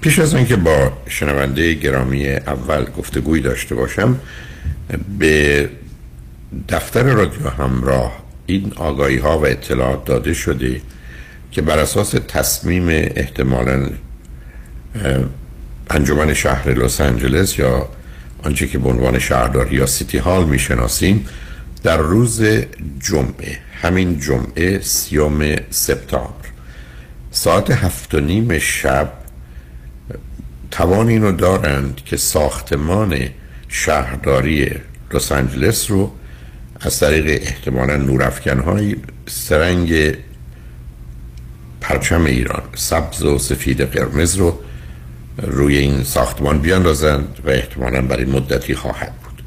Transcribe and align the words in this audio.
پیش 0.00 0.18
از 0.18 0.34
اینکه 0.34 0.56
با 0.56 0.92
شنونده 1.08 1.74
گرامی 1.74 2.28
اول 2.28 2.84
گفتگوی 2.98 3.40
داشته 3.40 3.74
باشم 3.74 4.20
به 5.18 5.68
دفتر 6.68 7.02
رادیو 7.02 7.48
همراه 7.48 8.22
این 8.46 8.72
آگاهی 8.76 9.16
ها 9.16 9.38
و 9.38 9.46
اطلاعات 9.46 10.04
داده 10.04 10.34
شده 10.34 10.80
که 11.50 11.62
بر 11.62 11.78
اساس 11.78 12.10
تصمیم 12.10 12.88
احتمالا 12.88 13.90
انجمن 15.90 16.34
شهر 16.34 16.70
لس 16.70 17.00
آنجلس 17.00 17.58
یا 17.58 17.88
آنچه 18.42 18.66
که 18.66 18.78
به 18.78 18.88
عنوان 18.88 19.18
شهرداری 19.18 19.76
یا 19.76 19.86
سیتی 19.86 20.18
هال 20.18 20.44
می‌شناسیم 20.44 21.26
در 21.82 21.96
روز 21.96 22.42
جمعه 23.00 23.58
همین 23.82 24.20
جمعه 24.20 24.80
سیوم 24.80 25.56
سپتامبر 25.70 26.46
ساعت 27.30 27.70
هفت 27.70 28.14
و 28.14 28.20
نیم 28.20 28.58
شب 28.58 29.12
توان 30.76 31.08
اینو 31.08 31.32
دارند 31.32 32.00
که 32.04 32.16
ساختمان 32.16 33.18
شهرداری 33.68 34.70
لس 35.12 35.32
آنجلس 35.32 35.90
رو 35.90 36.12
از 36.80 37.00
طریق 37.00 37.42
احتمالا 37.42 37.96
نورافکن 37.96 38.58
های 38.58 38.96
سرنگ 39.26 40.14
پرچم 41.80 42.24
ایران 42.24 42.62
سبز 42.74 43.22
و 43.22 43.38
سفید 43.38 43.80
قرمز 43.80 44.34
رو 44.34 44.58
روی 45.42 45.76
این 45.76 46.04
ساختمان 46.04 46.58
بیاندازند 46.58 47.38
و 47.44 47.50
احتمالا 47.50 48.02
برای 48.02 48.24
مدتی 48.24 48.74
خواهد 48.74 49.12
بود. 49.22 49.42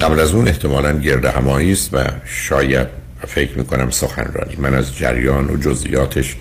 قبل 0.00 0.20
از 0.20 0.34
اون 0.34 0.48
احتمالا 0.48 0.98
گرد 0.98 1.24
همایی 1.24 1.72
است 1.72 1.94
و 1.94 2.04
شاید 2.24 2.88
فکر 3.26 3.58
می‌کنم 3.58 3.90
سخنرانی. 3.90 4.56
من 4.58 4.74
از 4.74 4.96
جریان 4.96 5.50
و 5.50 5.56
جزئیاتش 5.56 6.36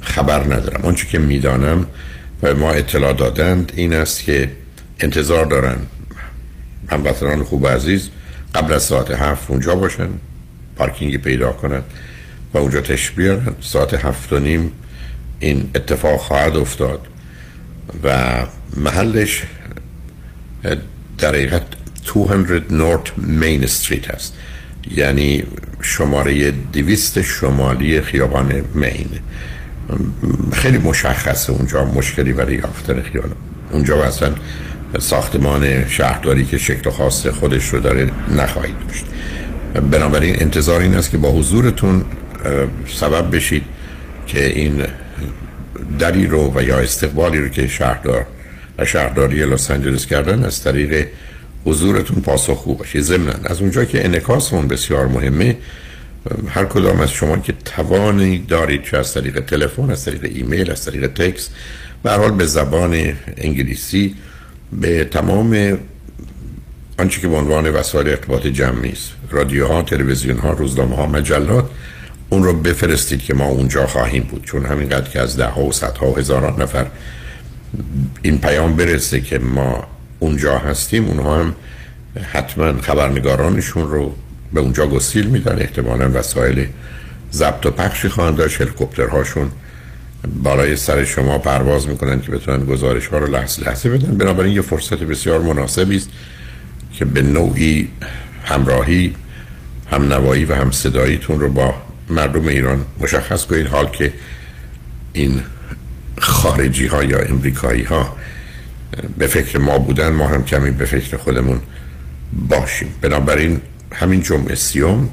خبر 0.00 0.44
ندارم. 0.44 0.80
اونچه 0.82 1.06
که 1.06 1.18
می‌دانم 1.18 1.86
و 2.42 2.54
ما 2.54 2.70
اطلاع 2.70 3.12
دادند 3.12 3.72
این 3.76 3.92
است 3.92 4.24
که 4.24 4.50
انتظار 5.00 5.44
دارن 5.44 5.76
هموطنان 6.90 7.44
خوب 7.44 7.68
عزیز 7.68 8.08
قبل 8.54 8.72
از 8.72 8.82
ساعت 8.82 9.10
هفت 9.10 9.50
اونجا 9.50 9.74
باشن 9.74 10.08
پارکینگی 10.76 11.18
پیدا 11.18 11.52
کنن 11.52 11.82
و 12.54 12.58
اونجا 12.58 12.80
تش 12.80 13.10
بیارن. 13.10 13.54
ساعت 13.60 13.94
هفت 13.94 14.32
و 14.32 14.38
نیم 14.38 14.72
این 15.40 15.70
اتفاق 15.74 16.20
خواهد 16.20 16.56
افتاد 16.56 17.06
و 18.04 18.36
محلش 18.76 19.42
در 21.18 21.28
حقیقت 21.28 21.62
200 22.14 22.72
نورت 22.72 23.18
مین 23.18 23.64
استریت 23.64 24.10
هست 24.10 24.34
یعنی 24.96 25.44
شماره 25.82 26.50
دویست 26.50 27.22
شمالی 27.22 28.00
خیابان 28.00 28.64
مین. 28.74 29.08
خیلی 30.52 30.78
مشخصه 30.78 31.52
اونجا 31.52 31.84
مشکلی 31.84 32.32
برای 32.32 32.54
یافتن 32.54 33.02
خیال 33.02 33.30
اونجا 33.72 34.04
اصلا 34.04 34.32
ساختمان 34.98 35.88
شهرداری 35.88 36.44
که 36.44 36.58
شکل 36.58 36.90
خاص 36.90 37.26
خودش 37.26 37.68
رو 37.68 37.80
داره 37.80 38.10
نخواهید 38.36 38.74
داشت. 38.88 39.04
بنابراین 39.90 40.36
انتظار 40.42 40.80
این 40.80 40.94
است 40.94 41.10
که 41.10 41.18
با 41.18 41.30
حضورتون 41.30 42.04
سبب 42.86 43.36
بشید 43.36 43.62
که 44.26 44.46
این 44.46 44.82
دری 45.98 46.26
رو 46.26 46.52
و 46.54 46.62
یا 46.62 46.78
استقبالی 46.78 47.38
رو 47.38 47.48
که 47.48 47.66
شهردار 47.66 48.26
و 48.78 48.84
شهرداری 48.84 49.46
لس 49.46 49.70
آنجلس 49.70 50.06
کردن 50.06 50.44
از 50.44 50.62
طریق 50.62 51.06
حضورتون 51.64 52.22
پاسخگو 52.22 52.74
باشه 52.74 53.00
ضمن 53.00 53.34
از 53.44 53.60
اونجا 53.60 53.84
که 53.84 54.04
انعکاس 54.04 54.52
اون 54.52 54.68
بسیار 54.68 55.06
مهمه 55.06 55.56
هر 56.48 56.64
کدام 56.64 57.00
از 57.00 57.10
شما 57.10 57.36
که 57.36 57.52
توانی 57.64 58.38
دارید 58.38 58.82
چه 58.82 58.96
از 58.96 59.14
طریق 59.14 59.40
تلفن 59.40 59.90
از 59.90 60.04
طریق 60.04 60.24
ایمیل 60.24 60.70
از 60.70 60.84
طریق 60.84 61.06
تکس 61.06 61.48
به 62.02 62.10
حال 62.10 62.30
به 62.30 62.46
زبان 62.46 63.14
انگلیسی 63.36 64.14
به 64.72 65.04
تمام 65.04 65.78
آنچه 66.98 67.20
که 67.20 67.28
به 67.28 67.36
عنوان 67.36 67.70
وسایل 67.70 68.08
ارتباط 68.08 68.46
جمعی 68.46 68.92
است. 68.92 69.10
رادیوها 69.30 69.82
تلویزیون 69.82 70.38
ها 70.38 70.50
روزنامه 70.50 70.96
ها 70.96 71.06
مجلات 71.06 71.64
اون 72.30 72.42
رو 72.42 72.52
بفرستید 72.52 73.22
که 73.22 73.34
ما 73.34 73.44
اونجا 73.44 73.86
خواهیم 73.86 74.22
بود. 74.22 74.44
چون 74.44 74.64
همینقدر 74.66 75.10
که 75.10 75.20
از 75.20 75.36
ده 75.36 75.46
ها 75.46 75.62
و 75.62 75.72
صدها 75.72 76.10
و 76.10 76.18
هزاران 76.18 76.62
نفر 76.62 76.86
این 78.22 78.38
پیام 78.38 78.76
برسه 78.76 79.20
که 79.20 79.38
ما 79.38 79.86
اونجا 80.18 80.58
هستیم 80.58 81.06
اونها 81.06 81.40
هم 81.40 81.54
حتما 82.32 82.80
خبرنگارانشون 82.80 83.90
رو 83.90 84.14
به 84.52 84.60
اونجا 84.60 84.86
گسیل 84.86 85.26
میدن 85.26 85.58
احتمالا 85.58 86.10
وسایل 86.14 86.66
ضبط 87.32 87.66
و 87.66 87.70
پخشی 87.70 88.08
خواهند 88.08 88.36
داشت 88.36 88.60
هلیکوپترهاشون 88.60 89.50
بالای 90.42 90.76
سر 90.76 91.04
شما 91.04 91.38
پرواز 91.38 91.88
می‌کنن 91.88 92.20
که 92.20 92.30
بتونن 92.30 92.66
گزارش 92.66 93.06
ها 93.06 93.18
رو 93.18 93.26
لحظه 93.26 93.62
لحظه 93.62 93.90
بدن. 93.90 94.16
بنابراین 94.16 94.52
یه 94.52 94.62
فرصت 94.62 94.98
بسیار 94.98 95.40
مناسبی 95.40 95.96
است 95.96 96.08
که 96.92 97.04
به 97.04 97.22
نوعی 97.22 97.88
همراهی 98.44 99.14
هم 99.90 100.12
نوایی 100.12 100.44
و 100.44 100.54
هم 100.54 100.70
صداییتون 100.70 101.40
رو 101.40 101.48
با 101.48 101.74
مردم 102.10 102.46
ایران 102.46 102.84
مشخص 103.00 103.46
کنید. 103.46 103.66
حال 103.66 103.86
که 103.86 104.12
این 105.12 105.42
خارجی 106.18 106.86
ها 106.86 107.04
یا 107.04 107.18
امریکایی 107.18 107.82
ها 107.82 108.16
به 109.18 109.26
فکر 109.26 109.58
ما 109.58 109.78
بودن 109.78 110.08
ما 110.08 110.28
هم 110.28 110.44
کمی 110.44 110.70
به 110.70 110.84
فکر 110.84 111.16
خودمون 111.16 111.60
باشیم. 112.48 112.94
بنابراین 113.00 113.60
همین 113.92 114.22
جمعه 114.22 114.54
سیوم 114.54 115.08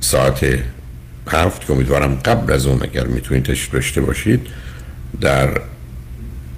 ساعت 0.00 0.46
هفت 1.28 1.66
که 1.66 1.72
امیدوارم 1.72 2.14
قبل 2.14 2.52
از 2.52 2.66
اون 2.66 2.82
اگر 2.82 3.06
می‌تونید 3.06 3.70
داشته 3.72 4.00
باشید 4.00 4.46
در 5.20 5.60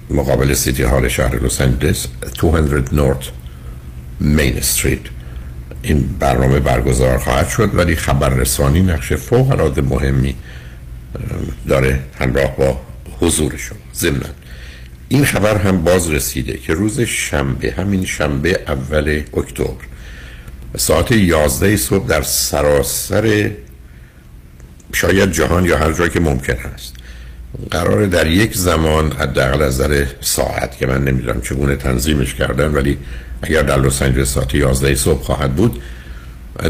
مقابل 0.09 0.53
سیتی 0.53 0.83
هال 0.83 1.07
شهر 1.07 1.35
لس 1.35 1.61
آنجلس 1.61 2.07
200 2.39 2.93
نورت 2.93 3.29
مین 4.19 4.57
استریت. 4.57 4.99
این 5.81 6.09
برنامه 6.19 6.59
برگزار 6.59 7.17
خواهد 7.17 7.49
شد 7.49 7.75
ولی 7.75 7.95
خبررسانی 7.95 8.81
نقش 8.81 9.13
فوق 9.13 9.51
العاده 9.51 9.81
مهمی 9.81 10.35
داره 11.67 11.99
همراه 12.19 12.55
با 12.55 12.81
حضور 13.19 13.57
شما. 13.57 13.77
ضمن 13.93 14.21
این 15.09 15.25
خبر 15.25 15.57
هم 15.57 15.83
باز 15.83 16.09
رسیده 16.09 16.57
که 16.57 16.73
روز 16.73 16.99
شنبه 17.01 17.71
همین 17.71 18.05
شنبه 18.05 18.59
اول 18.67 19.21
اکتبر 19.37 19.88
ساعت 20.77 21.11
11 21.11 21.77
صبح 21.77 22.07
در 22.07 22.21
سراسر 22.21 23.51
شاید 24.93 25.31
جهان 25.31 25.65
یا 25.65 25.77
هر 25.77 25.93
جایی 25.93 26.09
که 26.09 26.19
ممکن 26.19 26.53
هست 26.53 26.95
قرار 27.71 28.05
در 28.05 28.27
یک 28.27 28.57
زمان 28.57 29.11
حداقل 29.11 29.61
از 29.61 29.81
نظر 29.81 30.05
ساعت 30.21 30.77
که 30.77 30.87
من 30.87 31.03
نمی‌دونم 31.03 31.41
چگونه 31.41 31.75
تنظیمش 31.75 32.33
کردن 32.33 32.71
ولی 32.71 32.97
اگر 33.41 33.61
در 33.63 33.77
لس 33.77 34.01
آنجلس 34.01 34.33
ساعت 34.33 34.55
11 34.55 34.95
صبح 34.95 35.23
خواهد 35.23 35.55
بود 35.55 35.81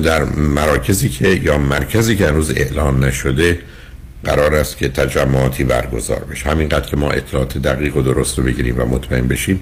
در 0.04 0.24
مراکزی 0.24 1.10
که 1.10 1.28
یا 1.28 1.58
مرکزی 1.58 2.16
که 2.16 2.28
هنوز 2.28 2.52
اعلان 2.52 3.04
نشده 3.04 3.60
قرار 4.24 4.56
است 4.56 4.78
که 4.78 4.90
تجمعاتی 4.90 5.64
برگزار 5.64 6.20
بشه. 6.20 6.50
همینقدر 6.50 6.90
که 6.90 6.98
ما 6.98 7.12
اطلاعات 7.12 7.58
دقیق 7.58 7.98
و 7.98 8.02
درست 8.02 8.38
رو 8.38 8.44
بگیریم 8.44 8.76
و 8.80 8.86
مطمئن 8.86 9.28
بشیم 9.28 9.60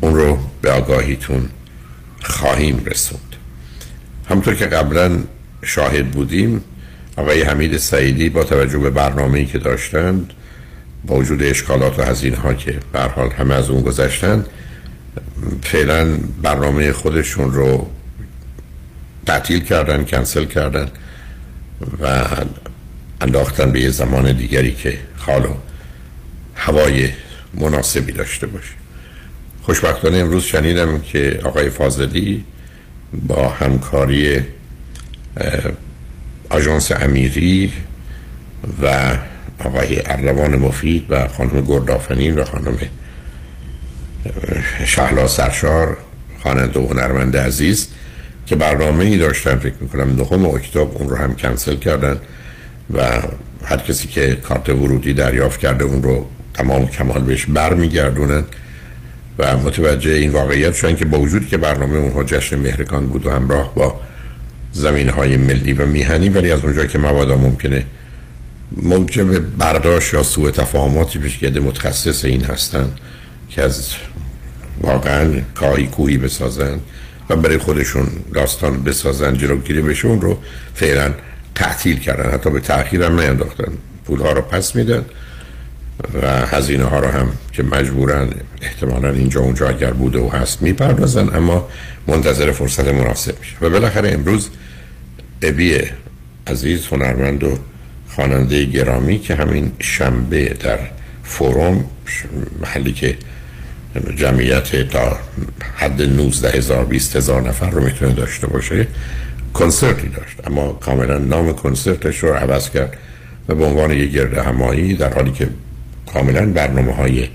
اون 0.00 0.14
رو 0.14 0.38
به 0.62 0.70
آگاهیتون 0.70 1.48
خواهیم 2.22 2.82
رسوند. 2.86 3.25
همطور 4.28 4.54
که 4.54 4.66
قبلا 4.66 5.18
شاهد 5.62 6.10
بودیم 6.10 6.64
آقای 7.16 7.42
حمید 7.42 7.76
سعیدی 7.76 8.28
با 8.28 8.44
توجه 8.44 8.78
به 8.78 8.90
برنامه‌ای 8.90 9.46
که 9.46 9.58
داشتند 9.58 10.32
با 11.06 11.16
وجود 11.16 11.42
اشکالات 11.42 11.98
و 11.98 12.02
هزینه 12.02 12.56
که 12.58 12.78
به 12.92 13.00
حال 13.00 13.30
همه 13.30 13.54
از 13.54 13.70
اون 13.70 13.82
گذشتند 13.82 14.46
فعلا 15.62 16.18
برنامه 16.42 16.92
خودشون 16.92 17.52
رو 17.52 17.90
تعطیل 19.26 19.64
کردن 19.64 20.04
کنسل 20.04 20.44
کردن 20.44 20.88
و 22.02 22.26
انداختن 23.20 23.72
به 23.72 23.80
یه 23.80 23.90
زمان 23.90 24.32
دیگری 24.32 24.74
که 24.74 24.98
حال 25.16 25.44
و 25.44 25.54
هوای 26.54 27.08
مناسبی 27.54 28.12
داشته 28.12 28.46
باشه. 28.46 28.72
خوشبختانه 29.62 30.16
امروز 30.16 30.44
شنیدم 30.44 31.00
که 31.00 31.40
آقای 31.44 31.70
فاضلی 31.70 32.44
با 33.12 33.48
همکاری 33.48 34.40
آژانس 36.50 36.92
امیری 36.92 37.72
و 38.82 39.16
آقای 39.64 40.00
اردوان 40.06 40.56
مفید 40.56 41.06
و 41.08 41.28
خانم 41.28 41.60
گردافنین 41.60 42.38
و 42.38 42.44
خانم 42.44 42.78
شهلا 44.84 45.26
سرشار 45.26 45.96
خواننده 46.42 46.80
و 46.80 46.86
هنرمند 46.86 47.36
عزیز 47.36 47.88
که 48.46 48.56
برنامه 48.56 49.04
ای 49.04 49.18
داشتن 49.18 49.58
فکر 49.58 49.74
می‌کنم 49.80 50.16
نهم 50.16 50.46
اکتبر 50.46 50.98
اون 50.98 51.08
رو 51.08 51.16
هم 51.16 51.34
کنسل 51.34 51.76
کردن 51.76 52.16
و 52.94 53.22
هر 53.64 53.76
کسی 53.76 54.08
که 54.08 54.34
کارت 54.34 54.68
ورودی 54.68 55.12
دریافت 55.14 55.60
کرده 55.60 55.84
اون 55.84 56.02
رو 56.02 56.26
تمام 56.54 56.88
کمال 56.88 57.22
بهش 57.22 57.46
برمیگردونن. 57.46 58.44
و 59.38 59.56
متوجه 59.56 60.10
این 60.10 60.30
واقعیت 60.30 60.74
شدن 60.74 60.96
که 60.96 61.04
با 61.04 61.20
وجودی 61.20 61.46
که 61.46 61.56
برنامه 61.56 61.98
اونها 61.98 62.24
جشن 62.24 62.56
مهرگان 62.56 63.06
بود 63.06 63.26
و 63.26 63.30
همراه 63.30 63.74
با 63.74 64.00
زمین 64.72 65.08
های 65.08 65.36
ملی 65.36 65.72
و 65.72 65.86
میهنی 65.86 66.28
ولی 66.28 66.52
از 66.52 66.64
اونجا 66.64 66.86
که 66.86 66.98
مبادا 66.98 67.36
ممکنه 67.36 67.84
موجب 68.82 69.38
برداشت 69.38 70.14
یا 70.14 70.22
سوء 70.22 70.50
تفاهماتی 70.50 71.18
پیش 71.18 71.38
که 71.38 71.50
متخصص 71.50 72.24
این 72.24 72.44
هستن 72.44 72.88
که 73.50 73.62
از 73.62 73.88
واقعا 74.80 75.40
کاهی 75.54 75.86
کوهی 75.86 76.18
بسازن 76.18 76.80
و 77.30 77.36
برای 77.36 77.58
خودشون 77.58 78.06
داستان 78.34 78.82
بسازن 78.82 79.36
جلوگیری 79.36 79.82
بشه 79.82 80.08
اون 80.08 80.20
رو 80.20 80.38
فعلا 80.74 81.14
تعطیل 81.54 81.98
کردن 81.98 82.30
حتی 82.30 82.50
به 82.50 82.60
تأخیر 82.60 83.02
هم 83.02 83.20
نینداختن. 83.20 83.72
پول 84.06 84.20
ها 84.20 84.32
رو 84.32 84.42
پس 84.42 84.76
میدن. 84.76 85.04
و 86.22 86.46
هزینه 86.46 86.84
ها 86.84 87.00
رو 87.00 87.08
هم 87.08 87.28
که 87.52 87.62
مجبورن 87.62 88.28
احتمالا 88.62 89.10
اینجا 89.10 89.40
اونجا 89.40 89.68
اگر 89.68 89.92
بوده 89.92 90.18
و 90.18 90.28
هست 90.28 90.62
می‌پردازن 90.62 91.36
اما 91.36 91.68
منتظر 92.06 92.52
فرصت 92.52 92.88
مناسب 92.88 93.38
میشه. 93.40 93.56
و 93.60 93.70
بالاخره 93.70 94.12
امروز 94.12 94.48
ابی 95.42 95.80
عزیز 96.46 96.86
هنرمند 96.86 97.44
و 97.44 97.58
خواننده 98.08 98.64
گرامی 98.64 99.18
که 99.18 99.34
همین 99.34 99.72
شنبه 99.78 100.44
در 100.48 100.78
فوروم 101.24 101.84
محلی 102.60 102.92
که 102.92 103.16
جمعیت 104.16 104.88
تا 104.88 105.18
حد 105.76 106.02
19 106.02 106.50
هزار 106.50 106.84
20 106.84 107.16
هزار 107.16 107.48
نفر 107.48 107.70
رو 107.70 107.84
می‌تونه 107.84 108.12
داشته 108.12 108.46
باشه 108.46 108.86
کنسرتی 109.54 110.08
داشت. 110.08 110.36
اما 110.46 110.72
کاملا 110.72 111.18
نام 111.18 111.52
کنسرتش 111.52 112.18
رو 112.18 112.32
عوض 112.32 112.70
کرد 112.70 112.96
و 113.48 113.54
به 113.54 113.64
عنوان 113.64 113.90
یک 113.90 114.10
گرد 114.10 114.38
همایی 114.38 114.94
در 114.94 115.14
حالی 115.14 115.32
که 115.32 115.48
کاملا 116.12 116.46
برنامه 116.46 116.92
های 116.92 117.28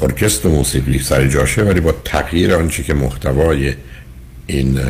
ارکستر 0.00 0.48
موسیقی 0.48 0.98
سر 0.98 1.26
جاشه 1.26 1.62
ولی 1.62 1.80
با 1.80 1.94
تغییر 2.04 2.54
آنچه 2.54 2.82
که 2.82 2.94
محتوای 2.94 3.74
این 4.46 4.80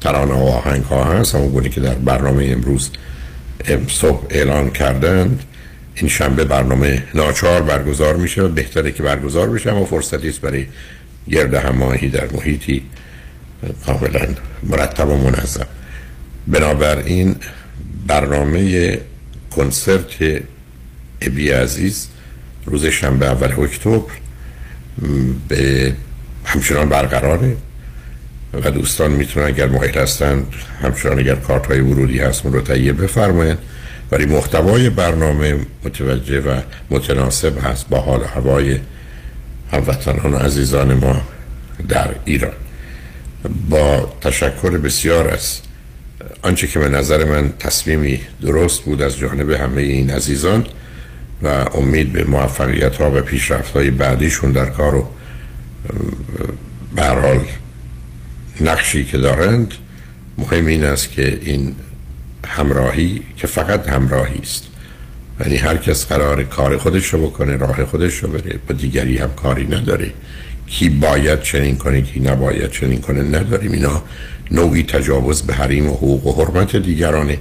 ترانه 0.00 0.34
و 0.34 0.46
آهنگ 0.46 0.82
ها 0.82 1.04
هست 1.04 1.34
همون 1.34 1.48
گونه 1.48 1.68
که 1.68 1.80
در 1.80 1.94
برنامه 1.94 2.44
امروز 2.44 2.90
صبح 3.88 4.26
اعلان 4.30 4.70
کردند 4.70 5.44
این 5.94 6.08
شنبه 6.08 6.44
برنامه 6.44 7.02
ناچار 7.14 7.62
برگزار 7.62 8.16
میشه 8.16 8.42
و 8.42 8.48
بهتره 8.48 8.92
که 8.92 9.02
برگزار 9.02 9.50
بشه 9.50 9.70
اما 9.70 9.84
فرصتی 9.84 10.28
است 10.28 10.40
برای 10.40 10.66
گرد 11.30 11.54
هماهی 11.54 12.08
در 12.08 12.28
محیطی 12.32 12.82
کاملا 13.86 14.26
مرتب 14.62 15.08
و 15.08 15.16
منظم. 15.16 15.66
بنابراین 16.46 17.36
برنامه 18.06 18.98
کنسرت 19.56 20.42
ابی 21.20 21.50
عزیز 21.50 22.08
روز 22.66 22.86
شنبه 22.86 23.26
اول 23.26 23.64
اکتبر 23.64 24.00
به 25.48 25.92
همچنان 26.44 26.88
برقراره 26.88 27.56
و 28.52 28.70
دوستان 28.70 29.10
می‌تونن 29.10 29.46
اگر 29.46 29.66
محیط 29.66 29.96
هستن 29.96 30.46
همچنان 30.82 31.18
اگر 31.18 31.34
کارت 31.34 31.66
های 31.66 31.80
ورودی 31.80 32.18
هست 32.18 32.44
رو 32.44 32.60
تهیه 32.60 32.92
بفرمایید 32.92 33.58
ولی 34.12 34.26
محتوای 34.26 34.90
برنامه 34.90 35.56
متوجه 35.84 36.40
و 36.40 36.60
متناسب 36.90 37.66
هست 37.66 37.88
با 37.88 38.00
حال 38.00 38.24
هوای 38.24 38.78
هموطنان 39.72 40.34
و 40.34 40.36
عزیزان 40.36 40.94
ما 40.94 41.22
در 41.88 42.08
ایران. 42.24 42.52
با 43.70 44.12
تشکر 44.20 44.70
بسیار 44.70 45.28
است 45.28 45.62
آنچه 46.42 46.66
که 46.66 46.78
به 46.78 46.88
نظر 46.88 47.24
من 47.24 47.52
تصمیمی 47.58 48.20
درست 48.42 48.82
بود 48.82 49.02
از 49.02 49.18
جانب 49.18 49.50
همه 49.50 49.82
این 49.82 50.10
عزیزان 50.10 50.66
و 51.44 51.48
امید 51.48 52.12
به 52.12 52.24
موفقیت 52.24 52.96
ها 52.96 53.10
و 53.10 53.20
پیشرفت 53.20 53.76
های 53.76 53.90
بعدیشون 53.90 54.52
در 54.52 54.66
کار 54.66 54.94
و 54.94 55.06
برحال 56.96 57.40
نقشی 58.60 59.04
که 59.04 59.18
دارند 59.18 59.74
مهم 60.38 60.66
این 60.66 60.84
است 60.84 61.10
که 61.10 61.38
این 61.42 61.74
همراهی 62.46 63.22
که 63.36 63.46
فقط 63.46 63.88
همراهی 63.88 64.38
است. 64.38 64.64
یعنی 65.40 65.56
هر 65.56 65.76
کس 65.76 66.06
قرار 66.06 66.42
کار 66.42 66.76
خودش 66.76 67.14
رو 67.14 67.26
بکنه 67.26 67.56
راه 67.56 67.84
خودش 67.84 68.16
رو 68.16 68.28
بره 68.28 68.58
با 68.68 68.74
دیگری 68.74 69.18
هم 69.18 69.30
کاری 69.34 69.66
نداره. 69.66 70.10
کی 70.66 70.88
باید 70.88 71.42
چنین 71.42 71.76
کنه 71.76 72.02
کی 72.02 72.20
نباید 72.20 72.70
چنین 72.70 73.00
کنه 73.00 73.22
نداریم. 73.22 73.72
اینا 73.72 74.02
نوعی 74.50 74.82
تجاوز 74.82 75.42
به 75.42 75.54
حریم 75.54 75.90
و 75.90 75.94
حقوق 75.94 76.26
و 76.26 76.44
حرمت 76.44 76.76
دیگرانه. 76.76 77.38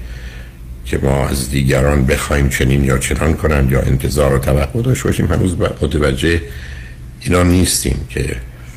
که 0.85 0.97
ما 0.97 1.27
از 1.27 1.49
دیگران 1.49 2.05
بخوایم 2.05 2.49
چنین 2.49 2.83
یا 2.83 2.97
چنان 2.97 3.33
کنند 3.33 3.71
یا 3.71 3.81
انتظار 3.81 4.33
و 4.33 4.39
توقع 4.39 4.81
داشته 4.81 5.03
باشیم 5.03 5.25
هنوز 5.25 5.57
متوجه 5.57 6.41
اینا 7.21 7.43
نیستیم 7.43 8.05
که 8.09 8.35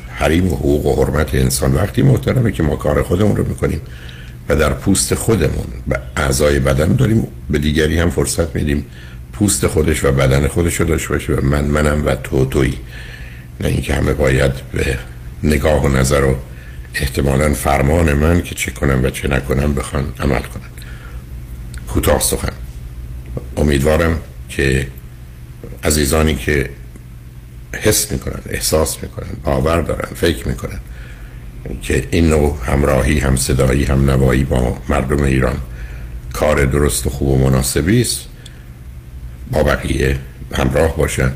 حریم 0.09 0.47
و 0.47 0.55
حقوق 0.55 0.85
و 0.85 1.05
حرمت 1.05 1.35
انسان. 1.35 1.73
وقتی 1.75 2.01
محترمه 2.01 2.51
که 2.51 2.63
ما 2.63 2.75
کار 2.75 3.03
خودمون 3.03 3.35
رو 3.35 3.47
می‌کنیم 3.47 3.81
و 4.49 4.55
در 4.55 4.73
پوست 4.73 5.15
خودمون 5.15 5.67
و 5.87 5.95
اعضای 6.15 6.59
بدن 6.59 6.95
داریم 6.95 7.27
به 7.49 7.57
دیگری 7.57 7.99
هم 7.99 8.09
فرصت 8.09 8.55
میدیم 8.55 8.85
پوست 9.33 9.67
خودش 9.67 10.03
و 10.03 10.11
بدن 10.11 10.47
خودش 10.47 10.75
رو 10.75 10.85
داشته 10.85 11.09
باشه 11.09 11.33
و 11.33 11.45
من 11.45 11.65
منم 11.65 12.05
و 12.05 12.15
تو 12.15 12.45
تویی 12.45 12.79
نه 13.61 13.67
اینکه 13.67 13.93
همه 13.93 14.13
باید 14.13 14.51
به 14.73 14.97
نگاه 15.43 15.85
و 15.85 15.87
نظر 15.87 16.23
و 16.23 16.35
احتمالا 16.95 17.53
فرمان 17.53 18.13
من 18.13 18.41
که 18.41 18.55
چه 18.55 18.71
کنم 18.71 19.03
و 19.03 19.09
چه 19.09 19.27
نکنم 19.27 19.73
بخوان 19.73 20.13
عمل 20.19 20.39
کنن 20.39 20.66
کوتاه 21.97 22.19
سخن. 22.19 22.53
امیدوارم 23.57 24.19
که 24.49 24.87
عزیزانی 25.83 26.35
که 26.35 26.69
حس 27.73 28.11
می‌کنن 28.11 28.41
احساس 28.49 29.03
می‌کنن 29.03 29.27
باور 29.43 29.81
دارن 29.81 30.09
فکر 30.15 30.47
می‌کنن 30.47 30.79
که 31.81 32.07
این 32.11 32.29
نوع 32.29 32.57
همراهی 32.65 33.19
هم 33.19 33.35
صدایی 33.35 33.83
هم 33.83 34.09
نوایی 34.09 34.43
با 34.43 34.77
مردم 34.89 35.23
ایران 35.23 35.57
کار 36.33 36.65
درست 36.65 37.07
و 37.07 37.09
خوب 37.09 37.27
و 37.27 37.37
مناسبی 37.49 38.01
است. 38.01 38.19
با 39.51 39.63
بقیه 39.63 40.17
همراه 40.53 40.97
باشن 40.97 41.31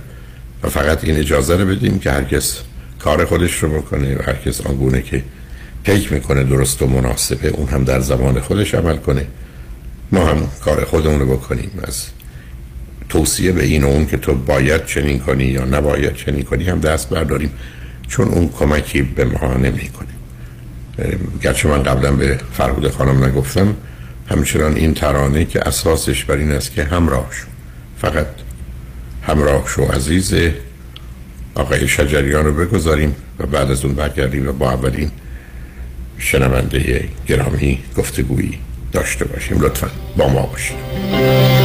و 0.63 0.69
فقط 0.69 1.03
این 1.03 1.17
اجازه 1.17 1.55
رو 1.55 1.65
بدیم 1.65 1.99
که 1.99 2.11
هر 2.11 2.23
کس 2.23 2.61
کار 2.99 3.25
خودش 3.25 3.63
رو 3.63 3.81
بکنه 3.81 4.15
و 4.15 4.21
هر 4.21 4.35
کس 4.35 4.61
آنگونه 4.61 5.01
که 5.01 5.23
پیک 5.83 6.11
می‌کنه 6.11 6.43
درست 6.43 6.81
و 6.81 6.87
مناسبه 6.87 7.47
اون 7.47 7.67
هم 7.67 7.83
در 7.83 7.99
زمان 7.99 8.39
خودش 8.39 8.75
عمل 8.75 8.97
کنه. 8.97 9.27
ما 10.11 10.25
هم 10.25 10.47
کار 10.63 10.85
خودمون 10.85 11.19
رو 11.19 11.37
بکنیم. 11.37 11.71
از 11.83 12.05
توصیه 13.09 13.51
به 13.51 13.63
این 13.63 13.83
و 13.83 13.87
اون 13.87 14.05
که 14.05 14.17
تو 14.17 14.35
باید 14.35 14.85
چنین 14.85 15.19
کنی 15.19 15.43
یا 15.43 15.65
نباید 15.65 16.15
چنین 16.15 16.43
کنی 16.43 16.63
هم 16.63 16.79
دست 16.79 17.09
برداریم. 17.09 17.51
چون 18.07 18.27
اون 18.27 18.49
کمکی 18.49 19.01
به 19.01 19.25
ما 19.25 19.53
نمی‌کنه. 19.53 20.07
گرچه 21.41 21.67
من 21.69 21.83
قبلا 21.83 22.11
به 22.11 22.39
فرهود 22.53 22.91
خانم 22.91 23.23
نگفتم 23.23 23.75
همچنان 24.29 24.75
این 24.75 24.93
ترانه 24.93 25.45
که 25.45 25.67
اساسش 25.67 26.25
بر 26.25 26.35
این 26.35 26.51
است 26.51 26.71
که 26.71 26.83
همراه 26.83 27.27
شو. 27.31 27.47
فقط 28.01 28.27
همراه 29.23 29.67
شو 29.67 29.83
عزیز 29.83 30.33
آقای 31.55 31.87
شجریان 31.87 32.45
رو 32.45 32.53
بگذاریم 32.53 33.15
و 33.39 33.45
بعد 33.45 33.71
از 33.71 33.85
اون 33.85 33.93
برگردیم 33.93 34.47
و 34.47 34.51
با 34.51 34.71
اولین 34.71 35.11
شنونده 36.17 37.09
گرامی 37.27 37.79
گفتگویی 37.97 38.59
داشته 38.91 39.25
باشیم 39.25 39.61
لطفا. 39.61 39.91
با 40.17 40.27
ما 40.27 40.41
باشید. 40.41 41.60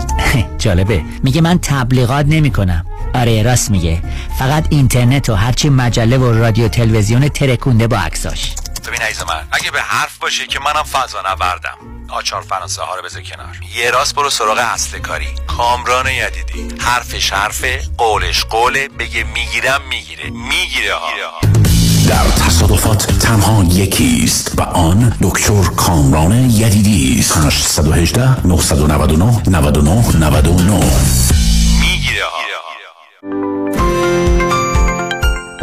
جالبه. 0.64 1.02
میگه 1.24 1.42
من 1.42 1.60
تبلیغات 1.62 2.26
نمی‌کنم. 2.26 2.86
آره 3.14 3.44
راست 3.44 3.72
میگه. 3.72 4.02
فقط 4.40 4.66
اینترنت 4.70 5.30
و 5.30 5.36
هرچی 5.36 5.70
مجله 5.70 6.18
و 6.18 6.34
رادیو 6.34 6.68
تلویزیون 6.68 7.30
ترکونده 7.30 7.88
با 7.88 7.98
عکساش. 7.98 8.54
ببین 8.88 9.02
عزیز 9.02 9.24
من 9.24 9.48
اگه 9.52 9.72
به 9.72 9.82
حرف 9.82 10.18
باشه 10.18 10.48
که 10.48 10.60
منم 10.60 10.84
فضا 10.84 11.22
نوردم. 11.22 11.78
آچار 12.10 12.42
فرانسه 12.42 12.82
ها 12.82 12.96
رو 12.96 13.02
بذار 13.04 13.22
کنار. 13.22 13.56
یه 13.76 13.92
راست 13.92 14.16
برو 14.16 14.30
سراغ 14.30 14.58
اصل 14.74 15.00
کاری. 15.00 15.28
کامران 15.48 16.06
یدیدی. 16.08 16.76
حرفش 16.80 17.34
حرفه 17.34 17.82
قولش 17.98 18.44
قوله. 18.44 18.88
بگه 19.00 19.24
می‌گیرم 19.24 19.82
می‌گیره. 19.90 20.30
می‌گیره 20.30 20.94
ها. 20.94 21.40
در 22.08 22.46
تصادفات 22.46 23.20
تنها 23.20 23.64
یکی 23.64 24.22
است 24.24 24.60
و 24.60 24.62
آن 24.62 25.18
دکتر 25.22 25.64
کامران 25.64 26.50
یدیدی 26.50 27.20
است. 27.20 27.38
818 27.38 28.48
999 28.48 29.42
99 29.48 30.18
99 30.18 30.80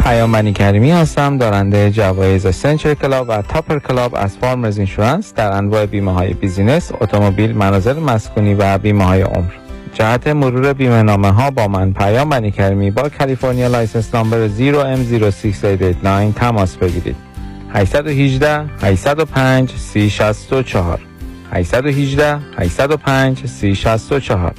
پیام 0.09 0.31
بنی 0.31 0.53
کریمی 0.53 0.91
هستم 0.91 1.37
دارنده 1.37 1.91
جوایز 1.91 2.55
Century 2.55 2.93
Club 2.93 3.29
و 3.29 3.41
Topper 3.41 3.79
Club 3.79 4.15
از 4.15 4.37
Farmers 4.37 4.77
Insurance 4.77 5.33
در 5.33 5.51
انواع 5.51 5.85
بیمه 5.85 6.13
های 6.13 6.33
business، 6.33 6.91
اتومبیل، 7.01 7.55
منازل 7.55 7.99
مسکونی 7.99 8.53
و 8.53 8.77
بیمه 8.77 9.03
های 9.03 9.21
عمر. 9.21 9.51
جهت 9.93 10.27
مرور 10.27 10.73
بیمه 10.73 11.03
نامه 11.03 11.31
ها 11.31 11.51
با 11.51 11.67
من 11.67 11.93
پیام 11.93 12.29
بنی 12.29 12.51
کریمی 12.51 12.91
با 12.91 13.09
کالیفرنیا 13.09 13.67
license 13.67 14.15
number 14.15 14.47
0M06889 14.47 16.39
تماس 16.39 16.77
بگیرید. 16.77 17.15
818 17.73 18.65
805 18.81 19.71
3064 19.71 20.99
818 21.51 22.39
805 22.57 23.45
3064 23.45 24.53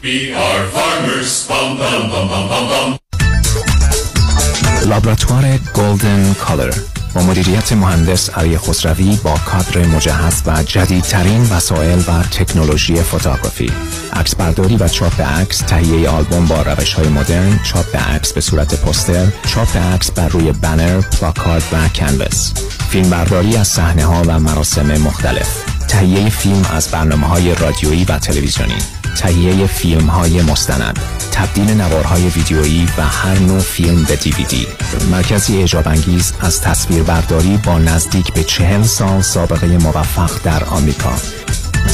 لابراتوار 4.87 5.58
Golden 5.75 6.35
Color. 6.35 6.75
با 7.14 7.22
مدیریت 7.22 7.72
مهندس 7.72 8.30
علی 8.30 8.58
خسروی 8.58 9.18
با 9.25 9.34
کادر 9.46 9.87
مجهز 9.87 10.42
و 10.46 10.62
جدیدترین 10.62 11.42
وسایل 11.42 11.99
و 11.99 12.22
تکنولوژی 12.22 12.94
photography. 12.95 13.73
عکس 14.12 14.34
برداری 14.34 14.76
و 14.76 14.88
چاپ 14.88 15.20
عکس 15.20 15.58
تهیه 15.58 16.08
آلبوم 16.08 16.46
با 16.46 16.62
روش 16.62 16.94
های 16.94 17.08
مدرن 17.08 17.60
چاپ 17.64 17.96
عکس 17.96 18.32
به 18.32 18.40
صورت 18.40 18.75
پوستر 18.75 19.26
چاپ 19.46 19.76
عکس 19.76 20.10
بر 20.10 20.28
روی 20.28 20.52
بنر 20.52 21.00
پلاکارد 21.00 21.62
و 21.72 21.88
canvas 21.88 22.52
فیلم 22.90 23.10
برداری 23.10 23.56
از 23.56 23.68
صحنه 23.68 24.04
ها 24.04 24.22
و 24.26 24.40
مراسم 24.40 24.99
مختلف. 24.99 25.79
تهیه 25.90 26.28
فیلم 26.28 26.62
از 26.70 26.88
برنامه 26.88 27.26
های 27.26 27.54
رادیویی 27.54 28.04
و 28.04 28.18
تلویزیونی. 28.18 28.78
تهیه 29.18 29.66
فیلم 29.66 30.06
های 30.06 30.42
مستند. 30.42 30.99
تبدیل 31.32 31.70
نوارهای 31.70 32.28
ویدیویی 32.28 32.88
و 32.99 33.02
هر 33.02 33.38
نوع 33.38 33.61
فیلم 33.61 34.04
به 34.04 34.16
دیویدی. 34.16 34.66
مرکزی 35.11 35.59
اعجاب 35.59 35.88
انگیز 35.88 36.32
از 36.40 36.61
تصویر 36.61 37.02
برداری 37.02 37.56
با 37.56 37.78
نزدیک 37.78 38.32
به 38.32 38.44
چهل 38.44 38.82
سال 38.82 39.23
سابقه 39.23 39.66
موفق 39.66 40.30
در 40.44 40.64
آمریکا. 40.64 41.12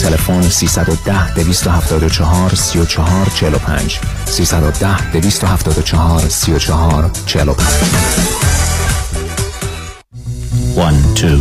تلفن 0.02 0.42
310 0.42 1.34
274 1.34 2.54
34 2.54 3.26
45 3.34 4.00
310 4.26 5.10
274 5.10 6.28
34 6.28 7.10
45 7.26 7.66
One, 10.76 11.14
two, 11.14 11.40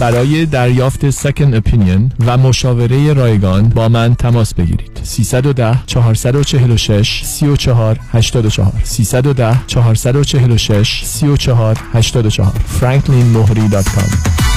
برای 0.00 0.46
دریافت 0.46 1.10
second 1.10 1.54
opinion 1.54 2.12
و 2.26 2.38
مشاوره 2.38 3.12
رایگان 3.12 3.68
با 3.68 3.88
من 3.88 4.14
تماس 4.14 4.54
بگیرید 4.54 5.00
310 5.02 5.78
446 5.86 7.22
34 7.24 7.98
84 8.12 8.72
310 8.84 9.56
446 9.66 11.02
34 11.04 11.78
84 11.92 12.52
franklinmohri.com 12.80 14.10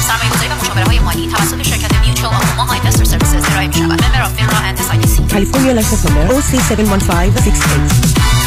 سرمایه‌گذاری 0.07 0.49
و 0.49 0.55
مشاوره 0.61 0.83
های 0.83 0.99
مالی 0.99 1.27
توسط 1.27 1.63
شرکت 1.63 1.95
Mutual 2.05 2.33
of 2.33 2.63
Omaha 2.63 2.79
Investor 2.79 3.03
Services 3.03 3.45
ارائه 3.51 3.67
می‌شود. 3.67 3.83
member 3.83 4.21
of 4.21 4.33
FINRA 4.33 4.57
and 4.57 4.77
SIPC. 4.77 5.33
California 5.33 5.73
license 5.81 6.05
number 6.05 6.33
OC71568. 6.33 8.46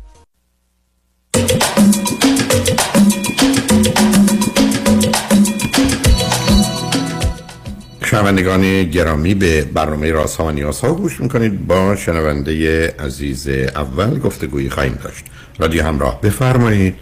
شنوندگان 8.05 8.83
گرامی 8.83 9.33
به 9.33 9.65
برنامه 9.73 10.11
راست 10.11 10.37
ها 10.37 10.45
و 10.45 10.51
نیاز 10.51 10.81
ها 10.81 10.93
گوش 10.93 11.21
می‌کنید. 11.21 11.67
با 11.67 11.95
شنونده 11.95 12.87
عزیز 12.99 13.47
اول 13.47 14.19
گفتگویی 14.19 14.69
خواهیم 14.69 14.99
داشت. 15.03 15.25
رادیو 15.59 15.83
همراه 15.83 16.21
بفرمایید. 16.21 16.95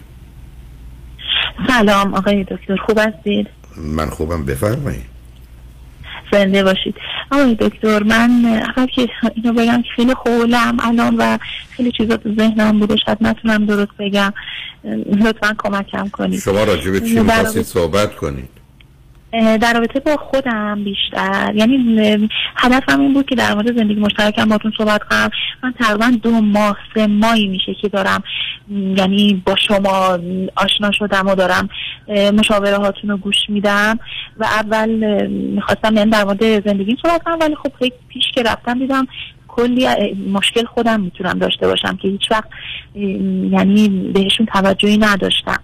سلام 1.67 2.13
آقای 2.13 2.43
دکتر 2.43 2.75
خوب 2.85 2.99
هستید؟ 2.99 3.47
من 3.77 4.09
خوبم 4.09 4.45
بفرمایید. 4.45 5.08
زنده 6.31 6.63
باشید. 6.63 6.95
آقای 7.31 7.55
دکتر 7.55 8.03
من 8.03 8.45
اول 8.45 8.85
که 8.85 9.07
اینو 9.35 9.53
بگم 9.53 9.81
که 9.81 9.89
خیلی 9.95 10.13
خولم 10.13 10.77
الان 10.79 11.15
و 11.17 11.37
خیلی 11.69 11.91
چیزا 11.91 12.17
تو 12.17 12.35
ذهنم 12.35 12.79
بوده. 12.79 12.95
شاید 13.05 13.17
نتونم 13.21 13.65
درست 13.65 13.91
بگم. 13.99 14.33
لطفا 15.23 15.55
کمکم 15.57 16.09
کنید. 16.09 16.39
شما 16.39 16.63
راجع 16.63 16.91
به 16.91 16.99
چی 16.99 17.19
می‌خواستید 17.19 17.63
صحبت 17.63 18.15
کنید؟ 18.15 18.58
در 19.31 19.73
رابطه 19.73 19.99
با 19.99 20.15
خودم 20.15 20.83
بیشتر. 20.83 21.51
یعنی 21.55 22.29
هدفم 22.55 22.99
این 22.99 23.13
بود 23.13 23.25
که 23.25 23.35
در 23.35 23.53
مورد 23.53 23.77
زندگی 23.77 23.99
مشترکم 23.99 24.45
باتون 24.45 24.73
صحبت 24.77 25.03
کنم. 25.03 25.29
من 25.63 25.73
تقریبا 25.79 26.17
دو 26.23 26.31
ماه 26.31 26.77
سه 26.95 27.07
ماهی 27.07 27.47
میشه 27.47 27.73
که 27.73 27.89
دارم 27.89 28.23
یعنی 28.69 29.43
با 29.45 29.55
شما 29.67 30.19
آشنا 30.55 30.91
شدم 30.91 31.27
و 31.27 31.35
دارم 31.35 31.69
مشاوره 32.33 32.77
هاتون 32.77 33.09
رو 33.09 33.17
گوش 33.17 33.35
میدم. 33.49 33.99
و 34.37 34.45
اول 34.45 34.89
می‌خواستم 35.29 35.95
یعنی 35.95 36.11
در 36.11 36.23
مورد 36.23 36.67
زندگی 36.67 36.97
صحبت 37.01 37.23
کنم 37.23 37.37
ولی 37.41 37.55
خب 37.55 37.71
خیلی 37.79 37.93
پیش 38.07 38.23
که 38.35 38.43
رفتم 38.43 38.79
دیدم 38.79 39.07
کلی 39.47 39.87
مشکل 40.33 40.65
خودم 40.65 41.01
می‌تونم 41.01 41.39
داشته 41.39 41.67
باشم 41.67 41.97
که 42.01 42.07
هیچ 42.07 42.31
وقت 42.31 42.49
یعنی 43.51 44.11
بهشون 44.13 44.45
توجهی 44.45 44.97
نداشتم. 44.97 45.59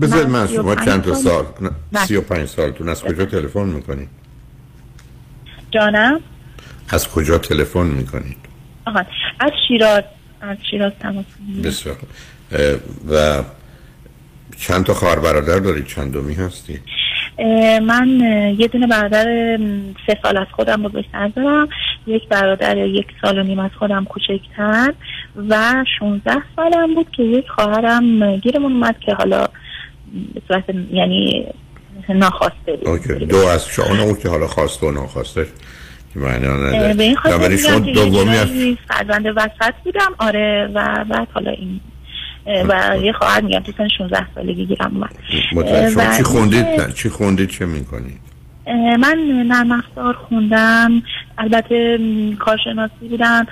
بذارید 0.00 0.28
من 0.28 0.46
شما 0.46 0.74
چند 0.74 1.02
تا 1.02 1.14
سال- 1.14 1.46
بله. 1.92 2.06
سی 2.06 2.16
و 2.16 2.20
پنج 2.20 2.48
سالتون 2.48 2.88
از 2.88 3.02
کجا 3.02 3.24
تلفن 3.26 3.64
می‌کنید 3.64 4.08
جانم؟ 5.70 6.20
از 6.88 7.08
کجا 7.08 7.38
تلفن 7.38 7.86
می‌کنید 7.86 8.36
آها 8.86 9.04
از 9.40 9.52
شیراز 9.68 10.02
از 10.40 10.56
شیراز 10.70 10.92
تماس. 11.00 11.24
بسیار 11.64 11.96
و 13.10 13.42
چند 14.58 14.84
تا 14.84 14.94
خواهر 14.94 15.18
برادر 15.18 15.58
دارید 15.58 15.86
چند 15.86 16.12
دومی 16.12 16.34
هستی؟ 16.34 16.72
اه، 16.72 16.80
من 17.82 18.20
یه 18.58 18.68
دونه 18.68 18.86
برادر 18.86 19.56
سه 20.06 20.18
سال 20.22 20.36
از 20.36 20.46
خودم 20.52 20.82
بزرگتر 20.82 21.28
دارم. 21.28 21.68
یک 22.06 22.28
برادر 22.28 22.76
یک 22.76 23.06
سال 23.22 23.38
و 23.38 23.42
نیم 23.42 23.58
از 23.58 23.70
خودم 23.78 24.04
کوچکتر 24.04 24.92
و 25.48 25.84
16 25.98 26.32
سالم 26.56 26.94
بود 26.94 27.10
که 27.10 27.22
یک 27.22 27.48
خواهرم 27.48 28.22
اه، 28.22 28.36
گیرمون 28.36 28.72
اومد 28.72 28.96
که 29.00 29.14
حالا 29.14 29.46
به 30.34 30.42
صورت 30.48 30.64
یعنی 30.92 31.46
ناخواسته 32.08 32.76
بود. 32.84 33.28
دو 33.28 33.36
از 33.36 33.66
شما 33.66 34.02
اون 34.02 34.16
که 34.22 34.28
حالا 34.28 34.46
خواسته 34.46 34.86
و 34.86 34.90
ناخواسته. 34.90 35.46
نداره 36.16 36.94
به 36.94 37.02
این 37.02 37.16
خاطر 37.16 37.78
دومی 37.78 38.36
از 38.36 38.48
فرزند 38.88 39.26
وسط 39.26 39.74
بودم. 39.84 40.14
آره 40.18 40.70
و 40.74 41.04
بعد 41.10 41.28
حالا 41.34 41.50
این 41.50 41.80
و 42.46 42.96
یه 43.02 43.12
خواهر 43.12 43.40
میگم 43.40 43.60
تو 43.60 43.72
سن 43.78 43.88
16 43.88 44.26
سالگی 44.34 44.66
گیرم 44.66 44.92
اومد. 44.94 45.14
متوجه 45.52 46.16
چی 46.16 46.22
خوندید؟ 46.22 46.94
چی 46.94 47.08
خوندید؟ 47.08 47.50
چه 47.50 47.66
می‌کنید؟ 47.66 48.20
من 48.98 49.18
نرم 49.46 49.72
افزار 49.72 50.14
خوندم. 50.14 51.02
البته 51.38 51.98
کارشناسی 52.38 53.08
بودم. 53.10 53.46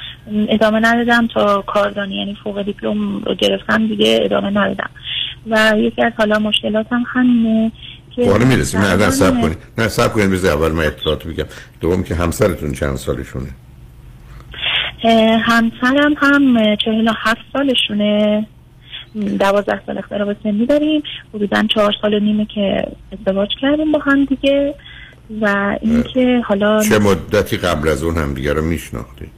ادامه 0.48 0.80
ندادم 0.80 1.26
تا 1.26 1.62
کاردانی 1.62 2.16
یعنی 2.16 2.36
فوق 2.44 2.62
دیپلم 2.62 3.18
رو 3.18 3.34
گرفتم 3.34 3.86
دیگه 3.86 4.20
ادامه 4.22 4.50
ندادم. 4.50 4.90
و 5.50 5.72
یکی 5.76 6.02
از 6.02 6.12
حالا 6.18 6.38
مشکلاتم 6.38 7.04
همینه 7.06 7.72
که 8.16 8.30
حالا 8.30 8.44
می‌رسیم. 8.44 8.80
نه 8.80 8.96
نه 8.96 9.10
سب 9.10 9.40
کنید. 9.40 9.58
نه 9.78 9.88
سب 9.88 10.12
کنید. 10.12 10.30
بذار 10.30 10.52
اول 10.52 10.72
من 10.72 10.84
اطلاعات 10.84 11.26
بگم. 11.26 11.44
دوم 11.80 12.02
که 12.02 12.14
همسرتون 12.14 12.72
چند 12.72 12.96
سالشونه؟ 12.96 13.48
همسرم 15.42 16.14
هم 16.16 16.76
چهل 16.76 17.08
و 17.08 17.12
هفت 17.16 17.40
سالشونه. 17.52 18.46
دوازده 19.38 19.80
سال 19.86 19.98
اختلاف 19.98 20.36
سنی 20.42 20.66
داریم 20.66 21.02
حدودا 21.34 21.62
چهار 21.74 21.94
سال 22.02 22.14
و 22.14 22.18
نیمه 22.18 22.46
که 22.54 22.86
ازدواج 23.12 23.48
کردیم 23.60 23.92
با 23.92 23.98
هم 23.98 24.24
دیگه. 24.24 24.74
و 25.40 25.76
اینکه 25.80 26.42
حالا 26.44 26.82
چه 26.82 26.98
مدتی 26.98 27.56
قبل 27.56 27.88
از 27.88 28.02
اون 28.02 28.16
هم 28.16 28.34
دیگه 28.34 28.52
رو 28.52 28.62
میشناختید؟ 28.62 29.30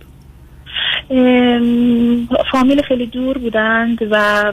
ام، 1.10 2.28
فامیل 2.52 2.82
خیلی 2.82 3.06
دور 3.06 3.38
بودند 3.38 3.98
و 4.10 4.44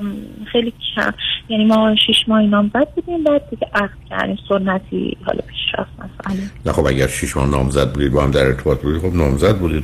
خیلی 0.52 0.74
کم. 0.96 1.14
یعنی 1.50 1.66
ما 1.66 1.96
شش 1.96 2.24
ماهی 2.28 2.48
نامزد 2.48 2.88
بودیم 2.96 3.24
بعد 3.24 3.50
دیگه 3.50 3.68
عقد 3.74 3.98
کردیم. 4.10 4.38
سنتی 4.50 5.18
حالا 5.26 5.40
پیش 5.48 5.60
رفت 5.80 5.90
مسئله 5.98 6.44
نه 6.66 6.72
خب 6.72 6.86
اگر 6.86 7.08
شش 7.08 7.38
ماه 7.38 7.50
نامزد 7.50 7.94
بودید 7.94 8.12
با 8.12 8.24
هم 8.24 8.32
در 8.32 8.46
ارتباط 8.46 8.82
بودید 8.82 9.02
خب 9.02 9.16
نامزد 9.16 9.58
بودید. 9.58 9.84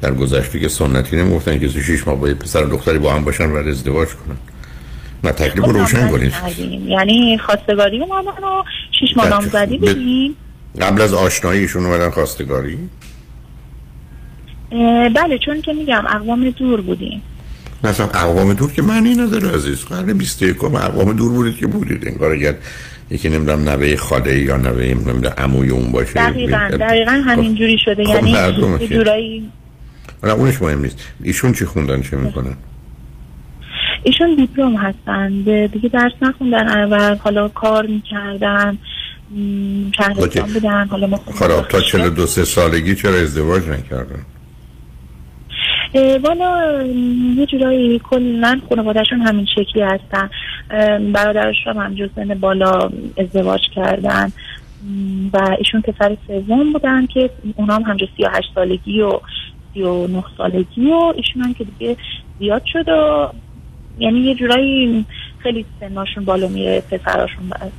در 0.00 0.14
گذشته 0.14 0.60
که 0.60 0.68
سنتی 0.68 1.16
نمی‌گفتن 1.16 1.58
که 1.58 1.68
شش 1.68 2.06
ماه 2.06 2.20
با 2.20 2.28
یه 2.28 2.34
پسر 2.34 2.64
و 2.64 2.70
دختری 2.70 2.98
با 2.98 3.12
هم 3.12 3.24
باشن 3.24 3.50
و 3.50 3.56
ازدواج 3.56 4.08
کنن. 4.08 4.36
نه 5.24 5.32
تکلیف 5.32 5.64
رو 5.64 5.72
روشن 5.72 6.08
کنید. 6.08 6.32
یعنی 6.86 7.38
خواستگاری 7.38 8.00
اومدن 8.00 8.44
و 8.44 8.62
شش 9.00 9.16
ماه 9.16 9.26
بچه 9.26 9.34
نامزدی 9.34 9.78
بودیم. 9.78 10.34
قبل 10.80 11.00
از 11.00 11.14
آشناییشون 11.14 11.86
اومدن 11.86 12.10
خواستگاری؟ 12.10 12.78
بله 15.14 15.38
چون 15.44 15.60
که 15.62 15.72
میگم 15.72 16.04
اقوام 16.06 16.50
دور 16.50 16.80
بودیم. 16.80 17.22
اصلا 17.84 18.06
اقوام 18.06 18.52
دور 18.52 18.72
که 18.72 18.82
معنی 18.82 19.14
نداره 19.14 19.54
عزیز. 19.54 19.84
قرن 19.84 20.18
21 20.18 20.64
اقوام 20.64 21.12
دور 21.12 21.32
بودید 21.32 21.56
که 21.56 21.66
بودید. 21.66 22.08
انگار 22.08 22.32
اگر 22.32 22.54
یکی 23.10 23.28
نمی‌دونم 23.28 23.68
نوه 23.68 23.96
خاله 23.96 24.38
یا 24.38 24.56
نوه 24.56 24.84
نمی‌دونم 24.84 25.34
عموی 25.38 25.70
اون 25.70 25.92
باشه 25.92 26.12
دقیقا 26.12 26.68
خب، 26.70 26.76
دقیقا 26.76 27.10
همین 27.10 27.54
جوری 27.54 27.78
شده. 27.84 28.04
خب، 28.04 28.26
یعنی. 28.26 28.88
جورایی 28.88 29.50
نه 30.22 30.32
اونش 30.32 30.62
مهم 30.62 30.82
نیست. 30.82 30.98
ایشون 31.22 31.52
چی 31.52 31.64
خوندن 31.64 32.02
چه 32.02 32.16
می‌کنن؟ 32.16 32.56
ایشون 34.02 34.34
دیپلم 34.34 34.76
هستند 34.76 35.66
دیگه 35.66 35.88
درس 35.88 36.12
نخوندن 36.22 36.88
و 36.92 37.16
حالا 37.16 37.48
کار 37.48 37.86
می‌کردن 37.86 38.78
شهرستان. 39.96 40.52
بودن 40.52 40.86
حالا 40.86 41.06
ما 41.06 41.16
خراب 41.16 41.68
تا 41.68 41.80
42 41.80 42.26
سه 42.26 42.44
سالگی 42.44 42.94
چرا 42.94 43.14
ازدواج 43.14 43.62
نکردن؟ 43.68 44.24
والا 46.24 46.82
یه 47.36 47.46
جورایی 47.46 47.98
کلا 47.98 48.60
خانوادهشون 48.68 49.20
همین 49.20 49.46
شکلی 49.46 49.82
هستن. 49.82 50.30
برادرش 51.12 51.56
هم 51.66 51.76
هم 51.76 51.94
جز 51.94 52.08
سن 52.16 52.34
بالا 52.34 52.90
ازدواج 53.18 53.60
کردن. 53.74 54.32
و 55.32 55.56
ایشون 55.58 55.80
پسر 55.80 56.16
سوم 56.26 56.72
بودن 56.72 57.06
که 57.06 57.30
اونا 57.56 57.74
هم 57.74 57.82
همجا 57.82 58.06
38 58.16 58.48
سالگی 58.54 59.00
و 59.00 59.20
39 59.74 60.24
سالگی 60.36 60.90
و 60.90 61.12
ایشون 61.16 61.42
هم 61.42 61.54
که 61.54 61.64
دیگه 61.64 61.96
زیاد 62.38 62.62
شد 62.72 62.88
و 62.88 63.28
یعنی 63.98 64.18
یه 64.20 64.34
جورایی 64.34 65.06
خیلی 65.38 65.64
سناشون 65.80 66.24
بالا 66.24 66.48
میره 66.48 66.80
پسراشون 66.90 67.48
بعد 67.48 67.72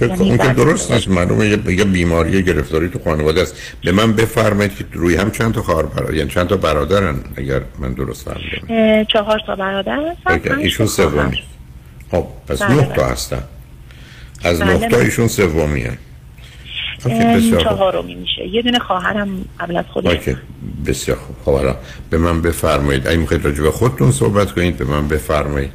یعنی 0.00 0.28
اون 0.28 0.30
که 0.30 0.36
بعد- 0.44 0.56
درست 0.56 0.92
نیست 0.92 1.08
معلومه 1.08 1.46
یه 1.46 1.56
بیماری 1.84 2.42
گرفتاری 2.42 2.88
تو 2.88 2.98
خانواده 3.04 3.40
است. 3.42 3.76
به 3.84 3.92
من 3.92 4.12
بفرمایید 4.12 4.76
که 4.76 4.84
روی 4.92 5.16
هم 5.16 5.30
چند 5.30 5.54
تا 5.54 5.62
خواهر 5.62 5.82
برادر 5.86 6.14
یعنی 6.14 6.30
چند 6.30 6.46
تا 6.48 6.56
برادرن 6.56 7.14
اگر 7.36 7.60
من 7.78 7.92
درست 7.92 8.28
فهمیدم. 8.30 9.04
چهار 9.04 9.40
تا 9.46 9.56
برادر 9.56 10.14
هستن 10.28 10.58
ایشون 10.58 10.86
تا. 10.86 10.92
سومی. 10.92 11.42
خب 12.10 12.26
پس 12.48 12.62
بله، 12.62 12.74
نه 12.74 12.82
بله. 12.82 12.94
تا 12.96 13.06
هستن. 13.06 13.42
از 14.44 14.60
بله، 14.60 14.72
نه 14.72 14.78
تا 14.78 14.96
بله. 14.96 15.04
ایشون 15.04 15.28
سومی 15.28 15.80
هست 15.82 15.88
اوکی 15.88 15.88
ام، 15.88 15.98
بسیار 15.98 15.98
خوب 15.98 16.89
چهارمی 17.62 18.14
میشه. 18.14 18.46
یه 18.46 18.62
دونه 18.62 18.78
خواهرم 18.78 19.28
قبل 19.60 19.76
از 19.76 19.84
خودش 19.92 20.10
اوکی 20.10 20.36
بسیار 20.86 21.16
خوب. 21.16 21.36
خب 21.44 21.52
حالا 21.52 21.76
به 22.10 22.18
من 22.18 22.42
بفرمایید. 22.42 23.08
اگه 23.08 23.16
می‌خواید 23.16 23.44
راجع 23.44 23.62
به 23.62 23.70
خودتون 23.70 24.10
صحبت 24.12 24.52
کنید 24.52 24.76
به 24.76 24.84
من 24.84 25.08
بفرمایید. 25.08 25.70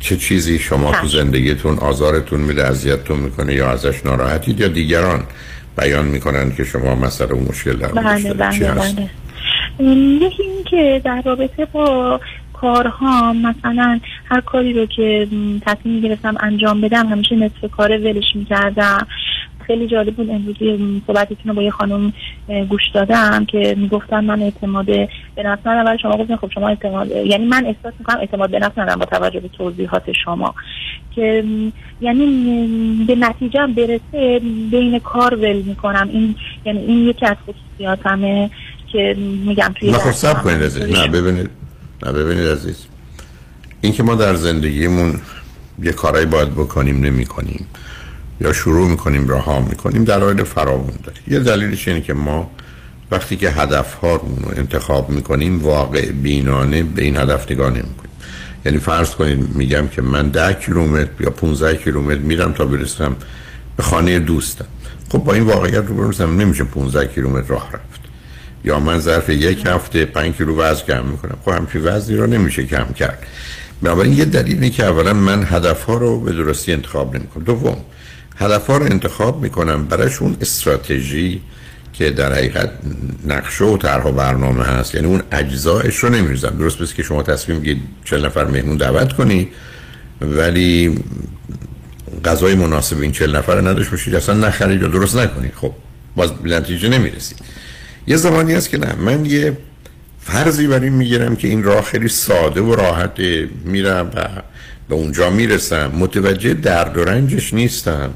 چه 0.00 0.16
چیزی 0.16 0.58
شما 0.58 0.92
تو 0.92 1.06
چشم. 1.06 1.18
زندگیتون 1.18 1.78
آزارتون 1.78 2.40
میده 2.40 2.66
اذیتتون 2.66 3.18
می‌کنه 3.18 3.54
یا 3.54 3.70
ازش 3.70 4.06
ناراحتید؟ 4.06 4.60
یا 4.60 4.68
دیگران 4.68 5.22
بیان 5.78 6.04
می‌کنن 6.04 6.52
که 6.56 6.64
شما 6.64 6.94
مسئله 6.94 7.34
و 7.34 7.48
مشکل 7.48 7.76
در 7.76 7.88
بله 7.88 8.34
بله؟ 8.34 8.72
بله. 8.72 9.10
ام، 9.80 10.18
یکی 10.22 10.42
این 10.42 10.64
که 10.70 11.02
در 11.04 11.22
رابطه 11.24 11.64
با 11.64 12.20
کارها 12.52 13.32
مثلا 13.32 14.00
هر 14.24 14.40
کاری 14.40 14.72
رو 14.72 14.86
که 14.86 15.28
تصمیم 15.66 15.94
می‌گرفتم 15.94 16.34
انجام 16.40 16.80
بدم 16.80 17.06
همیشه 17.06 17.36
نصف 17.36 17.70
کار 17.76 17.90
ولش 17.90 18.24
می‌کردم. 18.34 19.06
خیلی 19.66 19.86
جالب 19.86 20.14
بود 20.14 20.30
امروز 20.30 20.56
صحبتتون 21.06 21.38
رو 21.44 21.54
با 21.54 21.62
یه 21.62 21.70
خانم 21.70 22.12
گوش 22.68 22.82
دادم 22.94 23.44
که 23.44 23.74
می‌گفتن 23.78 24.24
من 24.24 24.42
اعتماد 24.42 24.86
به 24.86 25.42
نفس 25.44 25.66
ندارم. 25.66 25.96
شما 25.96 26.16
گفتین 26.16 26.36
خب 26.36 26.50
شما 26.54 26.68
اعتماد 26.68 27.10
یعنی 27.10 27.46
من 27.46 27.66
احساس 27.66 27.94
می‌کنم 27.98 28.18
اعتماد 28.20 28.50
به 28.50 28.58
نفس 28.58 28.78
ندارم 28.78 28.98
با 28.98 29.04
توجه 29.04 29.40
به 29.40 29.48
توضیحات 29.48 30.02
شما. 30.24 30.54
که 31.14 31.44
یعنی 32.00 32.26
به 33.06 33.14
نتیجه 33.14 33.60
هم 33.60 33.74
برسه 33.74 34.40
بین 34.70 34.98
کار 34.98 35.34
ول 35.34 35.62
می‌کنم. 35.62 36.08
این 36.12 36.34
یعنی 36.64 36.78
این 36.78 37.08
یکی 37.08 37.26
از 37.26 37.36
خصوصیاتمه 37.46 38.50
که 38.92 39.16
میگم 39.46 39.74
توی 39.80 39.90
نه 39.90 39.98
خب 39.98 40.42
کنید 40.42 40.62
عزیز. 40.62 40.82
نه 40.82 41.08
ببینید 41.08 41.50
نه 42.02 42.12
ببینید 42.12 42.46
عزیز. 42.46 42.86
این 43.80 43.92
که 43.92 44.02
ما 44.02 44.14
در 44.14 44.34
زندگیمون 44.34 45.20
یه 45.82 45.92
کارایی 45.92 46.26
باید 46.26 46.50
بکنیم 46.50 47.04
نمی 47.04 47.26
کنیم 47.26 47.66
یا 48.40 48.52
شروع 48.52 48.88
می‌کنیم 48.88 49.28
رها 49.28 49.60
می‌کنیم 49.60 50.04
دلایل 50.04 50.42
فراوون 50.42 50.94
داره 51.04 51.18
یه 51.28 51.40
دلیلش 51.40 51.88
اینه 51.88 52.00
که 52.00 52.14
ما 52.14 52.50
وقتی 53.10 53.36
که 53.36 53.50
هدف 53.50 54.00
رو 54.02 54.20
انتخاب 54.56 55.10
می‌کنیم 55.10 55.62
واقع 55.62 56.10
بینانه 56.10 56.82
به 56.82 57.02
این 57.02 57.16
هدف 57.16 57.50
نگاه 57.50 57.70
نمی‌کنیم. 57.70 58.10
یعنی 58.64 58.78
فرض 58.78 59.10
کنید 59.10 59.56
میگم 59.56 59.88
که 59.88 60.02
من 60.02 60.28
ده 60.28 60.52
کیلومتر 60.54 61.10
یا 61.20 61.30
15 61.30 61.76
کیلومتر 61.76 62.18
میرم 62.18 62.52
تا 62.52 62.64
برسم 62.64 63.16
به 63.76 63.82
خانه 63.82 64.18
دوستم. 64.18 64.64
خب 65.12 65.18
با 65.18 65.32
این 65.32 65.42
واقعیت 65.42 65.84
رو 65.86 65.94
برسم 65.94 66.40
نمیشه 66.40 66.64
15 66.64 67.06
کیلومتر 67.06 67.48
راه 67.48 67.68
رفت. 67.72 68.00
یا 68.64 68.80
من 68.80 69.00
ظرف 69.00 69.28
یک 69.28 69.66
هفته 69.66 70.04
5 70.04 70.34
کیلو 70.34 70.56
وزن 70.56 70.84
کم 70.86 71.04
می‌کنم. 71.04 71.36
خب 71.44 71.50
همچین 71.52 71.80
وزنی 71.84 72.16
رو 72.16 72.26
نمیشه 72.26 72.64
کم 72.64 72.92
کرد. 72.92 73.18
بنابراین 73.82 74.12
یه 74.12 74.24
دلیلی 74.24 74.70
که 74.70 74.84
اولا 74.84 75.12
من 75.12 75.44
هدف 75.44 75.82
ها 75.82 75.94
رو 75.94 76.20
به 76.20 76.32
درستی 76.32 76.72
انتخاب 76.72 77.16
نمی‌کنم. 77.16 77.44
دوم 77.44 77.76
هدف 78.36 78.66
ها 78.66 78.76
رو 78.76 78.84
انتخاب 78.84 79.42
می‌کنم. 79.42 79.84
برایش 79.84 80.22
اون 80.22 80.36
استراتژی 80.40 81.40
که 81.92 82.10
در 82.10 82.32
حقیقت 82.32 82.70
نقشه 83.26 83.64
و 83.64 83.76
طرح 83.76 84.04
و 84.06 84.12
برنامه 84.12 84.64
هست. 84.64 84.94
یعنی 84.94 85.06
اون 85.06 85.22
اجزایش 85.32 85.96
رو 85.96 86.08
نمیریزم. 86.08 86.56
درست 86.58 86.78
بس 86.78 86.94
که 86.94 87.02
شما 87.02 87.22
تصمیم 87.22 87.60
گیرید 87.60 87.82
40 88.04 88.26
نفر 88.26 88.44
مهمون 88.44 88.76
دعوت 88.76 89.12
کنی 89.12 89.48
ولی 90.20 90.98
غذای 92.24 92.54
مناسب 92.54 93.00
این 93.00 93.12
40 93.12 93.36
نفر 93.36 93.60
نداشت 93.60 93.90
باشید. 93.90 94.14
اصلا 94.14 94.34
نخرید 94.48 94.82
یا 94.82 94.88
درست 94.88 95.16
نکنید. 95.16 95.52
خب 95.54 95.72
باز 96.16 96.34
به 96.34 96.50
نتیجه 96.50 96.88
نمی‌رسید. 96.88 97.38
یه 98.06 98.16
زمانی 98.16 98.54
هست 98.54 98.70
که 98.70 98.78
نه. 98.78 98.94
من 98.94 99.24
یه 99.24 99.56
فرضی 100.20 100.66
بر 100.66 100.80
این 100.80 100.92
می‌گیرم 100.92 101.36
که 101.36 101.48
این 101.48 101.62
راه 101.62 101.84
خیلی 101.84 102.08
ساده 102.08 102.60
و 102.60 102.74
راحت 102.74 103.20
میرم 103.64 104.10
و 104.14 104.28
به 104.88 104.94
اونجا 104.94 105.30
می‌رسم. 105.30 105.92
متوجه 105.98 106.54
درد 106.54 106.98
و 106.98 107.04
رنجش 107.04 107.54
نیستم. 107.54 108.10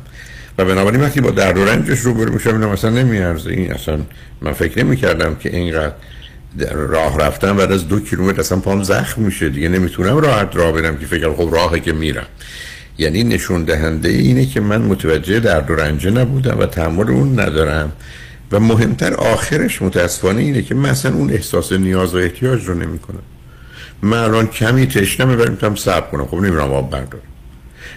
و 0.59 0.64
بنابراین 0.64 1.00
وقتی 1.00 1.20
با 1.20 1.30
درد 1.30 1.59
و 1.59 1.64
رنجش 1.64 1.98
روبرو 1.98 2.33
میشم 2.33 2.50
اینم 2.50 2.68
اصلا 2.68 2.90
نمیارزه. 2.90 3.50
این 3.50 3.72
اصلا 3.72 3.98
من 4.40 4.52
فکر 4.52 4.85
نمی‌کردم 4.85 5.35
که 5.35 5.56
اینقدر 5.56 5.94
در 6.59 6.72
راه 6.72 7.18
رفتن 7.18 7.56
بعد 7.56 7.72
از 7.72 7.88
دو 7.88 8.00
کیلومتر 8.00 8.40
اصلا 8.40 8.59
پام 8.59 8.83
زخم 8.83 9.22
میشه 9.22 9.48
دیگه. 9.48 9.68
نمی‌تونم 9.68 10.16
راحت 10.16 10.56
راه 10.56 10.72
برم 10.72 10.96
که 10.98 11.06
فکر 11.06 11.33
خب 11.33 11.48
راهه 11.52 11.80
که 11.80 11.92
میرم. 11.92 12.26
یعنی 12.98 13.24
نشون 13.24 13.64
دهنده 13.64 14.09
اینه 14.09 14.46
که 14.46 14.61
من 14.61 14.83
متوجه 14.83 15.40
درد 15.40 15.70
و 15.70 15.74
رنجه 15.74 16.11
نبودم 16.11 16.59
و 16.59 16.66
تحمل 16.66 17.11
اون 17.11 17.40
ندارم. 17.40 17.92
و 18.52 18.61
مهمتر 18.61 19.14
آخرش 19.14 19.83
متاسفانه 19.83 20.40
اینه 20.40 20.62
که 20.62 20.74
مثلا 20.74 21.14
اون 21.14 21.30
احساس 21.30 21.72
نیاز 21.72 22.14
و 22.14 22.18
احتیاج 22.18 22.64
رو 22.64 22.74
نمی‌کنم. 22.74 23.22
من 24.02 24.18
الان 24.18 24.46
کمی 24.46 24.86
تشنمه 24.86 25.36
ولی 25.36 25.50
می‌تونم 25.50 25.74
صبر 25.74 26.10
کنم. 26.10 26.26
خب 26.26 26.36
نمیرم 26.36 26.72
آب 26.72 26.90
بردارم 26.90 27.22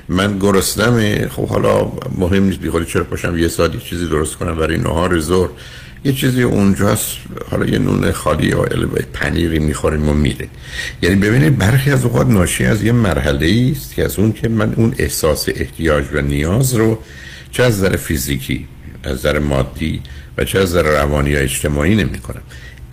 من 0.09 0.39
گرسنمه. 0.39 1.27
خب 1.27 1.47
حالا 1.47 1.91
مهم 2.17 2.43
نیست 2.43 2.59
بیخوری 2.59 2.85
چرا 2.85 3.03
پاشم 3.03 3.37
یه 3.37 3.47
ساعت 3.47 3.73
یه 3.73 3.79
چیزی 3.79 4.07
درست 4.07 4.35
کنم 4.35 4.55
برای 4.55 4.77
نهار 4.77 5.19
زور. 5.19 5.49
یه 6.05 6.13
چیزی 6.13 6.43
اونجاست 6.43 7.17
حالا 7.51 7.65
یه 7.65 7.79
نون 7.79 8.11
خالی 8.11 8.47
یا 8.47 8.65
پنیری 9.13 9.59
می‌خوریم 9.59 10.09
و 10.09 10.13
میره 10.13 10.47
یعنی 11.01 11.15
ببینید 11.15 11.57
برخی 11.57 11.91
از 11.91 12.03
اوقات 12.03 12.27
ناشی 12.27 12.65
از 12.65 12.83
یه 12.83 12.91
مرحله 12.91 13.71
است 13.71 13.93
که 13.93 14.05
از 14.05 14.19
اون 14.19 14.33
که 14.33 14.49
من 14.49 14.73
اون 14.73 14.95
احساس 14.97 15.49
احتیاج 15.55 16.05
و 16.13 16.21
نیاز 16.21 16.75
رو 16.75 16.99
چه 17.51 17.63
از 17.63 17.77
نظر 17.77 17.95
فیزیکی 17.95 18.67
از 19.03 19.11
نظر 19.11 19.39
مادی 19.39 20.01
و 20.37 20.43
چه 20.43 20.59
از 20.59 20.69
نظر 20.69 20.83
روانی 20.83 21.29
یا 21.29 21.39
اجتماعی 21.39 21.95
نمی 21.95 22.19
کنم 22.19 22.41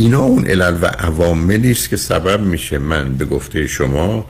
اینا 0.01 0.21
اون 0.21 0.47
علل 0.47 0.77
و 0.83 0.87
عواملی 0.87 1.71
است 1.71 1.89
که 1.91 1.97
سبب 1.97 2.41
میشه 2.41 2.79
من 2.79 3.15
به 3.15 3.25
گفته 3.25 3.67
شما 3.67 4.27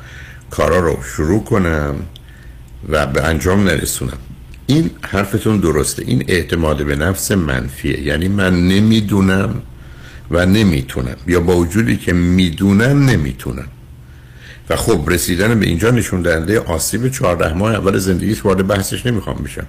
کارا 0.51 0.79
رو 0.79 0.99
شروع 1.17 1.45
کنم 1.45 1.95
و 2.89 3.07
به 3.07 3.25
انجام 3.25 3.65
نرسونم. 3.65 4.19
این 4.67 4.91
حرفتون 5.03 5.61
درسته. 5.61 6.03
این 6.07 6.25
اعتماد 6.29 6.85
به 6.85 6.97
نفس 6.97 7.33
منفیه. 7.33 8.01
یعنی 8.01 8.29
من 8.29 8.69
نمی‌دونم 8.69 9.63
و 10.31 10.47
نمی‌تونم. 10.47 11.17
یا 11.27 11.41
با 11.41 11.57
وجودی 11.57 11.97
که 11.97 12.13
می‌دونم 12.13 13.05
نمی‌تونم. 13.11 13.69
و 14.71 14.77
خب 14.77 15.05
رسیدن 15.11 15.61
به 15.61 15.67
اینجا 15.67 15.91
نشون 15.91 16.23
دهنده 16.23 16.61
آسیب 16.61 17.09
14 17.09 17.53
ماه 17.53 17.75
اول 17.75 17.99
زندگیش 17.99 18.45
وارد 18.45 18.67
بحثش 18.67 19.07
نمی‌خوام 19.07 19.37
بشم. 19.37 19.67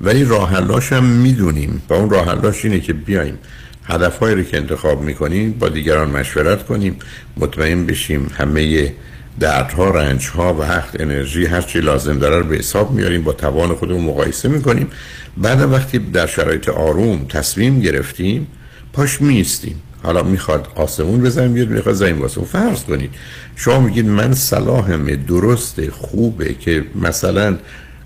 ولی 0.00 0.24
راه 0.24 0.50
هم 0.90 1.04
می‌دونیم. 1.04 1.82
و 1.88 1.94
اون 1.94 2.10
راه 2.10 2.54
اینه 2.64 2.80
که 2.80 2.92
بیایم 2.92 3.38
هدفهایی 3.84 4.34
رو 4.34 4.42
که 4.42 4.56
انتخاب 4.56 5.02
می‌کنیم 5.02 5.52
با 5.52 5.68
دیگران 5.68 6.10
مشورت 6.10 6.66
کنیم 6.66 6.96
مطمئن 7.36 7.86
بشیم 7.86 8.30
همه 8.38 8.92
دردها 9.40 9.90
رنجها 9.90 10.54
و 10.54 10.62
حق 10.64 10.96
انرژی 10.98 11.46
هر 11.46 11.60
چی 11.60 11.80
لازم 11.80 12.18
داره 12.18 12.38
رو 12.38 12.44
به 12.44 12.56
حساب 12.56 12.90
میاریم 12.90 13.22
با 13.22 13.32
توان 13.32 13.74
خودمون 13.74 14.04
مقایسه 14.04 14.48
می‌کنیم. 14.48 14.90
بعد 15.36 15.72
وقتی 15.72 15.98
در 15.98 16.26
شرایط 16.26 16.68
آروم 16.68 17.26
تصمیم 17.28 17.80
گرفتیم 17.80 18.46
پاش 18.92 19.20
میستیم 19.20 19.82
حالا 20.02 20.22
می‌خواد 20.22 20.68
آسمون 20.74 21.20
بزنیم 21.20 21.52
بیاد 21.52 21.68
می‌خواد 21.68 21.94
زمین 21.94 22.18
واسه 22.18 22.44
فرض 22.44 22.82
کنید. 22.84 23.10
شما 23.56 23.80
میگید 23.80 24.06
من 24.06 24.34
صلاحم 24.34 25.14
درست 25.14 25.90
خوبه 25.90 26.54
که 26.54 26.84
مثلا 26.94 27.58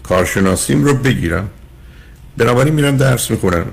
کارشناسیم 0.03 0.85
رو 0.85 0.95
بگیرم. 0.95 1.51
بنابراین 2.37 2.75
میرم 2.75 2.97
درس 2.97 3.31
می‌کنم 3.31 3.67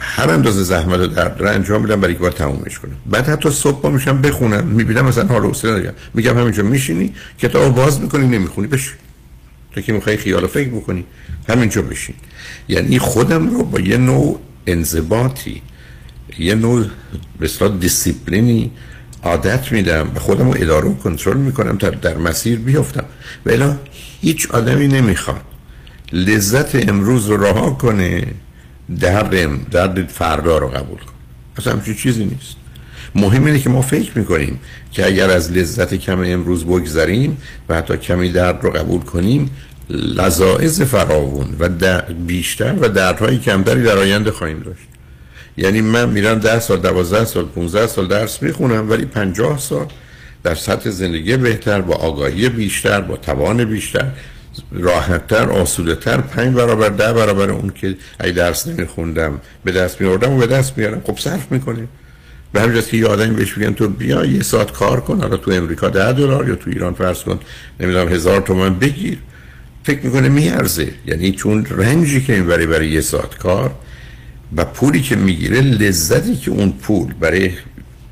هر 0.00 0.30
اندازه 0.30 0.62
زحمت 0.62 1.00
و 1.00 1.20
رو 1.38 1.48
انجام 1.48 1.82
میدم 1.82 2.00
برای 2.00 2.14
که 2.14 2.20
باید 2.20 2.34
تمومش 2.34 2.78
کنم. 2.78 2.96
بعد 3.06 3.26
حتی 3.26 3.50
صبح 3.50 3.80
با 3.82 3.90
میشم 3.90 4.22
بخونم 4.22 4.66
می‌بینم 4.66 5.04
مثلا 5.04 5.26
حال 5.26 5.42
حوصله 5.42 5.70
ندارم. 5.70 5.94
میگم 6.14 6.38
همینجا 6.38 6.62
میشینی 6.62 7.14
کتاب 7.38 7.74
باز 7.74 8.00
می‌کنی 8.00 8.26
نمی‌خونی 8.26 8.66
بشین. 8.66 8.94
تو 9.72 9.80
که 9.80 9.92
می‌خوای 9.92 10.16
خیال 10.16 10.46
فکر 10.46 10.68
بکنی 10.68 11.04
همینجا 11.48 11.82
بشین. 11.82 12.14
یعنی 12.68 12.98
خودم 12.98 13.50
رو 13.50 13.64
با 13.64 13.80
یه 13.80 13.96
نوع 13.96 14.40
انضباطی 14.66 15.62
یه 16.38 16.54
نوع 16.54 16.86
به 17.38 17.48
دیسیپلینی 17.80 18.70
عادت 19.22 19.72
میدم 19.72 20.10
و 20.14 20.18
خودم 20.18 20.50
رو 20.50 20.54
اداره 20.58 20.88
و 20.88 20.94
کنترل 20.94 21.36
می‌کنم 21.36 21.78
تا 21.78 21.90
در 21.90 22.16
مسیر 22.16 22.58
بیفتم 22.58 23.04
و 23.46 23.72
هیچ 24.20 24.50
آدمی 24.50 24.88
نمی‌خواد 24.88 25.40
لذت 26.12 26.88
امروز 26.88 27.26
رو 27.26 27.44
رها 27.44 27.70
کنه 27.70 28.26
درد 29.00 29.70
درد 29.70 30.06
فردا 30.08 30.58
رو 30.58 30.68
قبول 30.68 30.98
کن. 30.98 31.12
اصلا 31.56 31.72
همچین 31.72 31.94
چیزی 31.94 32.24
نیست. 32.24 32.56
مهم 33.14 33.44
اینه 33.44 33.58
که 33.58 33.70
ما 33.70 33.82
فکر 33.82 34.18
می‌کنیم 34.18 34.60
که 34.92 35.06
اگر 35.06 35.30
از 35.30 35.52
لذت 35.52 35.94
کم 35.94 36.20
امروز 36.20 36.64
بگذریم 36.64 37.36
و 37.68 37.74
حتی 37.74 37.96
کمی 37.96 38.28
درد 38.30 38.64
رو 38.64 38.70
قبول 38.70 39.00
کنیم 39.00 39.50
لذاعز 39.90 40.82
فراوون 40.82 41.56
و 41.60 42.02
بیشتر 42.26 42.74
و 42.80 42.88
دردهای 42.88 43.38
کمتری 43.38 43.82
در 43.82 43.98
آینده 43.98 44.30
خواهیم 44.30 44.60
داشت. 44.60 44.88
یعنی 45.56 45.80
من 45.80 46.08
میرم 46.08 46.38
ده 46.38 46.60
سال 46.60 46.80
دوازده 46.80 47.24
سال 47.24 47.44
15 47.44 47.86
سال 47.86 48.08
درس 48.08 48.42
می‌خونم 48.42 48.90
ولی 48.90 49.04
پنجاه 49.04 49.58
سال 49.58 49.86
در 50.42 50.54
سطح 50.54 50.90
زندگی 50.90 51.36
بهتر 51.36 51.80
با 51.80 51.94
آگاهی 51.94 52.48
بیشتر 52.48 53.00
با 53.00 53.16
توان 53.16 53.64
بیشتر 53.64 54.10
راحتتر 54.72 55.50
آسودتر 55.50 56.20
پنج 56.20 56.54
برابر 56.54 56.88
ده 56.88 57.12
برابر 57.12 57.50
اون 57.50 57.70
که 57.70 57.96
ای 58.24 58.32
درس 58.32 58.66
نمیخوندم 58.66 59.40
به 59.64 59.72
دست 59.72 60.00
میاردم 60.00 60.32
و 60.32 60.38
به 60.38 60.46
دست 60.46 60.78
میارم 60.78 61.02
خب 61.04 61.18
صرف 61.18 61.52
می‌کنه 61.52 61.88
به 62.52 62.60
همین 62.60 62.82
که 62.82 62.96
یه 62.96 63.06
آدمی 63.06 63.34
بهش 63.34 63.52
بگن 63.52 63.72
تو 63.72 63.88
بیا 63.88 64.24
یه 64.24 64.42
ساعت 64.42 64.72
کار 64.72 65.00
کن 65.00 65.20
حالا 65.20 65.36
تو 65.36 65.50
امریکا 65.50 65.88
ده 65.88 66.12
دلار 66.12 66.48
یا 66.48 66.54
تو 66.54 66.70
ایران 66.70 66.94
فرض 66.94 67.22
کن 67.22 67.40
نمی‌دونم 67.80 68.08
هزار 68.08 68.40
تومن 68.40 68.74
بگیر. 68.74 69.18
فکر 69.84 70.06
می‌کنه 70.06 70.28
میارزه. 70.28 70.88
یعنی 71.06 71.32
چون 71.32 71.66
رنجی 71.70 72.20
که 72.20 72.34
این 72.34 72.46
برای 72.46 72.66
برای 72.66 72.88
یه 72.88 73.00
ساعت 73.00 73.38
کار 73.38 73.70
و 74.56 74.64
پولی 74.64 75.00
که 75.00 75.16
می‌گیره 75.16 75.60
لذتی 75.60 76.36
که 76.36 76.50
اون 76.50 76.72
پول 76.72 77.14
برای 77.20 77.50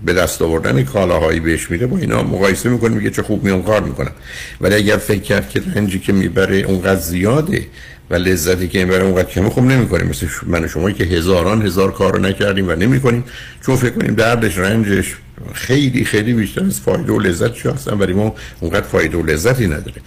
به 0.05 0.13
دست 0.13 0.43
آوردن 0.43 0.85
کالاهایی 0.85 1.41
بهش 1.41 1.71
میده 1.71 1.87
با 1.87 1.99
اینا 1.99 2.23
مقایسه 2.23 2.69
می‌کنه 2.69 2.95
میگه 2.95 3.11
چه 3.11 3.23
خوب 3.23 3.45
میان 3.45 3.63
کار 3.63 3.83
می‌کنم 3.83 4.13
ولی 4.61 4.75
اگر 4.75 4.97
فکر 4.97 5.23
کرد 5.23 5.51
که 5.51 5.63
رنجی 5.75 5.99
که 5.99 6.13
می‌بره 6.13 6.57
اونقدر 6.57 7.01
زیاده 7.01 7.67
و 8.11 8.15
لذتی 8.15 8.69
که 8.69 8.85
می‌بره 8.85 9.05
اونقدر 9.05 9.29
کمه 9.29 9.51
خوب 9.51 9.65
نمی‌کنه. 9.65 10.05
مثل 10.05 10.27
من 10.47 10.65
و 10.65 10.69
شما 10.69 10.91
که 10.91 11.05
هزاران 11.05 11.67
هزار 11.67 11.93
کار 11.93 12.13
رو 12.13 12.19
نکردیم 12.19 12.69
و 12.69 12.73
نمی‌کنیم. 12.73 13.25
چون 13.67 13.77
فکر 13.77 13.91
کنیم 13.91 14.15
دردش 14.15 14.59
رنجش 14.59 15.17
خیلی 15.55 16.05
خیلی 16.05 16.33
بیشتر 16.33 16.65
از 16.65 16.81
فایده 16.81 17.13
و 17.13 17.21
لذت 17.21 17.67
هستن 17.67 17.99
ولی 17.99 18.13
ما 18.13 18.35
اونقدر 18.61 18.87
فایده 18.87 19.17
و 19.17 19.27
لذتی 19.27 19.67
نداره 19.67 20.01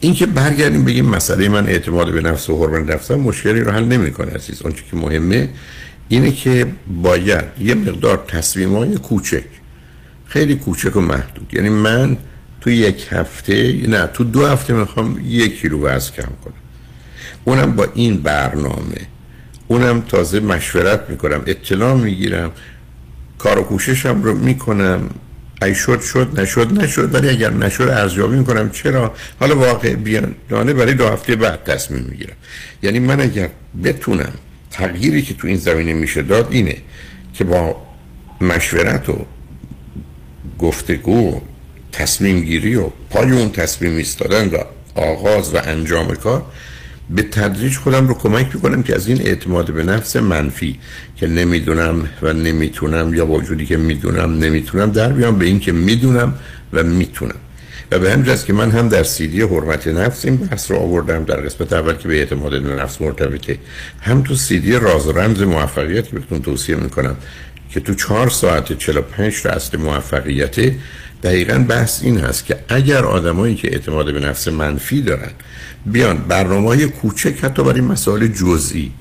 این 0.00 0.14
که 0.14 0.26
برگردیم 0.26 0.84
بگیم 0.84 1.06
مسئله 1.06 1.48
من 1.48 1.66
اعتماد 1.66 2.12
به 2.12 2.20
نفس 2.20 2.50
و 2.50 2.66
حرمت 2.66 2.90
نفسم 2.94 3.14
مشکلی 3.14 3.60
رو 3.60 3.70
حل 3.70 3.84
نمی‌کنه 3.84 4.34
عزیز. 4.34 4.62
اون 4.62 4.72
که 4.72 4.96
مهمه 4.96 5.48
اینه 6.12 6.32
که 6.32 6.66
باید 7.02 7.44
یه 7.60 7.74
مقدار 7.74 8.24
تصمیم 8.28 8.76
های 8.76 8.96
کوچک 8.96 9.44
خیلی 10.26 10.54
کوچک 10.54 10.96
و 10.96 11.00
محدود. 11.00 11.54
یعنی 11.54 11.68
من 11.68 12.16
تو 12.60 12.70
یک 12.70 13.06
هفته 13.10 13.72
نه 13.88 14.06
تو 14.06 14.24
دو 14.24 14.46
هفته 14.46 14.72
می‌خوام 14.72 15.20
یک 15.24 15.60
کیلو 15.60 15.86
وزن 15.86 16.14
کم 16.14 16.28
کنم. 16.44 16.54
اونم 17.44 17.76
با 17.76 17.88
این 17.94 18.16
برنامه 18.22 19.00
اونم 19.68 20.00
تازه 20.00 20.40
مشورت 20.40 21.00
می‌کنم 21.08 21.42
اطلاع 21.46 21.94
می‌گیرم 21.94 22.52
کار 23.38 23.58
و 23.58 23.62
کوششم 23.62 24.22
رو 24.22 24.34
می‌کنم. 24.34 25.10
ای 25.62 25.74
شد 25.74 26.00
شد 26.00 26.40
نشد 26.40 26.80
نشد 26.80 27.14
ولی 27.14 27.28
اگر 27.28 27.50
نشد 27.50 27.82
ارزیابی 27.82 28.36
می‌کنم. 28.36 28.70
چرا؟ 28.70 29.14
حالا 29.40 29.58
واقع 29.58 29.94
بیانانه 29.94 30.72
برای 30.72 30.94
دو 30.94 31.08
هفته 31.08 31.36
بعد 31.36 31.64
تصمیم 31.64 32.06
می‌گیرم. 32.10 32.36
یعنی 32.82 32.98
من 32.98 33.20
اگر 33.20 33.48
بتونم 33.84 34.32
تغییری 34.70 35.22
که 35.22 35.34
تو 35.34 35.46
این 35.46 35.56
زمینه 35.56 35.92
میشه 35.92 36.22
داد 36.22 36.48
اینه 36.50 36.76
که 37.34 37.44
با 37.44 37.76
مشورت 38.40 39.08
و 39.08 39.26
گفتگو 40.58 41.40
تصمیم 41.92 42.40
گیری 42.40 42.74
و 42.76 42.90
پای 43.10 43.30
اون 43.30 43.50
تصمیم 43.50 43.96
ایستادن 43.96 44.48
و 44.48 44.56
آغاز 44.94 45.54
و 45.54 45.58
انجام 45.64 46.14
کار 46.14 46.44
به 47.10 47.22
تدریج 47.22 47.76
خودم 47.76 48.08
رو 48.08 48.14
کمک 48.14 48.54
می‌کنم 48.54 48.82
که 48.82 48.94
از 48.94 49.08
این 49.08 49.20
اعتماد 49.20 49.72
به 49.72 49.84
نفس 49.84 50.16
منفی 50.16 50.78
که 51.16 51.26
نمی‌دونم 51.26 52.08
و 52.22 52.32
نمی‌تونم 52.32 53.14
یا 53.14 53.26
وجودی 53.26 53.66
که 53.66 53.76
می‌دونم 53.76 54.38
نمی‌تونم 54.38 54.90
در 54.90 55.12
بیام 55.12 55.38
به 55.38 55.44
این 55.44 55.60
که 55.60 55.72
می‌دونم 55.72 56.34
و 56.72 56.82
می‌تونم. 56.82 57.34
و 57.92 57.98
به 57.98 58.12
همین 58.12 58.36
که 58.46 58.52
من 58.52 58.70
هم 58.70 58.88
در 58.88 59.02
سیدی 59.02 59.42
حرمت 59.42 59.88
نفس 59.88 60.24
این 60.24 60.36
بحث 60.36 60.70
رو 60.70 60.76
آوردم 60.76 61.24
در 61.24 61.36
قسمت 61.36 61.72
اول 61.72 61.94
که 61.94 62.08
به 62.08 62.18
اعتماد 62.18 62.62
به 62.62 62.74
نفس 62.74 63.00
مرتبطه 63.00 63.58
هم 64.00 64.22
تو 64.22 64.34
سیدی 64.34 64.72
راز 64.72 65.06
و 65.06 65.12
رمز 65.12 65.42
موفقیت 65.42 66.08
که 66.08 66.18
بهتون 66.18 66.42
توصیه 66.42 66.76
می‌کنم 66.76 67.16
که 67.70 67.80
تو 67.80 67.94
چهار 67.94 68.30
ساعت 68.30 68.78
45 68.78 69.42
تا 69.42 69.50
اصل 69.50 69.78
موفقیت 69.78 70.72
دقیقا 71.22 71.58
بحث 71.68 72.02
این 72.02 72.18
هست 72.18 72.44
که 72.44 72.56
اگر 72.68 73.04
آدمایی 73.04 73.54
که 73.54 73.72
اعتماد 73.72 74.12
به 74.12 74.20
نفس 74.20 74.48
منفی 74.48 75.02
دارن 75.02 75.30
بیان 75.86 76.18
برنامه 76.18 76.68
های 76.68 76.86
کوچک 76.86 77.44
حتی 77.44 77.64
برای 77.64 77.80
مسائل 77.80 78.26
جزئی 78.26 78.92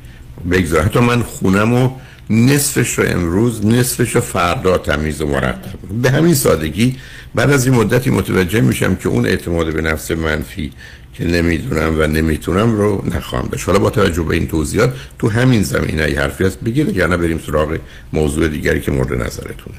بگذار. 0.51 0.81
حتی 0.83 0.99
من 0.99 1.23
خونم 1.23 1.73
و 1.73 1.89
نصفش 2.29 2.99
رو 2.99 3.05
امروز 3.07 3.65
نصفش 3.65 4.15
رو 4.15 4.21
فردا 4.21 4.77
تمیز 4.77 5.21
و 5.21 5.27
مرتب. 5.27 5.79
به 6.01 6.11
همین 6.11 6.33
سادگی 6.33 6.95
بعد 7.35 7.51
از 7.51 7.67
این 7.67 7.75
مدتی 7.75 8.09
متوجه 8.09 8.61
میشم 8.61 8.95
که 8.95 9.09
اون 9.09 9.25
اعتماد 9.25 9.73
به 9.73 9.81
نفس 9.81 10.11
منفی 10.11 10.71
که 11.13 11.25
نمی‌دونم 11.25 11.99
و 11.99 12.07
نمی‌تونم 12.07 12.75
رو 12.75 13.03
نخواهم 13.15 13.47
داشت. 13.47 13.65
حالا 13.65 13.79
با 13.79 13.89
توجه 13.89 14.23
به 14.23 14.35
این 14.35 14.47
توضیحات 14.47 14.93
تو 15.19 15.29
همین 15.29 15.63
زمینه 15.63 16.03
ای 16.03 16.15
حرفی 16.15 16.43
هست. 16.43 16.59
بگیر 16.59 17.07
نه 17.07 17.17
بریم 17.17 17.39
سراغ 17.47 17.77
موضوع 18.13 18.47
دیگری 18.47 18.81
که 18.81 18.91
مورد 18.91 19.13
نظرتونه. 19.13 19.77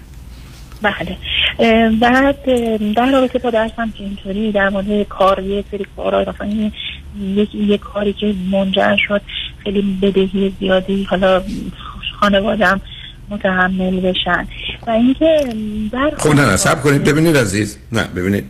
بله. 0.83 1.17
بعد 2.01 2.45
در 2.95 3.13
رابطه 3.13 3.39
با 3.39 3.51
درسم 3.51 3.93
که 3.99 4.05
اینطوری 4.05 4.53
در 4.53 4.69
مورد 4.69 5.09
کار 5.09 5.43
یه 5.43 5.65
سری 5.71 5.87
کارهای 5.97 6.27
مثلا 6.27 6.71
یه 7.55 7.79
کاری 7.79 8.13
که 8.13 8.35
منجر 8.53 8.97
شد 9.09 9.21
خیلی 9.65 9.99
بدهی 10.03 10.53
زیادی 10.61 11.05
حالا 11.05 11.43
خانوادم 12.21 12.81
متحمل 13.31 14.01
بشن. 14.01 14.47
و 14.87 14.91
اینکه 14.91 15.55
در 15.93 16.13
خب 16.19 16.35
نه 16.35 16.47
نه 16.47 16.57
سب 16.57 16.83
کنید. 16.83 17.05
ببینید 17.05 17.37
عزیز 17.37 17.77
نه 17.93 18.05
ببینید. 18.05 18.45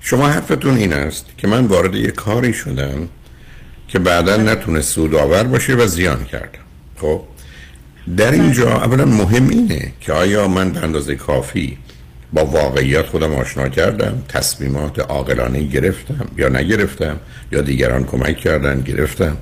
شما 0.00 0.28
حرفتون 0.28 0.76
این 0.76 0.92
است 0.92 1.26
که 1.38 1.48
من 1.48 1.66
وارد 1.66 1.94
یه 1.94 2.10
کاری 2.10 2.52
شدم 2.52 3.08
که 3.88 3.98
بعدا 3.98 4.36
نتونه 4.36 4.80
سودآور 4.80 5.42
باشه 5.42 5.74
و 5.74 5.86
زیان 5.86 6.24
کردم. 6.24 6.58
خب 6.96 7.22
در 8.16 8.32
اینجا 8.32 8.72
اولا 8.72 9.04
مهم 9.04 9.48
اینه 9.48 9.92
که 10.00 10.12
آیا 10.12 10.48
من 10.48 10.70
به 10.70 10.82
اندازه 10.82 11.14
کافی 11.14 11.78
با 12.32 12.44
واقعیت 12.44 13.06
خودم 13.06 13.34
آشنا 13.34 13.68
کردم 13.68 14.22
تصمیمات 14.28 14.98
عاقلانه 14.98 15.62
گرفتم 15.62 16.26
یا 16.36 16.48
نگرفتم 16.48 17.16
یا 17.52 17.60
دیگران 17.60 18.04
کمک 18.04 18.36
کردن 18.36 18.80
گرفتم. 18.80 19.36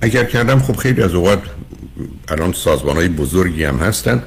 اگر 0.00 0.24
کردم 0.24 0.58
خب 0.58 0.76
خیلی 0.76 1.02
از 1.02 1.14
اوقات 1.14 1.42
الان 2.28 2.52
سازمان 2.52 2.96
های 2.96 3.08
بزرگی 3.08 3.64
هم 3.64 3.76
هستن. 3.76 4.22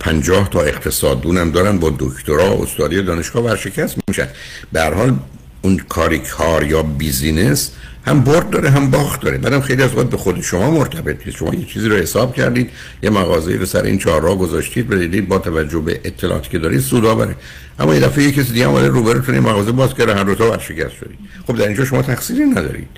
پنجاه 0.00 0.50
تا 0.50 0.62
اقتصاددونم 0.62 1.50
دارن 1.50 1.78
با 1.78 1.94
دکترا 1.98 2.58
استادی 2.62 3.02
دانشگاه 3.02 3.44
ورشکست 3.44 3.96
میشن. 4.08 4.28
به 4.72 4.80
هر 4.80 4.94
حال 4.94 5.16
اون 5.62 5.76
کاری 5.76 6.18
کار 6.18 6.66
یا 6.66 6.82
بیزینس 6.82 7.70
هم 8.06 8.20
برد 8.20 8.50
داره 8.50 8.70
هم 8.70 8.90
باخت 8.90 9.20
داره. 9.20 9.38
بعدم 9.38 9.60
خیلی 9.60 9.82
از 9.82 9.94
وقت 9.94 10.06
به 10.06 10.16
خود 10.16 10.40
شما 10.40 10.70
مرتبط 10.70 11.26
نیست. 11.26 11.38
شما 11.38 11.54
یه 11.54 11.64
چیزی 11.64 11.88
رو 11.88 11.96
حساب 11.96 12.34
کردید 12.34 12.70
یه 13.02 13.10
مغازه 13.10 13.56
رو 13.56 13.66
سر 13.66 13.82
این 13.82 13.98
چهار 13.98 14.22
راه 14.22 14.38
گذاشتید 14.38 14.88
بدید 14.88 15.28
با 15.28 15.38
توجه 15.38 15.78
به 15.78 16.00
اطلاعاتی 16.04 16.50
که 16.50 16.58
دارید 16.58 16.80
سودآوره 16.80 17.34
اما 17.78 17.94
یه 17.94 18.00
دفعه 18.00 18.24
یه 18.24 18.32
کسی 18.32 18.52
دیگه 18.52 18.68
اومده 18.68 18.88
روبروتون 18.88 19.34
این 19.34 19.44
مغازه 19.44 19.72
باز 19.72 19.94
کرده 19.94 20.14
هر 20.14 20.24
دو 20.24 20.34
تا 20.34 20.50
ورشکست 20.50 20.94
شدید. 21.00 21.18
خب 21.46 21.56
در 21.56 21.66
اینجا 21.66 21.84
شما 21.84 22.02
تقصیری 22.02 22.44
ندارید. 22.44 22.88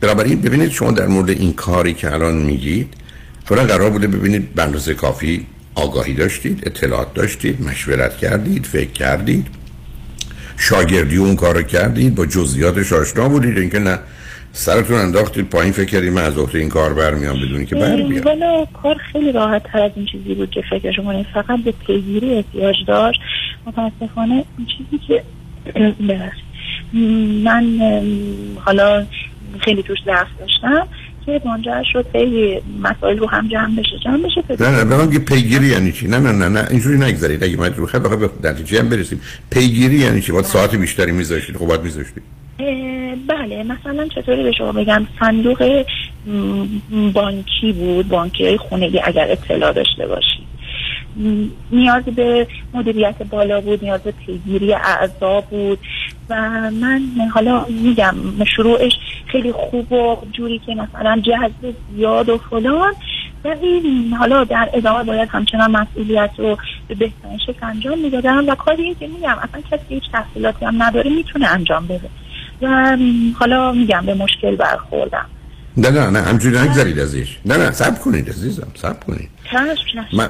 بنابراین 0.00 0.40
ببینید 0.40 0.70
شما 0.70 0.90
در 0.90 1.06
مورد 1.06 1.30
این 1.30 1.52
کاری 1.52 1.94
که 1.94 2.12
الان 2.12 2.34
میگید 2.36 2.94
اولا 3.50 3.64
قرار 3.64 3.90
بوده 3.90 4.06
ببینید 4.06 4.54
به 4.54 4.62
اندازه 4.62 4.94
کافی 4.94 5.46
آگاهی 5.74 6.14
داشتید 6.14 6.62
اطلاعات 6.66 7.14
داشتید 7.14 7.62
مشورت 7.62 8.16
کردید 8.16 8.66
فکر 8.66 8.90
کردید 8.90 9.46
شاگردی 10.56 11.16
اون 11.16 11.36
کارو 11.36 11.62
کردید 11.62 12.14
با 12.14 12.26
جزئیاتش 12.26 12.92
آشنا 12.92 13.28
بودید 13.28 13.58
اینکه 13.58 13.78
نه 13.78 13.98
سرتون 14.52 14.96
انداختید 14.96 15.48
پایین 15.50 15.72
فکر 15.72 15.84
کردید 15.84 16.12
من 16.12 16.22
از 16.24 16.54
این 16.54 16.68
کار 16.68 16.94
برمیام 16.94 17.36
بدونی 17.36 17.66
که 17.66 17.74
بر 17.74 17.96
بیام. 17.96 18.24
والا 18.24 18.64
کار 18.64 18.96
خیلی 19.12 19.32
راحت 19.32 19.62
تر 19.62 19.82
از 19.82 19.92
این 19.96 20.06
چیزی 20.06 20.34
بود 20.34 20.50
که 20.50 20.62
فکر 20.70 20.92
شما 20.92 21.22
فقط 21.22 21.60
به 21.64 21.72
پیگیری 21.86 22.34
احتیاج 22.34 22.76
داشت. 22.86 23.20
متاسفانه 23.66 24.44
این 24.58 24.66
چیزی 24.66 25.04
که 25.06 25.22
من 27.46 27.80
حالا 28.64 29.06
خیلی 29.60 29.82
توش 29.82 29.98
ضعف 30.04 30.28
داشتم. 30.38 30.88
که 31.26 31.40
منجر 31.44 31.82
شد 31.92 32.06
خیلی 32.12 32.62
مسائل 32.82 33.18
رو 33.18 33.26
هم 33.30 33.48
جمع 33.48 33.76
بشه. 33.76 33.98
جمع 34.04 34.22
بشه 34.22 34.62
نه 34.62 34.70
نه 34.70 34.84
به 34.84 34.96
من 34.96 35.10
پیگیری 35.10 35.66
یعنی 35.66 35.92
چی؟ 35.92 36.08
نه 36.08 36.18
نه 36.18 36.32
نه 36.32 36.48
نه 36.48 36.66
اینجوری 36.70 36.98
نگذارید 36.98 37.44
اگه 37.44 37.56
من 37.56 37.74
رو 37.74 37.86
خیلی 37.86 38.04
به 38.08 38.30
نتیجه 38.44 38.80
هم 38.80 38.88
برسیم. 38.88 39.20
پیگیری 39.50 39.98
یعنی 39.98 40.20
چی؟ 40.20 40.32
باید 40.32 40.44
ساعت 40.44 40.74
بیشتری 40.74 41.12
میذاشتید 41.12 41.56
خب 41.56 41.66
باید 41.66 41.82
میذاشتید. 41.82 42.22
بله 43.28 43.62
مثلا 43.62 44.08
چطوری 44.14 44.42
به 44.42 44.52
شما 44.52 44.72
بگم؟ 44.72 45.06
صندوق 45.20 45.84
بانکی 47.14 47.72
بود 47.72 48.08
بانکی 48.08 48.56
خونگی 48.56 49.00
اگر 49.04 49.30
اطلاع 49.30 49.72
داشته 49.72 50.06
باشید. 50.06 50.55
نیاز 51.70 52.04
به 52.04 52.46
مدیریت 52.74 53.22
بالا 53.22 53.60
بود 53.60 53.84
نیاز 53.84 54.00
به 54.00 54.10
پیگیری 54.10 54.74
اعضا 54.74 55.40
بود 55.40 55.78
و 56.30 56.34
من 56.70 57.00
حالا 57.34 57.64
میگم 57.64 58.14
شروعش 58.56 58.92
خیلی 59.26 59.52
خوب 59.52 59.92
و 59.92 60.16
جوری 60.32 60.60
که 60.66 60.74
مثلا 60.74 61.20
جذب 61.20 61.74
زیاد 61.96 62.28
و 62.28 62.38
فلان. 62.38 62.94
ولی 63.44 64.10
حالا 64.18 64.44
در 64.44 64.70
ادامه 64.74 65.04
باید 65.04 65.28
همچنان 65.28 65.70
مسئولیت 65.70 66.30
رو 66.38 66.58
به 66.88 66.94
بهترین 66.94 67.38
شکل 67.38 67.66
انجام 67.66 67.98
می‌دادم 67.98 68.48
و 68.48 68.54
کاری 68.54 68.94
که 68.94 69.06
میگم 69.06 69.36
اصلا 69.42 69.60
کسی 69.70 69.84
هیچ 69.88 70.02
تحصیلاتی 70.12 70.64
هم 70.64 70.82
نداره 70.82 71.10
می‌تونه 71.10 71.46
انجام 71.46 71.86
بده. 71.86 72.08
و 72.62 72.96
حالا 73.38 73.72
میگم 73.72 74.06
به 74.06 74.14
مشکل 74.14 74.56
برخوردم. 74.56 75.26
نه 75.76 75.90
نه 75.90 76.10
نه 76.10 76.20
همجوری 76.20 76.58
نگذارید 76.58 76.98
ازش 76.98 77.38
نه 77.44 77.56
نه 77.56 77.70
سب 77.70 77.98
کنید 77.98 78.28
عزیزم 78.28 78.68
سب 78.74 79.04
کنید. 79.04 79.28
من 80.12 80.28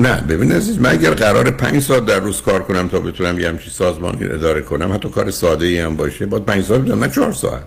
نه 0.00 0.20
ببین 0.20 0.52
عزیز 0.52 0.78
من 0.78 0.90
اگر 0.90 1.10
قرار 1.10 1.50
پنج 1.50 1.82
ساعت 1.82 2.06
در 2.06 2.20
روز 2.20 2.42
کار 2.42 2.62
کنم 2.62 2.88
تا 2.88 3.00
بتونم 3.00 3.40
یه 3.40 3.48
همچی 3.48 3.70
سازمانی 3.70 4.24
اداره 4.24 4.60
کنم 4.60 4.92
حتی 4.92 5.08
کار 5.08 5.30
ساده 5.30 5.66
ای 5.66 5.78
هم 5.78 5.96
باشه 5.96 6.26
باید 6.26 6.44
پنج 6.44 6.64
ساعت 6.64 6.80
بدم 6.80 7.04
نه 7.04 7.10
چهار 7.10 7.32
ساعت. 7.32 7.66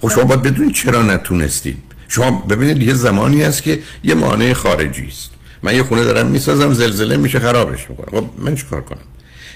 خب 0.00 0.08
شما 0.08 0.24
باید 0.24 0.42
بدونید 0.42 0.74
چرا 0.74 1.02
نتونستید. 1.02 1.82
شما 2.08 2.30
ببینید 2.30 2.82
یه 2.82 2.94
زمانی 2.94 3.42
هست 3.42 3.62
که 3.62 3.78
یه 4.04 4.14
مانع 4.14 4.52
خارجی 4.52 5.06
است. 5.06 5.30
من 5.62 5.74
یه 5.74 5.82
خونه 5.82 6.04
دارم 6.04 6.26
می‌سازم 6.26 6.72
زلزله 6.72 7.16
میشه 7.16 7.38
خرابش 7.38 7.90
می‌کنم 7.90 8.20
خب 8.20 8.26
من 8.38 8.54
چیکار 8.54 8.80
کنم؟ 8.80 9.00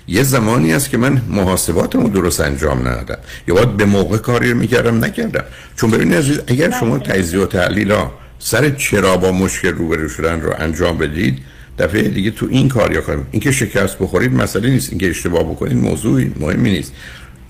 یه 0.09 0.23
زمانی 0.23 0.75
است 0.75 0.91
که 0.91 0.97
من 0.97 1.23
محاسباتمو 1.29 2.09
درست 2.09 2.41
انجام 2.41 2.89
ندادم. 2.89 3.19
یا 3.49 3.55
باید 3.55 3.77
به 3.77 3.85
موقع 3.85 4.17
کاری 4.17 4.51
رو 4.51 4.59
می‌کردم 4.59 5.05
نکردم. 5.05 5.45
چون 5.77 5.91
ببینید 5.91 6.15
عزیز 6.15 6.41
اگر 6.47 6.71
شما 6.81 6.99
تجزیه 6.99 7.41
و 7.41 7.47
تحلیلا 7.47 8.11
سر 8.43 8.71
چرا 8.71 9.17
با 9.17 9.33
مشکل 9.33 9.69
روبرو 9.69 10.09
شدن 10.09 10.41
رو 10.41 10.55
انجام 10.59 10.99
بدید 10.99 11.39
دفعه 11.79 12.03
دیگه 12.03 12.31
تو 12.31 12.47
این 12.51 12.69
کار 12.69 12.93
یا 12.93 13.01
کنیم 13.01 13.27
اینکه 13.31 13.53
شکست 13.53 13.99
بخورید 13.99 14.33
مسئله 14.33 14.71
نیست 14.71 14.91
اینکه 14.91 15.11
اشتباه 15.11 15.45
بکنید 15.45 15.77
موضوعی 15.77 16.33
مهمی 16.41 16.71
نیست. 16.71 16.93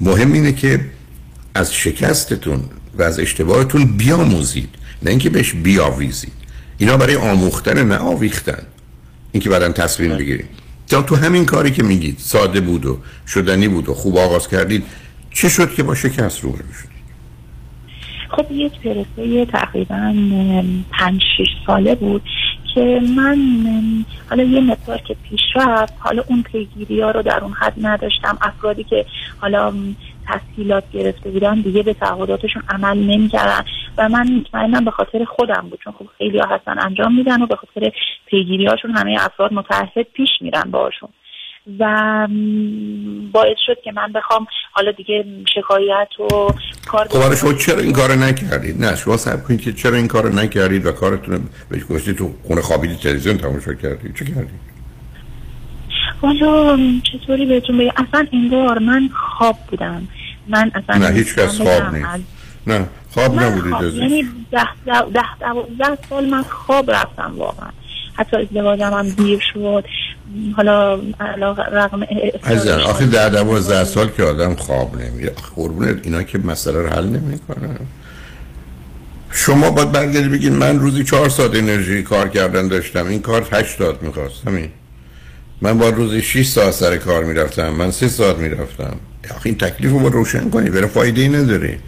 مهم 0.00 0.32
اینه 0.32 0.52
که 0.52 0.80
از 1.54 1.74
شکستتون 1.74 2.62
و 2.98 3.02
از 3.02 3.18
اشتباهتون 3.18 3.84
بیاموزید 3.84 4.68
نه 5.02 5.10
اینکه 5.10 5.30
بهش 5.30 5.52
بیاویزید. 5.52 6.32
اینا 6.78 6.96
برای 6.96 7.16
آموختن 7.16 7.88
نه 7.88 7.96
آویختن. 7.96 8.62
اینکه 9.32 9.50
بعدا 9.50 9.72
تصمیم 9.72 10.44
تا 10.88 11.02
تو 11.02 11.16
همین 11.16 11.46
کاری 11.46 11.70
که 11.70 11.82
میگید 11.82 12.16
ساده 12.18 12.60
بود 12.60 12.86
و 12.86 12.98
شدنی 13.26 13.68
بود 13.68 13.88
و 13.88 13.94
خوب 13.94 14.16
آغاز 14.16 14.48
کردید 14.48 14.84
چه 15.30 15.48
شد 15.48 15.74
که 15.74 15.82
با 15.82 15.94
شکست 15.94 16.40
رو 16.40 16.52
شد؟ 16.52 16.89
خب 18.30 18.52
یک 18.52 18.80
پرسه 18.80 19.44
تقریبا 19.44 20.14
پنج 20.90 21.22
شش 21.36 21.48
ساله 21.66 21.94
بود 21.94 22.22
که 22.74 23.00
من 23.16 23.38
حالا 24.30 24.42
یه 24.42 24.60
مقدار 24.60 24.98
که 24.98 25.16
پیش 25.28 25.40
رفت 25.54 25.94
حالا 25.98 26.22
اون 26.28 26.42
پیگیری 26.42 27.00
ها 27.00 27.10
رو 27.10 27.22
در 27.22 27.40
اون 27.40 27.52
حد 27.52 27.74
نداشتم. 27.82 28.38
افرادی 28.42 28.84
که 28.84 29.06
حالا 29.40 29.72
تسهیلات 30.28 30.84
گرفته 30.92 31.30
بودن 31.30 31.60
دیگه 31.60 31.82
به 31.82 31.94
تعهداتشون 31.94 32.62
عمل 32.68 32.98
نمی‌کردن 32.98 33.64
و 33.98 34.08
من 34.08 34.32
مطمئنم 34.32 34.84
به 34.84 34.90
خاطر 34.90 35.24
خودم 35.24 35.66
بود 35.70 35.78
چون 35.84 35.92
خب 35.92 36.06
خیلی 36.18 36.38
ها 36.38 36.46
هستن 36.46 36.78
انجام 36.78 37.14
میدن 37.14 37.42
و 37.42 37.46
به 37.46 37.56
خاطر 37.56 37.92
پیگیری 38.26 38.66
هاشون 38.66 38.90
همه 38.90 39.16
افراد 39.20 39.52
متحد 39.52 40.06
پیش 40.14 40.30
میرن 40.40 40.70
باشون 40.70 41.08
و 41.78 42.28
باعث 43.32 43.56
شد 43.66 43.76
که 43.84 43.92
من 43.92 44.12
بخوام 44.12 44.46
حالا 44.72 44.92
دیگه 44.92 45.24
شکایت 45.54 46.20
و 46.20 46.52
کار 46.86 47.08
خب 47.08 47.34
شما 47.34 47.52
چرا 47.52 47.78
این 47.78 47.92
کارو 47.92 48.14
نکردید؟ 48.14 48.84
نه 48.84 48.96
شما 48.96 49.16
سب 49.16 49.44
کنید 49.44 49.60
که 49.60 49.72
چرا 49.72 49.96
این 49.96 50.08
کارو 50.08 50.28
نکردید 50.28 50.86
و 50.86 50.92
کارتون 50.92 51.48
بهش 51.68 51.82
گوشتی 51.82 52.14
تو 52.14 52.34
خونه 52.42 52.60
خوابیدی 52.60 52.94
تلویزیون 52.94 53.38
تماشا 53.38 53.74
کردید؟ 53.74 54.16
چه 54.16 54.24
کردید؟ 54.24 54.70
والا 56.22 56.78
چطوری 57.12 57.46
بهتون 57.46 57.78
بگم؟ 57.78 57.90
اصلا 57.96 58.26
انگار 58.32 58.78
من 58.78 59.10
خواب 59.14 59.56
بودم. 59.70 60.08
من 60.48 60.70
اصلا 60.74 61.08
نه 61.08 61.14
هیچ 61.14 61.34
کس 61.34 61.60
خواب 61.60 61.94
نیست. 61.94 62.08
نه 62.66 62.86
خواب 63.10 63.42
نبودید 63.42 63.72
خواب. 63.72 63.84
یعنی 63.84 64.22
ده, 64.50 64.68
ده, 64.86 65.22
ده, 65.78 65.98
سال 66.10 66.26
من 66.28 66.42
خواب 66.42 66.90
رفتم 66.90 67.34
واقعا. 67.36 67.70
حتی 68.14 68.36
ازدواجم 68.36 68.92
هم 68.92 69.08
دیر 69.08 69.40
شد. 69.52 69.84
حالا 70.56 70.94
رقم 71.72 72.02
عزیزم 72.44 72.78
آخه 72.78 73.06
در 73.06 73.28
دوازده 73.28 73.84
سال 73.84 74.08
که 74.08 74.22
آدم 74.22 74.54
خواب 74.54 75.02
نمیره. 75.02 75.32
قربونت 75.56 75.96
اینا 76.02 76.22
که 76.22 76.38
مسئله 76.38 76.82
رو 76.82 76.88
حل 76.88 77.06
نمی‌کنن. 77.06 77.76
شما 79.32 79.70
باید 79.70 79.92
برگردی 79.92 80.28
بگید 80.28 80.52
من 80.52 80.78
روزی 80.78 81.04
چهار 81.04 81.28
ساعت 81.28 81.54
انرژی 81.54 82.02
کار 82.02 82.28
کردن 82.28 82.68
داشتم. 82.68 83.06
این 83.06 83.22
کار 83.22 83.48
هشت 83.52 83.78
ساعت 83.78 84.02
می‌خواست. 84.02 84.46
همین. 84.46 84.68
من 85.62 85.78
با 85.78 85.88
روزی 85.88 86.22
6 86.22 86.46
ساعت 86.46 86.70
سر 86.70 86.96
کار 86.96 87.24
می‌رفتم. 87.24 87.68
من 87.68 87.90
سه 87.90 88.08
ساعت 88.08 88.36
می‌رفتم. 88.36 88.96
آخه 89.30 89.46
این 89.46 89.58
تکلیف 89.58 89.90
رو 89.90 89.98
با 89.98 90.08
روشن 90.08 90.50
کنی. 90.50 90.70
برای 90.70 90.86
فایده 90.86 91.20
ای 91.20 91.28
نداره. 91.28 91.78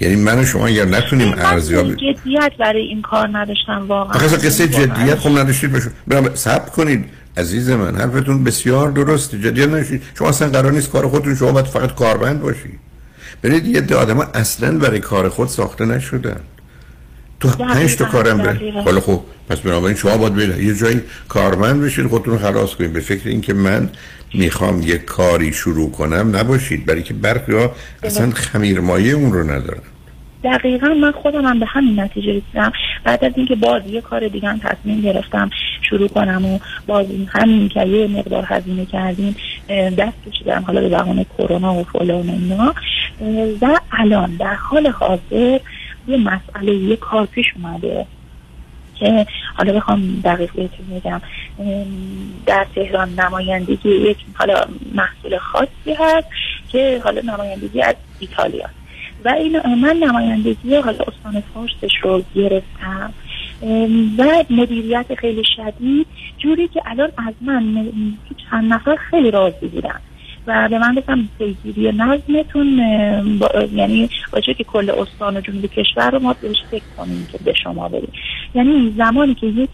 یعنی 0.00 0.16
من 0.16 0.38
و 0.38 0.44
شما 0.44 0.66
اگر 0.66 0.84
نتونیم 0.84 1.34
ارزیابی 1.38 1.94
جدیت 1.94 2.52
برای 2.58 2.82
این 2.82 3.02
کار 3.02 3.28
نداشتم 3.32 3.84
واقعا. 3.88 4.14
آخه 4.14 4.36
قصه 4.36 4.68
جدیت 4.68 5.18
خب 5.18 5.38
نداشتید 5.38 5.72
بشون 5.72 5.92
برام 6.06 6.34
صبر 6.34 6.70
کنید. 6.70 7.04
عزیز 7.36 7.70
من 7.70 7.96
حرفتون 7.96 8.44
بسیار 8.44 8.90
درسته 8.90 9.38
جدیت 9.38 9.68
نداشتید 9.68 10.02
شما 10.18 10.28
اصلا 10.28 10.48
قرار 10.48 10.72
نیست 10.72 10.90
کار 10.90 11.08
خودتون 11.08 11.34
شما 11.34 11.52
باید 11.52 11.66
فقط 11.66 11.94
کارمند 11.94 12.40
باشید 12.40 12.78
برید 13.42 13.66
یه 13.66 13.80
ده 13.80 13.96
آدم 13.96 14.20
اصلا 14.20 14.78
برای 14.78 15.00
کار 15.00 15.28
خود 15.28 15.48
ساخته 15.48 15.84
نشدن. 15.84 16.40
تو 17.40 17.48
پنج 17.48 17.96
تا 17.96 18.04
کارم 18.04 18.38
بره 18.38 18.82
حالا 18.84 19.00
خب 19.00 19.20
پس 19.48 19.58
بنابراین 19.58 19.96
شما 19.96 20.16
باید 20.16 20.34
بره 20.34 20.64
یه 20.64 20.74
جایی 20.74 21.00
کارمند 21.28 21.82
بشید 21.82 22.06
خودتون 22.06 22.38
خلاص 22.38 22.74
کنید 22.74 22.92
به 22.92 23.00
فکر 23.00 23.28
اینکه 23.28 23.54
من 23.54 23.90
می‌خوام 24.34 24.82
یه 24.82 24.98
کاری 24.98 25.52
شروع 25.52 25.90
کنم 25.90 26.36
نباشید. 26.36 26.86
برای 26.86 27.02
که 27.02 27.14
برخی 27.14 27.52
ها 27.52 27.72
اصلا 28.02 28.30
خمیرمایه 28.30 29.12
اون 29.12 29.32
رو 29.32 29.50
ندارن. 29.50 29.82
دقیقا 30.44 30.88
من 30.88 31.12
خودم 31.12 31.44
هم 31.44 31.58
به 31.58 31.66
همین 31.66 32.00
نتیجه 32.00 32.28
رسیدم. 32.28 32.72
بعد 33.04 33.24
از 33.24 33.32
اینکه 33.36 33.54
باز 33.54 33.82
یه 33.86 34.00
کار 34.00 34.28
دیگه 34.28 34.48
هم 34.48 34.58
تصمیم 34.58 35.00
گرفتم 35.00 35.50
شروع 35.82 36.08
کنم 36.08 36.44
و 36.44 36.58
باز 36.86 37.06
همین 37.28 37.68
که 37.68 37.86
یه 37.86 38.06
مقدار 38.06 38.44
هزینه 38.46 38.86
کردیم 38.86 39.36
دست 39.98 40.14
کشیدم 40.30 40.64
حالا 40.66 40.80
به 40.80 40.88
بهانه 40.88 41.26
کرونا 41.38 41.74
و 41.74 41.84
فلان 41.84 42.30
اینا. 42.30 42.74
و 43.60 43.80
الان 43.92 44.36
در 44.36 44.54
حال 44.54 44.86
حاضر 44.86 45.60
یه 46.08 46.16
مسئله 46.16 46.74
یه 46.74 46.96
کار 46.96 47.26
پیش 47.26 47.46
اومده 47.56 48.06
که 48.94 49.26
حالا 49.54 49.72
بخوام 49.72 50.20
دقیق 50.24 50.52
بهتون 50.52 50.86
بگم. 51.00 51.20
در 52.46 52.66
تهران 52.74 53.20
نمایندگی 53.20 53.88
یک 53.88 54.16
حالا 54.34 54.64
محصول 54.94 55.38
خاصی 55.38 55.94
هست 55.98 56.26
که 56.68 57.00
حالا 57.04 57.20
نمایندگی 57.20 57.82
از 57.82 57.94
ایتالیا. 58.18 58.68
و 59.24 59.28
این 59.28 59.60
من 59.74 59.96
نمایندگی 59.96 60.74
حالا 60.74 60.98
استان 60.98 61.42
فارسش 61.54 61.92
رو 62.02 62.22
گرفتم. 62.34 63.12
و 64.18 64.44
مدیریت 64.50 65.14
خیلی 65.18 65.42
شدید 65.56 66.06
جوری 66.38 66.68
که 66.68 66.82
الان 66.86 67.08
از 67.16 67.34
من 67.40 67.88
چند 68.50 68.72
نفر 68.72 68.96
خیلی 68.96 69.30
راضی 69.30 69.66
بودن. 69.66 70.00
و 70.46 70.68
به 70.68 70.78
من 70.78 70.94
گفتم 70.94 71.28
پیگیری 71.38 71.92
نظمتون 71.92 73.38
با- 73.38 73.62
یعنی 73.74 74.10
باشه 74.32 74.54
که 74.54 74.64
کل 74.64 74.90
استان 74.90 75.36
و 75.36 75.40
جنوب 75.40 75.66
کشور 75.66 76.10
رو 76.10 76.18
ما 76.18 76.34
بهش 76.40 76.56
فکر 76.70 76.82
کنیم 76.96 77.28
که 77.32 77.38
به 77.44 77.52
شما 77.62 77.88
بریم. 77.88 78.12
یعنی 78.54 78.94
زمانی 78.98 79.34
که 79.34 79.46
یک 79.46 79.70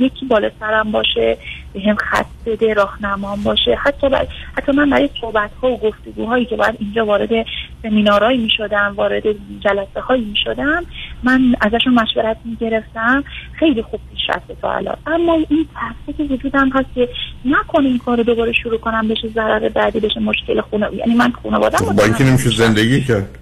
یکی 0.00 0.26
بالا 0.28 0.50
سرم 0.60 0.90
باشه 0.90 1.38
به 1.72 1.80
هم 1.80 1.96
خط 1.96 2.26
بده 2.46 2.74
راهنمام 2.74 3.42
باشه. 3.42 3.78
حتی 3.84 4.08
بر... 4.08 4.26
حتی 4.56 4.72
من 4.72 4.90
برای 4.90 5.10
صحبت 5.20 5.50
ها 5.62 5.70
و 5.70 5.78
گفتگوهایی 5.78 6.44
که 6.44 6.56
باید 6.56 6.74
اینجا 6.78 7.06
وارد 7.06 7.46
سمینارهایی 7.82 8.38
می 8.38 8.50
شدم 8.50 8.94
وارد 8.96 9.22
جلسه 9.60 10.00
هایی 10.00 10.24
می 10.24 10.36
شدم 10.44 10.84
من 11.22 11.54
ازشون 11.60 11.94
مشورت 11.94 12.36
می 12.44 12.56
گرفتم 12.56 13.24
خیلی 13.52 13.82
خوب 13.82 14.00
پیش 14.14 14.20
رفته 14.28 14.56
تا 14.62 14.72
الان. 14.72 14.96
اما 15.06 15.34
این 15.34 15.66
ترسه 15.74 16.18
که 16.18 16.34
وجودم 16.34 16.70
هست 16.70 16.88
که 16.94 17.08
نکنه 17.44 17.86
این 17.86 17.98
کار 17.98 18.16
رو 18.16 18.22
دوباره 18.22 18.52
شروع 18.52 18.78
کنم 18.78 19.08
بشه 19.08 19.28
ضرر 19.28 19.68
بعدی 19.68 20.00
بشه 20.00 20.20
مشکل 20.20 20.60
خونه. 20.60 20.88
یعنی 20.94 21.14
من 21.14 21.32
خانوادم 21.42 21.94
با 21.96 22.04
اینکه 22.04 22.24
نمیشه 22.24 22.50
زندگی 22.50 23.04
کرد. 23.04 23.38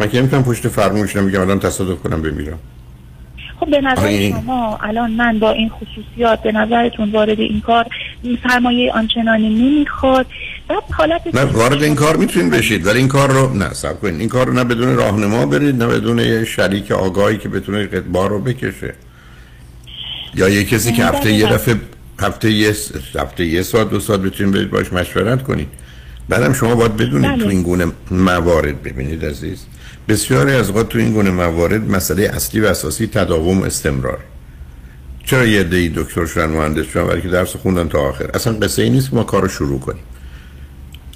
من 0.00 0.08
که 0.08 0.18
نمی‌تونم 0.18 0.44
پشت 0.44 0.68
فرمونش 0.68 1.16
نمیگم 1.16 1.40
الان 1.40 1.58
تصادف 1.58 2.02
کنم 2.02 2.22
بمیرم. 2.22 2.58
خب 3.62 3.70
به 3.70 3.80
نظر 3.80 4.02
آره. 4.02 4.30
شما 4.30 4.78
الان 4.82 5.10
من 5.10 5.38
با 5.38 5.50
این 5.50 5.68
خصوصیات 5.68 6.42
به 6.42 6.52
نظرتون 6.52 7.10
وارد 7.10 7.40
این 7.40 7.60
کار 7.60 7.86
سرمایه 8.48 8.92
آنچنانی 8.92 9.48
نمی‌خواد. 9.48 10.26
بعد 10.68 10.82
حالت 10.92 11.20
نه 11.34 11.42
وارد 11.42 11.82
این 11.82 11.94
کار 11.94 12.16
می‌تونید 12.16 12.52
بشید 12.52 12.86
ولی 12.86 12.98
این 12.98 13.08
کار 13.08 13.30
رو 13.30 13.54
نه 13.54 13.72
سب 13.72 14.00
کنید. 14.00 14.20
این 14.20 14.28
کار 14.28 14.46
رو 14.46 14.52
نه 14.52 14.64
بدون 14.64 14.96
راهنما 14.96 15.46
برید 15.46 15.82
نه 15.82 15.86
بدون 15.86 16.18
یه 16.18 16.44
شریک 16.44 16.92
آگاهی 16.92 17.38
که 17.38 17.48
بتونه 17.48 17.86
بار 17.86 18.30
رو 18.30 18.38
بکشه. 18.38 18.94
یا 20.34 20.48
یه 20.48 20.64
کسی 20.64 20.92
که 20.92 21.04
هفته 21.04 21.32
یه 21.32 21.52
دفعه 21.52 21.74
هفته 22.20 22.50
یه 22.50 22.74
هفته 23.18 23.44
یه 23.44 23.62
ساعت 23.62 23.90
دو 23.90 24.00
ساعت 24.00 24.20
بتونید 24.20 24.54
برید 24.54 24.70
باش 24.70 24.92
مشورت 24.92 25.42
کنید. 25.42 25.68
بعدم 26.28 26.52
شما 26.52 26.74
باید 26.74 26.96
بدونید 26.96 27.30
بله. 27.30 27.42
تو 27.42 27.48
این 27.48 27.62
گونه 27.62 27.86
موارد 28.10 28.82
ببینید 28.82 29.24
عزیز. 29.24 29.66
بسیاری 30.08 30.52
از 30.52 30.68
اوقات 30.68 30.88
تو 30.88 30.98
این 30.98 31.12
گونه 31.12 31.30
موارد 31.30 31.90
مسئله 31.90 32.22
اصلی 32.22 32.60
و 32.60 32.66
اساسی 32.66 33.06
تداوم 33.06 33.60
و 33.60 33.64
استمرار. 33.64 34.18
چرا 35.24 35.46
یه 35.46 35.62
دی 35.62 35.88
دکتر 35.88 36.26
شدن 36.26 36.46
مهندس 36.46 36.86
شدن؟ 36.86 37.02
ولی 37.02 37.22
که 37.22 37.28
درس 37.28 37.56
خوندن 37.56 37.88
تا 37.88 37.98
آخر. 37.98 38.30
اصلا 38.34 38.52
قصه 38.52 38.82
ای 38.82 38.90
نیست 38.90 39.14
ما 39.14 39.24
کار 39.24 39.42
رو 39.42 39.48
شروع 39.48 39.80
کنیم. 39.80 40.02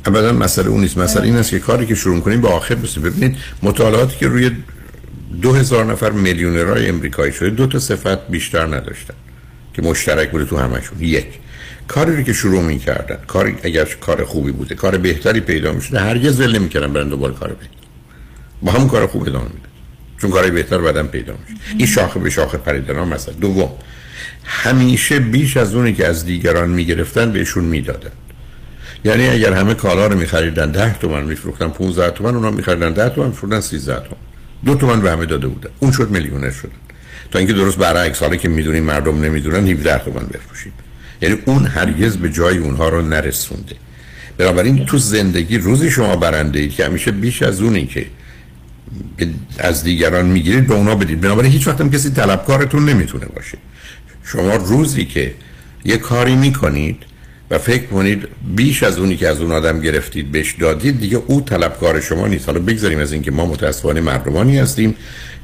ابدا 0.05 0.33
مسئله 0.33 0.69
اون 0.69 0.81
نیست. 0.81 0.99
مسئله 0.99 1.25
این 1.25 1.37
است 1.37 1.51
که 1.51 1.59
کاری 1.59 1.87
که 1.87 1.95
شروع 1.95 2.21
کنیم 2.21 2.41
به 2.41 2.49
آخر 2.49 2.75
برسیم. 2.75 3.03
ببینید 3.03 3.37
مطالعاتی 3.63 4.17
که 4.19 4.29
روی 4.29 4.51
دو 5.43 5.53
هزار 5.53 5.85
نفر 5.85 6.11
میلیونرهای 6.11 6.89
امریکایی 6.89 7.33
شده 7.33 7.51
دو 7.51 7.67
تا 7.67 7.79
صفت 7.79 8.29
بیشتر 8.29 8.67
نداشتن 8.67 9.15
که 9.75 9.83
مشترک 9.83 10.31
بوده 10.31 10.45
تو 10.45 10.57
همشون 10.57 11.01
یک 11.01 11.27
کاری 11.89 12.17
رو 12.17 12.23
که 12.23 12.33
شروع 12.33 12.63
می‌کردن 12.63 13.19
کاری 13.27 13.57
اگر 13.63 13.85
کار 13.85 14.25
خوبی 14.25 14.53
بوده 14.53 14.75
کار 14.75 14.99
بهتری 14.99 15.41
پیدا 15.41 15.73
می‌شده 15.73 16.01
هرگز 16.01 16.41
ول 16.41 16.59
نمی‌کردن 16.59 16.93
برن 16.93 17.09
دنبال 17.09 17.33
کار 17.33 17.49
بهتر 17.49 17.86
با 18.63 18.73
همون 18.73 18.89
کار 18.89 19.07
خوب 19.07 19.23
ادامه 19.23 19.45
میدن 19.45 19.69
چون 20.19 20.31
کارهای 20.31 20.51
بهتر 20.51 20.79
بعدم 20.79 21.07
پیدا 21.07 21.33
میشه. 21.33 21.61
این 21.79 21.87
شاخه 21.87 22.21
به 22.21 22.31
شاخه 22.31 22.59
پریدن 22.59 22.97
ها 22.97 23.05
مثلا 23.05 23.35
دوم 23.35 23.71
همیشه 24.45 25.21
بیش 25.21 25.57
از 25.57 25.75
اونی 25.75 25.93
که 25.93 26.07
از 26.07 26.25
دیگران 26.25 26.71
می‌گرفتن 26.71 27.33
بهشون 27.33 27.65
می‌دادن. 27.65 28.11
یعنی 29.05 29.29
اگر 29.29 29.53
همه 29.53 29.75
کالا 29.75 30.07
رو 30.07 30.19
میخریدن 30.19 30.71
10 30.71 30.99
تومن 30.99 31.25
میفروختن 31.25 31.69
15 31.69 32.11
تومن 32.11 32.35
اونا 32.35 32.51
میخریدن 32.51 32.93
10 32.93 33.09
تومن 33.09 33.29
میفروختن 33.29 33.61
13 33.61 33.95
تومن. 33.95 34.21
دو 34.65 34.75
تومن 34.75 35.01
به 35.01 35.11
همه 35.11 35.27
داده 35.27 35.47
بودن. 35.47 35.71
اون 35.81 35.93
شد 35.93 36.11
میلیونر 36.11 36.51
شدن 36.51 36.73
تا 37.31 37.39
اینکه 37.39 37.55
درست 37.55 37.79
برعکس 37.79 38.21
حالا 38.23 38.37
که 38.37 38.49
می‌دونیم 38.49 38.83
مردم 38.83 39.25
نمی‌دونن 39.25 39.67
17 39.67 39.99
تومن 39.99 40.27
بفروشید 40.27 40.73
یعنی 41.23 41.39
اون 41.45 41.67
هرگز 41.67 42.17
به 42.17 42.31
جای 42.31 42.59
اونها 42.59 42.89
رو 42.89 43.03
نرسونده. 43.03 43.77
بنابراین 44.39 44.87
تو 44.87 44.99
زندگی 44.99 45.59
روزی 45.59 45.91
شما 45.91 46.17
برنده 46.17 46.59
اید 46.59 46.73
که 46.75 46.85
همیشه 46.85 47.11
بیش 47.11 47.43
از 47.43 47.61
اونی 47.61 47.87
که 47.87 48.07
از 49.59 49.85
دیگران 49.85 50.27
می‌گیرید 50.27 50.67
به 50.67 50.75
اونا 50.75 50.95
بدید. 50.95 51.21
بنابراین 51.21 51.53
هیچ 51.53 51.67
وقت 51.67 51.81
هم 51.81 51.91
کسی 51.91 52.11
طلبکارتون 52.11 52.85
نمی‌تونه 52.85 53.27
باشه. 53.27 53.59
شما 54.25 54.57
روزی 54.57 55.05
که 55.05 55.35
یه 55.85 55.97
کاری 55.97 56.37
می‌کنید 56.37 57.03
و 57.51 57.59
فکر 57.59 57.87
کنید 57.87 58.29
بیش 58.57 58.83
از 58.83 58.99
اونی 58.99 59.17
که 59.17 59.29
از 59.29 59.41
اون 59.41 59.53
آدم 59.53 59.81
گرفتید 59.81 60.33
بهش 60.33 60.53
دادید 60.53 61.01
دیگه 61.01 61.23
او 61.27 61.41
طلبکار 61.41 62.01
شما 62.01 62.27
نیست. 62.27 62.47
حالا 62.47 62.61
بگذاریم 62.61 62.99
از 62.99 63.13
اینکه 63.13 63.31
ما 63.31 63.47
متاسفانه 63.47 64.01
مردمانی 64.01 64.59
هستیم 64.59 64.97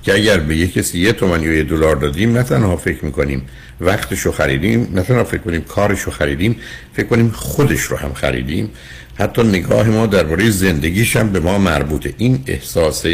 که 0.03 0.15
اگر 0.15 0.39
به 0.39 0.57
یه 0.57 0.69
کسی 0.69 0.99
یه 0.99 1.13
تومن 1.13 1.43
یا 1.43 1.53
یه 1.53 1.63
دلار 1.63 1.97
دادیم 1.97 2.33
نه 2.33 2.43
تنها 2.43 2.77
فکر 2.77 3.05
می‌کنیم 3.05 3.43
وقتشو 3.81 4.33
خریدیم 4.33 4.89
نه 4.95 5.03
تنها 5.03 5.25
فکر 5.25 5.41
کنیم 5.41 5.61
کارشو 5.61 6.11
خریدیم 6.11 6.57
فکر 6.93 7.07
کنیم 7.07 7.31
خودش 7.31 7.81
رو 7.81 7.97
هم 7.97 8.13
خریدیم. 8.15 8.71
حتی 9.15 9.43
نگاه 9.43 9.89
ما 9.89 10.07
درباره 10.07 10.51
زندگیش 10.51 11.17
هم 11.17 11.33
به 11.33 11.41
ما 11.41 11.59
مربوطه. 11.59 12.15
این 12.19 12.45
احساس 12.47 13.05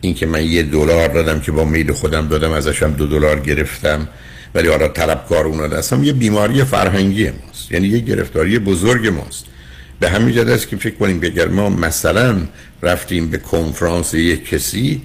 اینکه 0.00 0.26
من 0.26 0.44
یه 0.44 0.62
دلار 0.62 1.08
دادم 1.08 1.40
که 1.40 1.52
با 1.52 1.64
میل 1.64 1.92
خودم 1.92 2.28
دادم 2.28 2.50
ازشم 2.50 2.90
دو 2.90 3.06
دلار 3.06 3.40
گرفتم. 3.40 4.08
ولی 4.54 4.68
حالا 4.68 4.88
طلبکار 4.88 5.46
اونا 5.46 5.76
هستم 5.76 6.04
یه 6.04 6.12
بیماری 6.12 6.64
فرهنگی 6.64 7.24
ماست. 7.24 7.72
یعنی 7.72 7.88
یه 7.88 7.98
گرفتاری 7.98 8.58
بزرگ 8.58 9.06
ماست. 9.06 9.44
به 10.00 10.10
همین 10.10 10.34
جد 10.34 10.48
است 10.48 10.68
که 10.68 10.76
فکر 10.76 10.94
کنیم 10.94 11.20
اگر 11.22 11.48
ما 11.48 11.68
مثلا 11.68 12.36
رفتیم 12.82 13.30
به 13.30 13.38
کنفرانس 13.38 14.14
یک 14.14 14.48
کسی 14.48 15.02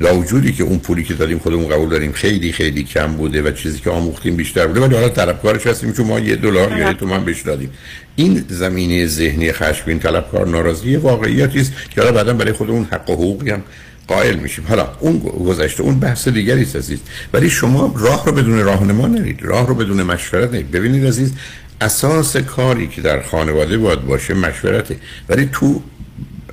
با 0.00 0.14
وجودی 0.14 0.52
که 0.52 0.64
اون 0.64 0.78
پولی 0.78 1.04
که 1.04 1.14
دادیم 1.14 1.38
خودمون 1.38 1.68
قبول 1.68 1.88
داریم 1.88 2.12
خیلی 2.12 2.52
خیلی 2.52 2.82
کم 2.82 3.12
بوده 3.12 3.42
و 3.42 3.50
چیزی 3.50 3.78
که 3.78 3.90
آموختیم 3.90 4.36
بیشتر 4.36 4.66
بوده. 4.66 4.80
ولی 4.80 4.94
حالا 4.94 5.08
طلبکارش 5.08 5.66
هستیم 5.66 5.92
چون 5.92 6.06
ما 6.06 6.20
یه 6.20 6.36
دلار 6.36 6.78
یا 6.78 6.88
یه 6.88 6.94
تومن 6.94 7.24
بهش 7.24 7.42
دادیم. 7.42 7.70
این 8.16 8.44
زمینه 8.48 9.06
ذهنی 9.06 9.52
خشمگین 9.52 9.98
طلبکار 9.98 10.46
ناراضی 10.46 10.96
واقعیتی 10.96 11.60
است 11.60 11.72
که 11.90 12.00
حالا 12.00 12.12
بعدا 12.12 12.32
برای 12.32 12.52
خودمون 12.52 12.84
حق 12.84 13.10
و 13.10 13.12
حقوقی 13.12 13.50
هم 13.50 13.62
قائل 14.10 14.36
میشیم. 14.36 14.64
حالا 14.68 14.88
اون 15.00 15.18
گذشته 15.18 15.82
اون 15.82 16.00
بحث 16.00 16.28
دیگری 16.28 16.62
است 16.62 16.76
عزیز. 16.76 16.98
ولی 17.32 17.50
شما 17.50 17.94
راه 17.98 18.26
رو 18.26 18.32
بدون 18.32 18.64
راهنما 18.64 19.06
نرید. 19.06 19.42
راه 19.42 19.66
رو 19.66 19.74
بدون 19.74 20.02
مشورت 20.02 20.50
نرید. 20.52 20.70
ببینید 20.70 21.06
عزیز 21.06 21.32
اساس 21.80 22.36
کاری 22.36 22.86
که 22.88 23.00
در 23.00 23.22
خانواده 23.22 23.78
باید 23.78 24.06
باشه 24.06 24.34
مشورته 24.34 24.96
ولی 25.28 25.48
تو 25.52 25.82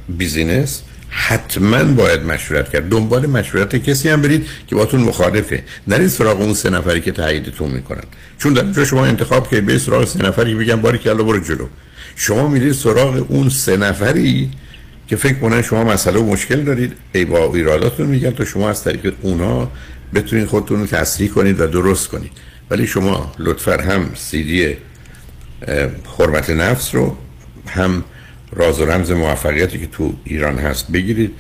بیزینس 0.10 0.82
حتما 1.10 1.84
باید 1.84 2.22
مشورت 2.24 2.70
کرد. 2.70 2.89
دنبال 2.89 3.26
مشورت 3.26 3.76
کسی 3.76 4.10
هم 4.10 4.22
برید 4.22 4.47
که 4.68 4.76
باتون 4.76 5.01
مخالفه. 5.01 5.64
نرید 5.88 6.08
سراغ 6.08 6.41
اون 6.41 6.53
سه 6.53 6.70
نفری 6.70 7.01
که 7.01 7.12
تاییدتون 7.12 7.72
می‌کنن. 7.72 8.03
چون 8.39 8.53
در 8.53 8.84
شما 8.84 9.05
انتخاب 9.05 9.49
کردید 9.51 9.66
برید 9.66 9.80
سراغ 9.80 10.05
سه 10.05 10.24
نفری 10.24 10.51
که 10.51 10.60
بگن 10.60 10.82
باری 10.82 10.97
که 10.97 11.14
برو 11.14 11.39
جلو. 11.39 11.68
شما 12.16 12.47
میرید 12.47 12.74
سراغ 12.74 13.26
اون 13.32 13.49
سه 13.49 13.78
نفری 13.78 14.51
که 15.08 15.16
فکر 15.16 15.39
کنن 15.39 15.62
شما 15.62 15.84
مسئله 15.84 16.20
و 16.20 16.26
مشکل 16.26 16.62
دارید. 16.62 16.93
ای 17.14 17.26
با 17.26 17.53
ایراداتون 17.53 18.08
میگن 18.08 18.32
تا 18.32 18.45
شما 18.45 18.70
از 18.70 18.84
طریق 18.84 19.14
اونا 19.22 19.72
بتونید 20.14 20.45
خودتون 20.45 20.80
رو 20.80 20.86
تصریح 20.86 21.30
کنید 21.30 21.60
و 21.60 21.68
درست 21.68 22.08
کنید. 22.08 22.32
ولی 22.70 22.88
شما 22.88 23.32
لطفا 23.39 23.78
هم 23.78 24.10
سیدی 24.16 24.78
حرمت 26.20 26.49
نفس 26.49 26.95
رو 26.95 27.18
هم 27.68 28.03
راز 28.53 28.80
و 28.80 28.86
رمز 28.86 29.12
موفقیتی 29.12 29.80
که 29.80 29.88
تو 29.88 30.14
ایران 30.24 30.58
هست 30.58 30.91
بگیرید. 30.91 31.32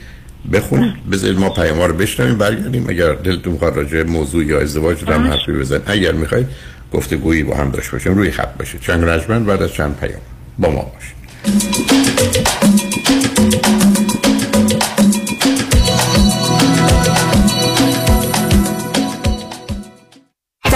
بخونید 0.53 1.09
بذارید 1.11 1.39
ما 1.39 1.49
پیام 1.49 1.81
رو 1.81 1.93
بشنویم 1.93 2.37
برگردیم. 2.37 2.89
اگر 2.89 3.13
دلتون 3.13 3.53
می‌خواد 3.53 3.75
راجع 3.77 4.03
موضوع 4.03 4.45
یا 4.45 4.59
ازدواج 4.59 5.03
رو 5.03 5.13
هم 5.13 5.27
حرفی 5.27 5.51
بزنید. 5.51 5.83
اگر 5.85 6.11
می‌خواید 6.11 6.47
گفتگویی 6.93 7.43
با 7.43 7.55
هم 7.55 7.71
داشته 7.71 7.91
باشیم 7.91 8.15
روی 8.15 8.31
خط 8.31 8.57
باشید 8.57 8.81
چند 8.81 9.09
رجمن 9.09 9.45
بعد 9.45 9.61
از 9.61 9.73
چند 9.73 9.99
پیام. 9.99 10.21
با 10.59 10.69
ما 10.69 10.91
باشید 10.93 12.46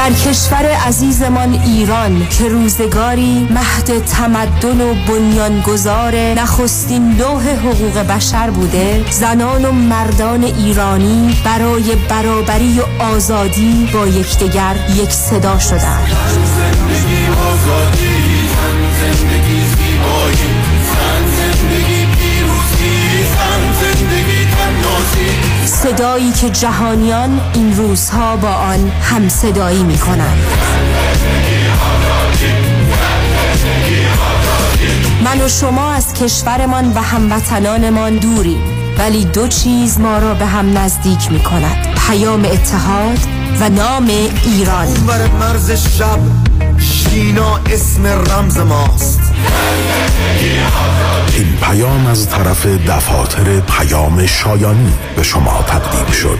در 0.02 0.14
کشور 0.14 0.66
عزیزمان 0.66 1.54
ایران 1.54 2.28
که 2.28 2.47
روزگاری 2.47 3.47
مهد 3.52 4.06
تمدن 4.06 4.82
و 4.82 4.93
بنیانگذار 5.08 6.16
نخستین 6.16 7.18
لوح 7.18 7.49
حقوق 7.49 7.97
بشر 7.97 8.49
بوده 8.49 9.06
زنان 9.12 9.66
و 9.66 9.72
مردان 9.72 10.43
ایرانی 10.43 11.38
برای 11.45 11.95
برابری 12.10 12.80
و 12.80 13.04
آزادی 13.04 13.89
با 13.93 14.08
یکدیگر 14.08 14.76
یک 14.95 15.10
صدا 15.10 15.60
شدند. 15.60 16.08
صدایی 25.84 26.32
که 26.32 26.50
جهانیان 26.50 27.42
این 27.54 27.78
روزها 27.78 28.36
با 28.36 28.50
آن 28.50 28.90
همصدایی 28.90 29.84
می 29.84 29.98
کنند 29.98 30.38
من 35.24 35.42
و 35.42 35.48
شما 35.48 35.92
از 35.92 36.14
کشورمان 36.14 36.94
و 36.94 37.02
هموطنانمان 37.02 38.18
دوریم 38.18 38.62
ولی 38.98 39.26
دو 39.26 39.48
چیز 39.48 40.00
ما 40.00 40.18
را 40.18 40.34
به 40.34 40.46
هم 40.46 40.78
نزدیک 40.78 41.32
می 41.32 41.40
کند 41.40 41.88
پیام 42.08 42.46
اتحاد 42.46 43.20
و 43.60 43.70
نام 43.70 44.10
ایران. 44.46 44.88
مرز 45.40 45.72
شب 45.72 46.20
شینا 47.12 47.57
اسم 47.57 48.07
رمز 48.07 48.57
ماست. 48.57 49.20
این 51.34 51.57
پیام 51.62 52.07
از 52.07 52.30
طرف 52.30 52.66
دفاتر 52.66 53.59
پیام 53.59 54.26
شایانی 54.26 54.93
به 55.16 55.24
شما 55.24 55.64
تقدیم 55.68 56.12
شد. 56.12 56.39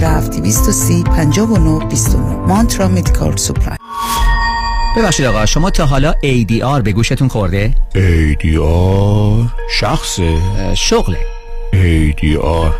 230 0.01 1.03
59 1.03 1.85
29 1.89 2.17
Mantra 2.47 2.87
Medical 2.87 3.35
Supply 3.37 3.77
ببخشید 4.97 5.25
آقا 5.25 5.45
شما 5.45 5.69
تا 5.69 5.85
حالا 5.85 6.11
ADR 6.11 6.81
به 6.83 6.91
گوشتون 6.91 7.27
خورده؟ 7.27 7.75
ADR 7.93 9.49
شخصه 9.79 10.37
شغله 10.73 11.17
ADR 11.73 12.73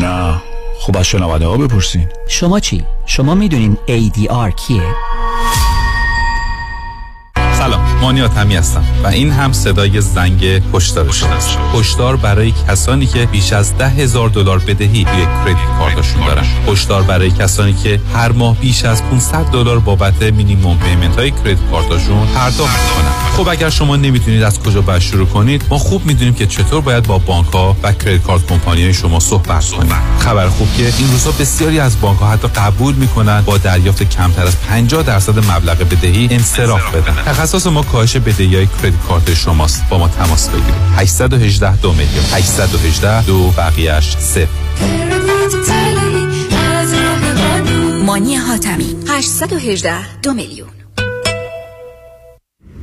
نه 0.00 0.42
خب 0.80 0.96
از 0.96 1.06
شنونده 1.06 1.46
ها 1.46 1.56
بپرسین 1.56 2.08
شما 2.28 2.60
چی؟ 2.60 2.84
شما 3.06 3.34
می‌دونین 3.34 3.76
ADR 3.88 4.54
کیه؟ 4.54 4.94
سلام 8.02 8.14
مانیات 8.14 8.38
همی 8.38 8.56
هستم 8.56 8.84
و 9.04 9.06
این 9.06 9.30
هم 9.30 9.52
صدای 9.52 10.00
زنگ 10.00 10.44
هشدار 10.74 11.12
شماست 11.12 11.58
هشدار 11.74 12.16
برای 12.16 12.52
کسانی 12.68 13.06
که 13.06 13.26
بیش 13.26 13.52
از 13.52 13.76
ده 13.76 13.88
هزار 13.88 14.28
دلار 14.28 14.58
بدهی 14.58 15.04
روی 15.04 15.24
credit 15.24 15.56
card 15.78 16.02
شون 16.02 16.26
دارن. 16.26 16.44
هشدار 16.68 17.02
برای 17.02 17.30
کسانی 17.30 17.74
که 17.74 18.00
هر 18.14 18.32
ماه 18.32 18.56
بیش 18.56 18.84
از 18.84 19.02
500 19.02 19.44
دلار 19.52 19.78
بابت 19.78 20.22
minimum 20.22 20.78
payment 20.78 21.16
های 21.16 21.30
credit 21.30 21.58
card 21.70 21.98
شون 21.98 22.26
پرداخت 22.26 22.90
کنن 22.92 23.12
خب 23.36 23.48
اگر 23.48 23.70
شما 23.70 23.96
نمی‌تونید 23.96 24.42
از 24.42 24.60
کجا 24.60 24.80
باید 24.80 25.02
شروع 25.02 25.26
کنید 25.26 25.64
ما 25.70 25.78
خوب 25.78 26.06
می‌دونیم 26.06 26.34
که 26.34 26.46
چطور 26.46 26.80
باید 26.80 27.06
با 27.06 27.18
بانک 27.18 27.52
ها 27.52 27.76
و 27.82 27.92
کردیت 27.92 28.22
کارت 28.22 28.46
کمپانی 28.46 28.94
شما 28.94 29.20
صحبت 29.20 29.70
کنید 29.70 29.92
خبر 30.18 30.48
خوب 30.48 30.68
که 30.76 30.92
این 30.98 31.10
روزها 31.10 31.30
بسیاری 31.30 31.80
از 31.80 32.00
بانک 32.00 32.18
ها 32.18 32.30
حتی 32.30 32.48
قبول 32.48 32.94
می‌کنن 32.94 33.40
با 33.40 33.58
دریافت 33.58 34.02
کمتر 34.02 34.42
از 34.42 34.60
50 34.60 35.02
درصد 35.02 35.38
مبلغ 35.38 35.78
بدهی 35.78 36.28
انصراف 36.30 36.94
بدن. 36.94 37.14
تخصص 37.26 37.66
ما 37.66 37.82
کاهش 37.92 38.16
بدهی 38.16 38.56
های 38.56 38.66
کردیت 38.66 39.00
کارت 39.08 39.34
شماست. 39.34 39.88
با 39.90 39.98
ما 39.98 40.08
تماس 40.08 40.48
بگیرید. 40.48 40.74
818 40.96 41.76
دو 41.76 41.92
میلیون. 41.92 42.24
818 42.32 43.26
دو 43.26 43.50
بقیهش 43.50 44.16
صفر. 44.16 44.48
مانی 48.06 48.36
حاتمی. 48.36 48.96
818 49.08 50.20
دو 50.20 50.32
میلیون. 50.32 50.68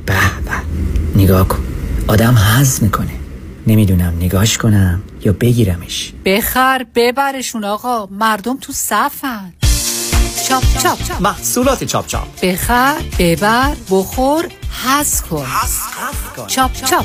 به 0.06 0.14
به. 0.44 1.22
نگاه 1.22 1.48
کن. 1.48 1.62
آدم 2.08 2.34
حز 2.34 2.82
می‌کنه. 2.82 3.14
نمی‌دونم 3.66 4.14
نگاش 4.20 4.58
کنم 4.58 5.02
یا 5.24 5.32
بگیرمش. 5.32 6.12
بخر 6.24 6.86
ببرشون 6.94 7.64
آقا. 7.64 8.06
مردم 8.06 8.56
تو 8.60 8.72
صفن. 8.72 9.52
چاپ 10.50 10.64
چاپ. 10.78 11.20
محصولات 11.20 11.84
چاپ 11.84 12.06
چاپ. 12.06 12.40
بخر 12.42 12.94
ببر 13.18 13.76
بخور 13.90 14.48
حز 14.84 15.22
کن. 15.22 15.46
چاپ 16.46 16.72
چاپ. 16.72 17.04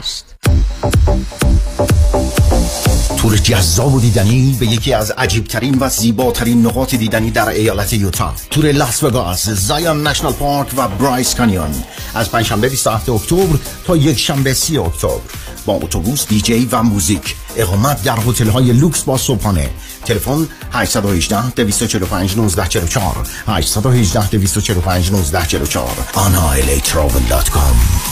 تور 3.17 3.37
جذاب 3.37 3.93
و 3.93 3.99
دیدنی 3.99 4.57
به 4.59 4.65
یکی 4.65 4.93
از 4.93 5.11
عجیبترین 5.11 5.77
و 5.79 5.89
زیباترین 5.89 6.65
نقاط 6.65 6.95
دیدنی 6.95 7.31
در 7.31 7.49
ایالت 7.49 7.93
یوتا 7.93 8.33
تور 8.49 8.71
لاس 8.71 9.03
وگاس 9.03 9.49
Zion 9.49 10.07
National 10.07 10.33
Park 10.33 10.67
و 10.77 10.87
Bryce 10.87 11.35
Canyon. 11.35 11.83
از 12.15 12.31
پنجشنبه 12.31 12.69
27 12.69 13.09
اکتبر 13.09 13.57
تا 13.85 13.97
یک 13.97 14.19
شنبه 14.19 14.53
30 14.53 14.77
اکتبر. 14.77 15.19
با 15.65 15.73
اتوبوس 15.73 16.27
دیجی 16.27 16.69
و 16.71 16.83
موزیک. 16.83 17.35
اقامت 17.55 18.03
در 18.03 18.17
هتل 18.27 18.49
های 18.49 18.73
لوکس 18.73 19.03
با 19.03 19.17
صبحانه. 19.17 19.69
تلفن 20.05 20.47
818 20.73 21.49
245 21.49 22.31
1944 22.31 23.27
818 23.47 24.27
245 24.29 25.09
1944 25.09 25.87
anailatravel.com 26.13 28.11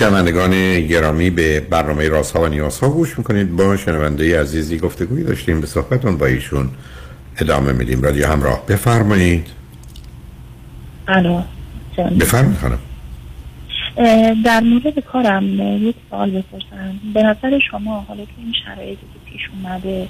شنوندگان 0.00 0.80
گرامی 0.86 1.30
به 1.30 1.60
برنامه 1.60 2.08
رازها 2.08 2.42
و 2.42 2.46
نیازها 2.46 2.88
گوش 2.88 3.18
می‌کنید. 3.18 3.56
با 3.56 3.76
شنونده 3.76 4.40
عزیزی 4.40 4.78
گفتگوی 4.78 5.24
داشتیم. 5.24 5.60
به 5.60 5.66
صحبتون 5.66 6.16
با 6.16 6.26
ایشون 6.26 6.70
ادامه 7.38 7.72
میدیم. 7.72 8.02
رادیو 8.02 8.26
همراه 8.26 8.66
بفرمایید. 8.66 9.46
الو. 11.08 11.42
بفرمایید 12.20 12.58
خانم. 12.58 12.78
در 14.44 14.60
مورد 14.60 14.98
کارم 15.12 15.44
یک 15.88 15.96
سوال 16.10 16.30
بپرسم. 16.30 16.94
به 17.14 17.22
نظر 17.22 17.58
شما 17.70 18.00
حالا 18.00 18.24
تو 18.24 18.30
این 18.38 18.54
شرایطی 18.64 18.96
که 18.96 19.32
پیش 19.32 19.42
اومده 19.52 20.08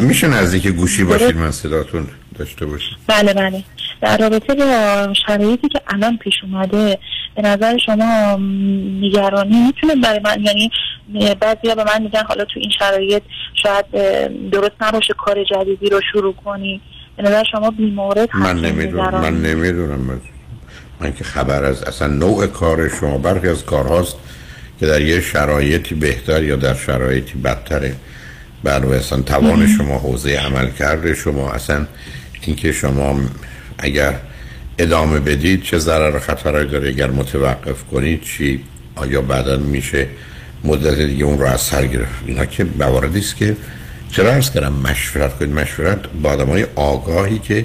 میشه 0.00 0.28
نزدیک 0.28 0.66
گوشی 0.66 1.04
باشید؟ 1.04 1.36
من 1.36 1.50
صداتون 1.50 2.06
داشته 2.38 2.66
باشید 2.66 2.96
بله 3.06 3.34
بله. 3.34 3.62
در 4.00 4.18
رابطه 4.18 4.54
با 4.54 5.12
شرایطی 5.26 5.68
که 5.68 5.80
الان 5.86 6.16
پیش 6.16 6.34
اومده 6.42 6.98
به 7.36 7.42
نظر 7.42 7.78
شما 7.86 8.36
نگرانی 9.00 9.66
می‌تونه 9.66 9.94
برای 10.02 10.20
من؟ 10.24 10.44
یعنی 10.44 10.70
بعضیا 11.40 11.74
به 11.74 11.84
من 11.84 12.02
میگن 12.02 12.22
حالا 12.28 12.44
تو 12.44 12.60
این 12.60 12.70
شرایط 12.78 13.22
شاید 13.62 13.84
درست 14.50 14.72
نباشه 14.80 15.14
کار 15.14 15.44
جدیدی 15.44 15.88
رو 15.88 16.00
شروع 16.12 16.34
کنی. 16.34 16.80
به 17.16 17.22
نظر 17.22 17.42
شما 17.52 17.70
بیمورد 17.70 18.28
من 18.34 18.60
نمی‌دونم 18.60 19.20
من 19.20 19.42
نمی‌دونم. 19.42 20.00
من, 20.00 20.20
من 21.00 21.12
که 21.12 21.24
خبر 21.24 21.64
از 21.64 21.82
اصلا 21.82 22.08
نوع 22.08 22.46
کار 22.46 22.88
شما 22.88 23.18
برخی 23.18 23.48
از 23.48 23.64
کارهاست 23.64 24.16
که 24.80 24.86
در 24.86 25.00
یه 25.00 25.20
شرایطی 25.20 25.94
بهتر 25.94 26.42
یا 26.42 26.56
در 26.56 26.74
شرایطی 26.74 27.38
بدتره. 27.38 27.94
بعد 28.64 28.84
اصلا 28.84 29.22
توان 29.22 29.66
شما 29.66 29.98
حوزه 29.98 30.36
عمل 30.36 30.70
کرده 30.70 31.14
شما 31.14 31.50
اصلا 31.50 31.86
اینکه 32.42 32.72
شما 32.72 33.20
اگر 33.78 34.14
ادامه 34.78 35.20
بدید 35.20 35.62
چه 35.62 35.78
ضرر 35.78 36.16
و 36.16 36.18
خطرهایی 36.18 36.68
داره 36.68 36.88
اگر 36.88 37.10
متوقف 37.10 37.84
کنید؟ 37.84 38.22
چی؟ 38.22 38.60
آیا 38.94 39.22
بعدا 39.22 39.56
میشه 39.56 40.06
مدت 40.64 40.98
دیگه 40.98 41.24
اون 41.24 41.38
رو 41.38 41.46
از 41.46 41.60
سر 41.60 41.86
گرفت؟ 41.86 42.14
اینا 42.26 42.44
که 42.44 42.66
مواردی 42.78 43.18
است 43.18 43.36
که 43.36 43.56
چرا 44.12 44.32
ارز 44.32 44.50
کردم 44.50 44.72
مشورت 44.72 45.38
کنید؟ 45.38 45.50
مشورت 45.50 45.98
با 46.22 46.30
آدم 46.30 46.46
های 46.46 46.66
آگاهی 46.74 47.38
که 47.38 47.64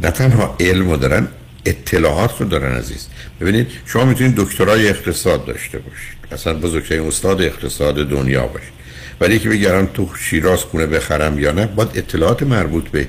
نه 0.00 0.10
تنها 0.10 0.56
علم 0.60 0.90
رو 0.90 0.96
دارن 0.96 1.28
اطلاعات 1.66 2.40
رو 2.40 2.46
دارن 2.48 2.76
عزیز. 2.76 3.06
ببینید 3.40 3.66
شما 3.86 4.04
می‌تونید 4.04 4.36
دکترای 4.36 4.88
اقتصاد 4.88 5.44
داشته 5.44 5.78
باشید. 5.78 6.18
اصلا 6.32 6.54
بزرگترین 6.54 7.06
استاد 7.06 7.42
اقتصاد 7.42 8.08
دنیا 8.08 8.46
باشید. 8.46 8.72
ولی 9.20 9.38
که 9.38 9.48
بگرم 9.48 9.86
تو 9.86 10.10
شیراز 10.18 10.60
خونه 10.60 10.86
بخرم 10.86 11.38
یا 11.38 11.52
نه 11.52 11.66
باید 11.66 11.88
اطلاعات 11.94 12.42
مربوط 12.42 12.88
به 12.88 13.08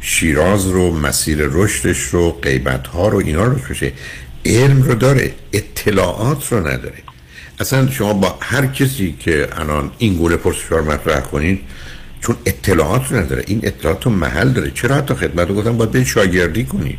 شیراز 0.00 0.66
رو 0.66 0.90
مسیر 0.90 1.38
رشدش 1.40 2.00
رو 2.00 2.30
قیمت 2.30 2.86
ها 2.86 3.08
رو 3.08 3.18
اینا 3.18 3.44
رو 3.44 3.54
بشه 3.70 3.92
علم 4.44 4.82
رو 4.82 4.94
داره 4.94 5.34
اطلاعات 5.52 6.52
رو 6.52 6.66
نداره. 6.66 6.98
اصلا 7.60 7.90
شما 7.90 8.12
با 8.12 8.38
هر 8.40 8.66
کسی 8.66 9.16
که 9.20 9.48
الان 9.52 9.90
این 9.98 10.14
گونه 10.14 10.36
پرسشوار 10.36 10.82
مطرح 10.82 11.20
کنید 11.20 11.60
چون 12.20 12.36
اطلاعات 12.46 13.12
رو 13.12 13.16
نداره. 13.16 13.44
این 13.46 13.60
اطلاعات 13.62 14.04
رو 14.04 14.12
محل 14.12 14.52
داره. 14.52 14.70
چرا 14.70 14.96
حتی 14.96 15.14
خدمت 15.14 15.48
رو 15.48 15.54
گفتم 15.54 15.76
باید 15.76 15.90
به 15.90 16.04
شاگردی 16.04 16.64
کنید 16.64 16.98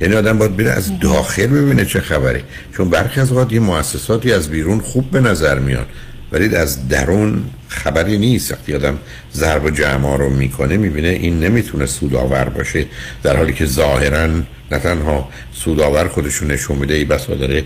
یعنی 0.00 0.14
آدم 0.14 0.38
باید 0.38 0.56
بره 0.56 0.70
از 0.70 0.98
داخل 1.00 1.46
ببینه 1.46 1.84
چه 1.84 2.00
خبره. 2.00 2.42
چون 2.76 2.90
برخی 2.90 3.20
از 3.20 3.32
اوقات 3.32 3.52
یه 3.52 3.60
مؤسساتی 3.60 4.32
از 4.32 4.48
بیرون 4.48 4.80
خوب 4.80 5.10
به 5.10 5.20
نظر 5.20 5.58
میاد. 5.58 5.86
ولی 6.32 6.56
از 6.56 6.88
درون 6.88 7.44
خبری 7.68 8.18
نیست. 8.18 8.52
وقتی 8.52 8.74
آدم 8.74 8.98
ضرب 9.34 9.64
و 9.64 9.70
جمع 9.70 10.16
رو 10.16 10.30
می‌کنه 10.30 10.76
می‌بینه 10.76 11.08
این 11.08 11.40
نمی‌تونه 11.40 11.86
سودآور 11.86 12.44
باشه. 12.44 12.86
در 13.22 13.36
حالی 13.36 13.52
که 13.52 13.66
ظاهرا 13.66 14.26
نه 14.70 14.78
تنها 14.82 15.28
سودآور 15.52 16.08
خودشون 16.08 16.50
نشون 16.50 16.78
میده 16.78 16.94
ای 16.94 17.04
بسا 17.04 17.34
داره 17.34 17.64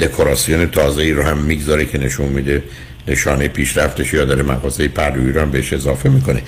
دکوراسیون 0.00 0.66
تازه 0.66 1.02
ای 1.02 1.12
رو 1.12 1.22
هم 1.22 1.38
می‌گذاره 1.38 1.84
که 1.84 1.98
نشون 1.98 2.28
میده 2.28 2.62
نشانه 3.08 3.48
پیشرفتش 3.48 4.14
یا 4.14 4.24
داره 4.24 4.42
مغازه 4.42 4.88
پهلویی 4.88 5.32
رو 5.32 5.40
هم 5.40 5.50
بهش 5.50 5.72
اضافه 5.72 6.08
می‌کنه. 6.08 6.42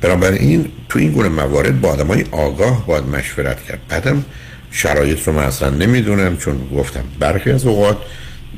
بنابراین 0.00 0.68
تو 0.88 0.98
این 0.98 1.12
گونه 1.12 1.28
موارد 1.28 1.80
با 1.80 1.88
آدم 1.88 2.06
های 2.06 2.24
آگاه 2.30 2.86
باید 2.86 3.04
مشورت 3.04 3.64
کرد. 3.64 3.80
بعدم 3.88 4.24
شرایط 4.70 5.22
رو 5.28 5.32
من 5.32 5.42
اصلا 5.42 5.70
نمی‌دونم 5.70 6.36
چون 6.36 6.68
گفتم 6.74 7.04
برخی 7.18 7.50
از 7.50 7.66
اوقات 7.66 7.96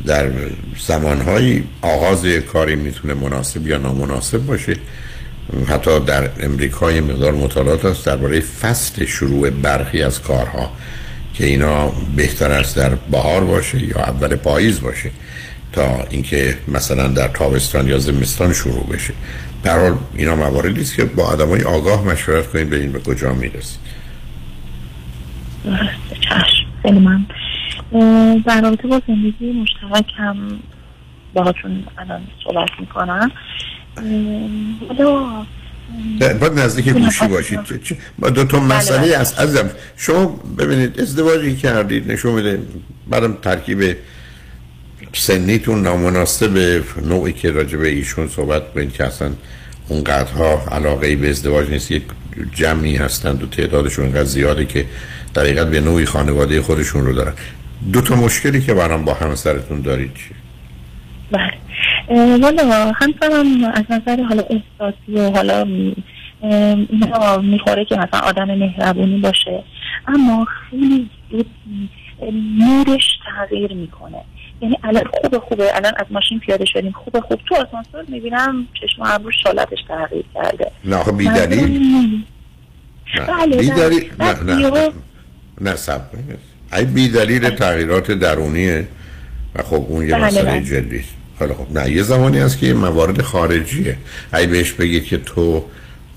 در 0.07 0.31
زمانهای 0.87 1.63
آغاز 1.83 2.27
کاری 2.27 2.77
می‌تونه 2.77 3.15
مناسب 3.15 3.67
یا 3.67 3.79
نامناسب 3.79 4.39
باشه. 4.39 4.77
حتی 5.69 6.01
در 6.01 6.31
امریکا 6.41 6.93
یه 6.93 7.01
مقدار 7.01 7.33
مطالعات 7.33 7.85
هست 7.85 8.07
درباره 8.07 8.41
فصل 8.41 9.05
شروع 9.05 9.51
برخی 9.51 10.03
از 10.03 10.23
کارها 10.23 10.71
که 11.35 11.47
اینا 11.47 11.93
بهتر 12.17 12.53
است 12.53 12.77
در 12.77 12.95
بهار 12.95 13.45
باشه 13.45 13.85
یا 13.85 13.97
اول 13.97 14.37
پاییز 14.37 14.81
باشه 14.81 15.11
تا 15.73 16.07
اینکه 16.11 16.59
مثلا 16.69 17.09
در 17.09 17.29
تابستان 17.29 17.89
یا 17.89 17.99
زمستان 17.99 18.53
شروع 18.53 18.87
بشه. 18.87 19.15
در 19.63 19.79
حال 19.79 19.99
اینا 20.15 20.37
مواردی 20.37 20.81
است 20.81 20.97
که 20.97 21.05
با 21.05 21.25
آدمای 21.25 21.63
آگاه 21.63 22.05
مشورت 22.05 22.47
کنید 22.47 22.71
ببینید 22.71 22.93
به 22.93 23.01
کجا 23.01 23.33
می‌رسید. 23.33 23.79
در 28.47 28.61
رابطه 28.61 28.89
با 28.89 29.03
زندگی 29.07 29.53
مشترک 29.53 30.07
هم 30.17 30.61
باهاتون 31.35 31.85
الان 31.99 32.21
صحبت 32.45 32.71
می‌کنم. 32.81 33.31
حالا 34.89 35.45
باید 36.19 36.53
نزدیک 36.53 36.89
گوشی 36.89 37.27
باشید. 37.27 37.61
با 38.19 38.31
دو 38.31 38.45
تا 38.45 38.61
مسئله 38.61 39.17
است. 39.17 39.41
عزیزم 39.41 39.71
شما 39.97 40.27
ببینید 40.59 41.01
ازدواجی 41.01 41.57
کردید 41.57 42.13
نشون 42.13 42.35
میده 42.35 42.63
بعدم 43.09 43.33
ترکیب 43.43 43.97
سنیتون 45.13 45.83
نامناسب 45.83 46.83
نوعی 47.05 47.33
که 47.33 47.51
راجع 47.51 47.79
به 47.79 47.89
ایشون 47.89 48.29
صحبت 48.29 48.73
کنید 48.73 48.93
که 48.93 49.05
اصلا 49.05 49.31
اونقدرها 49.89 50.63
علاقه 50.71 51.17
به 51.17 51.31
ازدواج 51.31 51.71
نیست. 51.71 51.91
یک 51.91 52.03
جمعی 52.55 52.97
هستند 52.97 53.43
و 53.43 53.47
تعدادشون 53.47 54.05
انقدر 54.05 54.25
زیاده 54.25 54.65
که 54.65 54.85
در 55.35 55.65
به 55.65 55.81
نوعی 55.81 56.05
خانواده 56.05 56.63
خودشون 56.63 57.07
رو 57.07 57.13
دارن. 57.13 57.33
دو 57.93 58.01
تا 58.01 58.17
مشکلی 58.17 58.61
که 58.61 58.75
برام 58.75 59.05
با 59.05 59.15
همسرتون 59.15 59.81
دارید 59.81 60.15
چیه؟ 60.15 60.37
بله. 61.33 61.53
والا 62.37 62.93
همسرم 62.93 63.65
از 63.65 63.85
نظر 63.91 64.23
حالا 64.23 64.43
احساسی 64.43 65.13
و 65.15 65.31
حالا 65.31 65.67
اینا 66.91 67.39
می‌خوره 67.39 67.85
که 67.85 67.97
مثلا 67.97 68.21
آدم 68.21 68.55
مهربونی 68.55 69.19
باشه. 69.19 69.63
اما 70.07 70.47
خیلی 70.71 71.11
مودش 72.59 73.19
تغییر 73.27 73.75
می‌کنه. 73.75 74.19
یعنی 74.61 74.79
الان 74.85 75.05
خوبه 75.23 75.39
خوبه. 75.39 75.77
الان 75.77 75.93
از 75.97 76.07
ماشین 76.11 76.39
پیاده 76.39 76.65
شدیم. 76.65 76.93
خوبه 76.93 77.21
خوب. 77.21 77.41
تو 77.49 77.55
آسانسور 77.55 78.05
می‌بینم 78.09 78.69
چشم 78.81 79.03
و 79.03 79.05
ابروش 79.09 79.35
شالتش 79.43 79.79
تغییر 79.89 80.25
کرده. 80.35 80.71
نه 80.85 80.97
آخه 80.97 81.13
بی 81.13 81.29
دلیل. 81.29 82.25
بله 83.29 83.57
بله. 84.19 84.45
نه 84.45 84.71
نه 84.71 84.93
نه 85.61 85.77
سب 85.77 86.01
ای 86.73 86.85
بی 86.85 87.09
دلیل 87.09 87.51
تغییرات 87.51 88.11
درونیه. 88.11 88.89
و 89.55 89.63
خب 89.63 89.87
اون 89.89 90.09
یه 90.09 90.15
بله، 90.15 90.27
مسئله 90.27 90.51
بله. 90.51 90.63
جدی. 90.63 90.99
است 90.99 91.09
حالا 91.41 91.55
خب 91.55 91.79
نه 91.79 91.91
یه 91.91 92.03
زمانی 92.03 92.39
هست 92.39 92.59
که 92.59 92.75
موارد 92.75 93.23
خارجیه. 93.23 93.97
ای 94.35 94.47
بهش 94.47 94.73
بگید 94.73 95.05
که 95.05 95.19
تو 95.19 95.65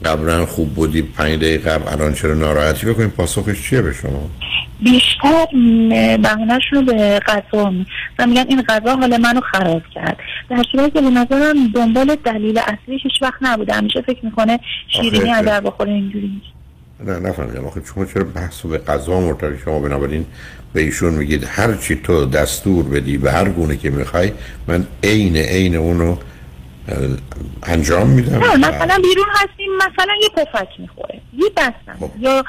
قبلا 0.05 0.45
خوب 0.45 0.73
بودی 0.73 1.01
پنج 1.01 1.39
دقیقه 1.39 1.69
قبل 1.69 1.87
الان 1.93 2.13
چرا 2.13 2.33
ناراحتی؟ 2.33 2.85
بکنید 2.85 3.09
پاسخش 3.09 3.69
چیه 3.69 3.81
به 3.81 3.93
شما؟ 3.93 4.29
بیشتر 4.81 5.45
بهانهشون 6.17 6.79
رو 6.79 6.81
به 6.81 7.19
غذا 7.19 7.73
و 8.19 8.27
میگن 8.27 8.45
این 8.49 8.61
غذا 8.61 8.95
حال 8.95 9.17
منو 9.17 9.41
خراب 9.41 9.81
کرد. 9.93 10.17
در 10.49 10.63
صورتی 10.71 10.91
که 10.91 11.01
به 11.01 11.09
نظرم 11.09 11.67
دنبال 11.67 12.15
دلیل 12.15 12.59
اصلیش 12.59 13.01
هیچ 13.03 13.21
وقت 13.21 13.41
نبوده. 13.41 13.73
همیشه 13.73 14.01
فکر 14.01 14.25
می‌کنه 14.25 14.59
شیرینی 14.87 15.31
اگر 15.33 15.61
بخوره 15.61 15.91
اینجوری 15.91 16.31
میشه 16.35 16.51
نه 17.11 17.29
نفهمیدم. 17.29 17.65
آخه 17.65 17.81
شما 17.95 18.05
چرا 18.05 18.23
بحث 18.23 18.61
به 18.65 18.77
قضا 18.77 19.19
مرتبط؟ 19.19 19.63
شما 19.65 19.79
بنابراین 19.79 20.25
به 20.73 20.81
ایشون 20.81 21.13
میگید 21.13 21.43
هر 21.43 21.75
چی 21.75 21.95
تو 21.95 22.25
دستور 22.25 22.83
بدی 22.83 23.17
به 23.17 23.31
هر 23.31 23.49
گونه 23.49 23.77
که 23.77 23.89
می‌خوای 23.89 24.31
من 24.67 24.87
عین 25.03 25.37
عین 25.37 25.75
اونو 25.75 26.15
انجام 27.63 28.07
میدم. 28.07 28.39
نه 28.39 28.57
مثلا 28.57 28.97
بیرون 29.01 29.25
هستیم 29.31 29.69
مثلا 29.75 30.13
یه 30.21 30.29
پفک 30.29 30.67
می‌خوره. 30.79 31.21
یه 31.37 31.49
بستم. 31.57 32.09
یا 32.19 32.43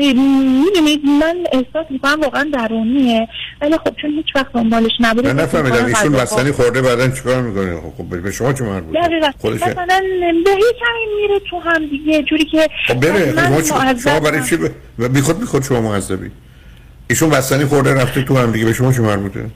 می‌دونید 0.00 1.04
من 1.04 1.36
احساس 1.52 1.86
می‌کنم 1.90 2.20
واقعا 2.20 2.50
درونیه. 2.52 3.28
ولی 3.60 3.78
خب 3.78 3.96
چون 4.02 4.10
هیچ 4.10 4.26
وقت 4.34 4.52
دنبالش 4.52 4.92
نبوده 5.00 5.32
من 5.32 5.42
نفهمیدم 5.42 5.84
ایشون 5.84 6.12
بستنی 6.12 6.52
خورده 6.52 6.82
بعدا 6.82 7.08
چیکار 7.08 7.42
می‌کنه؟ 7.42 7.80
خب 7.98 8.20
به 8.22 8.30
شما 8.30 8.52
چه 8.52 8.64
مربوطه؟ 8.64 9.00
خودشه. 9.38 9.70
مثلا 9.70 10.00
به 10.44 10.50
یه 10.50 10.72
کمی 10.80 11.22
میره 11.22 11.40
تو 11.50 11.60
هم 11.60 11.86
دیگه. 11.86 12.22
جوری 12.22 12.44
که 12.44 12.68
خب 12.88 13.00
بره. 13.00 13.32
من 13.32 13.46
شما, 13.46 13.60
چ- 13.60 13.84
معذب 13.84 14.10
شما 14.10 14.20
برای 14.20 14.42
چی 14.48 14.56
ب... 14.56 15.12
بی 15.12 15.20
خود 15.20 15.40
بی 15.40 15.46
خود 15.46 15.62
شما 15.62 15.80
معذبی. 15.80 16.30
ایشون 17.10 17.30
بستنی 17.30 17.64
خورده 17.64 17.94
رفته 17.94 18.22
تو 18.22 18.38
هم 18.38 18.52
دیگه. 18.52 18.64
به 18.64 18.72
شما 18.72 18.92
چه 18.92 19.00
مربوطه؟ 19.02 19.46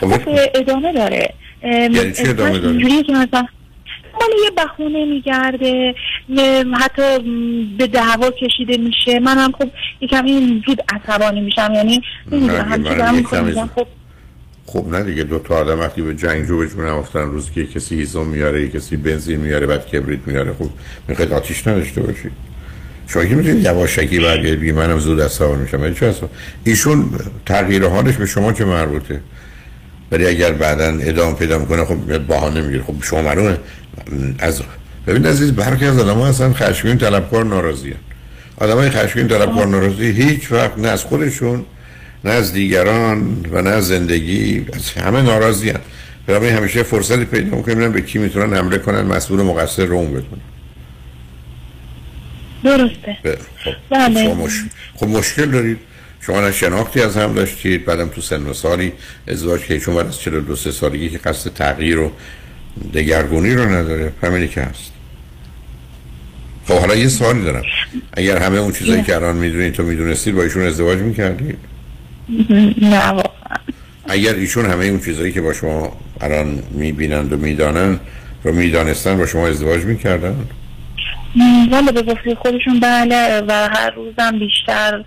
خب، 0.00 0.16
خب 0.16 0.38
ادامه 0.54 0.92
داره. 0.92 1.34
یعنی 1.62 2.12
چی 2.12 2.22
ادامه 2.28 2.58
داره؟ 2.58 2.78
مالا 4.20 4.44
یه 4.44 4.50
بهونه 4.50 5.04
میگرده 5.04 5.94
حتی 6.74 7.18
به 7.78 7.86
دعوا 7.86 8.30
کشیده 8.30 8.76
میشه. 8.76 9.20
منم 9.20 9.52
خب 9.52 9.68
یکم 10.00 10.24
این 10.24 10.62
زود 10.66 10.78
عصبانی 10.88 11.40
میشم 11.40 11.72
یعنی 11.74 12.02
نمی‌دونم 12.32 13.70
خب 13.74 13.86
خب 14.66 14.86
نه 14.88 15.02
دیگه 15.02 15.22
دو 15.22 15.38
تا 15.38 15.56
آدم 15.56 15.80
وقتی 15.80 16.02
به 16.02 16.14
جنگجو 16.14 16.58
به 16.58 16.68
جون 16.68 16.86
افتن 16.86 17.20
روز 17.20 17.50
که 17.50 17.66
کسی 17.66 17.96
هیزم 17.96 18.26
میاره 18.26 18.68
کسی 18.68 18.96
بنزین 18.96 19.40
میاره 19.40 19.66
بعد 19.66 19.86
کبریت 19.86 20.20
میاره. 20.26 20.52
خب 20.52 20.68
می‌خواید 21.08 21.32
آتیش 21.32 21.66
نداشته 21.66 22.00
باشید 22.00 22.32
شما 23.06 23.24
که 23.24 23.34
می‌تونید 23.34 23.64
یواشکی 23.64 24.20
برگردید 24.20 24.60
بگید 24.60 24.74
منم 24.74 24.98
زود 24.98 25.20
عصبانی 25.20 25.62
میشم. 25.62 25.80
ولی 25.80 25.94
چه؟ 25.94 26.14
ایشون 26.64 27.04
تغییر 27.46 27.86
حالش 27.86 28.16
به 28.16 28.26
شما 28.26 28.52
چه 28.52 28.64
مربوطه. 28.64 29.20
ولی 30.12 30.26
اگر 30.26 30.52
بعدا 30.52 30.98
ادامه 31.00 31.36
پیدا 31.36 31.58
می‌کنه 31.58 31.84
خب 31.84 32.18
بهانه 32.18 32.60
می‌گیره. 32.60 32.82
خب 32.82 32.94
شما 33.02 33.22
معلومه 33.22 33.58
از 34.38 34.62
ببین 35.06 35.26
عزیز 35.26 35.52
برخی 35.52 35.84
از 35.84 35.98
آدم 35.98 36.14
ها 36.14 36.28
اصلا 36.28 36.52
خشمگین 36.52 36.98
طلبکار 36.98 37.44
ناراضی 37.44 37.94
آدم 38.56 38.74
های 38.76 38.90
خشمگین 38.90 39.28
طلبکار 39.28 39.66
ناراضی 39.66 40.10
هیچ 40.10 40.52
وقت 40.52 40.78
نه 40.78 40.88
از 40.88 41.04
خودشون 41.04 41.64
نه 42.24 42.30
از 42.30 42.52
دیگران 42.52 43.46
و 43.50 43.62
نه 43.62 43.70
از 43.70 43.88
زندگی 43.88 44.66
از 44.72 44.90
همه 44.90 45.22
ناراضی 45.22 45.68
هستند 45.68 45.84
برای 46.26 46.48
همیشه 46.48 46.82
فرصتی 46.82 47.24
پیدا 47.24 47.56
می‌کنن 47.56 47.92
به 47.92 48.00
کی 48.00 48.18
می‌تونن 48.18 48.56
حمله 48.56 48.78
کنن 48.78 49.02
مسئول 49.02 49.42
مقصر 49.42 49.84
رو 49.84 49.96
اون 49.96 50.10
بدونن. 50.10 50.42
درسته. 52.64 53.38
خب 53.64 53.72
بله. 53.90 54.24
شما 54.24 54.34
مش... 54.34 54.52
خب 54.94 55.06
مشکل 55.08 55.50
دارید. 55.50 55.78
شما 56.20 56.40
نه 56.40 56.52
شناختی 56.52 57.00
از 57.00 57.16
هم 57.16 57.34
داشتید 57.34 57.84
بعدم 57.84 58.08
تو 58.08 58.20
سن 58.20 58.46
و 58.46 58.52
سالی 58.52 58.92
ازدواج 59.28 59.60
که 59.60 59.78
چون 59.78 59.94
بعد 59.94 60.06
از 60.06 60.20
42 60.20 60.56
سه 60.56 60.70
سالگی 60.70 61.10
که 61.10 61.18
قصد 61.18 61.54
تغییر 61.54 61.98
و 61.98 62.12
دگرگونی 62.94 63.54
رو 63.54 63.68
نداره 63.68 64.12
همینی 64.22 64.48
که 64.48 64.60
هست. 64.60 64.92
خب 66.66 66.74
حالا 66.74 66.94
یه 66.94 67.08
سوالی 67.08 67.44
دارم. 67.44 67.62
اگر 68.12 68.38
همه 68.38 68.58
اون 68.58 68.72
چیزایی 68.72 69.02
که 69.02 69.16
الان 69.16 69.36
می‌دونید 69.36 69.72
تو 69.72 69.82
می‌دونستید 69.82 70.34
با 70.34 70.42
ایشون 70.42 70.62
ازدواج 70.62 70.98
می‌کردید 70.98 71.58
نه 72.82 73.06
واقعا. 73.08 73.56
اگر 74.08 74.34
ایشون 74.34 74.66
همه 74.66 74.84
اون 74.84 75.00
چیزایی 75.00 75.32
که 75.32 75.40
با 75.40 75.52
شما 75.52 75.96
الان 76.20 76.62
می‌بینند 76.70 77.32
و 77.32 77.36
می‌دانند 77.36 78.00
رو 78.44 78.52
می‌دانستن 78.52 79.18
با 79.18 79.26
شما 79.26 79.48
ازدواج 79.48 79.84
می‌کردن؟ 79.84 80.36
والا 81.70 81.92
به 81.92 82.02
گفته 82.02 82.34
خودشون 82.34 82.80
بله 82.80 83.42
و 83.48 83.68
هر 83.72 83.90
روزم 83.90 84.38
بیشتر 84.38 85.04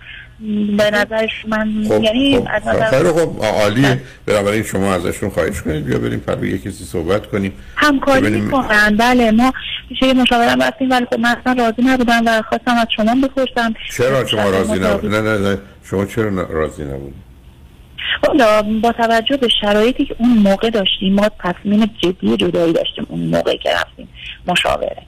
به 0.76 0.90
نظرش 0.90 1.30
من 1.48 1.84
خب 1.88 2.02
یعنی 2.02 2.36
خب 2.36 2.46
از 2.50 2.62
خب 2.62 2.68
نظر 2.68 2.90
خیلی 2.90 3.08
خب 3.08 3.44
عالیه. 3.44 4.00
بنابراین 4.26 4.62
شما 4.62 4.94
ازشون 4.94 5.30
خواهش 5.30 5.62
کنید. 5.62 5.84
بیا 5.84 5.98
بریم 5.98 6.20
پر 6.20 6.34
روی 6.34 6.50
یه 6.50 6.58
کسی 6.58 6.84
صحبت 6.84 7.26
کنیم. 7.26 7.52
همکاری 7.76 8.40
می‌کنن. 8.40 8.96
بله 8.96 9.30
ما 9.30 9.52
میشه 9.90 10.06
یه 10.06 10.12
مشاورم 10.12 10.62
رفتیم 10.62 10.90
ولی 10.90 11.06
خب 11.06 11.18
من 11.18 11.36
اصلا 11.40 11.64
راضی 11.64 11.82
نبودم 11.82 12.22
و 12.26 12.42
خواستم 12.42 12.74
از 12.74 12.86
شما 12.96 13.14
بپرسم. 13.14 13.74
چرا 13.96 14.26
شما 14.26 14.50
راضی 14.50 14.78
نبودید 14.78 15.10
نه 15.10 15.20
نه 15.20 15.38
نه. 15.38 15.58
شما 15.90 16.06
چرا 16.06 16.42
راضی 16.42 16.84
نبودید 16.84 17.26
حالا 18.26 18.62
با 18.62 18.92
توجه 18.92 19.36
به 19.36 19.48
شرایطی 19.60 20.04
که 20.04 20.16
اون 20.18 20.30
موقع 20.30 20.70
داشتیم 20.70 21.14
ما 21.14 21.30
تصمیم 21.44 21.90
جدی 22.02 22.36
جدایی 22.36 22.72
داشتیم 22.72 23.06
اون 23.08 23.20
موقع 23.20 23.56
که 23.56 23.70
رفتیم 23.70 24.08
مشاوره. 24.46 25.02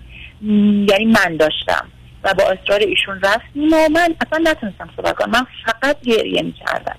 یعنی 0.88 1.04
من 1.04 1.36
داشتم. 1.36 1.86
و 2.24 2.34
با 2.34 2.44
اصرار 2.44 2.80
ایشون 2.80 3.20
رفتیم 3.22 3.72
و 3.72 3.88
من 3.92 4.14
اصلا 4.26 4.50
نتونستم 4.50 4.90
صحبت 4.96 5.16
کنم. 5.16 5.30
من 5.30 5.46
فقط 5.66 5.96
گریه 6.02 6.42
می‌کردم. 6.42 6.96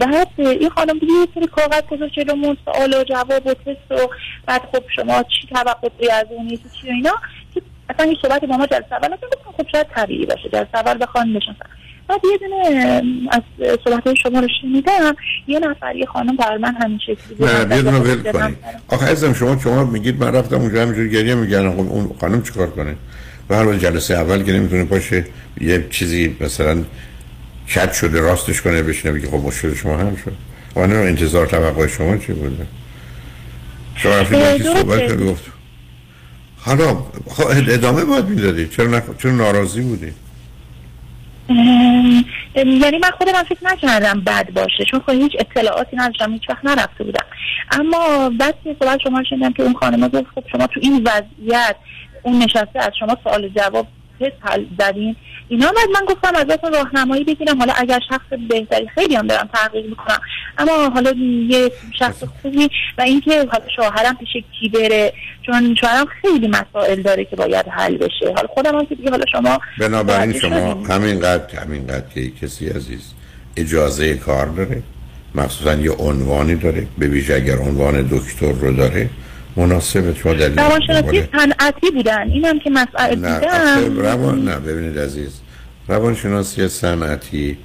بعد 0.00 0.28
این 0.38 0.70
خانم 0.70 0.98
دیگه 0.98 1.12
یه 1.12 1.28
سری 1.34 1.46
کاغذ 1.46 1.82
گذاشت 1.90 2.14
جلومون 2.14 2.56
سوال 2.64 2.94
و 2.94 3.04
جواب 3.04 3.46
و 3.46 3.54
تست 3.54 3.90
و 3.90 4.10
بعد 4.46 4.62
خب 4.72 4.82
شما 4.96 5.22
چی 5.22 5.46
توقع 5.54 5.88
داری 5.98 6.10
از 6.10 6.26
اون 6.30 6.48
چی 6.48 6.88
و 6.88 6.90
اینا. 6.90 7.14
که 7.54 7.62
اصلا 7.90 8.06
این 8.06 8.16
صحبت 8.22 8.44
با 8.44 8.56
ما 8.56 8.66
جلسه 8.66 8.92
اول 8.92 9.08
گفتم 9.08 9.52
خب 9.56 9.66
شاید 9.72 9.86
طبیعی 9.94 10.26
باشه. 10.26 10.48
جلسه 10.52 10.74
اول 10.74 10.98
بخوان 11.00 11.34
بشناسن 11.34 11.66
بعد 12.08 12.20
یه 12.32 12.38
دونه 12.38 13.02
از 13.30 13.42
صحبت 13.84 14.06
های 14.06 14.16
شما 14.16 14.40
رو 14.40 14.48
شنیدم. 14.60 15.16
یه 15.46 15.58
نفر 15.58 15.96
یه 15.96 16.06
خانم 16.06 16.36
بر 16.36 16.56
من 16.56 16.74
همین 16.74 16.98
شکلی. 16.98 17.46
نه 17.46 17.64
بیا 17.64 17.90
رو 17.90 17.98
ول 17.98 18.32
کنید. 18.32 18.58
آخه 18.88 19.06
عزیزم 19.06 19.32
شما 19.32 19.58
شما 19.58 19.84
میگید 19.84 20.24
من 20.24 20.34
رفتم 20.34 20.56
اونجا 20.56 20.82
همینجوری 20.82 21.10
گریه 21.10 21.34
میگن 21.34 21.70
خب 21.70 21.78
اون 21.78 22.10
خانم 22.20 22.42
چیکار 22.42 22.70
کنه؟ 22.70 22.96
و 23.50 23.54
هر 23.54 23.74
جلسه 23.74 24.14
اول 24.14 24.42
که 24.42 24.52
نمی‌تونه 24.52 24.84
باشه 24.84 25.24
یه 25.60 25.86
چیزی 25.90 26.36
مثلا 26.40 26.84
کج 27.74 27.92
شده 27.92 28.20
راستش 28.20 28.62
کنه 28.62 28.82
بشینه 28.82 29.14
بگه 29.14 29.26
خب 29.26 29.34
مشکل 29.34 29.74
شما 29.74 29.98
هم 29.98 30.16
شد. 30.16 30.32
و 30.76 30.86
نه 30.86 30.94
انتظار 30.94 31.46
توقع 31.46 31.86
شما 31.86 32.16
چی 32.16 32.32
بوده؟ 32.32 32.66
شما 33.96 34.12
رفتید 34.12 34.62
صحبت 34.62 35.16
گفت. 35.16 35.44
حالا 36.60 36.94
خب 37.28 37.46
ادامه 37.46 38.04
باید 38.04 38.24
می‌دادید 38.24 38.70
چرا 38.70 38.86
نخ... 38.86 39.02
چرا 39.22 39.32
ناراضی 39.32 39.80
بودی؟ 39.80 40.12
یعنی 42.56 42.98
من 43.02 43.10
خودم 43.18 43.42
فکر 43.42 43.58
نکردم 43.62 44.20
بد 44.20 44.50
باشه 44.50 44.84
چون 44.90 45.00
خب 45.00 45.10
هیچ 45.10 45.32
اطلاعاتی 45.38 45.96
نداشتم 45.96 46.32
هیچ 46.32 46.42
وقت 46.48 46.64
نرفته 46.64 47.04
بودم. 47.04 47.24
اما 47.70 48.30
بعد 48.40 48.54
که 48.64 48.76
صحبت 48.80 49.00
شما 49.04 49.18
رو 49.18 49.24
شنیدم 49.24 49.52
که 49.52 49.62
اون 49.62 49.74
خانم 49.74 50.08
گفت 50.08 50.26
خب 50.34 50.44
شما 50.52 50.66
تو 50.66 50.80
این 50.82 51.06
وضعیت 51.06 51.76
اون 52.22 52.38
نشسته 52.38 52.78
از 52.80 52.92
شما 53.00 53.16
سوال 53.24 53.48
جواب 53.48 53.86
حل 54.40 54.64
زدین. 54.78 55.16
اینا 55.48 55.66
بعد 55.66 55.88
من 55.94 56.06
گفتم 56.14 56.34
ازتون 56.34 56.72
راهنمایی 56.72 57.24
بگیرم. 57.24 57.58
حالا 57.58 57.72
اگر 57.76 58.00
شخص 58.08 58.38
بهتری 58.48 58.88
خیلی 58.94 59.14
هم 59.14 59.26
دارم 59.26 59.48
تحقیق 59.54 59.86
می‌کنم. 59.86 60.18
اما 60.58 60.88
حالا 60.88 61.14
یه 61.48 61.72
شخص 61.98 62.24
خوبی 62.42 62.70
و 62.98 63.02
اینکه 63.02 63.30
حالا 63.30 63.64
شوهرم 63.76 64.16
پیش 64.16 64.28
کی 64.60 64.68
بره؟ 64.68 65.12
چون 65.46 65.74
شوهرم 65.80 66.06
خیلی 66.22 66.48
مسائل 66.48 67.02
داره 67.02 67.24
که 67.24 67.36
باید 67.36 67.66
حل 67.68 67.96
بشه. 67.96 68.32
حالا 68.36 68.48
خودم 68.48 68.78
هم 68.78 68.86
که 68.86 68.94
دیگه 68.94 69.10
حالا 69.10 69.24
شما 69.32 69.58
بنابراین 69.80 70.38
شما. 70.38 70.74
همینقدر 70.74 71.60
همینقدر 71.60 72.08
که 72.14 72.30
کسی 72.30 72.68
عزیز 72.68 73.14
اجازه 73.56 74.14
کار 74.14 74.46
داره 74.46 74.82
مخصوصا 75.34 75.74
یه 75.74 75.90
عنوانی 75.90 76.54
داره 76.54 76.86
به 76.98 77.06
ویژه 77.06 77.34
اگر 77.34 77.56
عنوان 77.56 78.02
دکتر 78.02 78.52
رو 78.52 78.72
داره 78.72 79.10
مناسبه 79.58 80.14
شما 80.14 80.32
دلیل 80.32 80.58
روانشناسی 80.58 81.28
صنعتی 81.32 81.90
بودن. 81.94 82.30
اینم 82.30 82.58
که 82.58 82.70
مسئله 82.70 83.14
دیدم. 83.14 83.98
روان 83.98 84.44
نه 84.44 84.56
ببینید 84.56 84.98
عزیز. 84.98 85.40
روانشناسی 85.88 86.68
صنعتی 86.68 87.58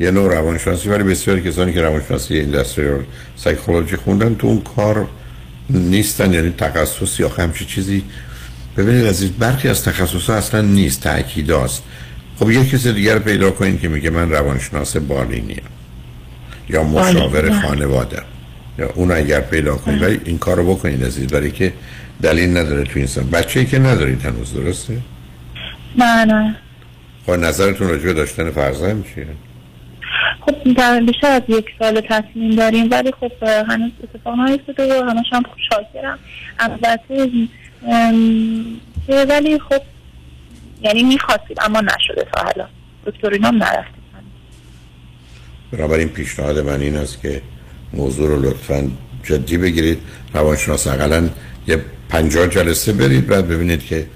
یه 0.00 0.10
نوع 0.10 0.32
روانشناسی 0.34 0.88
ولی 0.88 1.02
بسیاری 1.02 1.42
کسانی 1.42 1.72
که 1.72 1.82
روانشناسی 1.82 2.34
اینداستریال 2.34 3.04
سایکولوژی 3.36 3.96
خوندن 3.96 4.34
تو 4.34 4.46
اون 4.46 4.60
کار 4.60 5.06
نیستن 5.70 6.32
یعنی 6.32 6.50
تخصصی 6.50 7.22
یا 7.22 7.28
همچی 7.28 7.64
چیزی. 7.64 8.04
ببینید 8.76 9.06
عزیز 9.06 9.30
برخی 9.30 9.68
از 9.68 9.84
تخصص 9.84 10.30
اصلا 10.30 10.60
نیست 10.60 11.02
تاکید 11.02 11.52
است 11.52 11.82
خب 12.38 12.50
یه 12.50 12.64
کسی 12.64 12.92
دیگر 12.92 13.18
پیدا 13.18 13.50
کنید 13.50 13.80
که 13.80 13.88
میگه 13.88 14.10
من 14.10 14.30
روانشناس 14.30 14.96
بالینیم 14.96 15.62
یا 16.68 16.82
مشاور. 16.82 17.60
خانواده. 17.60 18.22
یا 18.78 18.90
اون 18.94 19.12
اگر 19.12 19.40
پیدا 19.40 19.76
کنید 19.76 20.02
ولی 20.02 20.20
این 20.24 20.38
کار 20.38 20.56
رو 20.56 20.74
بکنید 20.74 21.04
عزیز 21.04 21.32
برای 21.32 21.50
که 21.50 21.72
دلیل 22.22 22.56
نداره 22.56 22.84
تو 22.84 22.98
انسان. 23.00 23.30
بچه 23.30 23.64
که 23.64 23.78
ندارید 23.78 24.22
هنوز 24.22 24.54
درسته؟ 24.54 24.98
نه 25.96 26.24
نه. 26.24 26.56
خب 27.26 27.32
نظرتون 27.32 27.88
راجع 27.88 28.12
داشتن 28.12 28.50
فرزند 28.50 29.04
چیه؟ 29.14 29.26
خب 30.40 30.54
بیشتر 31.06 31.30
از 31.30 31.42
یک 31.48 31.66
سال 31.78 32.00
تصمیم 32.00 32.56
داریم 32.56 32.88
ولی 32.90 33.12
خب 33.20 33.42
هنوز 33.42 33.90
اتفاق 34.02 34.40
نیفتاده 34.40 35.02
و 35.02 35.04
همش 35.04 35.26
هم 35.32 35.42
خوب 35.42 35.58
شاکرم. 35.70 36.18
البته 36.58 37.30
ولی 39.28 39.58
خب 39.58 39.80
یعنی 40.82 41.02
می‌خواستیم 41.02 41.56
اما 41.60 41.80
نشده 41.80 42.26
تا 42.32 42.42
حالا. 42.42 42.68
دکترینام 43.06 43.56
نرفتیم 43.56 44.02
بنابراین 45.72 46.08
پیشنهاد 46.08 46.58
من 46.58 46.80
این 46.80 46.96
است 46.96 47.22
که 47.22 47.42
موضوع 47.92 48.28
رو 48.28 48.42
لطفا 48.42 48.90
جدی 49.22 49.58
بگیرید. 49.58 49.98
روانشناس 50.34 50.86
اقلا 50.86 51.28
یه 51.66 51.84
پنجاه 52.08 52.48
جلسه 52.48 52.92
برید 52.92 53.26
بعد 53.26 53.48
ببینید 53.48 53.84
که 53.84 54.06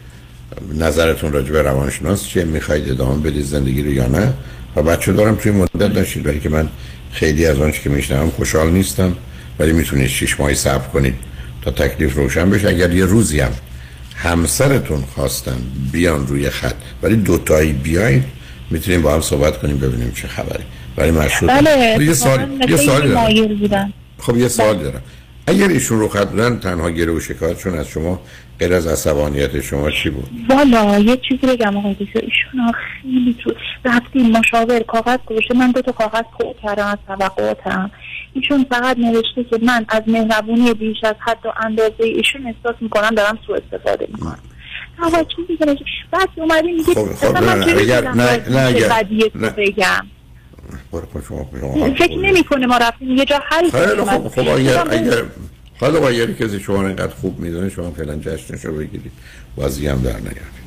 نظرتون 0.75 1.33
راجع 1.33 1.53
به 1.53 1.63
روانشناس 1.63 2.25
چیه 2.25 2.45
می‌خواید 2.45 2.91
ادامه 2.91 3.23
بدید 3.23 3.45
زندگی 3.45 3.83
رو 3.83 3.93
یا 3.93 4.07
نه. 4.07 4.33
و 4.77 4.83
بچه 4.83 5.13
دارم 5.13 5.35
توی 5.35 5.53
مدت 5.53 5.93
داشتید 5.93 6.23
برای 6.23 6.41
که 6.41 6.49
من 6.49 6.69
خیلی 7.13 7.47
از 7.47 7.61
آنچه 7.61 7.83
که 7.83 7.91
میشنم 7.91 8.31
خوشحال 8.31 8.71
نیستم 8.71 9.17
ولی 9.59 9.73
می‌تونید 9.73 10.07
شش 10.07 10.41
ماهی 10.41 10.55
صبر 10.55 10.89
کنید 10.89 11.15
تا 11.63 11.71
تکلیف 11.71 12.15
روشن 12.15 12.51
بشه. 12.51 12.69
اگر 12.69 12.93
یه 12.93 13.05
روزی 13.05 13.41
هم 13.41 13.53
همسرتون 14.17 15.05
خواستن 15.15 15.57
بیان 15.93 16.27
روی 16.27 16.51
خط 16.51 16.75
ولی 17.03 17.17
دوتایی 17.17 17.73
بیاین 17.73 18.25
می‌تونیم 18.71 19.03
با 19.03 19.15
هم 19.15 19.21
صحبت 19.21 19.59
کنیم 19.59 19.79
ببینیم 19.79 20.13
چه 20.15 20.29
خبری. 20.29 20.65
ولی 20.97 21.11
مشروط 21.11 21.51
بله 21.51 21.97
یه 22.01 22.13
سال 22.13 22.61
یه 22.69 22.77
سال 22.77 23.09
دارم. 23.69 23.93
خب 24.19 24.37
یه 24.37 24.49
سوال 24.49 24.77
دارم. 24.77 25.03
اگر 25.47 25.69
ایشون 25.69 25.99
رو 26.01 26.09
خط 26.09 26.29
بودن 26.29 26.59
تنها 26.59 26.91
گره 26.91 27.13
و 27.13 27.21
شکایتشون 27.21 27.79
از 27.79 27.89
شما 27.89 28.21
غیر 28.59 28.75
از 28.75 28.87
عصبانیت 28.87 29.61
شما 29.61 29.91
چی 29.91 30.11
بود؟ 30.11 30.31
والا 30.49 30.99
یه 30.99 31.17
چیزی 31.17 31.47
بگم 31.47 31.77
آقای 31.77 31.95
دکتر. 31.95 32.21
ایشون 32.21 32.61
ها 32.61 32.73
خیلی 33.03 33.37
تو 33.45 33.55
رفتیم 33.85 34.31
مشاور 34.31 34.81
کاغذ 34.81 35.19
گذاشته. 35.27 35.55
من 35.55 35.71
دو 35.71 35.83
تا 35.83 35.93
کاغذ 35.93 36.23
پر 36.39 36.53
کردم 36.63 36.87
از 36.87 36.99
توقعاتم. 37.07 37.91
ایشون 38.33 38.67
فقط 38.71 38.99
نوشته 38.99 39.45
که 39.51 39.59
من 39.63 39.87
از 39.89 40.03
مهربونی 40.07 40.75
بیش 40.75 40.97
از 41.05 41.15
حد 41.19 41.47
و 41.47 41.53
اندازه 41.65 42.05
ایشون 42.05 42.47
احساس 42.47 42.77
می‌کنم 42.81 43.15
دارم 43.15 43.39
سوء 43.47 43.57
استفاده 43.57 44.09
می‌کنم. 44.13 44.39
آقا 45.03 45.19
چیزی 45.37 45.57
که 45.57 45.67
بعد 46.11 46.29
اومدی 46.37 46.73
میگه 46.73 46.95
خب، 46.95 47.15
خب، 47.15 47.37
نه، 47.37 47.65
چجوری 47.65 47.93
اگر- 47.93 48.11
نه، 48.11 48.49
نه، 48.49 48.61
اگر- 48.61 49.05
نه. 49.35 49.55
برو 50.93 51.03
شما 51.29 51.49
شما 51.61 51.75
فکر 51.75 52.05
بزنید. 52.05 52.27
نمی‌کنه 52.27 52.67
ما 52.67 52.77
رفتیم 52.77 53.17
یه 53.17 53.25
جا 53.25 53.41
حل 53.45 53.71
خیلی. 53.71 54.03
خب 54.03 54.29
خب 54.29 54.49
اگر 54.49 54.85
اگر 54.91 55.23
حالا 55.81 56.09
اگر 56.09 56.33
کسی 56.33 56.61
شما 56.61 56.87
اینقدر 56.87 57.15
خوب 57.21 57.41
می‌دونه 57.41 57.71
شما 57.71 57.91
فعلا 57.91 58.17
جشنش 58.17 58.65
رو 58.65 58.73
بگیرید 58.73 59.13
بازی 59.57 59.87
هم 59.87 60.03
در 60.03 60.17
نیارید؟ 60.17 60.63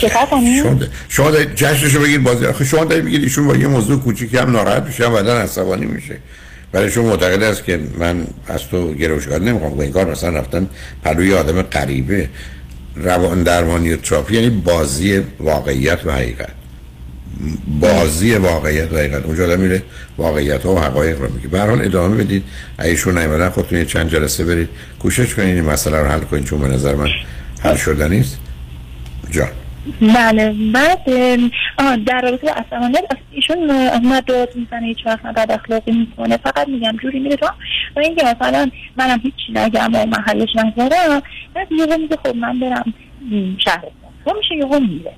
شما 0.00 0.80
شما 1.08 1.30
دارید 1.30 1.54
جشنش 1.54 1.94
رو 1.94 2.00
بگید 2.02 2.22
بازی 2.22 2.46
آخه 2.46 2.64
شما 2.64 2.84
دارید 2.84 3.04
بگید 3.04 3.22
ایشون 3.22 3.46
با 3.46 3.56
یه 3.56 3.66
موضوع 3.66 4.00
کوچیکی 4.00 4.36
هم 4.36 4.50
ناراحت 4.50 4.82
میشه 4.82 5.06
هم 5.06 5.12
بعدا 5.12 5.38
عصبانی 5.38 5.86
میشه 5.86 6.16
برای 6.72 6.90
شما 6.90 7.04
معتقد 7.04 7.42
است 7.42 7.64
که 7.64 7.80
من 7.98 8.26
از 8.46 8.68
تو 8.68 8.94
شکایت 8.98 9.42
نمی‌خوام 9.42 9.80
این 9.80 9.92
کار 9.92 10.10
مثلا 10.10 10.38
رفتن 10.38 10.68
پلوی 11.04 11.34
آدم 11.34 11.62
غریبه 11.62 12.28
روان 12.96 13.42
درمانی 13.42 13.92
و 13.92 13.96
تراپی 13.96 14.34
یعنی 14.34 14.50
بازی 14.50 15.22
واقعیت 15.40 16.06
و 16.06 16.12
حقیقت 16.12 16.61
بازی 17.80 18.34
واقعیت 18.34 18.92
حقیقت. 18.92 19.24
اونجا 19.24 19.44
آدم 19.44 19.60
میره 19.60 19.82
واقعیت 20.18 20.66
ها 20.66 20.74
و 20.74 20.78
حقایق 20.78 21.20
رو 21.20 21.32
میگه. 21.34 21.48
به 21.48 21.62
ادامه 21.62 22.24
بدید. 22.24 22.44
ایشون 22.78 23.18
نیومدن 23.18 23.48
خودتون 23.48 23.78
یه 23.78 23.84
چند 23.84 24.08
جلسه 24.08 24.44
برید. 24.44 24.68
کوشش 24.98 25.34
کنید 25.34 25.54
این 25.54 25.64
مسئله 25.64 26.00
رو 26.00 26.06
حل 26.06 26.20
کنید 26.20 26.44
چون 26.44 26.60
به 26.60 26.68
نظر 26.68 26.94
من 26.94 27.08
حل 27.62 27.76
شدنی 27.76 28.20
است 28.20 28.40
جان. 29.30 29.48
بله 30.00 30.54
بعد 30.72 31.04
در 32.06 32.20
رابطه 32.22 32.46
با 32.46 32.52
عصبانیت 32.52 33.04
ایشون 33.30 33.66
داد 34.26 34.48
می‌زنه 34.54 34.86
هیچ 34.86 34.98
وقت 35.06 35.22
بد 35.22 35.52
اخلاقی 35.52 35.92
می‌کنه 35.92 36.36
فقط 36.36 36.68
میگم 36.68 36.96
جوری 37.02 37.18
میره 37.18 37.36
تو. 37.36 37.46
و 37.96 38.00
اینکه 38.00 38.24
مثلا 38.24 38.70
منم 38.96 39.20
هیچی 39.22 39.52
نگم 39.52 39.90
و 39.94 40.06
محلش 40.06 40.48
نذارم 40.56 41.22
بعد 41.54 41.72
یهو 41.72 41.98
میگه 41.98 42.16
خب 42.24 42.36
من 42.36 42.60
برم 42.60 42.94
شهرستان 43.58 43.92
تو 44.24 44.34
میشه 44.38 44.54
یهو 44.54 44.80
میره. 44.80 45.12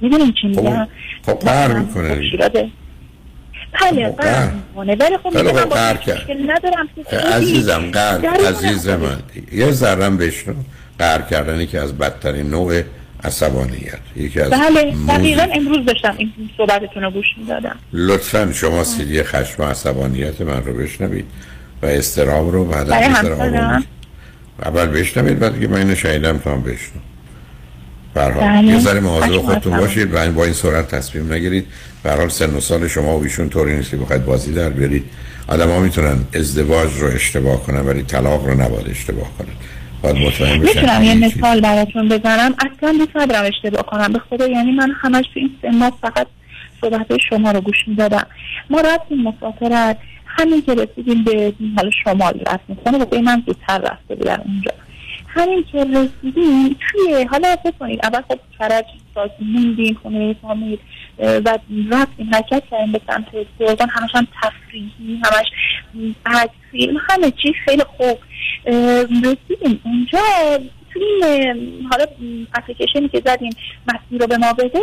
می‌دونیم 0.00 0.34
چی 0.40 0.46
میگم؟ 0.46 0.88
خب 1.26 1.32
قهر 1.32 1.78
می‌کنه 1.78 2.14
بله 2.38 4.10
خب، 4.10 4.16
قهر. 4.16 4.50
می‌کنه. 4.50 4.96
ولی 4.96 5.16
خب 5.16 5.30
خب، 5.30 5.52
با 5.52 5.74
قهر 5.74 5.96
کرد. 5.96 6.30
ندارم. 6.30 6.88
عزیزم 7.32 7.90
قهر 7.92 8.18
درون 8.18 8.46
عزیز 8.46 8.88
خودش. 8.88 9.02
من. 9.02 9.18
یه 9.52 9.70
ذرم 9.70 10.16
بشنو. 10.16 10.54
قهر 10.98 11.22
کردنی 11.22 11.66
که 11.66 11.80
از 11.80 11.98
بدترین 11.98 12.50
نوع 12.50 12.82
عصبانیت. 13.24 13.98
یکی 14.16 14.40
از 14.40 14.50
بله 14.50 14.94
دقیقا 15.08 15.46
امروز 15.52 15.86
داشتم 15.86 16.14
این 16.18 16.32
صحبتتون 16.56 17.02
رو 17.02 17.10
گوش 17.10 17.26
می‌دادم. 17.38 17.76
لطفا 17.92 18.52
شما 18.52 18.84
سیدی 18.84 19.22
خشم 19.22 19.62
و 19.62 19.66
عصبانیت 19.66 20.40
من 20.40 20.64
رو 20.64 20.72
بشنوید 20.72 21.24
و 21.82 21.86
استرام 21.86 22.50
رو 22.50 22.64
بعد 22.64 22.90
استرام 22.90 23.54
رو 23.54 23.80
اول 24.62 24.86
بشنوید 24.86 25.38
بعد 25.38 25.60
که 25.60 25.68
من 25.68 25.78
اینو 25.78 25.94
شنیدم 25.94 26.38
تا 26.38 26.52
هم 26.52 26.62
برحال 28.14 28.44
بله. 28.44 28.66
یه 28.66 28.78
ذره 28.78 29.00
مواظب 29.00 29.32
و 29.32 29.42
خودتون. 29.42 29.78
باشید 29.78 30.14
و 30.14 30.32
با 30.32 30.44
این 30.44 30.52
سرعت 30.52 30.94
تصمیم 30.94 31.32
نگیرید. 31.32 31.66
برحال 32.02 32.28
سن 32.28 32.56
و 32.56 32.60
سال 32.60 32.88
شما 32.88 33.18
و 33.18 33.22
ایشون 33.22 33.48
طوری 33.48 33.76
نیست 33.76 33.90
که 33.90 33.96
بخواید 33.96 34.24
بازی 34.24 34.52
در 34.52 34.68
بیارید. 34.68 35.04
آدم 35.48 35.68
ها 35.68 35.80
می‌تونن 35.80 36.16
ازدواج 36.34 36.90
رو 36.98 37.06
اشتباه 37.06 37.62
کنن 37.62 37.80
ولی 37.80 38.02
طلاق 38.02 38.46
رو 38.46 38.54
نباید 38.54 38.88
اشتباه 38.90 39.30
کنن. 39.38 39.48
باید 40.02 40.16
مطمئن 40.16 40.60
بشن 40.60 40.80
می‌تونم 40.80 41.02
یه 41.02 41.14
مثال 41.14 41.60
براتون 41.60 42.08
بزنم. 42.08 42.54
اصلا 42.58 42.92
دوست 42.92 43.16
ندارم 43.16 43.44
اشتباه 43.44 43.86
کنم. 43.86 44.12
به 44.12 44.18
خدا 44.18 44.46
یعنی 44.46 44.72
من 44.72 44.92
همش 45.02 45.24
تو 45.34 45.40
این 45.40 45.50
سن 45.62 45.90
فقط 45.90 46.26
صحبت 46.80 47.06
شما 47.30 47.50
رو 47.50 47.60
گوش 47.60 47.76
می‌دادم. 47.86 48.26
ما 48.70 48.80
رفتیم 48.80 49.22
مسافرت. 49.22 49.98
همین 50.26 50.62
که 50.62 50.74
رسیدیم 50.74 51.24
به 51.24 51.52
حالا 51.76 51.90
شمال 52.04 52.40
رفتیم. 52.46 52.78
خونه 52.84 53.04
بقیه 53.04 53.20
من 53.20 53.42
زودتر 53.46 53.78
رفته 53.78 54.14
بودن 54.14 54.38
اونجا. 54.46 54.70
همین 55.34 55.64
که 55.72 55.78
رسیدیم 55.78 56.76
توی 56.90 57.24
حالا 57.30 57.56
فکر 57.56 57.74
کنید 57.80 58.00
اول 58.02 58.20
خب 58.20 58.38
کرج 58.58 58.84
ساکی 59.14 59.44
موندیم 59.44 59.98
خونه 60.02 60.36
فامیل 60.42 60.78
و 61.18 61.58
رفتیم 61.90 62.30
حرکت 62.32 62.62
کردیم 62.70 62.92
به 62.92 63.00
سمت 63.06 63.26
گردان 63.58 63.88
همش 63.88 64.10
هم 64.14 64.26
تفریحی 64.42 65.20
همش 65.24 65.46
فیلم 66.70 67.00
همه 67.08 67.30
چیز 67.30 67.52
خیلی 67.64 67.82
خوب 67.96 68.18
رسیدیم 69.24 69.80
اونجا 69.84 70.18
توی 70.92 71.24
این 71.24 71.88
حالا 71.90 72.06
اپلیکیشنی 72.54 73.08
که 73.08 73.22
زدیم 73.26 73.52
مسیر 73.86 74.20
رو 74.20 74.26
به 74.26 74.36
ما 74.36 74.52
بده 74.52 74.80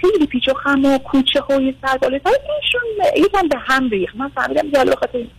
خیلی 0.00 0.26
پیچ 0.26 0.48
و 0.48 0.54
خم 0.54 0.84
و 0.84 0.98
کوچه 0.98 1.40
های 1.40 1.74
سرباله 1.82 2.20
ها 2.26 2.30
ایشون 2.30 3.24
یکم 3.26 3.48
به 3.48 3.56
هم 3.58 3.88
ریخت 3.88 4.16
من 4.16 4.28
فهمیدم 4.28 4.62
دیگه 4.62 4.78
حالا 4.78 4.90
به 4.90 4.96
خاطر 4.96 5.18
این. 5.18 5.30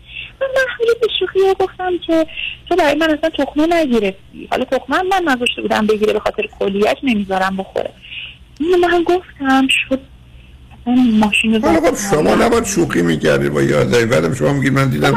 من 0.42 0.48
محمولی 0.48 1.00
به 1.02 1.08
شوخی 1.20 1.40
گفتم 1.60 1.92
که 2.08 2.28
تو 2.70 2.76
برای 2.76 2.96
من 2.96 3.10
اصلا 3.10 3.30
تخمه 3.30 3.68
نگرفتی. 3.68 4.48
حالا 4.52 4.66
تخمه 4.66 5.02
من 5.02 5.24
نذاشته 5.32 5.62
بودم 5.62 5.88
بگیره 5.88 6.14
به 6.14 6.20
خاطر 6.20 6.44
کلیت 6.60 6.98
نمی‌ذارم 7.04 7.58
بخوره. 7.58 7.92
من 8.82 9.04
گفتم 9.04 9.68
شد. 9.90 10.00
ماشین. 11.20 11.62
خب 11.62 11.98
شما 12.12 12.36
نباید 12.36 12.66
شوخی 12.66 13.02
می‌کردید 13.02 13.54
با 13.54 13.62
یه 13.62 13.76
آدمی. 13.76 14.06
بعدم 14.06 14.34
شما 14.34 14.54
میگید 14.54 14.74
من 14.74 14.90
دیدم 14.90 15.16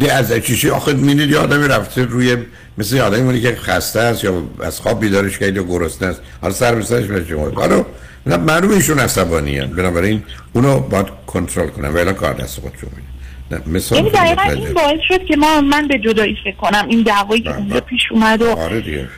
ده 0.00 0.12
از 0.12 0.32
چیشی 0.32 0.70
آخه 0.70 0.92
می‌دید 0.92 1.30
یه 1.30 1.38
آدمی 1.38 1.68
رفته 1.68 2.04
روی 2.04 2.36
مثل 2.78 2.98
آدمی 2.98 3.22
مونی 3.22 3.40
که 3.40 3.54
خسته 3.54 4.00
است 4.00 4.24
یا 4.24 4.42
از 4.60 4.80
خواب 4.80 5.00
بیدارش 5.00 5.38
کرد 5.38 5.56
یا 5.56 5.62
گرسنه 5.62 6.08
است. 6.08 6.20
حالا 6.40 6.54
سر 6.54 6.74
به 6.74 6.82
سرش 6.82 7.28
شما. 7.28 7.50
حالا 7.50 7.84
نه 8.26 8.36
معلومه 8.36 8.74
ایشون 8.74 8.98
عصبانی 8.98 9.58
هست 9.58 9.72
بنابراین 9.72 10.22
اونو 10.52 10.80
باید 10.80 11.06
کنترل 11.26 11.68
کنم 11.68 11.94
ولی 11.94 12.12
کار 12.12 12.34
دست 12.34 12.60
خودشون 12.60 12.90
میده 12.96 13.13
نه 13.50 13.60
مثال 13.66 13.98
یعنی 13.98 14.10
خیلی 14.10 14.24
دقیقا 14.24 14.42
متوجه. 14.42 14.60
این 14.60 14.74
باعث 14.74 15.00
شد 15.08 15.24
که 15.24 15.36
ما 15.36 15.60
من 15.60 15.88
به 15.88 15.98
جدایی 15.98 16.36
فکر 16.44 16.56
کنم. 16.56 16.86
این 16.88 17.02
دعوایی 17.02 17.42
که 17.42 17.56
اونجا 17.56 17.80
پیش 17.80 18.00
اومد 18.10 18.42
و 18.42 18.50
آره 18.50 18.80
دیگه. 18.80 19.08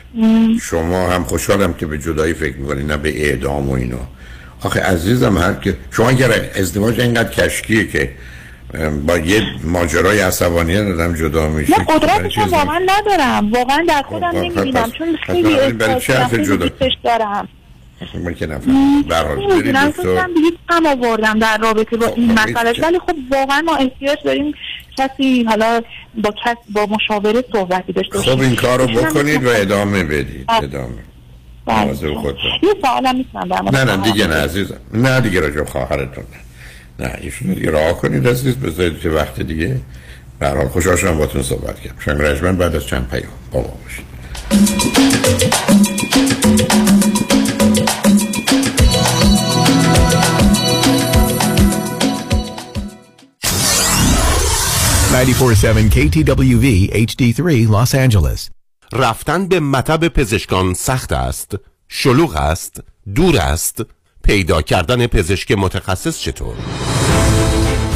شما 0.61 1.09
هم 1.09 1.23
خوشحالم 1.23 1.73
که 1.73 1.85
به 1.85 1.97
جدایی 1.97 2.33
فکر 2.33 2.57
می‌کنید 2.57 2.91
نه 2.91 2.97
به 2.97 3.29
اعدام 3.29 3.69
و 3.69 3.73
اینا. 3.73 4.07
آخه 4.63 4.81
عزیزم 4.81 5.37
هر 5.37 5.53
که 5.53 5.77
شما 5.91 6.09
اگر 6.09 6.31
ازدواج 6.55 6.99
اینقدر 6.99 7.29
کشکیه 7.29 7.87
که 7.87 8.11
با 9.07 9.17
یه 9.17 9.41
ماجرای 9.63 10.19
عصبانیت 10.19 10.81
آدم 10.81 11.15
جدا 11.15 11.49
میشه 11.49 11.79
نه 11.79 11.85
که 11.85 11.93
قدرتش 11.93 12.37
واقعا 12.37 12.81
ندارم. 12.85 13.51
واقعا 13.51 13.85
در 13.87 14.01
خودم 14.01 14.31
خب، 14.31 14.37
نمی‌بینم. 14.37 14.91
چون 14.91 15.17
خیلی 15.25 15.59
احساس 15.59 16.07
دارم. 17.03 17.47
من 18.23 18.33
که 18.33 18.45
نفهم 18.47 19.01
به 19.01 19.15
هر 19.15 19.23
حال 19.27 19.35
برید 19.35 19.51
نمی‌دونم 19.51 19.89
دکتر. 19.89 20.27
کم 20.69 20.85
آوردم 20.85 21.39
در 21.39 21.57
رابطه 21.57 21.97
با 21.97 22.07
این 22.07 22.35
خب، 22.37 22.49
مسئله. 22.49 22.69
هیچ- 22.69 22.83
ولی 22.83 22.99
خب 22.99 23.15
واقعا 23.31 23.61
ما 23.61 23.75
احتیاج 23.75 24.17
داریم 24.25 24.53
کسی 24.97 25.43
حالا 25.43 25.81
با 26.23 26.33
کس 26.45 26.55
با 26.73 26.85
مشاوره 26.85 27.43
صحبتی 27.53 27.93
داشته 27.93 28.19
خب 28.19 28.39
این 28.41 28.55
کار 28.55 28.79
رو 28.81 28.87
هم 28.87 28.95
بکنید 28.95 29.45
و. 29.45 29.49
ادامه 29.49 30.03
بدید 30.03 30.45
بله. 30.47 30.57
ادامه. 30.63 30.87
بله. 31.65 31.87
یه 31.87 32.73
سوالم 32.81 33.15
می‌تونم 33.17 33.69
نه 33.73 33.83
نه 33.83 33.97
دیگه 34.11 34.27
نه؟ 34.27 34.35
عزیزم. 34.35 34.77
نه 34.93 35.21
دیگه 35.21 35.39
راجع 35.39 35.63
خواهرتون 35.63 36.23
نه. 36.99 37.05
نه 37.07 37.13
ایشون 37.21 37.53
دیگه 37.53 37.71
راه 37.71 37.93
کنید 37.93 38.27
عزیز 38.27 38.55
بذارید 38.55 38.99
که 38.99 39.09
وقت 39.09 39.41
دیگه. 39.41 39.77
به 40.39 40.47
هر 40.47 40.55
حال 40.57 40.67
خوشحال 40.67 40.95
شدم 40.95 41.17
باتون 41.17 41.43
صحبت 41.43 41.79
کردم. 41.79 41.95
شنگ 42.05 42.21
رجمن 42.21 42.55
بعد 42.57 42.75
از 42.75 42.87
چند 42.87 43.07
پیام. 43.09 43.23
با 43.51 43.59
ما 43.61 43.73
باشید. 43.83 44.05
KTWV 55.95 56.67
HD3 56.91 57.67
Los 57.69 57.93
Angeles. 57.95 58.49
رفتن 58.93 59.47
به 59.47 59.59
مطب 59.59 60.07
پزشکان 60.07 60.73
سخت 60.73 61.11
است 61.11 61.55
شلوغ 61.87 62.35
است 62.35 62.81
دور 63.15 63.37
است 63.37 63.81
پیدا 64.23 64.61
کردن 64.61 65.07
پزشک 65.07 65.51
متخصص 65.51 66.19
چطور 66.19 66.55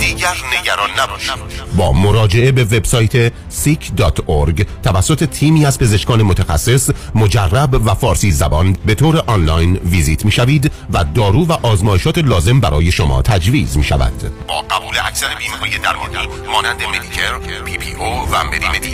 دیگر 0.02 0.36
نگران 0.60 0.89
نباشید. 0.99 1.32
با 1.78 1.91
مراجعه 1.91 2.52
به 2.52 2.64
وبسایت 2.64 3.30
seek.org 3.30 4.66
توسط 4.84 5.24
تیمی 5.24 5.66
از 5.66 5.80
پزشکان 5.80 6.22
متخصص 6.22 6.89
مجرب 7.16 7.82
و 7.86 7.93
فارسی 7.93 8.32
زبان 8.32 8.78
به 8.86 8.95
طور 8.95 9.24
آنلاین 9.28 9.76
ویزیت 9.76 10.26
می 10.26 10.32
شوید 10.32 10.72
و 10.93 11.04
دارو 11.04 11.45
و 11.45 11.52
آزمایشات 11.52 12.18
لازم 12.18 12.60
برای 12.60 12.91
شما 12.91 13.22
تجویز 13.22 13.78
می 13.78 13.84
شود 13.84 14.32
با 14.47 14.62
قبول 14.62 14.95
اکثر 15.06 15.28
بیمه 15.39 15.58
های 15.58 15.78
درمانی 15.78 16.28
مانند 16.54 16.84
Medicare، 16.84 17.62
PPO 17.66 18.05
و 18.06 18.43
Medi-Medi 18.43 18.91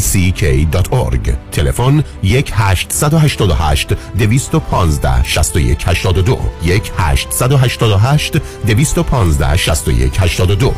sick.org 0.00 1.30
تلفن 1.52 2.04
1 2.22 2.52
888 2.54 3.92
215 4.18 5.24
61 5.24 5.88
82 5.88 6.38
1 6.62 6.92
888 6.98 8.36
215 8.66 9.56
61 9.56 10.15
82 10.20 10.74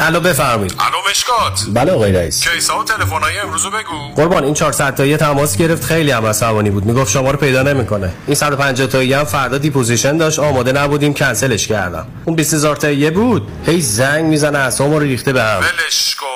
الو 0.00 0.20
بفرمایید. 0.20 0.74
الو 0.78 1.10
مشکات. 1.10 1.64
بله 1.74 1.92
آقای 1.92 2.12
رئیس. 2.12 2.48
case 2.48 2.74
ا 2.74 2.80
و 2.80 2.84
تلفن‌های 2.84 3.38
امروزو 3.38 3.70
بگو. 3.70 4.14
قربان 4.16 4.44
این 4.44 4.54
400 4.54 4.94
تایی 4.94 5.16
تماس 5.16 5.56
گرفت. 5.56 5.84
خیلی 5.84 6.10
هم 6.10 6.26
عصبانی 6.26 6.70
بود. 6.70 6.84
می‌گفت 6.84 7.10
شما 7.10 7.30
رو 7.30 7.38
پیدا 7.38 7.62
نمی‌کنه. 7.62 8.12
این 8.26 8.34
150 8.34 8.86
تایی 8.86 9.12
هم 9.12 9.24
فردا 9.24 9.58
deposition 9.58 10.16
داشت. 10.16 10.38
آماده 10.38 10.72
نبودیم. 10.72 11.14
کنسلش 11.14 11.66
کردم. 11.66 12.06
اون 12.24 12.36
20000 12.36 12.76
تایی 12.76 13.10
بود. 13.10 13.48
هی 13.66 13.80
زنگ 13.80 14.24
می‌زنه 14.24 14.58
اعصابم 14.58 14.92
رو 14.92 14.98
ریخته 14.98 15.32
به 15.32 15.42
هم. 15.42 15.60
ولش 15.60 16.14
کن. 16.14 16.35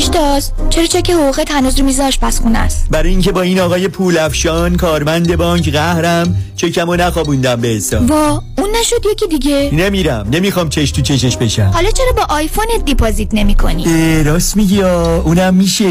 پیشتاز 0.00 0.52
چرا 0.70 0.86
چک 0.86 1.10
حقوقت 1.10 1.50
هنوز 1.50 1.78
رو 1.78 1.84
میز 1.84 2.00
آشپزخونه 2.00 2.58
است؟ 2.58 2.86
برای 2.90 3.10
اینکه 3.10 3.32
با 3.32 3.42
این 3.42 3.60
آقای 3.60 3.88
پولافشان 3.88 4.76
کارمند 4.76 5.36
بانک 5.36 5.72
قهرم 5.72 6.36
چکمو 6.56 6.96
نخوابوندم 6.96 7.60
به 7.60 7.68
حساب. 7.68 8.10
وا 8.10 8.42
اون 8.58 8.70
نشد 8.80 9.06
یکی 9.12 9.26
دیگه. 9.26 9.70
نمیرم. 9.72 10.26
نمی‌خوام 10.32 10.68
چش 10.68 10.90
تو 10.90 11.02
چشش 11.02 11.36
بشم. 11.36 11.70
حالا 11.74 11.90
چرا 11.90 12.12
با 12.16 12.34
آیفونت 12.34 12.84
deposit 12.84 13.28
نمی 13.34 13.54
کنی؟ 13.54 14.22
راست 14.24 14.56
میگی 14.56 14.82
اونم 14.82 15.54
میشه. 15.54 15.90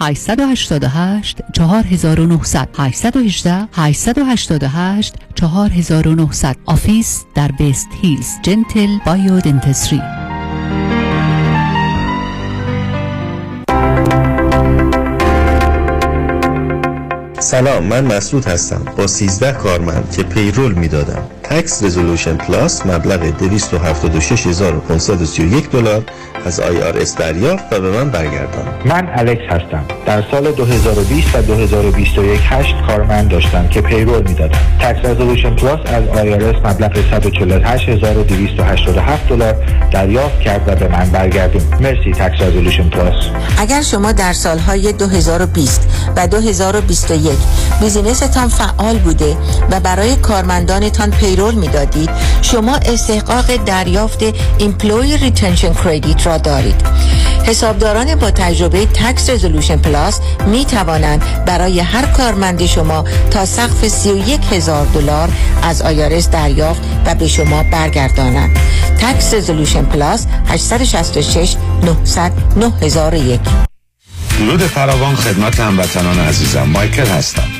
888 0.00 1.40
4900 1.52 2.68
818 2.78 3.68
888 3.72 5.14
4900 5.34 6.56
office 6.66 7.24
در 7.34 7.48
West 7.52 7.88
Hills. 8.02 8.28
Gentle 8.42 8.98
Biodentistry 9.06 10.02
سلام 17.38 17.84
من 17.84 18.04
مسعود 18.04 18.44
هستم. 18.44 18.84
با 18.96 19.06
13 19.06 19.52
کارمند 19.52 20.10
که 20.10 20.22
payroll 20.22 20.72
می‌دادم. 20.74 21.39
Tax 21.50 21.82
Resolution 21.82 22.36
Plus 22.36 22.86
مبلغ 22.86 23.38
276531 23.38 25.70
دلار 25.70 26.02
از 26.46 26.60
IRS 26.60 27.16
دریافت 27.16 27.72
و 27.72 27.80
به 27.80 27.90
من 27.90 28.10
برگردان. 28.10 28.64
من 28.84 29.08
Alex 29.14 29.42
هستم. 29.50 29.84
در 30.06 30.24
سال 30.30 30.52
2020 30.52 31.34
و 31.34 31.42
2021 31.42 32.40
هشت 32.44 32.74
کارمند 32.86 33.28
داشتم 33.28 33.68
که 33.68 33.80
payroll 33.80 34.22
می‌دادم. 34.22 34.58
Tax 34.80 35.04
Resolution 35.04 35.56
Plus 35.56 35.80
از 35.86 36.08
IRS 36.08 36.56
مبلغ 36.56 36.98
148287 36.98 39.28
دلار 39.28 39.56
دریافت 39.92 40.40
کرد 40.40 40.68
و 40.68 40.74
به 40.74 40.88
من 40.88 41.10
برگردون. 41.10 41.62
مرسی 41.80 42.12
Tax 42.12 42.42
Resolution 42.42 42.88
Plus 42.88 43.14
اگر 43.58 43.82
شما 43.82 44.12
در 44.12 44.32
سالهای 44.32 44.92
2020 44.92 45.88
و 46.16 46.26
2021 46.26 47.38
business 47.80 48.34
تان 48.34 48.48
فعال 48.48 48.98
بوده 48.98 49.36
و 49.70 49.80
برای 49.80 50.16
کارمندانتان 50.16 51.10
payroll 51.10 51.39
می‌دادید 51.40 52.10
شما 52.42 52.76
استحقاق 52.76 53.56
دریافت 53.56 54.24
Employee 54.58 55.16
Retention 55.16 55.74
Credit 55.74 56.26
را 56.26 56.38
دارید. 56.38 56.82
حسابداران 57.46 58.14
با 58.14 58.30
تجربه 58.30 58.86
Tax 58.86 59.30
Resolution 59.30 59.76
Plus 59.76 60.20
می 60.46 60.64
توانند 60.64 61.44
برای 61.46 61.80
هر 61.80 62.06
کارمند 62.06 62.66
شما 62.66 63.04
تا 63.30 63.44
سقف 63.44 63.88
31 63.88 64.40
هزار 64.50 64.86
دلار 64.86 65.28
از 65.62 65.82
IRS 65.82 66.30
دریافت 66.30 66.80
و 67.06 67.14
به 67.14 67.28
شما 67.28 67.62
برگردانند. 67.62 68.56
تکس 69.00 69.34
رزولوشن 69.34 69.84
پلاس 69.84 70.26
866 70.48 71.56
900 71.82 72.32
9001 72.56 73.40
درود 74.38 74.60
فراوان 74.60 75.16
خدمت 75.16 75.60
هموطنان 75.60 76.20
عزیزم 76.20 76.62
مایکل 76.62 77.06
هستم. 77.06 77.59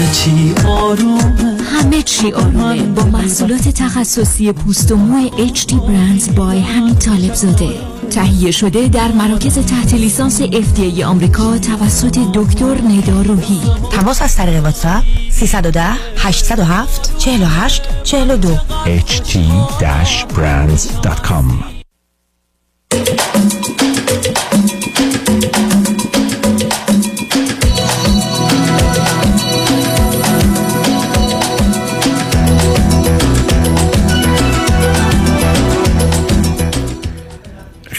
همه 0.00 0.12
چی 0.12 0.54
آرومه. 0.66 1.62
همه 1.62 2.02
چی 2.02 2.32
آرومه. 2.32 2.82
با 2.82 3.02
محصولات 3.02 3.68
تخصصی 3.68 4.52
پوست 4.52 4.92
و 4.92 4.96
مو 4.96 5.28
HD 5.28 5.70
Brands 5.70 6.30
بای 6.30 6.60
همین 6.60 6.94
طالب 6.94 7.34
زاده. 7.34 7.68
تهیه 8.10 8.50
شده 8.50 8.88
در 8.88 9.12
مراکز 9.12 9.58
تحت 9.58 9.94
لیسانس 9.94 10.42
FDA 10.42 11.02
آمریکا 11.02 11.58
توسط 11.58 12.18
دکتر 12.34 12.74
ندا 12.74 13.22
روحی. 13.22 13.60
تماس 13.92 14.22
از 14.22 14.36
طریق 14.36 14.62
واتساپ 14.62 15.04
310 15.30 15.82
807 16.16 17.18
48 17.18 17.82
42 18.04 18.56
ht-brands.com 18.86 21.79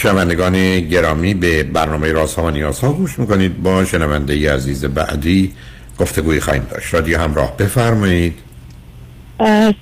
شنوندگان 0.02 0.80
گرامی 0.80 1.34
به 1.34 1.62
برنامه 1.62 2.12
راست 2.12 2.34
ها 2.38 2.44
و 2.44 2.50
نیاز 2.50 2.80
ها 2.80 2.92
گوش 2.92 3.18
می‌کنید. 3.18 3.62
با 3.62 3.84
شنونده 3.84 4.36
ی 4.36 4.46
عزیز 4.46 4.84
بعدی 4.84 5.52
گفتگوی 5.98 6.40
خواهیم 6.40 6.66
داشت. 6.70 6.94
رادیو 6.94 7.18
همراه 7.18 7.56
بفرمایید. 7.56 8.38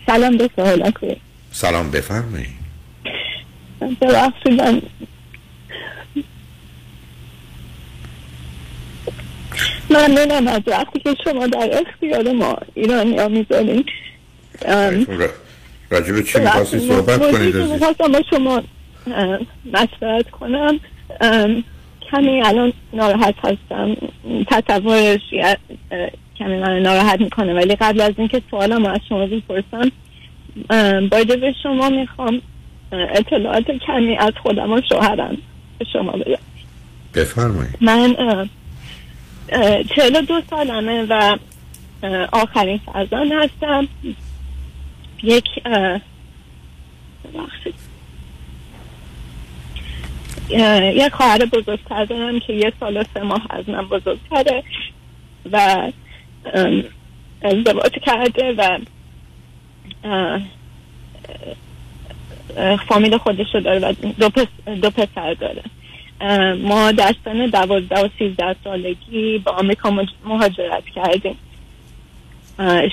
سلام 0.06 0.36
به 0.36 0.50
سوال 0.56 0.92
سلام 1.52 1.90
بفرمایید. 1.90 2.60
ببخشید. 4.00 4.60
من 4.60 4.82
ممنونم 9.90 10.48
از 10.48 10.62
وقتی 10.66 11.00
که 11.00 11.16
شما 11.24 11.46
در 11.46 11.70
اختیار 11.86 12.32
ما 12.32 12.58
ایرانی 12.74 13.18
ها 13.18 13.28
می‌ذارین 13.28 13.84
راجب 15.90 16.20
چی 16.20 16.38
می‌خواستی 16.38 16.88
صحبت 16.88 17.32
کنید؟ 17.32 17.56
می‌خواستم 17.56 18.12
با 18.12 18.22
شما 18.30 18.62
مشورت 19.72 20.30
کنم. 20.30 20.80
کمی 22.11 22.42
الان 22.42 22.72
ناراحت 22.92 23.34
هستم. 23.44 23.96
اه، 25.90 26.11
کمی 26.38 26.59
من 26.59 26.78
ناراحت 26.78 27.20
می‌کنه 27.20 27.55
ولی 27.55 27.76
قبل 27.76 28.01
از 28.01 28.12
اینکه 28.18 28.42
سوالم 28.51 28.86
از 28.86 29.01
شما 29.09 29.26
بپرسم 29.26 29.92
ام، 30.70 31.09
با 31.09 31.24
به 31.24 31.55
شما 31.62 31.88
می‌خوام 31.88 32.42
اطلاعات 32.92 33.70
کمی 33.70 34.16
از 34.16 34.32
خودم 34.42 34.72
و 34.72 34.80
شوهرم 34.88 35.36
به 35.78 35.86
شما 35.92 36.12
بگم 36.12 36.38
بفرمایید. 37.14 37.76
من 37.80 38.14
چهل 39.96 40.24
دو 40.28 40.40
سالمه 40.51 41.07
و 41.09 41.38
آخرین 42.32 42.80
فرزند 42.86 43.32
هستم. 43.32 43.88
یک 45.22 45.44
ببخشید. 47.24 47.74
یک 50.94 51.12
خواهر 51.12 51.44
بزرگتر 51.46 52.05
دارم 52.05 52.40
که 52.40 52.53
یه 52.53 52.72
سال 52.80 52.96
و 52.96 53.05
سه 53.14 53.22
ماه 53.22 53.46
از 53.51 53.68
من 53.68 53.88
بزرگتره 53.88 54.62
و 55.53 55.88
ازدواج 57.42 57.92
کرده 58.07 58.53
و 58.53 58.78
فامیل 62.88 63.16
خودش 63.18 63.55
رو 63.55 63.61
داره 63.61 63.78
و 63.78 63.92
دو, 64.18 64.28
پس- 64.28 64.74
دو 64.82 64.90
پسر 64.90 65.34
داره. 65.34 65.62
ما 66.55 66.92
در 66.92 67.14
سن 67.24 67.46
دوازده 67.46 68.05
و 68.05 68.09
سیزده 68.18 68.57
سالگی 68.64 69.38
به 69.38 69.51
آمریکا 69.51 69.90
مهاجرت 70.24 70.84
کردیم. 70.94 71.36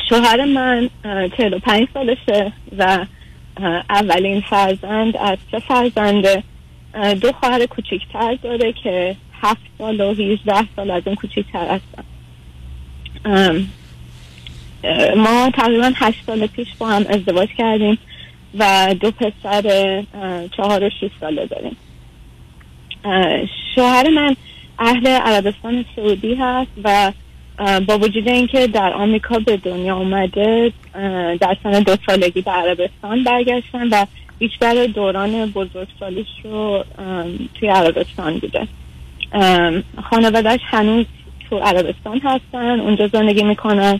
شوهر 0.10 0.45
من 0.45 0.89
چهل 1.38 1.53
و 1.53 1.60
پنج 1.60 1.88
سالشه 1.93 2.51
و 2.78 3.05
اولین 3.89 4.41
فرزند 4.41 5.18
از 5.18 5.38
سه 5.51 5.60
فرزنده. 5.60 6.43
دو 7.22 7.32
خواهر 7.32 7.66
کوچیکتر 7.66 8.38
داره 8.43 8.74
که 8.74 9.16
هفت 9.41 9.62
سال 9.78 10.02
و 10.02 10.14
هیجده 10.14 10.68
سال 10.76 10.91
از 10.91 11.04
اون 11.06 11.16
کوچیکتر 11.16 11.80
هستن. 11.80 12.04
ما 15.18 15.52
تقریبا 15.54 15.91
هشت 15.95 16.24
سال 16.26 16.48
پیش 16.48 16.68
با 16.80 16.88
هم 16.88 17.06
ازدواج 17.10 17.50
کردیم 17.58 17.98
و 18.60 18.95
دو 19.00 19.12
پسر 19.12 19.64
چهار 20.58 20.84
و 20.84 20.89
شیش 21.00 21.12
ساله 21.20 21.45
داریم. 21.45 21.78
شوهر 23.76 24.10
من 24.10 24.36
اهل 24.80 25.08
عربستان 25.08 25.86
سعودی 25.95 26.36
هست 26.36 26.72
و 26.84 27.12
با 27.88 27.98
وجود 27.98 28.30
اینکه 28.30 28.68
در 28.68 28.93
آمریکا 28.93 29.39
به 29.39 29.58
دنیا 29.58 29.98
اه، 29.98 31.36
در 31.36 31.58
سن 31.64 31.80
دو 31.80 31.95
سالگی 32.06 32.41
به 32.41 32.52
عربستان 32.52 33.24
برگشتن 33.24 33.88
و 33.91 34.06
بیشتر 34.40 34.86
دوران 34.86 35.46
بزرگسالیش 35.46 36.28
رو 36.44 36.84
توی 37.60 37.70
عربستان 37.70 38.38
بوده. 38.38 38.68
خانوادهش 40.10 40.60
هنوز 40.64 41.06
تو 41.50 41.58
عربستان 41.58 42.22
هستن 42.24 42.80
اونجا 42.80 43.08
زندگی 43.08 43.44
می‌کنن 43.44 44.00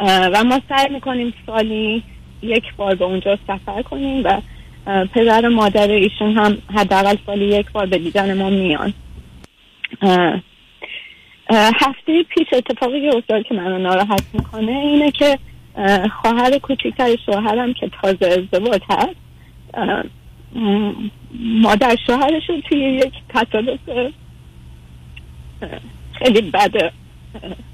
و 0.00 0.44
ما 0.44 0.60
سعی 0.68 0.88
می‌کنیم 0.94 1.34
سالی 1.46 2.02
یک 2.42 2.64
بار 2.76 2.94
به 2.94 3.04
اونجا 3.04 3.38
سفر 3.46 3.82
کنیم 3.82 4.24
و 4.24 4.40
پدر 5.14 5.46
و 5.46 5.50
مادر 5.50 5.90
ایشون 5.90 6.32
هم 6.32 6.58
حداقل 6.74 7.16
سالی 7.26 7.44
یک 7.44 7.72
بار 7.72 7.86
به 7.86 7.98
دیدن 7.98 8.38
ما 8.38 8.50
میان. 8.50 8.92
هفته 11.50 12.22
پیش 12.22 12.46
اتفاقی 12.52 13.10
که 13.10 13.16
افتاد 13.16 13.42
که 13.42 13.54
منو 13.54 13.78
ناراحت 13.78 14.24
می‌کنه 14.32 14.72
اینه 14.72 15.10
که 15.10 15.38
اه، 15.76 16.08
خواهر 16.08 16.58
کوچیکتر 16.58 17.16
شوهرم 17.26 17.74
که 17.74 17.90
تازه 18.02 18.26
ازدواج 18.26 18.80
هست 18.90 19.27
مادر 21.40 21.96
شوهرش 22.06 22.48
رو 22.48 22.60
توی 22.60 22.78
یک 22.78 23.12
تصادف 23.28 23.78
خیلی 26.12 26.40
بده 26.40 26.92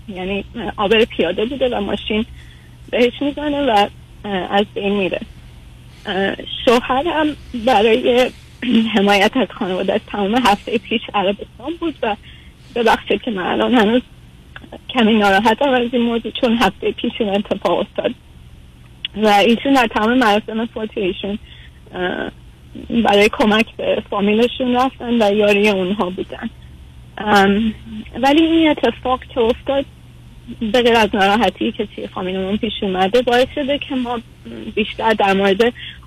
یعنی 0.09 0.45
آبر 0.77 1.05
پیاده 1.05 1.45
بوده 1.45 1.77
و 1.77 1.81
ماشین 1.81 2.27
بهش 2.91 3.23
می‌زنه 3.23 3.63
و 3.63 3.89
از 4.51 4.65
بین 4.75 4.93
میره. 4.93 5.21
شوهرم 6.65 7.27
برای 7.67 8.31
حمایت 8.95 9.37
از 9.37 9.49
خانواده 9.51 10.01
تمام 10.07 10.35
هفته 10.35 10.79
پیش 10.79 11.01
عربستان 11.15 11.75
بود 11.81 11.95
و 12.03 12.17
ببخشید 12.75 13.23
که 13.23 13.31
من 13.31 13.47
الان 13.47 13.75
هنوز 13.75 14.03
کمی 14.89 15.15
ناراحتم 15.15 15.69
از 15.71 15.89
این 15.93 16.03
موضوع 16.03 16.33
چون 16.41 16.57
هفته 16.57 16.93
پیش 16.93 17.13
این 17.19 17.29
اتفاق 17.29 17.79
افتاد. 17.79 18.15
و 19.17 19.29
ایشون 19.29 19.73
در 19.73 19.87
تمام 19.87 20.19
مراسم 20.19 20.67
فوتی 20.67 21.01
ایشون 21.01 21.39
برای 23.05 23.29
کمک 23.33 23.67
به 23.77 24.03
فامیلشون 24.11 24.77
رفتن 24.77 25.23
و 25.23 25.35
یاری 25.35 25.69
اونها 25.69 26.11
بودن 26.11 26.51
ولی 28.23 28.43
این 28.43 28.71
اتفاق 28.71 29.21
که 29.35 29.41
افتاد 29.41 29.85
به 30.73 30.83
غیر 30.83 30.97
از 30.97 31.09
ناراحتی 31.15 31.73
که 31.73 31.87
توی 31.87 32.07
فامیلمون 32.07 32.57
پیش 32.57 32.73
اومده 32.83 33.23
باعث 33.23 33.47
شده 33.55 33.79
که 33.79 33.95
ما 33.95 34.21
بیشتر 34.75 35.13
در 35.13 35.33
مورد 35.33 35.61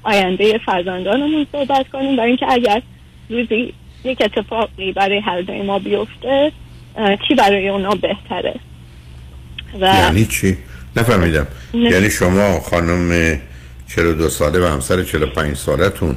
آینده 0.04 0.60
فرزندانمون 0.66 1.48
صحبت 1.52 1.90
کنیم 1.90 2.18
و 2.18 2.22
اینکه 2.22 2.46
اگر 2.50 2.82
روزی 3.30 3.74
یک 4.04 4.22
اتفاقی 4.22 4.92
برای 4.92 5.20
هر 5.20 5.42
دوی 5.42 5.62
ما 5.62 5.80
بیفته 5.80 6.52
چی 7.28 7.36
برای 7.36 7.70
اونا 7.70 7.90
بهتره 7.90 8.56
و 9.82 9.86
یعنی 9.86 10.26
چی؟ 10.26 10.58
نفهمیدم 10.96 11.48
نه. 11.74 11.90
یعنی 11.90 12.10
شما 12.10 12.60
خانم 12.60 13.40
42 13.88 14.30
ساله 14.30 14.60
و 14.60 14.66
همسر 14.66 15.04
45 15.04 15.58
سالتون. 15.58 16.16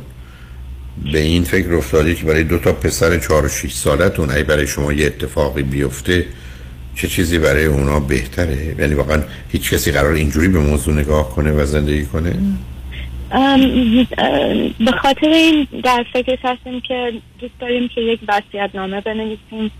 به 1.13 1.19
این 1.19 1.45
فکر 1.45 1.75
افتادید 1.75 2.19
که 2.19 2.25
برای 2.25 2.45
دو 2.45 2.59
تا 2.59 2.73
پسر 2.73 3.19
4 3.19 3.45
و 3.45 3.49
6 3.49 3.73
سالتون 3.73 4.31
اگه 4.31 4.43
برای 4.43 4.67
شما 4.67 4.93
یه 4.93 5.07
اتفاقی 5.07 5.63
بیفته 5.63 6.27
چه 6.95 7.09
چیزی 7.09 7.39
برای 7.39 7.65
اونا 7.65 8.01
بهتره؟ 8.01 8.75
یعنی 8.79 8.95
واقعا 8.95 9.23
هیچ 9.53 9.75
کسی 9.75 9.93
قرار 9.93 10.13
اینجوری 10.13 10.49
به 10.49 10.59
موضوع 10.59 10.95
نگاه 10.95 11.31
کنه 11.31 11.53
و 11.53 11.65
زندگی 11.65 12.07
کنه؟ 12.07 12.37
به 14.79 14.93
خاطر 15.03 15.29
این 15.29 15.67
در 15.85 16.05
فکرش 16.13 16.39
هستیم 16.45 16.81
که 16.81 17.13
دوست 17.39 17.55
داریم 17.61 17.89
که 17.89 18.01
یک 18.01 18.21
وصیت 18.29 18.71
نامه 18.75 19.01
بنویسیم 19.01 19.71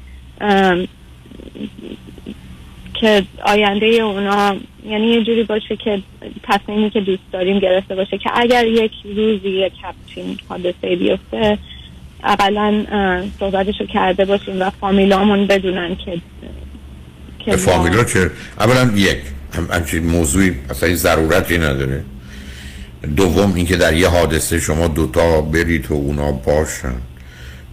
که 3.01 3.23
آینده 3.43 3.87
اونا 3.87 4.57
یعنی 4.87 5.07
یه 5.07 5.25
جوری 5.25 5.43
باشه 5.43 5.77
که 5.77 6.03
تصمیمی 6.43 6.91
که 6.91 7.01
دوست 7.01 7.23
داریم 7.33 7.59
گرفته 7.59 7.95
باشه 7.95 8.19
که 8.19 8.31
اگر 8.35 8.67
یک 8.67 8.93
روزی 9.05 9.49
یک 9.49 9.73
همچین 9.83 10.39
حادثه 10.49 10.97
بیفته 10.97 11.59
اقلا 12.25 12.85
صحبتشو 13.41 13.87
کرده 13.87 14.25
باشیم 14.25 14.61
و 14.61 14.71
فامیلامون 14.71 15.47
بدونن 15.47 15.97
که 15.97 16.21
که 17.39 17.57
فامیلا 17.57 18.05
چه 18.05 18.31
اولا 18.61 18.93
یک 18.97 19.19
هم 19.53 19.69
همچین 19.73 20.07
موضوعی 20.07 20.55
اصلا 20.71 20.95
ضرورتی 20.95 21.59
نداره. 21.59 22.05
دوم 23.17 23.55
اینکه 23.55 23.77
در 23.77 23.95
یه 23.95 24.09
حادثه 24.09 24.61
شما 24.61 24.89
دوتا 24.89 25.41
برید 25.41 25.91
و 25.91 25.95
اونا 25.95 26.33
باشن. 26.33 26.95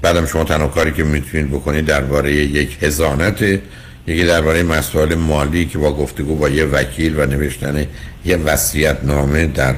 بعدم 0.01 0.25
شما 0.25 0.43
تنها 0.43 0.67
کاری 0.67 0.91
که 0.91 1.03
می‌تونید 1.03 1.51
بکنید 1.51 1.85
درباره 1.85 2.33
یک 2.33 2.77
هزانت 2.83 3.59
یکی 4.07 4.23
درباره 4.25 4.63
مسائل 4.63 5.15
مالی 5.15 5.65
که 5.65 5.77
با 5.77 5.91
گفتگو 5.93 6.35
با 6.35 6.49
یه 6.49 6.65
وکیل 6.65 7.19
و 7.19 7.25
نوشتن 7.25 7.85
یه 8.25 8.37
وصیت 8.37 9.03
نامه 9.03 9.47
در 9.47 9.75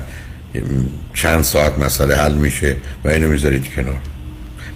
چند 1.14 1.42
ساعت 1.42 1.80
مسئله 1.80 2.16
حل 2.16 2.34
میشه 2.34 2.76
و 3.04 3.10
اینو 3.10 3.28
می‌ذارید 3.28 3.74
کنار. 3.76 3.98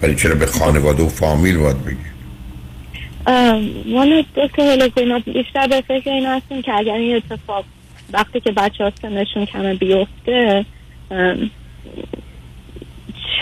ولی 0.02 0.14
چرا 0.14 0.34
به 0.34 0.46
خانواده 0.46 1.02
و 1.02 1.08
فامیل 1.08 1.56
باید 1.56 1.84
بگید؟ 1.84 2.14
والا 3.94 4.22
دکتر 4.36 4.62
هلوزینا 4.62 5.18
بیشتر 5.18 5.66
به 5.66 5.80
فکر 5.88 6.10
این 6.10 6.26
هستیم 6.26 6.62
که 6.62 6.72
اگر 6.74 6.94
این 6.94 7.16
اتفاق 7.16 7.64
وقتی 8.12 8.40
که 8.40 8.52
بچه 8.52 8.84
ها 8.84 8.92
سنشون 9.02 9.46
کمه 9.46 9.74
بیفته 9.74 10.64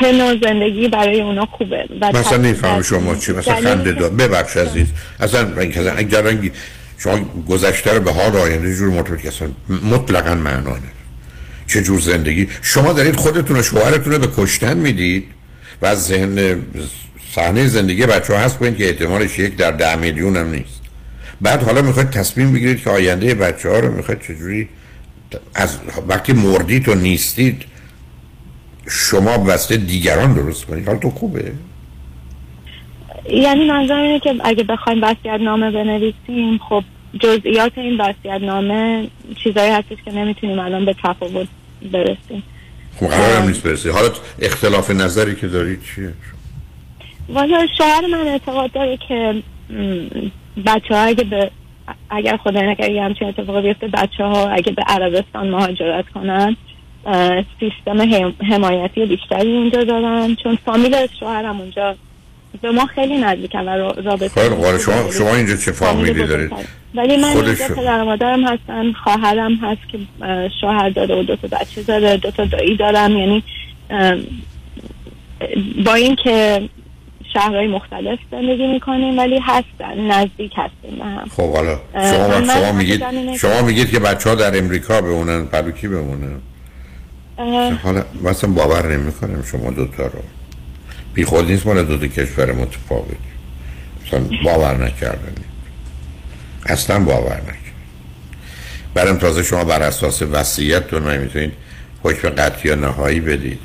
چه 0.00 0.12
نوع 0.12 0.36
زندگی 0.42 0.88
برای 0.88 1.20
اونا 1.20 1.46
خوبه 1.46 1.84
و 2.00 2.12
مثلا 2.14 2.52
در- 2.52 2.82
شما 2.82 3.14
چی 3.14 3.32
مثلا 3.32 3.54
خنده 3.54 3.92
دار. 3.92 4.10
ببخش 4.10 4.56
عزیز. 4.56 4.86
اصلا 5.20 5.48
اگر 5.96 6.20
رنگی 6.20 6.52
شما 6.98 7.18
گذشته 7.48 7.92
رو 7.94 8.00
به 8.00 8.12
حال 8.12 8.36
آینده 8.36 8.74
جور 8.76 8.88
مرتبط 8.90 9.20
که 9.20 9.28
اصلا 9.28 9.48
مطلقا 9.90 10.34
معنا 10.34 10.60
نداره. 10.60 10.82
چه 11.66 11.82
جور 11.82 12.00
زندگی؟ 12.00 12.48
شما 12.62 12.92
دارید 12.92 13.16
خودتون 13.16 13.58
و 13.58 13.62
شوهرتون 13.62 14.12
رو 14.12 14.18
به 14.18 14.28
کشتن 14.36 14.76
می‌دید 14.76 15.24
و 15.82 15.86
از 15.86 16.06
ذهن 16.06 16.62
صحنه 17.34 17.66
زندگی 17.66 18.06
بچه 18.06 18.32
ها 18.32 18.38
هست 18.38 18.58
کنید 18.58 18.76
که 18.76 18.86
احتمالش 18.86 19.38
یک 19.38 19.56
در 19.56 19.70
ده 19.70 19.96
میلیون 19.96 20.36
هم 20.36 20.50
نیست. 20.50 20.80
بعد 21.40 21.62
حالا 21.62 21.82
می‌خواید 21.82 22.10
تصمیم 22.10 22.52
بگیرید 22.52 22.82
که 22.82 22.90
آینده 22.90 23.34
بچه 23.34 23.68
ها 23.68 23.78
رو 23.78 23.92
می‌خواید 23.92 24.20
چجوری 24.20 24.68
از 25.54 25.76
وقتی 26.08 26.32
مردید 26.32 26.88
و 26.88 26.94
نیستید 26.94 27.64
شما 28.92 29.38
بسته 29.38 29.76
دیگران 29.76 30.34
درست 30.34 30.64
کنید. 30.64 30.88
حال 30.88 30.96
تو 30.96 31.10
خوبه؟ 31.10 31.52
یعنی 33.30 33.64
منظورم 33.64 34.02
اینه 34.02 34.20
که 34.20 34.34
اگه 34.44 34.64
بخوایم 34.64 35.02
وصیت 35.02 35.40
نامه 35.40 35.70
بنویسیم 35.70 36.58
خب 36.58 36.84
جزئیات 37.20 37.78
این 37.78 38.00
وصیت 38.00 38.42
نامه 38.42 39.06
چیزایی 39.44 39.70
هستش 39.70 39.96
که 40.04 40.12
نمی‌تونیم 40.12 40.58
الان 40.58 40.84
به 40.84 40.94
تفاوت 41.04 41.48
برسیم. 41.92 42.42
خب 42.96 43.06
قرار 43.06 43.36
هم 43.36 43.48
نیست 43.48 43.62
برسید 43.62 43.92
حالا 43.92 44.08
اختلاف 44.42 44.90
نظری 44.90 45.36
که 45.36 45.48
دارید 45.48 45.82
چیه؟ 45.94 46.12
والا 47.28 47.66
شوهر 47.78 48.06
من 48.06 48.28
اعتقاد 48.28 48.72
داره 48.72 48.98
که 49.08 49.42
بچه 50.66 50.94
ها 50.94 51.00
اگه 51.00 51.24
به 51.24 51.50
اگر 52.10 52.36
خدا 52.36 52.60
نکرد 52.60 52.90
یه 52.90 53.02
همچین 53.02 53.28
اتفاقی 53.28 53.62
بیفته 53.62 53.88
بچه 53.88 54.24
ها 54.24 54.48
اگه 54.48 54.72
به 54.72 54.82
عربستان 54.86 55.48
مهاجرت 55.48 56.08
کنن 56.14 56.56
اه، 56.56 56.56
سیستم 57.60 58.00
حمایتی 58.50 59.06
بیشتری 59.06 59.56
اونجا 59.56 59.84
دارن. 59.84 60.36
چون 60.42 60.58
فامیل 60.64 61.06
شوهرم 61.20 61.60
اونجا 61.60 61.94
به 62.62 62.70
ما 62.70 62.86
خیلی 62.86 63.18
نزدیکن 63.18 63.58
و 63.60 63.68
را- 63.68 63.96
رابطه 64.04 64.28
خیلی 64.28 64.54
حالا 64.54 64.78
شما 64.78 65.10
شما 65.10 65.34
اینجا 65.36 65.56
چه 65.56 65.72
فامیلی 65.72 66.26
دارید؟ 66.26 66.50
ولی 66.94 67.16
من 67.16 67.28
اینجا. 67.28 67.66
پدر 67.76 68.02
مادرم 68.02 68.44
هستن 68.44 68.92
خواهرم 68.92 69.54
هست 69.54 69.80
که 69.92 69.98
شوهر 70.60 70.88
داره 70.88 71.20
و 71.20 71.22
دو 71.22 71.36
تا 71.36 71.48
بچه 71.48 71.82
داره 71.82 72.16
دو 72.16 72.30
تا 72.30 72.44
دایی 72.44 72.76
دارم. 72.76 73.16
یعنی 73.16 73.42
با 75.84 75.94
اینکه 75.94 76.68
شهرهای 77.32 77.66
مختلف 77.66 78.18
زندگی 78.30 78.66
می‌کنیم 78.66 79.18
ولی 79.18 79.38
هستن 79.42 80.00
نزدیک 80.10 80.52
هستیم 80.56 80.98
به 80.98 81.04
هم. 81.04 81.28
خب 81.36 81.52
حالا 81.54 81.78
شما 81.94 82.54
شما 82.54 82.72
میگید 82.72 83.02
شما 83.36 83.62
میگید 83.62 83.90
که 83.90 83.98
بچه 83.98 84.30
ها 84.30 84.36
در 84.36 84.58
امریکا 84.58 85.00
بمونن 85.00 85.44
پلو 85.46 85.70
کی 85.70 85.88
بمونن. 85.88 86.40
حالا 87.82 88.04
مثلا 88.22 88.50
باور 88.50 88.96
نمی‌کنم 88.96 89.42
شما 89.42 89.70
دوتا 89.70 90.06
رو. 90.06 90.22
بی 91.14 91.24
خود 91.24 91.50
نیست 91.50 91.66
مال 91.66 91.84
دو 91.84 92.06
کشور 92.06 92.52
متفاوت. 92.52 93.16
مثلا 94.06 94.20
باور 94.44 94.84
نکردنی. 94.84 95.44
اصلا 96.66 96.98
باور 96.98 97.40
نکرد 97.40 97.56
برم 98.94 99.16
تازه 99.16 99.42
شما 99.42 99.64
بر 99.64 99.82
اساس 99.82 100.22
وصیتتون 100.22 101.10
نمی‌تونید 101.10 101.52
حکم 102.02 102.28
قطعی 102.28 102.68
یا 102.68 102.74
نهایی 102.74 103.20
بدید. 103.20 103.60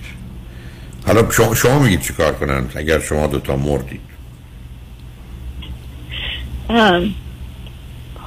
حالا 1.07 1.31
شما, 1.31 1.55
شما 1.55 1.79
میگید 1.79 2.01
چیکار 2.01 2.33
کنن 2.33 2.65
اگر 2.75 2.99
شما 2.99 3.27
دوتا 3.27 3.55
مردید. 3.55 4.01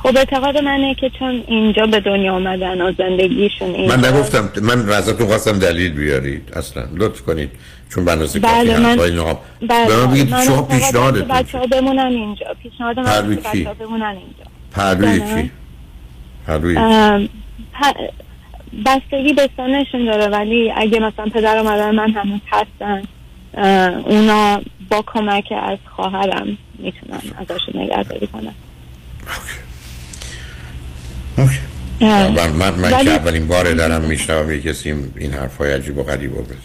خب 0.03 0.17
اعتقاد 0.17 0.59
منه 0.59 0.95
که 0.95 1.11
چون 1.19 1.45
اینجا 1.47 1.87
به 1.87 2.01
دنیا 2.01 2.35
آمدن 2.35 2.81
و 2.81 2.93
زندگیشون 2.99 3.75
اینجا 3.75 3.97
من 3.97 4.05
نگفتم 4.05 4.51
من 4.63 4.89
ازتون 4.93 5.27
خواستم 5.27 5.59
دلیل 5.59 5.93
بیارید. 5.93 6.53
اصلا 6.57 6.83
لطف 6.95 7.21
کنید. 7.23 7.51
چون 7.95 8.05
کافی 8.05 8.39
بله، 8.39 8.79
من- 8.79 8.97
بله 8.97 9.37
به 9.89 9.97
من 9.97 10.13
بگید 10.13 10.31
من 10.31 10.45
شما 10.45 10.63
پیشنهادتون 10.63 11.29
بچه 11.29 11.59
ها 11.59 11.67
بمونن 11.67 11.99
اینجا. 12.07 12.47
پیشنهاد 12.63 12.99
من 13.01 13.05
پروی؟ 13.05 13.37
بچه 13.37 13.69
ها 13.69 13.75
بمونن 13.75 14.03
اینجا. 14.05 14.45
پهلوی 14.73 15.19
جانم؟ 15.19 15.43
کی؟ 15.43 15.51
پهلوی 16.47 16.77
ام، 16.77 17.29
پ- 17.81 18.13
بستگی 18.87 19.33
به 19.33 19.49
سنشون 19.57 20.05
داره 20.05 20.27
ولی 20.27 20.73
اگه 20.77 20.99
مثلا 21.01 21.25
پدر 21.35 21.61
و 21.61 21.65
مادر 21.65 21.91
من 21.91 22.11
هنوز 22.11 22.41
هستن 22.53 23.03
اونا 24.05 24.61
با 24.91 25.05
کمک 25.07 25.53
از 25.63 25.79
خواهرم 25.97 26.59
می‌تونن 26.79 27.21
ازشون 27.39 27.83
نگهداری 27.83 28.27
کنن. 28.27 28.55
من 32.01 32.51
من, 32.51 32.75
من 32.75 32.93
ولی- 32.93 33.05
که 33.05 33.11
اولین 33.11 33.47
بار 33.47 33.73
دارم 33.73 34.03
میشنوم 34.03 34.51
یه 34.51 34.61
کسی 34.61 34.95
این 35.17 35.33
حرفای 35.33 35.73
عجیب 35.73 35.99
و 35.99 36.03
غریب 36.03 36.37
رو 36.37 36.43
بزن. 36.43 36.57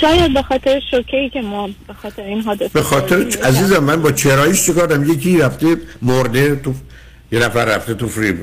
شاید 0.00 0.34
به 0.34 0.42
خاطر 0.42 0.80
شوکه 0.90 1.30
که 1.32 1.40
ما 1.42 1.66
به 1.66 1.94
خاطر 2.02 2.22
این 2.22 2.40
حادثه 2.42 2.68
به 2.68 2.82
خاطر. 2.82 3.16
عزیزم 3.44 3.84
من 3.84 4.02
با 4.02 4.12
چراییش 4.12 4.66
چیکار 4.66 4.86
دارم؟ 4.86 5.10
یکی 5.12 5.38
رفته 5.38 5.76
مرده 6.02 6.56
تو 6.56 6.74
یه 7.32 7.38
نفر 7.38 7.64
رفته 7.64 7.94
تو 7.94 8.08
فری 8.08 8.34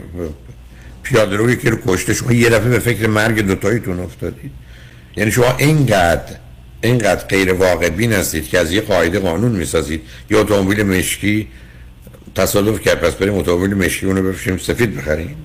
پیاده 1.04 1.36
روی 1.36 1.58
که 1.58 1.70
رو 1.70 1.78
کشته. 1.88 2.14
شما 2.14 2.32
یه 2.32 2.50
دفعه 2.50 2.70
به 2.70 2.80
فکر 2.80 3.08
مرگ 3.08 3.42
دوتاییتون 3.42 4.00
افتادید 4.00 4.52
یعنی 5.18 5.32
شما 5.32 5.56
اینقدر 5.58 6.36
اینقدر 6.82 7.26
غیر 7.26 7.54
واقع 7.54 7.90
بین 7.90 8.14
هستید 8.14 8.50
که 8.50 8.60
از 8.60 8.72
یه 8.72 8.82
قاعده 8.82 9.20
قانون 9.20 9.52
می‌سازید. 9.52 10.02
یه 10.30 10.38
اتومبیل 10.38 10.84
مشکی 10.84 11.48
تصادف 12.36 12.82
کرد. 12.82 13.00
پس 13.00 13.14
بریم 13.16 13.36
اتومبیل 13.36 13.74
مشکی 13.74 14.06
اونو 14.06 14.22
بفروشیم. 14.22 14.58
سفید 14.58 14.96
بخریم. 14.96 15.36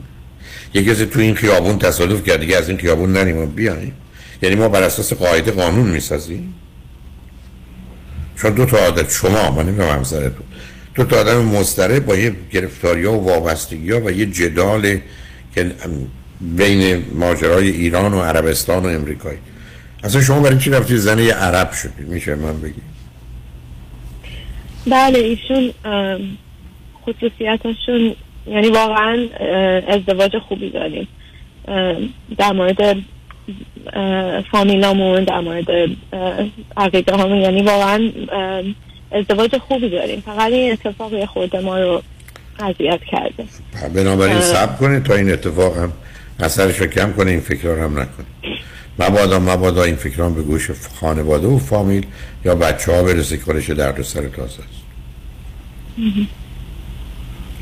یه 0.75 0.85
کسی 0.85 1.07
تو 1.07 1.21
این 1.21 1.35
خیابون 1.35 1.79
تصادف 1.79 2.25
کرد. 2.25 2.41
دیگه 2.41 2.57
از 2.57 2.69
این 2.69 2.79
خیابون 2.79 3.13
نریم 3.13 3.37
و 3.37 3.47
بیایم. 3.47 3.93
یعنی 4.43 4.55
ما 4.55 4.69
بر 4.69 4.83
اساس 4.83 5.13
قاعده 5.13 5.51
قانون 5.51 5.89
می‌سازیم. 5.89 6.55
چون 8.37 8.55
دو 8.55 8.67
تا 8.67 8.79
عادت 8.79 9.13
شما 9.13 9.51
من 9.51 9.67
نمی‌دونم 9.67 9.89
همسرتون. 9.89 10.47
دو 10.95 11.05
تا 11.05 11.21
آدم 11.21 11.45
مضطرب 11.45 12.07
با 12.07 12.17
یه 12.17 12.33
گرفتاری 12.53 13.05
و 13.05 13.11
وابستگی 13.11 13.93
ها 13.93 14.01
و 14.01 14.11
یه 14.11 14.27
جدال 14.27 14.99
که 15.55 15.73
بین 16.41 17.05
ماجرای 17.15 17.69
ایران 17.69 18.15
و 18.15 18.23
عربستان 18.23 18.83
و 18.83 18.89
امریکایی 18.89 19.39
اصلا 20.05 20.21
شما 20.21 20.41
برای 20.41 20.59
چی 20.59 20.71
رفتی 20.71 20.97
زنه 20.97 21.25
یه 21.25 21.35
عرب 21.35 21.73
شدی؟ 21.73 22.05
میشه 22.05 22.35
من 22.35 22.61
بگی 22.61 22.81
بله 24.91 25.19
ایشون 25.19 25.73
خصوصیتشون 27.07 28.15
یعنی 28.47 28.69
واقعا 28.69 29.29
ازدواج 29.89 30.39
خوبی 30.39 30.71
داریم. 30.71 31.09
در 32.39 32.53
مورد 32.53 32.97
فامیلامون 34.51 35.25
در 35.25 35.41
مورد 35.41 35.67
عقیده 36.77 37.17
هامون 37.17 37.41
یعنی 37.41 37.63
واقعا 37.63 38.11
ازدواج 39.13 39.57
خوبی 39.59 39.89
داریم. 39.89 40.21
فقط 40.21 40.53
این 40.53 40.73
اتفاق 40.73 41.25
خورده 41.25 41.61
ما 41.61 41.79
رو 41.79 42.03
اذیت 42.61 43.01
کرده. 43.11 43.45
بنابراین. 43.95 44.41
صبر 44.41 44.77
کنید 44.77 45.03
تا 45.03 45.15
این 45.15 45.33
اتفاق 45.33 45.77
هم 45.77 45.93
اثرش 46.41 46.77
رو 46.77 46.87
کم 46.87 47.13
کنه 47.13 47.31
این 47.31 47.41
فکر 47.41 47.69
رو 47.69 47.83
هم 47.83 47.93
نکنید 47.93 48.57
مبادا 48.99 49.39
مبادا 49.39 49.83
این 49.83 49.97
فکر 49.97 50.23
هم 50.23 50.35
به 50.35 50.43
گوش 50.43 50.71
خانواده 51.01 51.47
و 51.47 51.59
فامیل 51.59 52.07
یا 52.45 52.55
بچه 52.55 52.93
ها 52.93 53.03
برسه 53.03 53.61
که 53.67 53.75
درد 53.75 54.03
سر 54.03 54.29
تازه 54.29 54.63
است. 54.63 54.87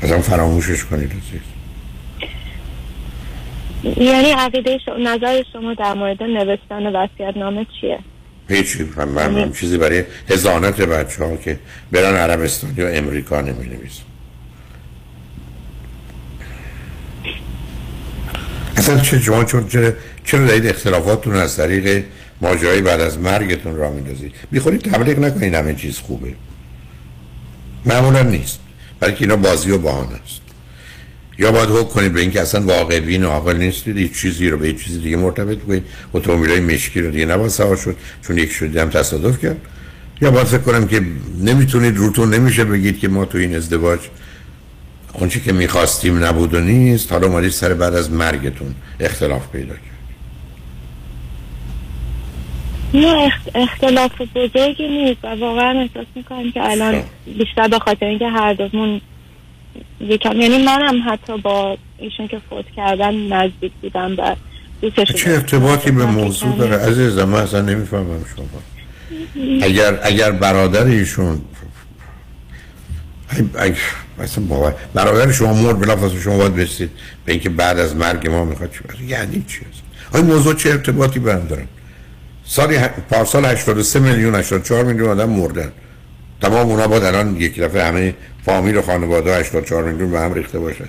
اصلا 0.01 0.21
فراموشش 0.21 0.85
کنید. 0.85 1.11
یعنی 3.97 4.31
عقیده 4.31 4.77
شما 4.85 4.95
نظر 4.97 5.43
شما 5.53 5.73
در 5.73 5.93
مورد 5.93 6.23
نوشتن 6.23 6.95
وصیت 6.95 7.37
نامه 7.37 7.65
چیه؟ 7.81 7.99
هیچی. 8.49 8.89
من, 8.97 9.07
من, 9.07 9.31
من 9.31 9.51
چیزی 9.51 9.77
برای 9.77 10.03
هزانت 10.29 10.81
بچه 10.81 11.23
ها 11.23 11.35
که 11.35 11.59
برن 11.91 12.15
عربستان 12.15 12.73
یا 12.77 12.87
امریکا 12.87 13.41
نمی 13.41 13.65
نویسم 13.65 14.03
اصلا 18.77 18.99
چه 18.99 19.19
شما 19.19 19.43
چون 19.43 19.67
چرا 19.67 19.91
چرا 20.25 20.45
دارید 20.45 20.67
اختلافاتتون 20.67 21.35
از 21.35 21.57
طریق 21.57 22.03
ماجرای 22.41 22.81
بعد 22.81 23.01
از 23.01 23.19
مرگتون 23.19 23.75
را 23.75 23.91
میندازید؟ 23.91 24.33
بیخورید 24.51 24.81
تبلیغ 24.81 25.19
نکنید 25.19 25.53
همه 25.53 25.75
چیز 25.75 25.99
خوبه. 25.99 26.33
معمولا 27.85 28.21
نیست. 28.23 28.59
بلکه 28.99 29.17
اینا 29.21 29.35
بازی 29.35 29.71
و 29.71 29.77
بهانه 29.77 30.15
است. 30.25 30.41
یا 31.39 31.51
باید 31.51 31.69
حکم 31.69 31.89
کنید 31.89 32.13
به 32.13 32.21
اینکه 32.21 32.41
اصلا 32.41 32.61
واقع 32.61 32.99
بین 32.99 33.23
و 33.23 33.27
عاقل 33.27 33.57
نیستید 33.57 33.97
هیچ 33.97 34.21
چیزی 34.21 34.49
رو 34.49 34.57
به 34.57 34.67
هیچ 34.67 34.83
چیزی 34.83 34.99
دیگه 34.99 35.17
مرتبط 35.17 35.63
کنید. 35.63 35.83
اتومبیل 36.13 36.49
های 36.49 36.59
مشکی 36.59 37.01
رو 37.01 37.11
دیگه 37.11 37.25
نباید 37.25 37.51
سوار 37.51 37.75
شد 37.75 37.95
چون 38.27 38.37
یک 38.37 38.51
شدی 38.51 38.79
هم 38.79 38.89
تصادف 38.89 39.41
کرد. 39.41 39.57
یا 40.21 40.31
باید 40.31 40.47
فکر 40.47 40.61
کنم 40.61 40.87
که 40.87 41.01
نمی‌تونید 41.41 41.97
روتون 41.97 42.33
نمیشه 42.33 42.65
بگید 42.65 42.99
که 42.99 43.07
ما 43.07 43.25
تو 43.25 43.37
این 43.37 43.55
ازدواج 43.55 43.99
اونچه 45.13 45.39
که 45.39 45.53
می‌خواستیم 45.53 46.23
نبود 46.23 46.53
و 46.53 46.59
نیست. 46.59 47.11
حالا 47.11 47.27
اومدید 47.27 47.51
سر 47.51 47.73
بعد 47.73 47.93
از 47.93 48.11
مرگتون 48.11 48.75
اختلاف 48.99 49.47
پیدا 49.51 49.73
کرد. 49.73 49.94
نه 52.95 53.29
اخ- 53.29 53.51
اختلاف 53.55 54.21
بزرگی 54.35 54.87
نیست 54.87 55.19
و 55.23 55.27
واقعا 55.27 55.79
احساس 55.81 56.05
می‌کنم 56.15 56.51
که 56.51 56.71
الان 56.71 57.03
بیشتر 57.37 57.67
به 57.67 57.79
خاطر 57.79 58.05
اینکه 58.05 58.27
هر 58.27 58.53
دومون 58.53 59.01
یکم 60.01 60.41
یعنی 60.41 60.63
منم 60.63 61.03
حتی 61.09 61.37
با 61.37 61.77
ایشون 61.97 62.27
که 62.27 62.41
فوت 62.49 62.65
کردن 62.75 63.15
نزدیک 63.15 63.71
بودم 63.81 64.15
و 64.17 64.35
دوستشون 64.81 65.15
چه 65.15 65.31
ارتباطی 65.31 65.91
به 65.91 66.05
موضوع 66.05 66.57
داره؟ 66.57 66.77
عزیزم 66.77 67.23
من 67.29 67.39
اصلا 67.39 67.61
نمی‌فهمم 67.61 68.25
شما. 68.35 68.45
اگر 69.61 69.99
اگر 70.03 70.31
برادر 70.31 70.85
ایشون 70.85 71.41
اصلا 74.19 74.43
باور 74.45 74.73
برادر 74.93 75.31
شما 75.31 75.53
مرد 75.53 75.79
بلافاصله 75.79 76.19
شما 76.21 76.37
باید 76.37 76.55
برسید 76.55 76.89
به 77.25 77.31
اینکه 77.31 77.49
بعد 77.49 77.79
از 77.79 77.95
مرگ 77.95 78.27
ما 78.29 78.45
می‌خواد 78.45 78.71
چی. 78.71 79.05
یعنی 79.05 79.45
چی؟ 79.47 79.59
هست 79.59 79.83
آیا 80.13 80.23
موضوع 80.23 80.53
چه 80.53 80.69
ارتباطی 80.69 81.19
به 81.19 81.33
هم 81.33 81.47
دارن 81.47 81.67
سالی 82.45 82.75
ه... 82.75 82.87
پارسال 82.87 83.45
83 83.45 83.99
میلیون 83.99 84.35
84 84.35 84.83
میلیون 84.83 85.09
آدم 85.09 85.29
مردن. 85.29 85.71
تمام 86.41 86.69
اونا 86.69 86.87
با 86.87 86.95
الان 86.95 87.35
یک 87.35 87.59
دفعه 87.59 87.83
همه 87.83 88.13
فامیل 88.45 88.77
و 88.77 88.81
خانواده 88.81 89.39
84 89.39 89.83
میلیون 89.83 90.11
به 90.11 90.19
هم 90.19 90.33
ریخته 90.33 90.59
باشه 90.59 90.85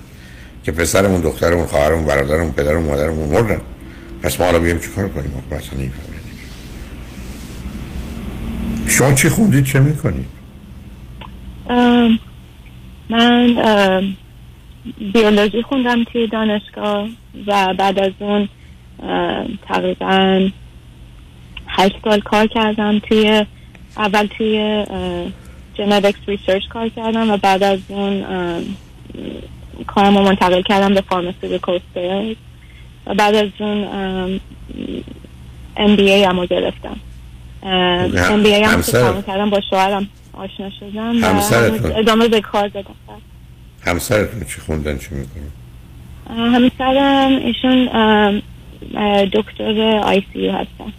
که 0.63 0.71
پسرمون 0.71 1.21
دخترمون 1.21 1.65
خواهرمون 1.65 2.05
برادرمون 2.05 2.51
پدرمون 2.51 2.83
مادرمون 2.83 3.29
مردن. 3.29 3.61
پس 4.23 4.39
ما 4.39 4.45
حالا 4.45 4.59
بیایم 4.59 4.79
چیکار 4.79 5.09
کنیم؟ 5.09 5.43
اصلا 5.51 5.79
نمی‌فهمیم. 5.79 6.21
شما 8.87 9.13
چی 9.13 9.29
خوندید؟ 9.29 9.65
چه 9.65 9.79
می‌کنید؟ 9.79 10.25
من 13.09 14.15
بیولوژی 15.13 15.61
خوندم 15.61 16.03
توی 16.03 16.27
دانشگاه 16.27 17.09
و 17.47 17.73
بعد 17.73 17.99
از 17.99 18.11
اون 18.19 18.49
تقریبا 19.67 20.49
هشت 21.77 21.95
سال 22.03 22.19
کار 22.19 22.47
کردم 22.47 22.99
توی 22.99 23.45
اول 23.97 24.25
توی 24.37 24.85
genetics 25.73 26.19
research 26.27 26.67
کار 26.69 26.89
کردم 26.89 27.31
و 27.31 27.37
بعد 27.37 27.63
از 27.63 27.79
اون 27.87 28.25
کارم 29.87 30.17
رو 30.17 30.23
منتقل 30.23 30.61
کردم 30.61 30.93
به 30.93 31.01
pharmaceutical 31.01 31.79
sales 31.93 32.35
و 33.05 33.13
بعد 33.13 33.35
از 33.35 33.49
اون 33.59 33.83
ام، 33.87 34.39
MBA 35.95 36.27
هم 36.27 36.39
رو 36.39 36.45
گرفتم. 36.45 36.95
ام، 37.63 37.71
هم- 38.17 38.43
MBA 38.43 38.47
هم 38.47 38.81
که 38.81 38.91
تمام 38.91 39.21
کردم 39.21 39.49
با 39.49 39.61
شوهرم 39.69 40.09
آشنا 40.33 40.69
شدم 40.79 41.15
همسرتون؟ 41.23 41.91
ادامه 41.95 42.27
به 42.27 42.41
کار 42.41 42.67
دادم. 42.67 42.95
همسرتون 43.85 44.39
چی 44.43 44.61
خوندن 44.61 44.97
چی 44.97 45.07
می‌کنن؟ 45.15 45.51
همسرم 46.55 47.31
ایشون 47.35 47.85
دکتر 49.33 49.99
آی 50.03 50.23
سی 50.33 50.39
یو 50.39 50.51
هستن. 50.51 50.93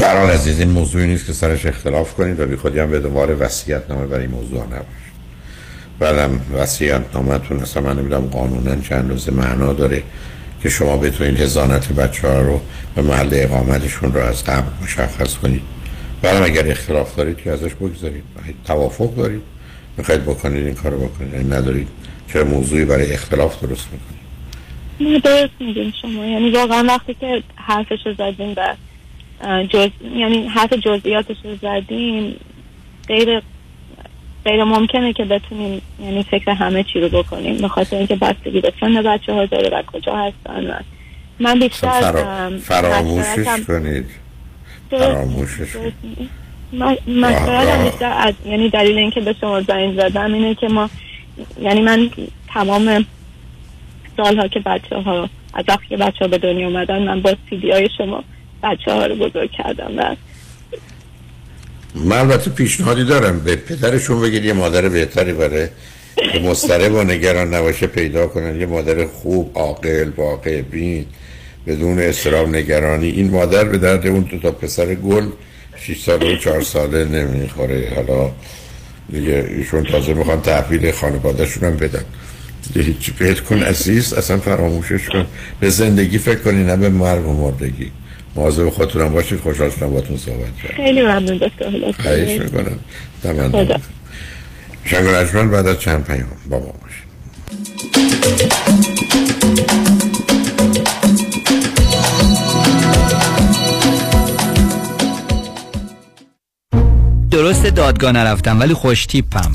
در 0.00 0.18
حال 0.18 0.30
عزیز 0.30 0.58
این 0.58 0.70
موضوعی 0.70 1.06
نیست 1.06 1.26
که 1.26 1.32
سرش 1.32 1.66
اختلاف 1.66 2.14
کنید 2.14 2.40
و 2.40 2.46
بی 2.46 2.56
خودی 2.56 2.78
هم 2.78 2.90
به 2.90 3.00
دوباره 3.00 3.34
وصیت 3.34 3.82
نامه 3.88 4.06
برای 4.06 4.26
موضوع 4.26 4.64
نباشه 4.64 4.84
بعدم 5.98 6.40
وصیت 6.54 7.02
نامتون 7.14 7.60
اصلا 7.60 7.82
من 7.82 7.98
نمی‌دونم 7.98 8.26
قانونا 8.26 8.80
چند 8.80 9.10
روز 9.10 9.28
معنا 9.28 9.72
داره 9.72 10.02
که 10.62 10.68
شما 10.68 10.96
بتونید 10.96 11.40
هزانت 11.40 11.92
بچه 11.92 12.28
ها 12.28 12.40
رو 12.40 12.60
به 12.94 13.02
محل 13.02 13.28
اقامتشون 13.32 14.12
رو 14.12 14.20
از 14.20 14.44
قبل 14.44 14.68
مشخص 14.82 15.34
کنید. 15.34 15.62
بعدم 16.22 16.44
اگر 16.44 16.70
اختلاف 16.70 17.16
دارید 17.16 17.36
که 17.36 17.50
ازش 17.50 17.74
بگذارید. 17.74 18.24
اگه 18.44 18.54
توافق 18.64 19.14
دارید. 19.14 19.42
می‌خواید 19.96 20.22
بکنید 20.22 20.66
این 20.66 20.74
کارو 20.74 20.96
بکنید. 20.96 21.34
اگه 21.34 21.44
ندارید 21.44 21.88
چرا 22.32 22.44
موضوعی 22.44 22.84
برای 22.84 23.12
اختلاف 23.12 23.60
درست 23.60 23.86
می‌کنید؟ 23.92 24.23
نه 25.00 25.18
درست 25.18 25.52
میگین 25.60 25.92
شما. 26.02 26.26
یعنی 26.26 26.50
واقعا 26.50 26.84
وقتی 26.88 27.14
که 27.14 27.42
حرفش 27.56 28.06
رو 28.06 28.14
زدیم 28.14 28.54
و 28.56 28.74
جز 29.68 29.88
یعنی 30.16 30.46
حرف 30.48 30.72
جزئیاتش 30.72 31.36
رو 31.44 31.56
زدیم 31.62 32.36
غیر 33.08 33.42
غیر 34.44 34.64
ممکنه 34.64 35.12
که 35.12 35.24
بتونیم 35.24 35.82
یعنی 36.00 36.22
فکر 36.22 36.50
همه 36.50 36.82
چی 36.84 37.00
رو 37.00 37.08
بکنیم. 37.08 37.56
به 37.56 37.68
خاطر 37.68 37.96
اینکه 37.96 38.16
بستگی 38.16 38.60
به 38.60 38.72
سن 38.80 39.02
بچه 39.02 39.32
ها 39.32 39.46
داره 39.46 39.68
و 39.68 39.82
کجا 39.82 40.16
هستن 40.16 40.66
و 40.66 40.74
من 41.38 41.58
بیشتر 41.58 42.00
فرا... 42.00 42.32
ام، 42.32 42.58
فراموشش 42.58 43.66
کنید. 43.66 44.06
فراموشش 44.90 45.58
درست 45.58 45.94
میگی. 46.02 46.28
م- 46.72 47.10
مشورتم 47.20 47.84
بیشتر 47.84 48.12
از 48.18 48.34
یعنی 48.46 48.70
دلیل 48.70 48.98
اینکه 48.98 49.20
به 49.20 49.34
شما 49.40 49.60
زنگ 49.60 49.96
زدم 49.96 50.34
اینه 50.34 50.54
که 50.54 50.68
ما 50.68 50.90
یعنی 51.62 51.80
من 51.80 52.10
تمام 52.54 53.06
سالها 54.16 54.48
که 54.48 54.60
بچه 54.60 54.96
ها 54.96 55.30
از 55.54 55.64
وقتی 55.68 55.86
که 55.88 55.96
بچه 55.96 56.18
ها 56.20 56.28
به 56.28 56.38
دنیا 56.38 56.66
اومدن 56.66 57.02
من 57.02 57.22
با 57.22 57.36
سی 57.50 57.70
های 57.70 57.88
شما 57.98 58.24
بچه 58.62 58.92
ها 58.92 59.06
رو 59.06 59.14
بزرگ 59.14 59.50
کردم 59.50 59.98
و 59.98 60.16
من 61.94 62.18
البته 62.18 62.50
پیشنهادی 62.50 63.04
دارم 63.04 63.40
به 63.40 63.56
پدرشون 63.56 64.20
بگید 64.20 64.44
یه 64.44 64.52
مادر 64.52 64.88
بهتری 64.88 65.32
برای 65.32 65.68
که 66.32 66.38
مضطرب 66.40 66.94
و 66.94 67.02
نگران 67.02 67.54
نباشه 67.54 67.86
پیدا 67.86 68.26
کنن. 68.26 68.60
یه 68.60 68.66
مادر 68.66 69.06
خوب 69.06 69.50
عاقل 69.54 70.10
واقع 70.16 70.62
بین 70.62 71.06
بدون 71.66 71.98
اضطراب 71.98 72.48
نگرانی. 72.48 73.08
این 73.08 73.30
مادر 73.30 73.64
به 73.64 73.78
درد 73.78 74.06
اون 74.06 74.20
دو 74.20 74.38
تا 74.38 74.50
پسر 74.50 74.94
گل 74.94 75.26
6 75.76 76.00
ساله 76.00 76.34
و 76.34 76.36
4 76.36 76.62
ساله 76.62 77.04
نمی‌خوره. 77.04 77.92
حالا 77.96 78.30
دیگه 79.12 79.46
ایشون 79.48 79.84
تازه 79.84 80.14
می‌خوان 80.14 80.40
تحویل 80.40 80.92
خانوادهشون 80.92 81.64
هم 81.64 81.76
بدن. 81.76 82.04
فکر 83.18 83.42
کن 83.42 83.62
عزیز 83.62 84.12
اصلا 84.12 84.38
فراموشش 84.38 85.08
کن. 85.08 85.26
به 85.60 85.70
زندگی 85.70 86.18
فکر 86.18 86.38
کنی 86.38 86.64
نه 86.64 86.76
به 86.76 86.88
مرگ 86.88 87.28
و 87.28 87.32
مردگی. 87.32 87.90
مواظب 88.36 88.68
خودتونم 88.68 89.12
باشید 89.12 89.40
خوشحال 89.40 89.70
شدم 89.70 89.90
باتون 89.90 90.16
صحبت 90.16 90.56
کردم. 90.62 90.76
خیلی 90.76 91.02
ممنون 91.02 91.36
دکتر 91.36 91.64
هلاس. 91.64 91.94
خواهش 92.00 92.40
می‌کنم. 92.40 92.78
تمام. 93.22 93.80
شنگ 94.84 95.06
رجمن 95.08 95.50
بعد 95.50 95.66
از 95.66 95.80
چند 95.80 96.04
پیام 96.04 96.26
با 96.50 96.58
ما 96.58 96.64
باشید. 96.64 97.04
درست 107.30 107.66
دادگاه 107.66 108.12
نرفتم 108.12 108.60
ولی 108.60 108.74
خوش 108.74 109.06
تیپم. 109.06 109.52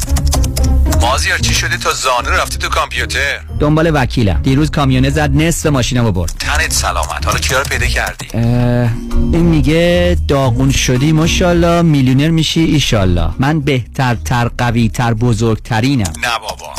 مازیار 1.01 1.37
چی 1.37 1.53
شده 1.53 1.77
تا 1.77 1.91
زانو 1.91 2.29
رفتی 2.29 2.57
تو 2.57 2.69
کامپیوتر. 2.69 3.39
دنبال 3.59 3.91
وکیلم. 3.93 4.41
دیروز 4.41 4.71
کامیونه 4.71 5.09
زد 5.09 5.31
نصف 5.35 5.65
ماشینمو 5.65 6.11
برد. 6.11 6.31
تنت 6.39 6.73
سلامت. 6.73 7.25
حالا 7.25 7.39
کیا 7.39 7.59
رو 7.59 7.63
پیدا 7.63 7.85
کردی؟ 7.85 8.27
این 8.33 9.45
میگه 9.45 10.17
داغون 10.27 10.71
شدی 10.71 11.11
ماشاءالله. 11.11 11.81
میلیونر 11.81 12.29
میشی 12.29 12.61
ایشالله 12.61 13.29
من 13.39 13.59
بهترتر 13.59 14.51
قویتر 14.57 15.13
بزرگترینم. 15.13 16.13
نه 16.23 16.39
بابا. 16.41 16.73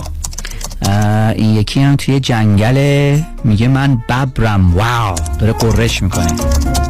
این 1.36 1.54
یکی 1.54 1.80
هم 1.80 1.96
توی 1.96 2.20
جنگله 2.20 3.26
میگه 3.44 3.68
من 3.68 3.96
ببرم. 3.96 4.74
واو 4.74 5.14
داره 5.38 5.52
قررش 5.52 6.02
می‌کنه. 6.02 6.36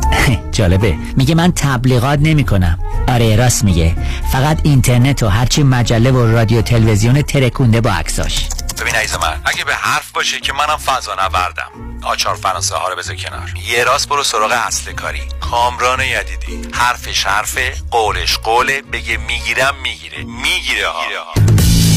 جالبه. 0.53 0.95
میگه 1.17 1.35
من 1.35 1.53
تبلیغات 1.53 2.19
نمی‌کنم. 2.23 2.79
آره 3.09 3.37
راست 3.37 3.65
میگه. 3.65 3.97
فقط 4.33 4.61
اینترنت 4.63 5.23
و 5.23 5.29
هرچی 5.29 5.63
مجله 5.63 6.11
و 6.11 6.33
رادیو 6.33 6.63
تلویزیون 6.63 7.23
ترکونده 7.23 7.81
با 7.81 7.91
عکساش. 7.91 8.49
ببین 8.81 8.95
عزیز 8.95 9.15
من 9.15 9.41
اگه 9.45 9.65
به 9.65 9.75
حرف 9.75 10.11
باشه 10.13 10.41
که 10.41 10.53
منم 10.53 10.77
فضا 10.77 11.15
نوردم 11.15 11.71
آچار 12.03 12.35
فرانسه 12.35 12.75
ها 12.75 12.89
رو 12.89 12.97
بذار 12.97 13.17
کنار. 13.17 13.55
یه 13.69 13.85
راست 13.85 14.09
برو 14.09 14.23
سراغ 14.23 14.53
اصل 14.67 14.93
کاری. 14.93 15.23
کامران 15.41 16.01
یدیدی. 16.01 16.69
حرفش 16.73 17.27
حرفه 17.27 17.75
قولش 17.91 18.37
قوله. 18.39 18.83
بگه 18.93 19.17
می‌گیرم 19.17 19.75
می‌گیره. 19.83 20.19
می‌گیره 20.25 20.89
ها. 20.89 21.35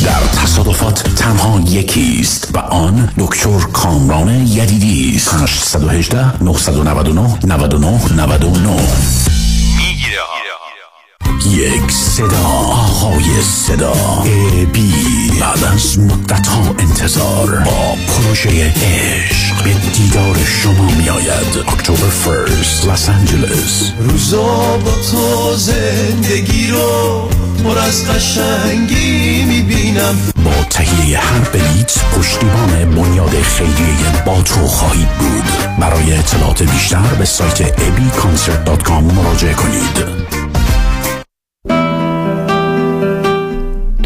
در 0.03 0.19
تصادفات 0.43 1.03
تنها 1.15 1.59
یکیست 1.59 2.55
و 2.55 2.57
آن 2.57 3.13
دکتر 3.17 3.59
کامران 3.73 4.29
یدیدی 4.29 5.13
است. 5.15 5.33
818 5.33 6.43
999 6.43 7.37
99 7.45 8.13
99 8.15 8.69
می‌گیره 9.77 10.19
یک 11.51 11.91
صدا 11.91 12.47
آقای 12.47 13.41
صدا. 13.41 14.23
ای 14.23 14.65
بی 14.65 14.93
بعد 15.41 15.63
از 15.63 15.99
مدت 15.99 16.47
ها 16.47 16.75
انتظار 16.79 17.59
با 17.65 17.95
پروژه 18.07 18.49
عشق 18.49 19.63
به 19.63 19.73
دیدار 19.93 20.35
شما 20.45 20.91
می 20.97 21.09
آید 21.09 21.57
اکتبر 21.67 22.09
فرست 22.09 22.87
لس 22.87 23.09
آنجلس. 23.09 23.91
روزا 23.99 24.77
با 24.77 24.91
تو 25.11 25.55
زندگی 25.55 26.67
رو 26.67 27.29
پر 27.63 27.77
از 27.77 28.07
قشنگی 28.07 29.43
می‌بینم. 29.43 30.15
با 30.45 30.63
تهیه 30.69 31.19
هر 31.19 31.39
بلیت 31.39 31.97
پشتیبان 32.17 32.95
بنیاد 32.95 33.41
خیریه 33.41 34.23
با 34.25 34.41
تو 34.41 34.67
خواهید 34.67 35.09
بود. 35.09 35.43
برای 35.79 36.13
اطلاعات 36.13 36.63
بیشتر 36.63 37.13
به 37.19 37.25
سایت 37.25 37.79
abconcert.com 37.79 39.13
مراجعه 39.13 39.53
کنید. 39.53 40.23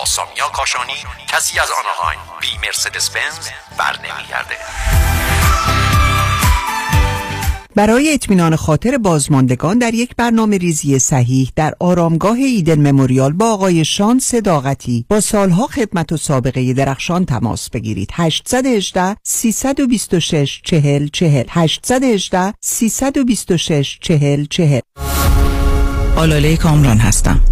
با 0.00 0.04
سامیا 0.04 0.48
کاشانی 0.54 0.92
کسی 1.28 1.58
از 1.58 1.68
Anaheim 1.78 2.18
بی 2.40 2.66
Mercedes-Benz 2.66 3.48
بر 3.78 3.96
نمیگرده 3.98 4.56
برای 7.74 8.14
اطمینان 8.14 8.56
خاطر 8.56 8.98
بازماندگان 8.98 9.78
در 9.78 9.94
یک 9.94 10.16
برنامه 10.16 10.58
ریزی 10.58 10.98
صحیح 10.98 11.52
در 11.56 11.74
آرامگاه 11.80 12.36
Eden 12.36 12.90
Memorial 12.90 13.32
با 13.32 13.52
آقای 13.52 13.84
شان 13.84 14.18
صداقتی 14.18 15.06
با 15.08 15.20
سالها 15.20 15.66
خدمت 15.66 16.12
و 16.12 16.16
سابقه 16.16 16.72
درخشان 16.72 17.24
تماس 17.24 17.70
بگیرید. 17.70 18.10
818 18.12 19.16
326 19.22 20.60
40 20.64 21.08
40 21.08 21.44
818 21.48 22.54
326 22.60 23.98
40 24.00 24.44
40 24.44 24.80
آلاله 26.16 26.56
کامران 26.56 26.98
هستم. 26.98 27.51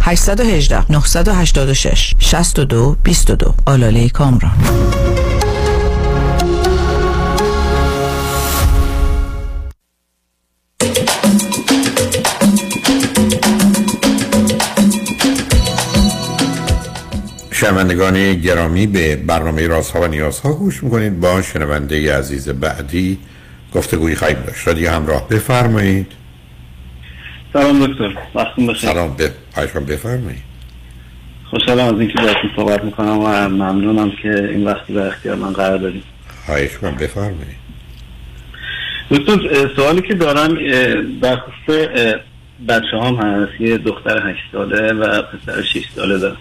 818 0.00 0.92
986 0.92 2.14
62 2.18 2.96
22 3.04 3.54
آلاله 3.66 4.08
کامران. 4.08 4.52
شنوندگان 17.50 18.34
گرامی 18.34 18.86
به 18.86 19.16
برنامه 19.16 19.66
رازها 19.66 20.00
و 20.00 20.06
نیازها 20.06 20.52
گوش 20.52 20.84
می‌کنید. 20.84 21.20
با 21.20 21.42
شنونده 21.42 22.18
عزیز 22.18 22.48
بعدی 22.48 23.18
گفتگویی 23.74 24.16
خواهیم 24.16 24.38
داشت. 24.46 24.68
رادیو 24.68 24.90
همراه 24.90 25.28
بفرمایید. 25.28 26.06
سلام 27.52 27.86
دکتر. 27.86 28.14
وقتون 28.34 28.66
بخیر. 28.66 28.90
سلام. 28.90 29.14
به 29.16 29.32
پایشان 29.58 29.84
بفرمایید. 29.84 30.42
خوشحالم 31.50 31.94
از 31.94 32.00
اینکه 32.00 32.14
باهاتون 32.18 32.50
صحبت 32.56 32.84
می‌کنم 32.84 33.18
و 33.18 33.48
ممنونم 33.48 34.12
که 34.22 34.28
این 34.28 34.64
وقتی 34.64 34.94
در 34.94 35.06
اختیار 35.06 35.36
من 35.36 35.52
قرار 35.52 35.78
دادیم 35.78 36.02
خواهش 36.46 36.70
من 36.82 36.94
بفرمایید. 36.94 37.58
دکتر 39.10 39.68
سوالی 39.76 40.02
که 40.02 40.14
دارم 40.14 40.54
در 41.20 41.36
خصوص 41.36 41.76
بچه 42.68 42.98
هم 43.02 43.14
هست 43.14 43.60
یه 43.60 43.78
دختر 43.78 44.30
هشت 44.30 44.40
ساله 44.52 44.92
و 44.92 45.22
پسر 45.22 45.62
شش 45.62 45.84
ساله 45.96 46.18
دارم. 46.18 46.36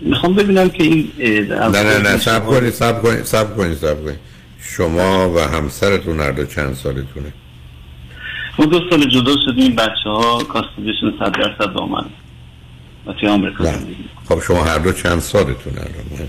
می‌خوام 0.00 0.34
ببینم 0.34 0.68
که 0.68 0.82
این 0.82 1.12
نه 1.18 1.82
نه 1.82 1.98
نه 1.98 2.18
سب 2.18 2.46
کنید 2.46 2.70
سب 2.70 3.02
کنید 3.02 3.24
سب 3.24 3.56
کنید 3.56 3.76
سب 3.76 4.04
کنید. 4.04 4.18
شما 4.62 5.30
و 5.30 5.38
همسرتون 5.40 6.20
هر 6.20 6.30
دو 6.30 6.44
چند 6.44 6.74
سالتونه؟ 6.74 7.32
ما 8.60 8.66
دو 8.66 8.90
سال 8.90 9.08
جدا 9.08 9.36
شدیم 9.46 9.74
بچه 9.74 10.10
ها 10.10 10.44
کاستیبیشن 10.44 11.12
صد 11.18 11.32
درصد 11.32 11.72
با 11.72 11.86
من. 11.86 12.04
و 13.06 13.12
توی 13.12 13.28
آمریکا 13.28 13.64
زندگی 13.64 14.04
خب 14.28 14.40
شما 14.40 14.64
هر 14.64 14.78
دو 14.78 14.92
چند 14.92 15.18
سالتون 15.18 15.72
الان؟ 15.78 16.28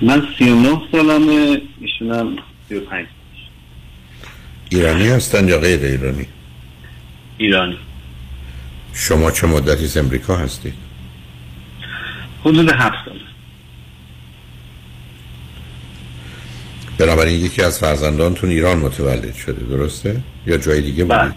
من 0.00 0.26
سی 0.38 0.50
و 0.50 0.54
نه 0.54 0.80
سالمه 0.92 1.60
ایشونم 1.80 2.36
سی 2.68 2.74
و 2.74 2.80
پنج. 2.80 3.06
ایرانی 4.68 5.08
هستن 5.08 5.48
یا 5.48 5.58
غیر 5.58 5.80
ایرانی؟ 5.80 6.26
ایرانی. 7.38 7.78
شما 8.94 9.30
چه 9.30 9.46
مدتی 9.46 9.84
از 9.84 9.96
امریکا 9.96 10.36
هستید؟ 10.36 10.74
حدود 12.44 12.68
هفت 12.68 12.96
سال 13.04 13.20
بنابراین 16.98 17.44
یکی 17.44 17.62
از 17.62 17.78
فرزندانتون 17.78 18.50
ایران 18.50 18.78
متولد 18.78 19.34
شده 19.34 19.64
درسته؟ 19.64 20.20
یا 20.46 20.56
جای 20.56 20.80
دیگه 20.80 21.04
بودید؟ 21.04 21.34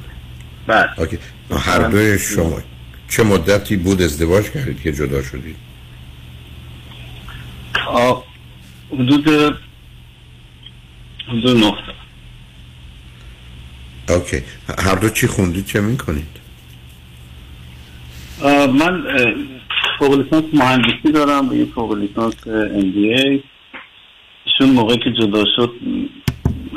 بله 0.68 1.00
اوکی. 1.00 1.18
هر 1.52 1.80
دوی 1.80 2.20
شما 2.20 2.62
چه 3.10 3.24
مدتی 3.24 3.76
بود 3.78 4.02
ازدواج 4.02 4.50
کردید 4.50 4.82
که 4.82 4.92
جدا 4.92 5.24
شدید؟ 5.24 5.56
حدود 8.92 9.28
حدود 11.28 11.58
نه 11.58 11.74
اوکی 14.10 14.44
هر 14.80 14.96
دو 14.96 15.10
چی 15.10 15.28
خوندید 15.28 15.66
چه 15.66 15.82
می‌کنید؟ 15.82 16.42
من 18.74 19.04
فوق 20.00 20.14
لیسانس 20.14 20.46
مهندسی 20.54 21.12
دارم 21.14 21.50
و 21.50 21.54
یه 21.54 21.66
فوق 21.76 21.94
لیسانس 21.94 22.34
ام 22.48 23.42
ایشون 24.62 24.76
موقعی 24.76 24.98
که 24.98 25.12
جدا 25.12 25.46
شد 25.56 25.72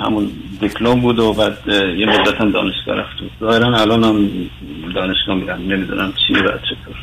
همون 0.01 0.31
دیپلم 0.61 1.01
بود 1.01 1.19
و 1.19 1.32
بعد 1.32 1.59
یه 1.98 2.06
مدت 2.06 2.40
هم 2.40 2.52
دانشگاه 2.52 2.97
رفت 2.97 3.16
ظاهرا 3.40 3.81
الان 3.81 4.05
هم 4.05 4.28
دانشگاه 4.94 5.35
میرم 5.35 5.73
نمی‌دونم 5.73 6.12
چی 6.27 6.32
و 6.32 6.39
چطور 6.39 6.97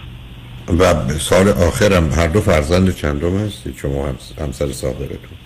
و 0.80 1.10
سال 1.20 1.49
آخرم 1.49 2.12
هر 2.12 2.28
دو 2.28 2.41
فرزند 2.41 2.95
چندم 2.95 3.38
هستید 3.38 3.78
شما 3.78 4.08
هم 4.08 4.16
همسر 4.40 4.72
سابقتون. 4.72 5.38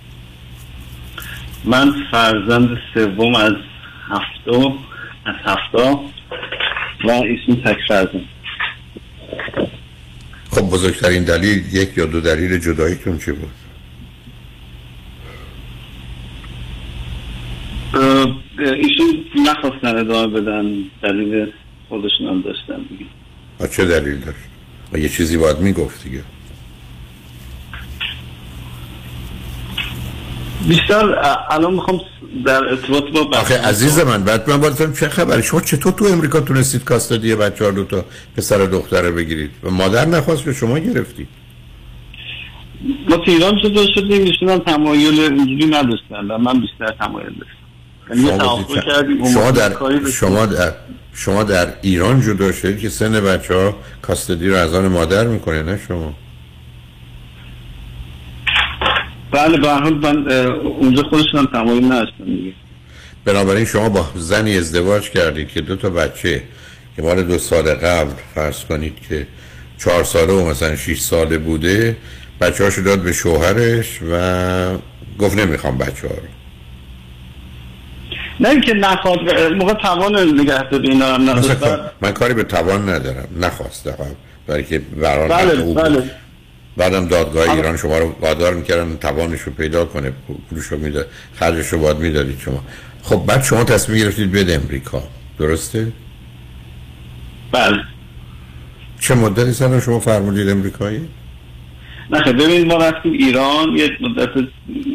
من 1.63 1.93
فرزند 2.11 2.77
سوم 2.93 3.35
از 3.35 3.53
هفتم 4.09 4.73
از 5.25 5.35
هفتا 5.45 6.01
و 7.03 7.11
ایشون 7.11 7.55
تک 7.55 7.77
فرزند. 7.87 8.25
خب 10.51 10.61
بزرگترین 10.61 11.23
دلیل 11.23 11.63
یک 11.73 11.97
یا 11.97 12.05
دو 12.05 12.21
دلیل 12.21 12.57
جداییتون 12.57 13.17
چی 13.17 13.31
بود؟ 13.31 13.64
نمی‌خواستن 19.35 19.97
ادامه 19.97 20.27
بدن 20.27 20.73
دلیل 21.03 21.51
خودشون 21.89 22.27
هم 22.27 22.41
داشتن 22.41 22.85
دیگه. 22.89 23.05
چه 23.67 23.85
دلیل 23.85 24.19
داشت؟ 24.19 24.37
یه 25.03 25.09
چیزی 25.09 25.37
باید 25.37 25.59
می‌گفت 25.59 26.03
دیگه. 26.03 26.23
بیشتر 30.67 31.15
الان 31.51 31.73
می‌خوام 31.73 32.01
در 32.45 32.63
ارتباط 32.63 33.03
با 33.03 33.37
آخه 33.37 33.61
عزیز 33.67 33.99
من 33.99 34.23
بعد 34.23 34.49
من 34.49 34.57
باید 34.57 34.95
چه 34.99 35.09
خبره 35.09 35.41
شما 35.41 35.61
چطور 35.61 35.93
تو 35.93 36.05
امریکا 36.05 36.39
تونستید 36.41 36.83
کاستادی 36.83 37.35
بچه 37.35 37.65
ها 37.65 37.71
دو 37.71 37.83
تا 37.83 38.05
پسر 38.37 38.61
و 38.61 38.67
دختره 38.67 39.11
بگیرید؟ 39.11 39.51
و 39.63 39.69
مادر 39.69 40.05
نخواست 40.05 40.43
که 40.43 40.53
شما 40.53 40.79
گرفتید. 40.79 41.27
ما 43.09 43.17
تو 43.17 43.31
ایران 43.31 43.53
جدا 43.63 43.85
شدیم؟ 43.95 44.23
ایشون 44.23 44.49
هم 44.49 44.57
تمایل 44.57 45.19
اینجوری 45.19 45.65
نداشتن 45.65 46.25
و 46.27 46.37
من 46.37 46.61
بیشتر 46.61 46.87
تمایل 46.99 47.29
داشتم. 47.29 47.64
شما؟ 48.13 48.65
کردیم 48.85 49.33
شما 49.33 49.51
در 49.51 49.73
شما 50.11 50.45
در 50.45 50.73
شما 51.13 51.43
در 51.43 51.67
ایران 51.81 52.21
جدا 52.21 52.51
شدید 52.51 52.79
که 52.79 52.89
سن 52.89 53.11
بچه 53.11 53.53
ها 53.53 53.75
کاستدی 54.01 54.49
رو 54.49 54.55
از 54.55 54.73
آن 54.73 54.87
مادر 54.87 55.27
می‌کنه 55.27 55.63
نه 55.63 55.79
شما؟ 55.87 56.13
بله 59.31 59.57
به 59.57 59.69
حال 59.69 59.93
من 59.93 60.31
اونجا 60.61 61.03
خودشون 61.03 61.39
هم 61.39 61.45
تمایل 61.45 61.85
نداشتن 61.85 62.23
دیگه. 62.23 62.53
بنابراین 63.25 63.65
شما 63.65 63.89
با 63.89 64.09
زنی 64.15 64.57
ازدواج 64.57 65.09
کردید 65.09 65.47
که 65.47 65.61
دو 65.61 65.75
تا 65.75 65.89
بچه 65.89 66.43
که 66.95 67.01
مال 67.01 67.23
دو 67.23 67.37
سال 67.37 67.73
قبل 67.73 68.11
فرض 68.35 68.63
کنید 68.63 68.97
که 69.09 69.27
چهار 69.77 70.03
ساله 70.03 70.33
و 70.33 70.49
مثلا 70.49 70.75
شیش 70.75 70.99
ساله 70.99 71.37
بوده 71.37 71.97
بچه 72.41 72.63
هاشو 72.63 72.81
داد 72.81 72.99
به 72.99 73.13
شوهرش 73.13 73.99
و 74.11 74.77
گفت 75.19 75.37
نمی‌خوام 75.37 75.77
بچه 75.77 76.07
ها 76.07 76.13
رو. 76.13 76.34
نه 78.39 78.49
اینکه 78.49 78.73
نخواد 78.73 79.19
موقع 79.53 79.73
توان 79.73 80.39
نگهداری 80.39 80.89
اینا 80.89 81.15
هم 81.15 81.41
من 82.01 82.11
کاری 82.11 82.33
به 82.33 82.43
توان 82.43 82.89
ندارم 82.89 83.27
نخواست 83.41 83.85
دارم 83.85 84.15
برای 84.47 84.63
که 84.63 84.79
برای 84.79 85.29
بله 85.29 85.73
بله. 85.73 86.11
بعدم 86.77 87.07
دادگاه 87.07 87.49
ایران 87.49 87.77
شما 87.77 87.97
رو 87.97 88.15
وادار 88.21 88.53
می‌کردن 88.53 88.97
توانش 88.97 89.41
رو 89.41 89.51
پیدا 89.51 89.85
کنه 89.85 90.11
پولش 90.49 90.65
رو 90.65 90.77
می‌داد 90.77 91.07
خرجش 91.35 91.67
رو 91.67 91.79
باید 91.79 91.97
می‌دادید 91.97 92.39
شما. 92.39 92.63
خب 93.03 93.25
بعد 93.27 93.43
شما 93.43 93.63
تصمیم 93.63 93.99
گرفتید 93.99 94.31
بیاد 94.31 94.49
امریکا. 94.49 95.03
درسته؟ 95.39 95.87
بله. 97.51 97.77
چه 98.99 99.15
مدتی 99.15 99.53
سن 99.53 99.79
شما 99.79 99.99
فرمودید 99.99 100.49
امریکایی؟ 100.49 101.01
نه 102.11 102.19
خب 102.19 102.31
ببینید 102.31 102.67
ما 102.67 102.77
رفتیم 102.77 103.13
ایران 103.13 103.77
یه 103.77 103.89
مدت 104.01 104.29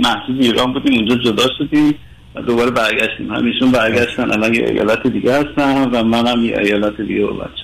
محدود 0.01 0.41
ایران 0.41 0.73
بودیم 0.73 0.95
اونجا 0.95 1.15
جدا 1.15 1.47
شدیم. 1.59 1.95
دوباره 2.47 2.71
برگشتیم. 2.71 3.33
همیشون 3.33 3.73
برگشتن. 3.73 4.31
الان 4.33 4.55
یه 4.55 4.69
ایالت 4.69 5.07
دیگه 5.07 5.35
هستن 5.35 5.91
و 5.91 6.05
منم 6.05 6.45
یه 6.45 6.59
ایالت 6.59 7.01
دیگه 7.01 7.27
با 7.27 7.33
بچه 7.33 7.63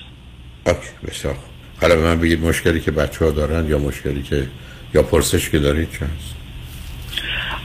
بسیار. 1.07 1.35
حالا 1.81 1.95
به 1.95 2.01
من 2.01 2.19
بگید 2.19 2.43
مشکلی 2.43 2.79
که 2.79 2.91
بچه 2.91 3.25
ها 3.25 3.31
دارن 3.31 3.67
یا 3.67 3.77
مشکلی 3.77 4.21
که 4.21 4.47
یا 4.93 5.03
پرسش 5.03 5.49
که 5.49 5.59
دارید 5.59 5.87
چه 5.91 6.05
هست؟ 6.05 6.35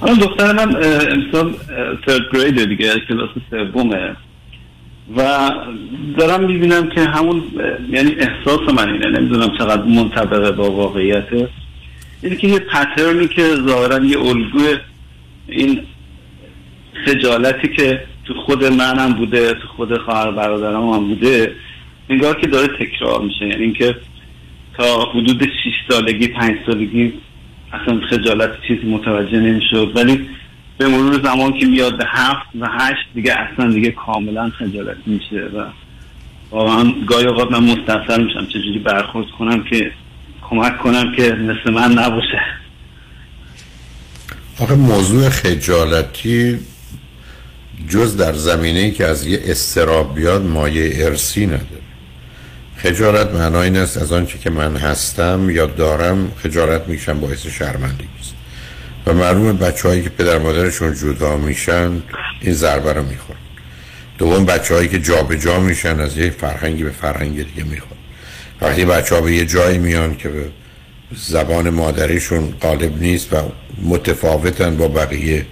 الان 0.03 0.19
دختر 0.19 0.53
من 0.53 0.77
امسال 1.13 1.55
ترد 2.07 2.23
گرید 2.33 2.69
دیگه 2.69 2.93
کلاس 3.09 3.31
سومه. 3.51 4.17
و 5.17 5.51
دارم 6.19 6.45
می‌بینم 6.45 6.89
که 6.89 7.01
همون 7.01 7.43
یعنی 7.91 8.11
احساس 8.11 8.61
من 8.75 8.93
اینه. 8.93 9.07
نمی‌دونم 9.07 9.51
چقدر 9.59 9.83
منطبقه 9.83 10.53
با 10.53 10.71
واقعیته 10.71 11.49
اینه 12.23 12.37
که 12.37 12.49
یه 12.49 12.59
پترنی 12.59 13.29
که 13.29 13.43
ظاهرا 13.67 14.05
یه 14.05 14.19
الگوی 14.19 14.77
این 15.49 15.81
خجالتی 17.07 17.69
که 17.69 18.05
تو 18.25 18.35
خود 18.35 18.65
منم 18.65 19.13
بوده 19.13 19.55
تو 19.55 19.69
خود 19.77 19.99
خواهر 19.99 20.31
برادرم 20.31 20.89
هم 20.89 21.09
بوده 21.09 21.55
انگار 22.11 22.41
که 22.41 22.47
داره 22.47 22.69
تکرار 22.69 23.21
میشه. 23.23 23.47
یعنی 23.47 23.63
اینکه 23.63 23.97
تا 24.79 25.05
حدود 25.05 25.43
6 25.45 25.49
سالگی 25.89 26.29
5 26.29 26.57
سالگی 26.67 27.13
اصلا 27.73 28.01
خجالت 28.11 28.51
چیزی 28.69 28.87
متوجه 28.87 29.41
نمی‌شد. 29.41 29.93
ولی 29.95 30.29
به 30.79 30.89
مرور 30.89 31.23
زمان 31.23 31.53
که 31.53 31.67
میاد 31.67 31.99
به 31.99 32.05
هفت 32.09 32.47
و 32.61 32.69
هشت 32.71 33.07
دیگه 33.15 33.33
اصلا 33.33 33.73
دیگه 33.73 33.91
کاملا 33.91 34.51
خجالت 34.51 34.97
میشه 35.07 35.45
و 35.57 35.65
واقعا 36.51 36.93
گاهی 37.07 37.27
اوقات 37.27 37.53
من 37.53 37.65
مستاصل 37.65 38.25
میشم 38.25 38.47
چجوری 38.47 38.79
برخورد 38.79 39.27
کنم 39.39 39.65
که 39.65 39.93
کمک 40.51 40.79
کنم 40.79 41.13
که 41.13 41.23
مثل 41.23 41.73
من 41.73 41.93
نباشه. 41.93 42.41
آخه 44.61 44.75
موضوع 44.75 45.29
خجالتی 45.29 46.59
جز 47.89 48.17
در 48.17 48.33
زمینه 48.33 48.91
که 48.91 49.07
از 49.07 49.27
یه 49.27 49.41
استراب 49.45 50.15
بیاد 50.15 50.43
مایه 50.43 51.07
ارسی 51.07 51.47
نداره 51.47 51.83
خجالت 52.77 53.31
معنای 53.31 53.65
این 53.65 53.77
است 53.77 53.97
از 53.97 54.13
آنچه 54.13 54.39
که 54.39 54.51
من 54.51 54.77
هستم 54.77 55.51
یا 55.51 55.67
دارم 55.67 56.33
خجالت 56.43 56.89
میشم 56.89 57.21
باعث 57.21 57.47
شرمندگی 57.47 58.09
است. 58.21 58.35
و 59.07 59.15
معلوم 59.15 59.57
بچه 59.57 59.89
هایی 59.89 60.03
که 60.03 60.09
پدر 60.09 60.39
مادرشون 60.39 60.95
جدا 60.95 61.37
میشن 61.37 62.03
این 62.41 62.53
ضربه 62.53 62.93
رو 62.93 63.03
می‌خورن. 63.03 63.39
دوم 64.19 64.45
بچه 64.45 64.75
هایی 64.75 64.89
که 64.89 64.99
جابجا 64.99 65.37
جا 65.37 65.61
میشن 65.61 66.01
از 66.01 66.19
یه 66.19 66.31
فرهنگی 66.31 66.85
به 66.85 66.91
فرهنگ 66.91 67.37
دیگه 67.37 67.65
می‌خورن. 67.65 68.01
وقتی 68.61 68.85
بچه 68.85 69.15
ها 69.15 69.21
به 69.21 69.33
یه 69.33 69.47
جایی 69.47 69.79
میان 69.79 70.17
که 70.17 70.29
به 70.29 70.45
زبان 71.17 71.71
مادریشون 71.71 72.55
غالب 72.61 73.03
نیست 73.03 73.33
و 73.33 73.37
متفاوتن 73.83 74.77
با 74.77 74.89
بقیه 74.89 75.47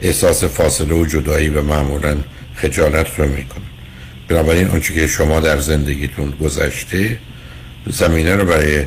احساس 0.00 0.44
فاصله 0.44 0.94
و 0.94 1.06
جدایی 1.06 1.48
و 1.48 1.62
معمولا 1.62 2.16
خجالت 2.56 3.18
رو 3.18 3.28
می‌کنن 3.28 3.62
بنابراین 4.28 4.68
آنچه 4.68 4.94
که 4.94 5.06
شما 5.06 5.40
در 5.40 5.58
زندگیتون 5.58 6.30
گذشته 6.30 7.18
زمینه 7.86 8.36
رو 8.36 8.44
برای 8.44 8.84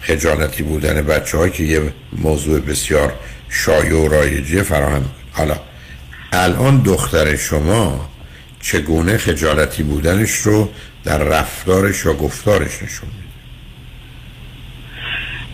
خجالتی 0.00 0.62
بودن 0.62 1.02
بچه 1.02 1.50
که 1.50 1.62
یه 1.62 1.92
موضوع 2.12 2.60
بسیار 2.60 3.12
شایع 3.48 3.94
و 3.94 4.08
رایجی 4.08 4.62
فراهم. 4.62 5.04
حالا 5.32 5.56
الان 6.32 6.82
دختر 6.82 7.36
شما 7.36 8.10
چگونه 8.60 9.16
خجالتی 9.16 9.82
بودنش 9.82 10.30
رو 10.30 10.68
در 11.04 11.18
رفتارش 11.18 12.06
و 12.06 12.14
گفتارش 12.14 12.82
نشون 12.82 13.08
میده 13.08 13.30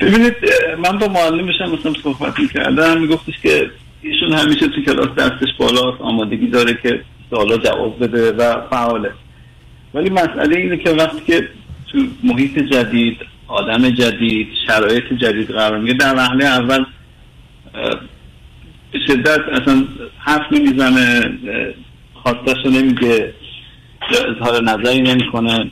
ببینید 0.00 0.34
من 0.82 0.98
با 0.98 1.08
معلمش 1.08 1.54
هم 1.60 1.70
مثلا 1.70 1.92
صحبت 2.02 2.38
می‌کردم 2.38 3.00
میگفتش 3.00 3.34
که 3.42 3.70
ایشون 4.06 4.32
همیشه 4.32 4.68
تو 4.68 4.82
کلاس 4.82 5.08
دستش 5.08 5.48
بالاست 5.58 6.00
آمادگی 6.00 6.46
داره 6.46 6.78
که 6.82 7.00
سوالا 7.30 7.58
جواب 7.58 8.04
بده 8.04 8.32
و 8.32 8.68
فعاله. 8.70 9.10
ولی 9.94 10.10
مسئله 10.10 10.56
اینه 10.56 10.76
که 10.76 10.90
وقتی 10.90 11.20
که 11.26 11.48
تو 11.92 11.98
محیط 12.24 12.58
جدید 12.58 13.16
آدم 13.48 13.90
جدید 13.90 14.48
شرایط 14.66 15.04
جدید 15.20 15.50
قرار 15.50 15.78
میگه 15.78 15.94
در 15.94 16.14
وهله 16.14 16.44
اول 16.44 16.84
به 18.92 18.98
شدت 19.06 19.40
اصلا 19.52 19.84
حرف 20.18 20.52
نمی‌زنه 20.52 21.30
خواستش 22.14 22.56
رو 22.64 22.70
نمیگه 22.70 23.34
اظهار 24.36 24.62
نظری 24.62 25.00
نمی‌کنه. 25.02 25.70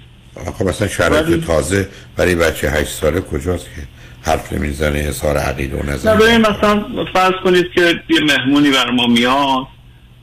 آخه 0.48 0.64
مثلا 0.64 0.88
شرایط 0.88 1.44
تازه 1.44 1.88
برای 2.16 2.34
بچه 2.34 2.70
هشت 2.70 2.88
ساله 2.90 3.20
کجاست 3.20 3.64
که؟ 3.64 3.82
حرف 4.24 4.52
نمی‌زنه 4.52 4.98
اظهار 4.98 5.36
عقیده 5.36 5.76
و 5.76 5.82
نه 5.82 5.92
نظر 5.92 6.16
ببین 6.16 6.40
مثلا 6.40 6.84
فرض 7.14 7.32
کنید 7.44 7.70
که 7.74 7.80
یه 8.08 8.20
مهمونی 8.20 8.70
بر 8.70 8.90
ما 8.90 9.06
میاد 9.06 9.66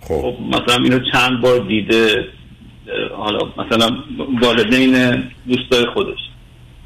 خب. 0.01 0.35
مثلا 0.51 0.83
اینو 0.83 0.99
چند 1.13 1.41
بار 1.41 1.59
دیده 1.59 2.27
حالا 3.17 3.39
مثلا 3.57 3.89
والدین 4.41 5.23
دوستای 5.47 5.85
خودش. 5.93 6.19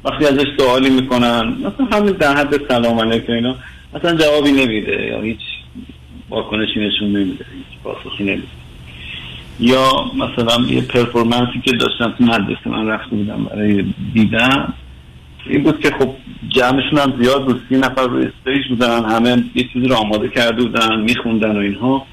وقتی 0.04 0.26
ازش 0.26 0.46
سوالی 0.58 0.90
می‌کنن 0.90 1.56
مثلا 1.58 1.98
همین 1.98 2.12
در 2.12 2.36
حد 2.36 2.68
سلام 2.68 3.00
علیکم 3.00 3.32
اینا 3.32 3.54
اصلا 3.94 4.16
جوابی 4.16 4.52
نمیده 4.52 5.06
یا 5.06 5.20
هیچ 5.20 5.40
واکنشی 6.28 6.80
نشون 6.80 7.08
نمیده 7.08 7.44
هیچ 7.54 7.78
پاسخی 7.84 8.24
نمیده. 8.24 8.48
یا 9.60 9.92
مثلا 10.14 10.66
یه 10.68 10.80
پرفورمنسی 10.80 11.60
که 11.64 11.72
داشتم 11.72 12.14
تو 12.18 12.24
مدرسه 12.24 12.68
من 12.70 12.86
رفته 12.86 13.16
بودم 13.16 13.44
برای 13.44 13.84
دیدن 14.14 14.74
این 15.48 15.62
بود 15.62 15.80
که 15.80 15.90
خب 15.90 16.14
جمعشون 16.48 16.98
هم 16.98 17.22
زیاد 17.22 17.44
بود. 17.44 17.62
سی 17.68 17.76
نفر 17.76 18.06
روی 18.06 18.26
استیج 18.26 18.68
بودن 18.68 19.04
همه 19.04 19.44
یه 19.54 19.68
چیزی 19.72 19.88
رو 19.88 19.94
آماده 19.94 20.28
کرده 20.28 20.62
بودن 20.62 21.00
میخوندن 21.00 21.56
و 21.56 21.58
اینها. 21.58 22.06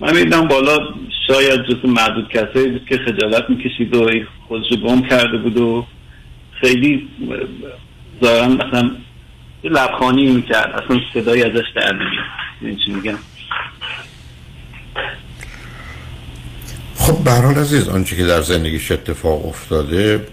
من 0.00 0.16
میدم 0.16 0.48
بالا 0.48 0.78
شاید 1.26 1.62
جز 1.62 1.84
معدود 1.84 2.28
کسایی 2.28 2.68
بود 2.68 2.86
که 2.88 2.96
خجالت 2.96 3.50
می‌کشید 3.50 3.96
و 3.96 4.10
خودش 4.48 4.72
گم 4.72 5.02
کرده 5.02 5.38
بود 5.38 5.56
و 5.56 5.86
خیلی 6.60 7.08
ظاهرا 8.24 8.48
مثلا 8.48 8.90
لبخانی 9.64 10.32
می‌کرد. 10.32 10.82
اصلا 10.84 11.00
صدایی 11.14 11.42
ازش 11.42 11.64
در 11.76 11.92
نمیاد 11.92 12.24
این 12.60 12.78
چی 12.84 12.92
میگم؟ 12.92 13.18
خب 16.96 17.24
به 17.24 17.30
هر 17.30 17.42
حال 17.42 17.54
عزیز 17.54 17.88
آنچه 17.88 18.16
که 18.16 18.24
در 18.24 18.40
زندگیش 18.40 18.92
اتفاق 18.92 19.46
افتاده 19.46 20.26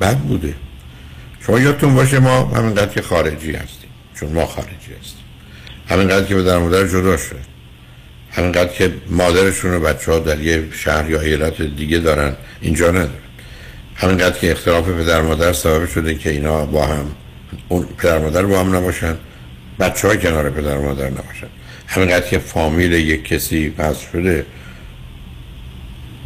بد 0.00 0.18
بوده. 0.18 0.54
شما 1.46 1.60
یادتون 1.60 1.94
باشه 1.94 2.18
ما 2.18 2.44
همینقدر 2.44 2.94
که 2.94 3.02
خارجی 3.02 3.52
هستیم 3.52 3.90
چون 4.20 4.32
ما 4.32 4.46
خارجی 4.46 4.92
هستیم. 5.00 5.24
همینقدر 5.88 6.26
که 6.26 6.34
به 6.34 6.42
در 6.42 6.58
مادر 6.58 6.86
جدا 6.86 7.16
شد. 7.16 7.52
همینقدر 8.30 8.72
که 8.72 8.94
مادرشون 9.10 9.74
و 9.74 9.80
بچه 9.80 10.12
ها 10.12 10.18
در 10.18 10.40
یه 10.40 10.68
شهر 10.72 11.10
یا 11.10 11.20
ایالت 11.20 11.62
دیگه 11.62 11.98
دارن 11.98 12.36
اینجا 12.60 12.90
ندارن. 12.90 13.10
همینقدر 13.94 14.38
که 14.38 14.52
اختلاف 14.52 14.88
پدر 14.88 15.22
مادر 15.22 15.52
سبب 15.52 15.88
شده 15.88 16.14
که 16.14 16.30
اینا 16.30 16.66
با 16.66 16.86
هم 16.86 17.06
اون 17.68 17.86
پدر 17.98 18.18
مادر 18.18 18.42
با 18.42 18.60
هم 18.60 18.76
نباشن 18.76 19.16
بچه 19.80 20.08
های 20.08 20.18
کنار 20.18 20.50
پدر 20.50 20.78
مادر 20.78 21.10
نباشن. 21.10 21.46
همینقدر 21.86 22.28
که 22.28 22.38
فامیل 22.38 22.92
یک 22.92 23.24
کسی 23.24 23.70
پس 23.70 23.96
شده 24.12 24.46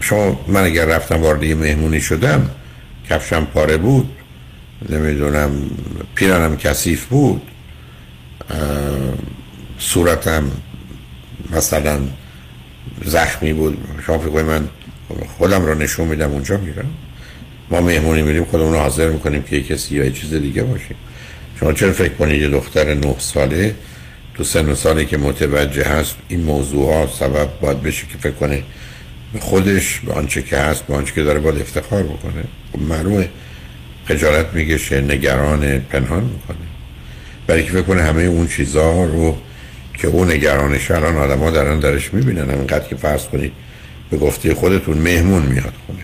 شما 0.00 0.40
من 0.48 0.64
اگر 0.64 0.84
رفتم 0.84 1.22
وارد 1.22 1.42
یه 1.42 1.54
مهمونی 1.54 2.00
شدم 2.00 2.50
کفشم 3.10 3.44
پاره 3.44 3.76
بود 3.76 4.10
نمی‌دونم 4.88 5.50
پیرانم 6.14 6.56
کثیف 6.56 7.04
بود. 7.04 7.42
صورتم 9.78 10.50
مثلا 11.50 11.98
زخمی 13.04 13.52
بود. 13.52 13.78
شما 14.06 14.18
فکر 14.18 14.42
من 14.42 14.68
خودم 15.38 15.66
رو 15.66 15.74
نشون 15.74 16.08
میدم 16.08 16.30
اونجا 16.30 16.56
میرم. 16.56 16.90
ما 17.70 17.80
مهمونی 17.80 18.22
میریم 18.22 18.44
خودمون 18.44 18.72
رو 18.72 18.78
حاضر 18.78 19.08
می‌کنیم 19.08 19.42
که 19.42 19.62
کسی 19.62 19.94
یا 19.94 20.10
چیز 20.10 20.34
دیگه 20.34 20.62
باشیم 20.62 20.96
شما 21.60 21.72
چرا 21.72 21.92
فکر 21.92 22.12
کنید 22.12 22.42
یه 22.42 22.48
دختر 22.48 22.94
نه 22.94 23.14
ساله 23.18 23.74
تو 24.34 24.44
سن 24.44 24.68
و 24.68 24.74
سالی 24.74 25.06
که 25.06 25.16
متوجه 25.16 25.84
هست 25.84 26.16
این 26.28 26.40
موضوع 26.40 26.94
ها 26.94 27.06
سبب 27.06 27.48
باید 27.60 27.82
بشه 27.82 28.06
که 28.06 28.18
فکر 28.18 28.32
کنه 28.32 28.62
خودش 29.40 30.00
به 30.00 30.12
آنچه 30.12 30.42
که 30.42 30.56
هست 30.56 30.86
به 30.86 30.94
آنچه 30.94 31.14
که 31.14 31.22
داره 31.22 31.40
باید 31.40 31.60
افتخار 31.60 32.02
بکنه؟ 32.02 32.44
خب 32.72 32.82
معلومه. 32.82 33.28
خجالت 34.08 34.46
میگشه 34.52 35.00
نگران 35.00 35.78
پنهان 35.78 36.24
می‌کنه. 36.24 36.56
برای 37.46 37.64
که 37.64 37.72
فکر 37.72 37.98
همه 37.98 38.22
اون 38.22 38.48
چیزها 38.48 39.04
رو 39.04 39.38
که 39.94 40.08
اون 40.08 40.32
نگرانش 40.32 40.90
الان 40.90 41.16
آدم 41.16 41.38
ها 41.38 41.50
دارن 41.50 41.78
درش 41.78 42.14
می‌بینن. 42.14 42.50
همینقدر 42.50 42.88
که 42.88 42.96
فرض 42.96 43.24
کنید 43.24 43.52
به 44.10 44.16
گفته 44.16 44.54
خودتون 44.54 44.98
مهمون 44.98 45.42
میاد 45.42 45.72
خونه. 45.86 46.02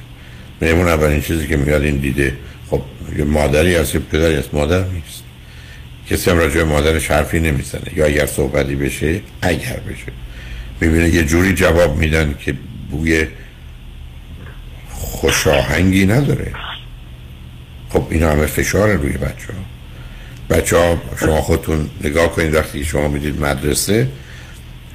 مهمون 0.62 0.88
اولین 0.88 1.20
چیزی 1.20 1.46
که 1.46 1.56
میاد 1.56 1.82
این 1.82 1.96
دیده. 1.96 2.36
خب 2.70 2.82
یه 3.18 3.24
مادری 3.24 3.74
هست 3.74 3.94
یه 3.94 4.00
پدری 4.00 4.34
هست. 4.34 4.54
مادر 4.54 4.84
نیست. 4.84 5.22
کسی 6.10 6.30
هم 6.30 6.38
راجع 6.38 6.62
مادرش 6.62 7.10
حرفی 7.10 7.40
نمی‌زنه. 7.40 7.96
یا 7.96 8.06
اگر 8.06 8.26
صحبتی 8.26 8.74
بشه 8.74 9.20
اگر 9.42 9.80
بشه. 9.88 10.12
می‌بینه 10.80 11.08
یه 11.08 11.24
جوری 11.24 11.54
جواب 11.54 11.96
میدن 11.96 12.34
که 12.40 12.54
بوی 12.90 13.26
خوشاهنگی 14.90 16.06
نداره. 16.06 16.52
خب 17.92 18.06
این 18.10 18.22
همه 18.22 18.46
فشار 18.46 18.92
روی 18.92 19.12
بچه 19.12 19.52
ها 19.52 19.58
بچه 20.50 20.76
ها 20.76 21.02
شما 21.20 21.40
خودتون 21.40 21.90
نگاه 22.04 22.32
کنید 22.32 22.54
وقتی 22.54 22.84
شما 22.84 23.08
می‌دید 23.08 23.40
مدرسه 23.40 24.08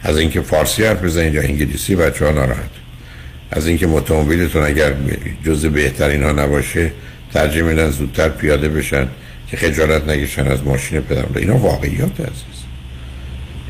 از 0.04 0.18
اینکه 0.18 0.42
فارسی 0.42 0.84
حرف 0.84 1.04
بزنید 1.04 1.34
یا 1.34 1.42
انگلیسی 1.42 1.96
بچه 1.96 2.26
ها 2.26 2.32
ناراحت. 2.32 2.70
از 3.52 3.68
اینکه 3.68 3.88
اتومبیلتون 3.88 4.64
اگر 4.64 4.94
جز 5.46 5.66
بهترین 5.66 6.24
ها 6.24 6.32
نباشه 6.32 6.92
ترجیح 7.34 7.64
میدن 7.64 7.90
زودتر 7.90 8.30
پیاده 8.30 8.70
بشن 8.70 9.08
که 9.48 9.58
خجالت 9.58 10.10
نگیشن 10.10 10.48
از 10.48 10.64
ماشین 10.64 11.02
پدر 11.02 11.26
اینا 11.36 11.58
واقعیات 11.58 12.20
عزیز. 12.20 12.64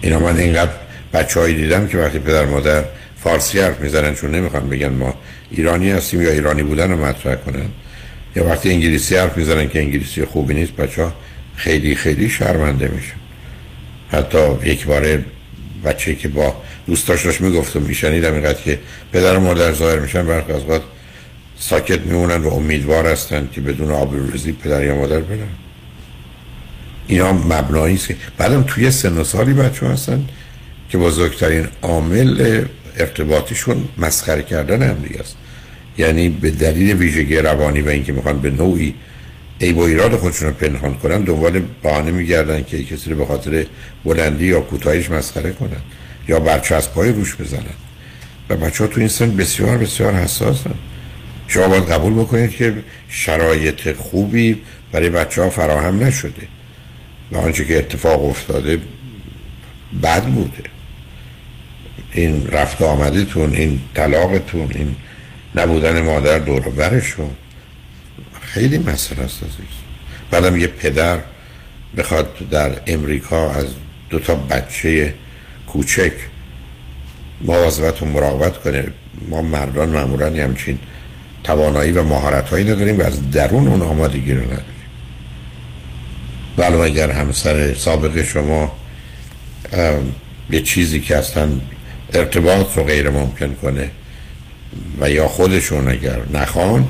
اینا 0.01 0.19
من 0.19 0.37
اینقدر 0.37 0.71
بچه 1.13 1.39
هایی 1.39 1.55
دیدم 1.55 1.87
که 1.87 1.97
وقتی 1.97 2.19
پدر 2.19 2.45
مادر 2.45 2.83
فارسی 3.23 3.59
حرف 3.59 3.79
می‌زنن 3.79 4.15
چون 4.15 4.31
نمی‌خوان 4.35 4.69
بگن 4.69 4.89
ما 4.89 5.15
ایرانی 5.51 5.91
هستیم 5.91 6.21
یا 6.21 6.31
ایرانی 6.31 6.63
بودن 6.63 6.91
رو 6.91 7.05
مطرح 7.05 7.35
کنن. 7.35 7.69
یا 8.38 8.45
وقتی 8.45 8.69
انگلیسی 8.69 9.15
حرف 9.15 9.38
می‌زنن 9.38 9.69
که 9.69 9.80
انگلیسی 9.80 10.26
خوبی 10.26 10.53
نیست 10.53 10.72
بچه 10.72 11.03
ها 11.03 11.14
خیلی 11.55 11.95
خیلی 11.95 12.30
شرمنده 12.30 12.88
میشن. 12.88 13.15
حتی 14.11 14.39
یک 14.65 14.85
بار 14.85 15.23
بچه 15.85 16.15
که 16.15 16.27
با 16.27 16.55
دوستاش 16.88 17.26
داشت 17.26 17.41
می‌گفتم 17.41 17.81
میشنیدم 17.81 18.34
اینقدر 18.34 18.61
که 18.61 18.80
پدر 19.14 19.38
و 19.38 19.39
مادر 19.39 19.73
ظاهر 19.73 19.99
میشن 19.99 20.26
برخی 20.26 20.51
از 20.51 20.61
وقت 20.69 20.81
ساکت 21.59 21.99
میمونن 21.99 22.43
و 22.43 22.53
امیدوار 22.53 23.07
هستن 23.07 23.49
که 23.51 23.61
بدون 23.61 23.91
آبروریزی 23.91 24.51
پدر 24.51 24.85
یا 24.85 24.95
مادر 24.95 25.19
برن. 25.19 25.47
اینا 27.07 27.34
مبنایی 27.34 27.95
است 27.95 28.07
بعدم 28.38 28.64
توی 28.64 28.91
سن 28.91 29.18
و 29.18 29.23
سالی 29.23 29.53
بچه 29.53 29.88
هستن 29.88 30.26
که 30.89 30.97
بزرگترین 30.97 31.68
عامل 31.81 32.65
ارتباطیشون 32.97 33.89
مسخره 33.97 34.43
کردن 34.43 34.81
هم 34.81 34.95
دیگه 34.95 35.19
است. 35.19 35.35
یعنی 35.97 36.29
به 36.29 36.51
دلیل 36.51 36.95
ویژگی 36.97 37.37
روانی 37.37 37.81
و 37.81 37.89
اینکه 37.89 38.13
می‌خوان 38.13 38.39
به 38.39 38.49
نوعی 38.49 38.93
ای 39.59 39.73
با 39.73 39.87
ایراد 39.87 40.15
خودشون 40.15 40.47
رو 40.47 40.53
پنهان 40.53 40.93
کنن 40.93 41.21
دنبال 41.21 41.61
بهانه 41.83 42.11
میگردن 42.11 42.63
که 42.63 42.83
کسی 42.83 43.09
رو 43.09 43.15
به 43.15 43.25
خاطر 43.25 43.65
بلندی 44.05 44.45
یا 44.45 44.61
کوتاهیش 44.61 45.11
مسخره 45.11 45.51
کنن 45.51 45.81
یا 46.27 46.39
برچسب 46.39 46.93
های 46.93 47.11
روش 47.11 47.35
بزنن. 47.35 47.75
و 48.49 48.55
بچه 48.55 48.83
ها 48.83 48.89
تو 48.89 48.99
این 48.99 49.09
سن 49.09 49.35
بسیار 49.35 49.77
بسیار 49.77 50.13
حساسن. 50.13 50.73
شما 51.47 51.67
باید 51.67 51.91
قبول 51.91 52.13
بکنید 52.13 52.51
که 52.51 52.73
شرایط 53.09 53.91
خوبی 53.95 54.61
برای 54.91 55.09
بچه 55.09 55.41
ها 55.41 55.49
فراهم 55.49 56.03
نشده 56.03 56.47
و 57.31 57.37
آنچه 57.37 57.65
که 57.65 57.77
اتفاق 57.77 58.25
افتاده 58.25 58.79
بد 60.03 60.23
بوده. 60.23 60.63
این 62.13 62.47
رفت 62.47 62.81
آمدیتون 62.81 63.53
این 63.53 63.79
طلاقتون 63.95 64.71
این 64.75 64.95
نبودن 65.55 66.01
مادر 66.01 66.39
دور 66.39 66.61
برشون. 66.61 67.29
خیلی 68.41 68.77
مسئله 68.77 69.23
است 69.23 69.43
عزیز. 69.43 69.77
بعدم 70.31 70.57
یه 70.57 70.67
پدر 70.67 71.19
بخواد 71.97 72.49
در 72.51 72.71
امریکا 72.87 73.51
از 73.51 73.65
دو 74.09 74.19
تا 74.19 74.35
بچه 74.35 75.13
کوچک 75.67 76.13
مواظبت 77.41 78.01
و 78.01 78.05
مراقبت 78.05 78.57
کنه. 78.57 78.83
ما 79.29 79.41
مردان 79.41 79.89
معمولا 79.89 80.43
همچین 80.43 80.79
توانایی 81.43 81.91
و 81.91 82.03
مهارت 82.03 82.49
هایی 82.49 82.65
نداریم 82.65 82.99
و 82.99 83.01
از 83.01 83.31
درون 83.31 83.67
اون 83.67 83.81
آمادگی 83.81 84.33
رو 84.33 84.43
نداریم. 84.43 84.63
ولی 86.57 86.75
اگر 86.75 87.11
همسر 87.11 87.73
سابق 87.73 88.23
شما 88.23 88.71
یه 90.49 90.61
چیزی 90.61 90.99
که 90.99 91.17
اصلا 91.17 91.49
ارتباط 92.13 92.77
رو 92.77 92.83
غیر 92.83 93.09
ممکن 93.09 93.53
کنه 93.53 93.91
و 94.99 95.09
یا 95.09 95.27
خودشون 95.27 95.87
اگر 95.87 96.19
نخوان 96.33 96.87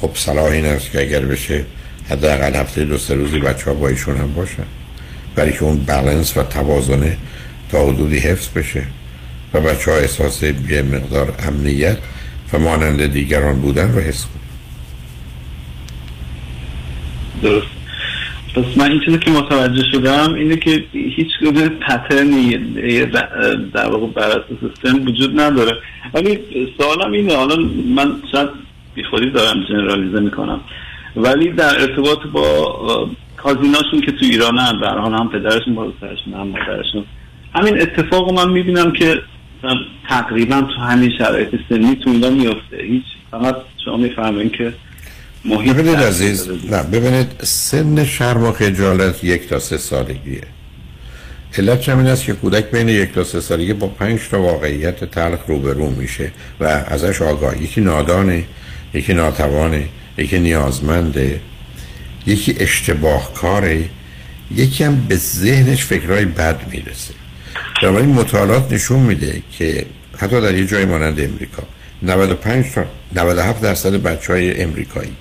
خب 0.00 0.10
صلاح 0.14 0.44
این 0.44 0.66
است 0.66 0.90
که 0.90 1.00
اگر 1.00 1.20
بشه 1.20 1.64
حداقل 2.10 2.54
هفته 2.54 2.84
دو 2.84 2.98
سه 2.98 3.14
روزی 3.14 3.38
بچه 3.38 3.64
ها 3.64 3.74
با 3.74 3.88
ایشون 3.88 4.16
هم 4.16 4.34
باشن. 4.34 4.66
برای 5.34 5.52
که 5.52 5.62
اون 5.62 5.76
بالانس 5.76 6.36
و 6.36 6.42
توازنه 6.42 7.16
تا 7.70 7.86
حدودی 7.86 8.18
حفظ 8.18 8.48
بشه 8.48 8.82
و 9.54 9.60
بچه 9.60 9.90
ها 9.90 9.96
احساس 9.96 10.42
یه 10.42 10.82
مقدار 10.82 11.34
امنیت 11.38 11.98
و 12.52 12.58
مانند 12.58 13.06
دیگران 13.06 13.60
بودن 13.60 13.92
رو 13.92 14.00
حس 14.00 14.24
کنن. 14.24 14.32
درست. 17.42 17.77
پس 18.54 18.78
من 18.78 18.90
این 18.90 19.00
چیزی 19.00 19.18
که 19.18 19.30
متوجه 19.30 19.84
شدم 19.92 20.34
اینه 20.34 20.56
که 20.56 20.84
هیچ 20.92 21.28
گونه 21.40 21.68
پترنی 21.68 22.56
در 23.74 23.88
واقع 23.88 24.06
بر 24.06 24.44
سیستم 24.60 25.06
وجود 25.06 25.40
نداره. 25.40 25.72
ولی 26.14 26.38
سوالم 26.78 27.12
اینه 27.12 27.36
حالا 27.36 27.56
من 27.94 28.12
شاید 28.32 28.48
بی 28.94 29.04
خودی 29.04 29.30
دارم 29.30 29.64
جنرالیزه 29.68 30.20
می‌کنم. 30.20 30.60
ولی 31.16 31.50
در 31.50 31.80
ارتباط 31.80 32.18
با 32.32 33.10
کازیناشون 33.36 34.00
که 34.00 34.12
تو 34.12 34.24
ایران 34.24 34.58
هم 34.58 34.80
در 34.80 34.98
حال 34.98 35.14
هم 35.14 35.28
پدرشون 35.28 35.74
با 35.74 35.92
سرشون 36.00 36.34
هم 36.34 36.46
مادرشون. 36.48 37.04
همین 37.54 37.80
اتفاق 37.82 38.32
من 38.32 38.50
می‌بینم 38.52 38.92
که 38.92 39.22
تقریبا 40.08 40.60
تو 40.60 40.80
همین 40.80 41.12
شرایط 41.18 41.48
سنی 41.68 41.96
تو 41.96 42.10
اینا 42.10 42.30
میفته 42.30 42.76
هیچ 42.82 43.04
فقط 43.30 43.56
شما 43.84 43.96
می‌فهمین 43.96 44.50
که 44.50 44.72
محیط 45.48 45.76
ببینید 45.76 45.98
عزیز 45.98 46.48
نه 46.70 46.82
ببینید 46.82 47.26
سن 47.42 48.04
شرم 48.04 48.44
و 48.44 48.52
خجالت 48.52 49.24
یک 49.24 49.48
تا 49.48 49.58
سه 49.58 49.78
سالگیه. 49.78 50.42
علت 51.58 51.88
همین 51.88 52.06
است 52.06 52.24
که 52.24 52.32
کودک 52.32 52.70
بین 52.70 52.88
یک 52.88 53.12
تا 53.12 53.24
سه 53.24 53.40
سالگی 53.40 53.72
با 53.72 53.86
پنج 53.86 54.20
تا 54.30 54.42
واقعیت 54.42 55.04
تلخ 55.04 55.40
روبرو 55.46 55.90
میشه 55.90 56.30
و 56.60 56.64
ازش 56.64 57.22
آگاه 57.22 57.62
یکی 57.62 57.80
نادانه 57.80 58.44
یکی 58.94 59.14
ناتوانه 59.14 59.88
یکی 60.18 60.38
نیازمنده 60.38 61.40
یکی 62.26 62.56
اشتباه 62.60 63.34
کاره 63.34 63.84
یکی 64.54 64.84
هم 64.84 65.06
به 65.08 65.16
ذهنش 65.16 65.84
فکرهای 65.84 66.24
بد 66.24 66.60
می‌رسه. 66.70 67.14
بنابراین 67.82 68.08
مطالعات 68.08 68.72
نشون 68.72 69.00
میده 69.00 69.42
که 69.58 69.86
حتی 70.16 70.40
در 70.40 70.54
یه 70.54 70.66
جای 70.66 70.84
مانند 70.84 71.20
امریکا 71.20 71.62
95 72.02 72.64
تا 72.74 72.84
97 73.14 73.62
درصد 73.62 73.92
بچه 74.02 74.32
های 74.32 74.62
امریکایی 74.62 75.16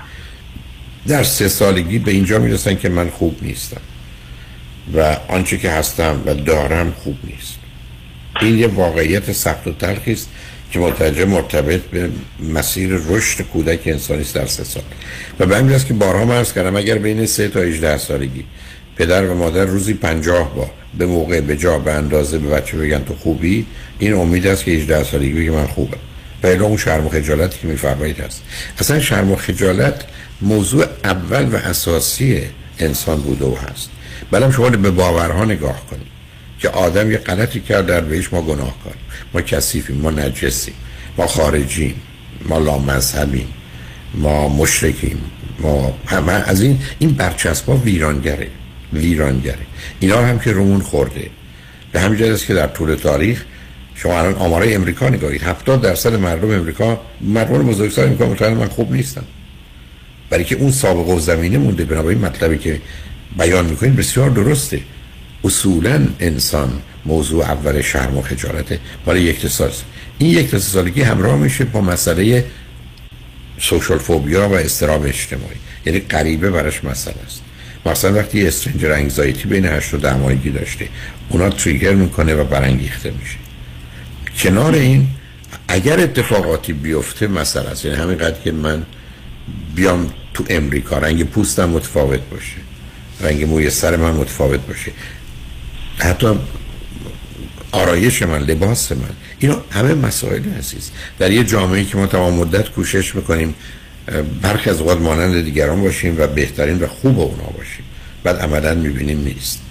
در 1.08 1.24
سه 1.24 1.48
سالگی 1.48 2.00
به 2.00 2.12
اینجا 2.12 2.40
می‌رسن 2.40 2.76
که 2.76 2.90
من 2.90 3.10
خوب 3.10 3.38
نیستم. 3.42 3.82
و 4.96 5.18
آنچه 5.28 5.58
که 5.58 5.72
هستم 5.72 6.22
و 6.26 6.34
دارم 6.34 6.94
خوب 7.04 7.18
نیست. 7.24 7.58
این 8.42 8.58
یه 8.58 8.68
واقعیت 8.68 9.32
سخت 9.32 9.68
و 9.68 9.72
تلخی 9.72 10.12
است 10.12 10.30
که 10.72 10.80
متوجه 10.80 11.26
مرتبط 11.26 11.82
به 11.82 12.10
مسیر 12.54 12.90
رشد 13.08 13.42
کودک 13.42 13.80
انسانی 13.86 14.22
است 14.22 14.36
در 14.36 14.46
سه 14.46 14.64
سال. 14.64 14.84
و 15.40 15.46
به 15.46 15.58
همین 15.58 15.80
که 15.80 15.94
بارها 15.94 16.26
مرز 16.26 16.54
کردم 16.54 16.76
اگر 16.76 16.98
بین 16.98 17.26
سه 17.26 17.48
تا 17.48 17.60
18 17.60 17.98
سالگی 17.98 18.46
پدر 18.96 19.26
و 19.26 19.36
مادر 19.36 19.66
روزی 19.66 19.94
پنجاه 19.94 20.56
بار 20.56 20.72
به 20.98 21.06
موقع 21.06 21.42
به 21.42 21.58
جا 21.58 21.80
به 21.80 21.92
اندازه 21.92 22.38
به 22.38 22.50
بچه 22.50 22.78
بگن 22.78 23.04
تو 23.04 23.16
خوبی 23.16 23.66
این 24.00 24.14
امید 24.14 24.48
است 24.48 24.64
که 24.64 24.72
18 24.72 25.04
سالگی 25.04 25.34
بگه 25.34 25.52
من 25.52 25.68
خوبم. 25.68 25.98
و 26.44 26.48
اون 26.48 26.78
شرم 26.78 27.06
و 27.06 27.10
خجالتی 27.10 27.60
که 27.62 27.68
میفرمایید 27.68 28.20
هست. 28.20 28.44
اصلا 28.80 29.00
شرم 29.00 29.32
و 29.32 29.36
خجالت 29.36 30.04
موضوع 30.42 30.86
اول 31.04 31.46
و 31.46 31.56
اساسی 31.56 32.42
انسان 32.80 33.22
بوده 33.22 33.46
و 33.46 33.56
هست. 33.56 33.90
بلم 34.32 34.52
شما 34.52 34.70
به 34.70 34.92
باورها 34.92 35.46
نگاه 35.46 35.86
کنید 35.90 36.08
که 36.60 36.70
آدم 36.70 37.12
یه 37.12 37.18
غلطی 37.18 37.60
کرد 37.60 37.86
در 37.86 38.02
بهش 38.02 38.34
ما 38.34 38.42
گناه 38.42 38.76
کنیم 38.84 38.98
ما 39.34 39.42
کثیفیم 39.42 39.98
ما 39.98 40.12
نجسیم 40.12 40.74
ما 41.18 41.28
خارجیم 41.28 42.02
ما 42.50 42.58
لامذهبیم 42.58 43.48
ما 44.14 44.50
مشرکیم 44.50 45.22
ما 45.60 45.98
همه 46.06 46.32
از 46.32 46.62
این 46.62 46.80
این 47.00 47.12
برچسبا 47.12 47.78
ویرانگره 47.78 48.48
ویرانگره. 48.94 49.66
اینا 50.00 50.26
هم 50.26 50.40
که 50.40 50.52
رومون 50.52 50.82
خورده. 50.82 51.30
به 51.92 52.00
همین 52.00 52.32
است 52.32 52.46
که 52.46 52.54
در 52.54 52.68
طول 52.68 52.96
تاریخ 52.96 53.46
شما 53.96 54.20
الان 54.20 54.36
آمارای 54.36 54.76
امریکا 54.76 55.10
نگاهید 55.10 55.44
70 55.44 55.82
درصد 55.82 56.16
مردم 56.16 56.52
امریکا 56.52 57.02
مردم 57.22 57.68
بزرگسال 57.68 58.06
امریکا 58.06 58.26
مطمئن 58.26 58.54
من 58.54 58.68
خوب 58.68 58.92
نیستم 58.92 59.24
برای 60.30 60.44
که 60.44 60.56
اون 60.56 60.72
سابقه 60.72 61.14
و 61.14 61.20
زمینه 61.20 61.58
مونده 61.58 61.86
بنابراین 61.86 62.20
مطلبی 62.20 62.58
که 62.58 62.82
بیان 63.38 63.66
می‌کنید 63.66 63.96
بسیار 63.96 64.30
درسته. 64.30 64.82
اصولا 65.44 66.08
انسان 66.20 66.82
موضوع 67.06 67.44
اول 67.44 67.82
شرم 67.82 68.18
و 68.18 68.22
خجالته. 68.22 68.80
برای 69.06 69.22
یک 69.22 69.48
سال 69.48 69.72
این 70.18 70.30
یک 70.30 70.58
سالگی 70.58 71.02
همراه 71.02 71.38
میشه 71.38 71.64
با 71.64 71.82
مسئله 71.82 72.46
سوشال 73.60 73.98
فوبیا 73.98 74.50
و 74.50 74.54
استراب 74.54 75.06
اجتماعی. 75.06 75.56
یعنی 75.86 76.00
غریبه 76.00 76.50
براش 76.50 76.84
مسئله 76.84 77.16
است. 77.26 77.42
مثلا 77.86 78.14
وقتی 78.14 78.48
استرنجر 78.48 78.92
انگزایتی 78.92 79.48
بین 79.48 79.66
8 79.66 79.94
و 79.94 79.98
10 79.98 80.18
ماهگی 80.18 80.50
داشته 80.50 80.88
اونا 81.30 81.50
تریگر 81.50 81.94
می‌کنه 81.94 82.36
و 82.36 82.44
برانگیخته 82.44 83.12
میشه. 83.22 83.38
کنار 84.40 84.74
این 84.74 85.08
اگر 85.68 86.00
اتفاقاتی 86.00 86.74
بیفته 86.74 87.28
مسئله 87.28 87.70
است. 87.70 87.86
یعنی 87.86 87.98
همینقدر 87.98 88.42
که 88.44 88.52
من 88.52 88.86
بیام 89.76 90.14
تو 90.34 90.44
امریکا 90.50 90.98
رنگ 90.98 91.24
پوستم 91.24 91.70
متفاوت 91.70 92.20
باشه. 92.32 92.58
رنگ 93.22 93.44
موی 93.44 93.70
سر 93.70 93.96
من 93.96 94.12
متفاوت 94.12 94.60
باشه. 94.60 94.92
حتی 95.98 96.28
آرایش 97.72 98.24
من 98.24 98.40
لباس 98.40 98.92
من. 98.92 99.10
اینا 99.40 99.62
همه 99.72 99.94
مسائل 99.94 100.54
عزیز. 100.58 100.92
در 101.20 101.32
یه 101.32 101.44
جامعه 101.44 101.86
که 101.86 101.98
ما 101.98 102.08
تمام 102.08 102.34
مدت 102.34 102.70
کوشش 102.70 103.16
می‌کنیم 103.16 103.56
برخی 104.42 104.70
از 104.70 104.82
اوقات 104.82 105.02
مانند 105.02 105.44
دیگران 105.44 105.82
باشیم 105.82 106.16
و 106.20 106.28
بهترین 106.28 106.80
و 106.80 106.88
خوب 106.88 107.20
اونا 107.20 107.44
باشیم. 107.44 107.86
بعد 108.24 108.38
عملا 108.38 108.74
می‌بینیم 108.76 109.20
نیست. 109.20 109.62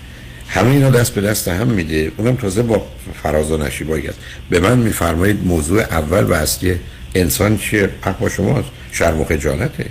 همه 0.49 0.71
اینا 0.71 0.91
دست 0.91 1.15
به 1.15 1.21
دست 1.21 1.49
هم 1.49 1.69
میده. 1.69 2.13
اونم 2.17 2.37
تازه 2.37 2.63
با 2.63 2.87
فراز 3.23 3.51
و 3.51 3.57
نشیبایی 3.57 4.09
است 4.09 4.19
به 4.51 4.61
من 4.61 4.79
میفرمایید 4.79 5.47
موضوع 5.47 5.81
اول 5.81 6.25
و 6.25 6.33
اصلی 6.33 6.75
انسان 7.15 7.59
چیه؟ 7.59 7.91
حق 8.03 8.19
با 8.19 8.29
شماست. 8.29 8.69
شرم 8.93 9.21
و 9.21 9.25
خجالته. 9.25 9.87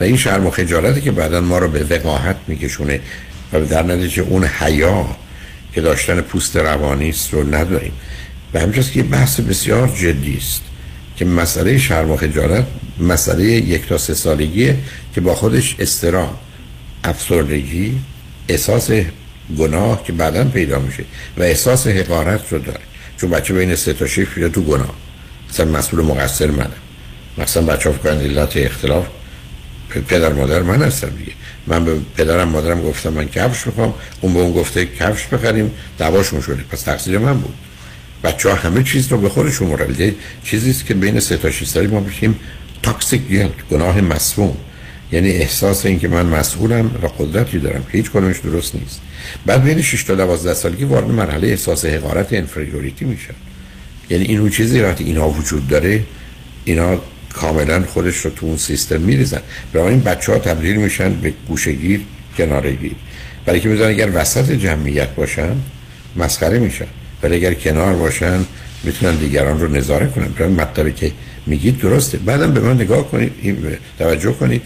و 0.00 0.04
این 0.04 0.16
شرم 0.16 0.46
و 0.46 0.50
خجالته 0.50 1.00
که 1.00 1.10
بعدا 1.10 1.40
ما 1.40 1.58
رو 1.58 1.68
به 1.68 1.84
وقاحت 1.84 2.36
میکشونه 2.46 3.00
و 3.52 3.60
در 3.60 3.82
نتیجه 3.82 4.22
اون 4.22 4.44
حیا 4.44 5.06
که 5.74 5.80
داشتن 5.80 6.20
پوست 6.20 6.56
روانی 6.56 7.08
است 7.08 7.34
رو 7.34 7.54
نداریم. 7.54 7.92
و 8.54 8.60
همچنین 8.60 8.90
که 8.90 9.02
بحث 9.02 9.40
بسیار 9.40 9.88
جدی 9.88 10.36
است 10.36 10.62
که 11.16 11.24
مسئله 11.24 11.78
شرم 11.78 12.10
و 12.10 12.16
خجالت 12.16 12.66
مسئله 13.00 13.44
یک 13.44 13.88
تا 13.88 13.98
سه 13.98 14.14
سالگیه 14.14 14.76
که 15.14 15.20
با 15.20 15.34
خودش 15.34 15.76
استرام 15.78 16.34
افسردگی 17.04 17.94
احساس 18.48 18.90
گناه 19.58 20.04
که 20.04 20.12
بعدا 20.12 20.44
پیدا 20.44 20.78
میشه 20.78 21.04
و 21.38 21.42
احساس 21.42 21.86
حقارت 21.86 22.52
رو 22.52 22.58
داره. 22.58 22.80
چون 23.16 23.30
بچه 23.30 23.54
بین 23.54 23.74
سه 23.74 23.92
تا 23.92 24.06
شیش 24.06 24.28
تو 24.54 24.62
گناه. 24.62 24.94
مثلا 25.50 25.66
مسئول 25.66 26.04
مقصر 26.04 26.50
منم 26.50 26.72
مثلا 27.38 27.62
بچه 27.62 27.90
ها 27.90 27.96
فکرند 27.96 28.38
اختلاف 28.56 29.06
پدر 30.08 30.32
مادر 30.32 30.62
من 30.62 30.82
هستم 30.82 31.10
دیگه. 31.18 31.32
من 31.66 31.84
به 31.84 31.96
پدرم 32.16 32.48
مادرم 32.48 32.82
گفتم 32.82 33.12
من 33.12 33.28
کفش 33.28 33.66
می‌خوام. 33.66 33.94
اون 34.20 34.34
به 34.34 34.40
اون 34.40 34.52
گفته 34.52 34.86
کفش 34.86 35.26
بخریم. 35.26 35.70
دعواشون 35.98 36.40
شده. 36.40 36.62
پس 36.70 36.80
تقصیر 36.82 37.18
من 37.18 37.38
بود. 37.38 37.54
بچه 38.24 38.48
ها 38.48 38.54
همه 38.54 38.82
چیز 38.82 39.08
رو 39.08 39.18
به 39.18 39.28
خودشون 39.28 39.68
مرده 39.68 40.14
چیزی 40.44 40.70
است 40.70 40.86
که 40.86 40.94
بین 40.94 41.20
سه 41.20 41.36
تا 41.36 41.50
6 41.50 41.66
سالی 41.66 41.86
ما 41.86 42.00
بشیم 42.00 42.38
تاکسیک 42.82 43.22
گناه 43.70 44.00
مسموم 44.00 44.56
یعنی 45.12 45.30
احساس 45.30 45.86
این 45.86 45.98
که 45.98 46.08
من 46.08 46.26
مسئولم 46.26 46.90
و 47.02 47.06
قدرتی 47.06 47.58
دارم 47.58 47.82
که 47.82 47.98
هیچ 47.98 48.10
کنونش 48.10 48.38
درست 48.38 48.74
نیست. 48.74 49.00
بعد 49.46 49.62
بین 49.62 49.82
6 49.82 50.04
تا 50.04 50.14
12 50.14 50.54
سالگی 50.54 50.84
وارد 50.84 51.10
مرحله 51.10 51.48
احساس 51.48 51.84
حقارت 51.84 52.32
انفریوریتی 52.32 53.04
میشن 53.04 53.34
یعنی 54.10 54.24
این 54.24 54.40
اون 54.40 54.50
چیزی 54.50 54.80
وقتی 54.80 55.04
اینا 55.04 55.28
وجود 55.28 55.68
داره 55.68 56.02
اینا 56.64 57.00
کاملا 57.32 57.82
خودش 57.82 58.16
رو 58.16 58.30
تو 58.30 58.46
اون 58.46 58.56
سیستم 58.56 59.00
میریزن. 59.00 59.40
برای 59.72 59.88
این 59.88 60.00
بچه 60.00 60.32
ها 60.32 60.38
تبدیل 60.38 60.76
میشن 60.76 61.14
به 61.14 61.32
گوشگیر 61.48 62.00
کنارگیر 62.36 62.92
برای 63.46 63.60
که 63.60 63.68
میزن 63.68 63.88
اگر 63.88 64.10
وسط 64.14 64.50
جمعیت 64.50 65.08
باشن 65.08 65.56
مسخره 66.16 66.58
میشن. 66.58 66.86
ولی 67.22 67.34
اگر 67.36 67.54
کنار 67.54 67.94
باشن 67.94 68.44
می‌تونن 68.84 69.16
دیگران 69.16 69.60
رو 69.60 69.68
نظاره 69.68 70.06
کنن. 70.06 70.28
برای 70.28 70.52
مطلبی 70.52 70.92
که 70.92 71.12
میگید 71.46 71.78
درسته. 71.78 72.18
بعدم 72.18 72.52
به 72.52 72.60
من 72.60 72.74
نگاه 72.74 73.10
کنید 73.10 73.32
توجه 73.98 74.32
کنید. 74.32 74.62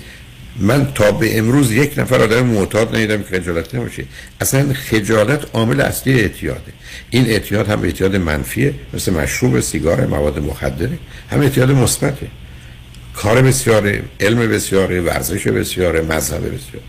من 0.61 0.93
تا 0.95 1.13
به 1.13 1.39
امروز 1.39 1.73
یک 1.73 1.99
نفر 1.99 2.23
آدم 2.23 2.47
معتاد 2.47 2.97
ندیدم 2.97 3.23
که 3.23 3.41
خجالت 3.41 3.75
نباشه. 3.75 4.05
اصلا 4.41 4.73
خجالت 4.73 5.47
عامل 5.53 5.81
اصلی 5.81 6.21
اعتیاده. 6.21 6.73
این 7.11 7.27
اعتیاد 7.27 7.69
هم 7.69 7.83
اعتیاد 7.83 8.17
منفیه 8.17 8.75
مثل 8.95 9.13
مشروب 9.13 9.61
سیگار 9.61 10.07
مواد 10.07 10.39
مخدره. 10.39 10.99
هم 11.31 11.41
اعتیاد 11.41 11.71
مثبته. 11.71 12.27
کار 13.15 13.43
بسیاره 13.43 14.03
علم 14.21 14.39
بسیاره 14.39 15.01
ورزش 15.01 15.47
بسیاره 15.49 16.03
مذهب 16.03 16.41
بسیاره. 16.41 16.87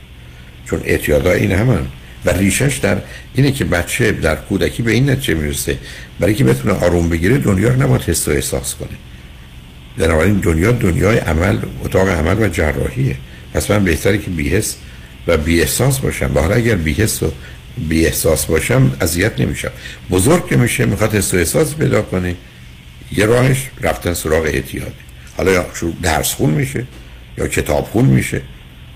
چون 0.70 0.82
اعتیادها 0.86 1.32
این 1.32 1.52
همان 1.52 1.88
و 2.26 2.30
ریشش 2.30 2.78
در 2.78 2.98
اینه 3.36 3.52
که 3.52 3.66
بچه 3.66 4.12
در 4.12 4.36
کودکی 4.36 4.84
به 4.84 4.92
این 4.92 5.10
نتیجه 5.10 5.34
می‌رسه. 5.34 5.78
برای 6.20 6.34
که 6.34 6.44
بتونه 6.44 6.74
آروم 6.74 7.10
بگیره 7.10 7.38
دنیا 7.38 7.70
رو 7.70 7.84
نباید 7.84 8.02
حس 8.02 8.28
و 8.28 8.32
احساس 8.32 8.76
کنه. 8.76 8.98
بنابراین 9.98 10.40
دنیا 10.40 10.72
دنیای 10.72 11.18
عمل 11.18 11.58
اتاق 11.84 12.10
عمل 12.10 12.40
و 12.40 12.48
جراحیه. 12.48 13.16
پس 13.56 13.72
من 13.72 13.84
بهتره 13.84 14.18
که 14.18 14.30
بیهست 14.30 14.78
و 15.28 15.38
بی 15.38 15.62
احساس 15.62 16.00
باشم. 16.00 16.32
و 16.36 16.40
حالا 16.40 16.56
اگر 16.56 16.76
بیهست 16.76 17.24
و 17.24 17.32
بی 17.78 18.06
احساس 18.06 18.46
باشم 18.46 18.98
اذیت 19.02 19.40
نمیشم. 19.40 19.72
بزرگ 20.12 20.48
که 20.48 20.58
میشه 20.58 20.86
می‌خواد 20.86 21.16
حس 21.16 21.34
و 21.34 21.38
احساس 21.38 21.76
پیدا 21.76 22.02
کنه 22.02 22.36
یه 23.12 23.26
راهش 23.26 23.70
رفتن 23.82 24.14
سراغ 24.14 24.46
اعتیاده 24.46 24.92
حالا 25.38 25.52
یا 25.52 25.66
درس 26.04 26.34
خون 26.34 26.50
میشه 26.50 26.86
یا 27.38 27.48
کتاب 27.48 27.84
خون 27.84 28.06
میشه 28.06 28.42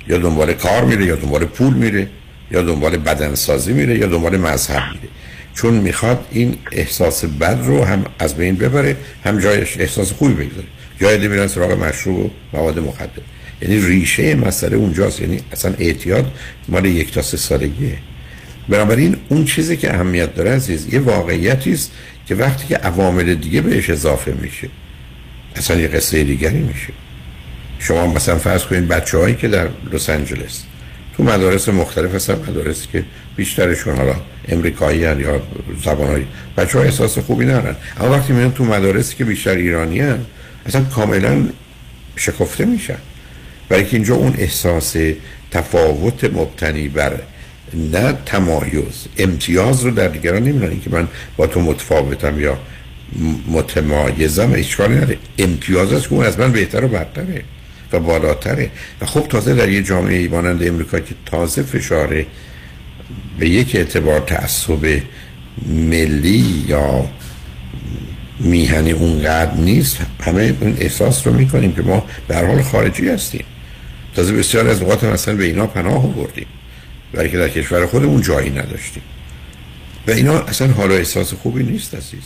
یا 0.07 0.17
دنبال 0.17 0.53
کار 0.53 0.85
میره 0.85 1.05
یا 1.05 1.15
دنبال 1.15 1.45
پول 1.45 1.73
میره 1.73 2.07
یا 2.51 2.61
دنبال 2.61 2.97
بدنسازی 2.97 3.73
میره 3.73 3.97
یا 3.97 4.07
دنبال 4.07 4.37
مذهب 4.37 4.83
میره. 4.93 5.09
چون 5.53 5.73
می‌خواد 5.73 6.25
این 6.31 6.57
احساس 6.71 7.25
بد 7.25 7.59
رو 7.63 7.83
هم 7.83 8.05
از 8.19 8.35
بین 8.35 8.55
ببره 8.55 8.97
هم 9.25 9.39
جایش 9.39 9.77
احساس 9.79 10.11
خوبی 10.11 10.33
بگذاره. 10.33 10.67
جای 11.01 11.27
میرن 11.27 11.47
سراغ 11.47 11.71
مشروب 11.71 12.19
و 12.19 12.29
مواد 12.53 12.79
مخدر. 12.79 13.21
یعنی 13.61 13.81
ریشه 13.85 14.35
مسئله 14.35 14.77
اونجاست. 14.77 15.21
یعنی 15.21 15.39
اصلا 15.51 15.73
اعتیاد 15.79 16.31
مال 16.67 16.85
یک 16.85 17.13
تا 17.13 17.21
سه 17.21 17.37
سالگیه. 17.37 17.97
بنابراین 18.69 19.17
اون 19.29 19.45
چیزی 19.45 19.77
که 19.77 19.93
اهمیت 19.93 20.35
داره 20.35 20.51
عزیز 20.51 20.93
یه 20.93 20.99
واقعیتی 20.99 21.73
است 21.73 21.91
که 22.25 22.35
وقتی 22.35 22.67
که 22.67 22.75
عوامل 22.75 23.35
دیگه 23.35 23.61
بهش 23.61 23.89
اضافه 23.89 24.33
میشه 24.41 24.69
اصلا 25.55 25.79
یه 25.79 25.87
قصه 25.87 26.23
دیگری 26.23 26.59
میشه. 26.59 26.93
شما 27.79 28.07
مثلا 28.07 28.37
فرض 28.37 28.63
کنید 28.63 28.87
بچه 28.87 29.17
هایی 29.17 29.35
که 29.35 29.47
در 29.47 29.69
لس 29.93 30.09
آنجلس 30.09 30.63
تو 31.17 31.23
مدارس 31.23 31.69
مختلف 31.69 32.15
هستن 32.15 32.33
مدارسی 32.33 32.87
که 32.91 33.03
بیشترشون 33.35 33.95
حالا 33.95 34.15
امریکایی 34.47 35.05
هن 35.05 35.19
یا 35.19 35.41
زبان 35.83 36.07
های 36.07 36.23
بچه 36.57 36.77
های 36.77 36.87
احساس 36.87 37.17
خوبی 37.17 37.45
ندارن. 37.45 37.75
اما 37.99 38.11
وقتی 38.11 38.33
میان 38.33 38.51
تو 38.51 38.63
مدارسی 38.65 39.15
که 39.15 39.25
بیشتر 39.25 39.55
ایرانی 39.55 39.99
هن 39.99 40.25
اصلا 40.65 40.81
کاملا 40.81 41.45
شکفته 42.15 42.65
میشن. 42.65 42.97
برای 43.69 43.85
که 43.85 43.93
اینجا 43.93 44.15
اون 44.15 44.33
احساس 44.37 44.95
تفاوت 45.51 46.23
مبتنی 46.23 46.87
بر 46.87 47.19
نه 47.73 48.13
تمایز 48.25 49.07
امتیاز 49.17 49.83
رو 49.83 49.91
در 49.91 50.07
دیگران 50.07 50.43
نمی‌دونن. 50.43 50.79
که 50.79 50.89
من 50.89 51.07
با 51.37 51.47
تو 51.47 51.61
متفاوتم 51.61 52.39
یا 52.39 52.57
متمایزم 53.51 54.51
اشکالی 54.55 54.95
نداره. 54.95 55.17
امتیاز 55.37 55.93
است 55.93 56.09
که 56.09 56.15
از 56.15 56.39
من 56.39 56.51
بهتر 56.51 56.85
و 56.85 56.87
برتره 56.87 57.43
و 57.91 57.99
بالاتره. 57.99 58.71
و 59.01 59.05
خب 59.05 59.27
تازه 59.27 59.55
در 59.55 59.69
یه 59.69 59.83
جامعه 59.83 60.27
مانند 60.27 60.67
امریکا 60.67 60.99
که 60.99 61.15
تازه 61.25 61.63
فشاره 61.63 62.25
به 63.39 63.49
یک 63.49 63.75
اعتبار 63.75 64.19
تعصب 64.19 64.99
ملی 65.67 66.65
یا 66.67 67.09
میهنی 68.39 68.91
اونقدر 68.91 69.53
نیست 69.53 69.97
همه 70.21 70.53
اون 70.59 70.77
احساس 70.79 71.27
رو 71.27 71.33
می‌کنیم 71.33 71.71
که 71.71 71.81
ما 71.81 72.05
در 72.27 72.45
حال 72.45 72.61
خارجی 72.61 73.09
هستیم. 73.09 73.43
تازه 74.19 74.33
بسیار 74.33 74.67
از 74.67 74.81
اوقات 74.81 75.03
مثلا 75.03 75.35
به 75.35 75.43
اینا 75.43 75.67
پناه 75.67 76.15
بردیم 76.15 76.45
برای 77.13 77.29
که 77.29 77.37
در 77.37 77.49
کشور 77.49 77.85
خودمون 77.85 78.21
جایی 78.21 78.49
نداشتیم. 78.49 79.03
و 80.07 80.11
اینا 80.11 80.39
اصلا 80.39 80.67
حال 80.67 80.91
و 80.91 80.93
احساس 80.93 81.33
خوبی 81.33 81.63
نیست 81.63 81.95
عزیز. 81.95 82.23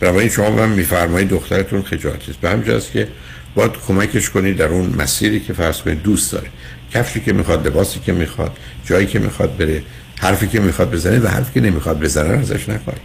برای 0.00 0.30
شما 0.30 0.50
من 0.50 0.68
میفرمایید 0.68 1.28
دخترتون 1.28 1.82
خجالتی 1.82 2.30
است 2.30 2.40
به 2.40 2.50
همجاست 2.50 2.92
که 2.92 3.08
باید 3.54 3.72
کمکش 3.88 4.30
کنید 4.30 4.56
در 4.56 4.66
اون 4.66 4.94
مسیری 4.98 5.40
که 5.40 5.52
فرض 5.52 5.82
کنید 5.82 6.02
دوست 6.02 6.32
داره. 6.32 6.48
کفشی 6.94 7.20
که 7.20 7.32
می‌خواد 7.32 7.66
لباسی 7.66 8.00
که 8.00 8.12
می‌خواد 8.12 8.56
جایی 8.84 9.06
که 9.06 9.18
می‌خواد 9.18 9.56
بره 9.56 9.82
حرفی 10.20 10.46
که 10.46 10.60
می‌خواد 10.60 10.90
بزنه 10.90 11.18
و 11.18 11.26
حرفی 11.26 11.52
که 11.54 11.60
نمی‌خواد 11.60 12.00
بزنه 12.00 12.38
ازش 12.38 12.68
نخواهید. 12.68 13.02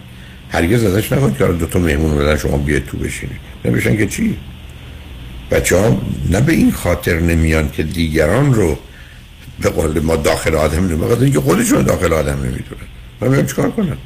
هرگز 0.50 0.84
ازش 0.84 1.12
نخواهید 1.12 1.38
که 1.38 1.46
دو 1.46 1.66
تا 1.66 1.80
مهمون 1.80 2.18
بدن 2.18 2.38
شما 2.38 2.58
بیاید 2.58 2.86
تو 2.86 2.98
بشینید. 2.98 3.40
نمیشن 3.66 3.98
که 3.98 4.08
چی؟ 4.08 4.38
بچه 5.54 5.78
ها 5.78 6.02
نه 6.30 6.42
به 6.42 6.54
این 6.54 6.72
خاطر 6.72 7.20
نمیان 7.20 7.72
که 7.72 7.84
دیگران 7.84 8.54
رو 8.54 8.78
به 9.60 9.70
قول 9.70 10.00
ما 10.00 10.16
داخل 10.16 10.56
آدم 10.56 10.80
نمی‌دونن 10.80 11.24
اینکه 11.24 11.40
خودشون 11.40 11.84
داخل 11.84 12.14
آدم 12.14 12.40
نمی‌دونن. 12.40 12.88
میگم 13.22 13.46
چیکار 13.46 13.72
کنم؟ 13.72 13.98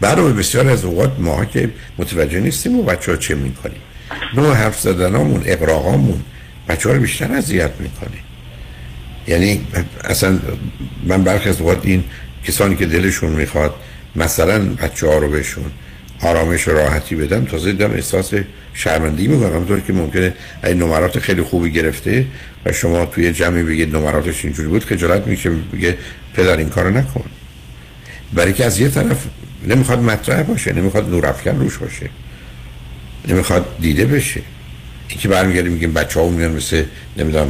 برای 0.00 0.32
بسیار 0.32 0.68
از 0.68 0.84
اوقات 0.84 1.12
ما 1.18 1.44
که 1.44 1.70
متوجه 1.98 2.40
نیستیم 2.40 2.78
و 2.78 2.82
بچه 2.82 3.12
ها 3.12 3.16
چه 3.16 3.34
می‌کنیم. 3.34 3.80
نوع 4.34 4.54
حرف 4.54 4.80
زدنامون 4.80 5.42
اقراقامون 5.46 6.22
بچه 6.68 6.88
ها 6.88 6.94
رو 6.94 7.00
بیشتر 7.00 7.32
اذیت 7.32 7.70
می‌کنه. 7.78 8.18
یعنی 9.28 9.66
اصلا 10.04 10.38
من 11.06 11.24
برخی 11.24 11.48
از 11.48 11.60
اوقات 11.60 11.78
این 11.82 12.04
کسانی 12.44 12.76
که 12.76 12.86
دلشون 12.86 13.30
می‌خواد 13.30 13.74
مثلا 14.16 14.58
بچه 14.58 15.06
ها 15.06 15.18
رو 15.18 15.28
بهشون 15.28 15.70
آرامش 16.22 16.68
و 16.68 16.70
راحتی 16.70 17.14
بدم. 17.14 17.44
تازه 17.44 17.72
دیدم 17.72 17.92
احساس 17.92 18.32
شرمندگی 18.74 19.28
می‌کنم. 19.28 19.52
همونطور 19.52 19.80
که 19.80 19.92
ممکنه 19.92 20.34
این 20.64 20.78
نمرات 20.78 21.18
خیلی 21.18 21.42
خوبی 21.42 21.72
گرفته 21.72 22.26
و 22.66 22.72
شما 22.72 23.06
توی 23.06 23.32
جمعی 23.32 23.62
بگید 23.62 23.96
نمراتش 23.96 24.44
اینجوری 24.44 24.68
بود 24.68 24.84
خجالت 24.84 25.26
میشه 25.26 25.50
بگه 25.50 25.96
پدر 26.34 26.56
این 26.56 26.68
کارو 26.68 26.90
نکن. 26.90 27.24
برای 28.32 28.52
که 28.52 28.64
از 28.64 28.80
یه 28.80 28.88
طرف 28.88 29.26
نمی‌خواد 29.66 29.98
مطرح 29.98 30.42
باشه 30.42 30.72
نمی‌خواد 30.72 31.10
نورافکن 31.10 31.58
روش 31.58 31.78
باشه 31.78 32.10
نمی‌خواد 33.28 33.66
دیده 33.80 34.04
بشه. 34.06 34.40
این 35.08 35.18
که 35.18 35.28
برمیگردیم 35.28 35.72
میگیم 35.72 35.92
بچه 35.92 36.20
ها 36.20 36.28
میان 36.28 36.52
مثل 36.52 36.84
نمی‌دونم 37.16 37.48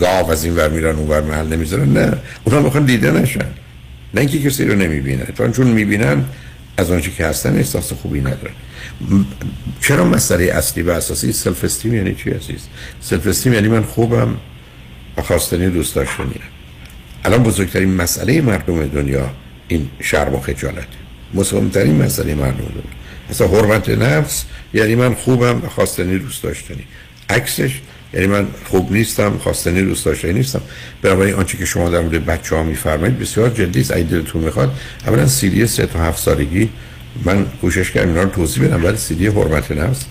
گاو 0.00 0.30
از 0.30 0.44
این 0.44 0.56
ور 0.56 0.68
میرن 0.68 0.96
اون 0.96 1.08
ور 1.08 1.20
محل 1.20 1.46
نمی‌ذارن. 1.46 1.92
نه 1.92 2.18
اونا 2.44 2.60
می‌خوان 2.60 2.84
دیده 2.84 3.10
نشن. 3.10 3.46
نه 4.14 4.20
اینکه 4.20 4.42
کسی 4.42 4.64
رو 4.64 4.74
نمی‌بینن. 4.74 5.26
چون 5.56 5.66
می‌بینن 5.66 6.24
از 6.78 6.90
آنچه 6.90 7.10
که 7.10 7.26
هستن 7.26 7.56
احساس 7.56 7.92
خوبی 7.92 8.20
ندارن 8.20 8.54
چرا 9.80 10.04
مسئله 10.04 10.44
اصلی 10.44 10.82
و 10.82 10.90
اساسی 10.90 11.32
self-esteem 11.32 11.94
یعنی 11.94 12.14
چی 12.14 12.30
عزیز؟ 12.30 12.60
self-esteem 13.00 13.52
یعنی 13.52 13.68
من 13.68 13.82
خوبم 13.82 14.36
و 15.16 15.22
خواستنی 15.22 15.70
دوست 15.70 15.94
داشتنی 15.94 16.34
الان 17.24 17.42
بزرگترین 17.42 17.94
مسئله 17.94 18.40
مردم 18.40 18.86
دنیا 18.86 19.30
این 19.68 19.88
شرم 20.00 20.34
و 20.34 20.40
خجالت. 20.40 20.86
مسلمترین 21.34 22.02
مسئله 22.02 22.34
مردم 22.34 22.56
دنیا. 22.56 22.98
مثلا 23.30 23.48
حرمت 23.48 23.88
نفس 23.88 24.44
یعنی 24.74 24.94
من 24.94 25.14
خوبم 25.14 25.62
و 25.64 25.68
خواستنی 25.68 26.18
دوست 26.18 26.42
داشتنی. 26.42 26.84
عکسش. 27.30 27.80
یعنی 28.12 28.26
من 28.26 28.46
خوب 28.64 28.92
نیستم 28.92 29.38
خواستنی 29.38 29.82
دوست 29.82 30.04
داشتنی 30.04 30.32
نیستم. 30.32 30.60
برای 31.02 31.32
آنچه 31.32 31.58
که 31.58 31.64
شما 31.64 31.90
در 31.90 32.00
مورد 32.00 32.26
بچه 32.26 32.56
ها 32.56 32.62
میفرمایید 32.62 33.18
بسیار 33.18 33.50
جدی 33.50 33.80
است. 33.80 33.92
دلتون 33.92 34.44
می‌خواد. 34.44 34.74
اولا 35.06 35.26
سیدی 35.26 35.66
سه 35.66 35.86
تا 35.86 35.98
هفت 36.04 36.22
سالگی. 36.22 36.68
من 37.24 37.46
کوشش 37.60 37.90
کردم 37.90 38.08
اینا 38.08 38.22
رو 38.22 38.28
توضیح 38.28 38.64
بدم 38.64 38.84
ولی 38.84 38.96
سیدی 38.96 39.26
حرمت 39.26 39.72
نفس 39.72 40.04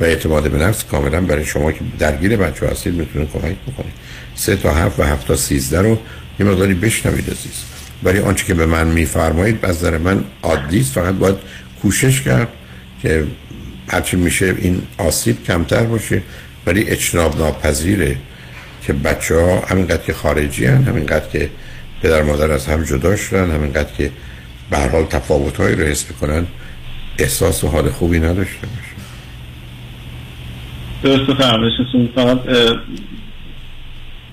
و 0.00 0.04
اعتماد 0.04 0.50
به 0.50 0.58
نفس 0.58 0.84
کاملا 0.84 1.20
برای 1.20 1.44
شما 1.44 1.72
که 1.72 1.80
درگیر 1.98 2.36
بچه 2.36 2.68
هستید 2.68 2.94
می‌تونه 2.94 3.26
کمک 3.26 3.56
بکنه. 3.66 3.92
سه 4.34 4.56
تا 4.56 4.74
هفت 4.74 5.00
و 5.00 5.02
هفت 5.02 5.26
تا 5.26 5.36
سیزده 5.36 5.80
رو 5.80 5.98
یه 6.40 6.46
مقداری 6.46 6.74
بشنوید 6.74 7.24
عزیز. 7.24 7.62
برای 8.02 8.20
آنچه 8.20 8.46
که 8.46 8.54
به 8.54 8.66
من 8.66 8.86
میفرمایید 8.86 9.64
از 9.64 9.76
نظر 9.76 9.98
من 9.98 10.24
عادی 10.42 10.80
است. 10.80 10.92
فقط 10.92 11.14
باید 11.14 11.36
کوشش 11.82 12.22
کرد 12.22 12.48
که 13.02 13.24
هرچی 13.88 14.16
میشه 14.16 14.54
این 14.58 14.82
آسیب 14.98 15.44
کمتر 15.44 15.82
باشه. 15.82 16.22
ولی 16.66 16.84
اجناب 16.88 17.38
ناپذیره 17.38 18.16
که 18.86 18.92
بچه 18.92 19.34
ها 19.34 19.60
همینقدر 19.60 20.02
که 20.02 20.12
خارجی 20.12 20.66
هن 20.66 20.82
همینقدر 20.82 21.28
که 21.32 21.50
پدر 22.02 22.22
مادر 22.22 22.50
از 22.50 22.66
هم 22.66 22.84
جدا 22.84 23.16
شدن 23.16 23.50
همینقدر 23.50 23.92
که 23.98 24.10
به 24.70 24.78
حال 24.78 25.04
تفاوت 25.04 25.56
هایی 25.56 25.76
رو 25.76 25.84
حس 25.84 26.12
بکنن 26.12 26.46
احساس 27.18 27.64
و 27.64 27.68
حال 27.68 27.90
خوبی 27.90 28.18
نداشته 28.18 28.66
باشه. 28.66 29.00
درست 31.02 31.42
فرمایشتون 31.42 32.08
فقط 32.14 32.38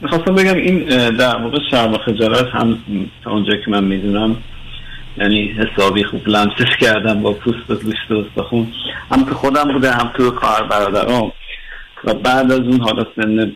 می‌خواستم 0.01 0.35
بگم 0.35 0.55
این 0.55 0.79
در 1.09 1.37
موقع 1.37 1.57
شرم 1.71 1.93
و 1.93 1.97
خجالت 1.97 2.47
هم 2.53 2.77
تا 3.23 3.31
اونجا 3.31 3.53
که 3.65 3.71
من 3.71 3.83
می‌دونم 3.83 4.37
یعنی 5.17 5.47
حسابی 5.47 6.03
خوب 6.03 6.27
لمسش 6.27 6.77
کردم 6.81 7.21
با 7.21 7.33
پوست 7.33 7.69
و 7.69 7.75
گوشت 7.75 8.11
و 8.11 8.13
استخون 8.13 8.67
هم 9.11 9.23
تو 9.23 9.35
خودم 9.35 9.73
بوده 9.73 9.91
هم 9.91 10.11
تو 10.17 10.31
کار 10.31 10.67
برادرام 10.67 11.31
و 12.03 12.13
بعد 12.13 12.51
از 12.51 12.59
اون 12.59 12.79
حالا 12.79 13.05
سن 13.15 13.55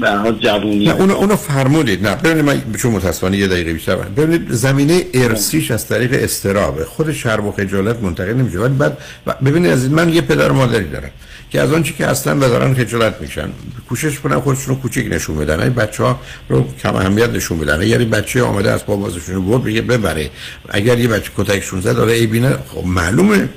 به 0.00 0.32
جوونی 0.40 0.86
نه 0.86 0.94
اونو, 0.94 1.14
اونو 1.14 1.36
فرمودید. 1.36 2.06
نه 2.06 2.16
ببینید 2.16 2.44
من 2.44 2.62
چون 2.78 2.92
متاسفانه 2.92 3.36
یه 3.36 3.48
دقیقه 3.48 3.72
بیشتر 3.72 3.96
ببینید 3.96 4.50
زمینه 4.50 5.02
ارسیش 5.14 5.70
از 5.70 5.88
طریق 5.88 6.10
استرابه. 6.12 6.84
خود 6.84 7.12
شرم 7.12 7.46
و 7.46 7.52
خجالت 7.52 8.02
منتقل 8.02 8.34
نمیشه. 8.34 8.58
ولی 8.58 8.74
بعد 8.74 8.98
ببینید 9.44 9.70
از 9.70 9.90
من 9.90 10.08
یه 10.08 10.20
پدر 10.20 10.50
مادری 10.50 10.88
دارم 10.88 11.10
که 11.50 11.60
از 11.60 11.72
آنچه 11.72 11.94
که 11.94 12.06
هستن 12.06 12.38
و 12.38 12.40
دارن 12.40 12.74
خجالت 12.74 13.20
میشن. 13.20 13.48
کوشش 13.88 14.20
کنن 14.20 14.40
خودشون 14.40 14.74
رو 14.74 14.80
کوچیک 14.80 15.12
نشون 15.12 15.36
بدن. 15.36 15.60
این 15.60 15.74
بچه 15.74 16.04
ها 16.04 16.20
رو 16.48 16.64
کم 16.82 16.96
اهمیت 16.96 17.30
نشون 17.30 17.58
بدن. 17.58 17.80
اگر 17.80 17.98
این 17.98 18.10
بچه 18.10 18.42
آمده 18.42 18.70
از 18.70 18.86
پا 18.86 18.96
بازشون 18.96 19.34
رو 19.34 19.42
برد 19.42 19.86
ببره. 19.86 20.30
اگر 20.68 20.98
یه 20.98 21.08
بچه 21.08 21.30
کتکشون 21.36 21.80
زد 21.80 21.96
داره 21.96 22.12
ای 22.12 22.26
بینه 22.26 22.50
خب 22.68 22.86
معلومه. 22.86 23.48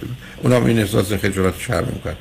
اونا 0.43 0.65
این 0.65 0.79
احساس 0.79 1.13
خجالت 1.13 1.53
شرم 1.59 1.87
می‌کنن. 1.93 2.15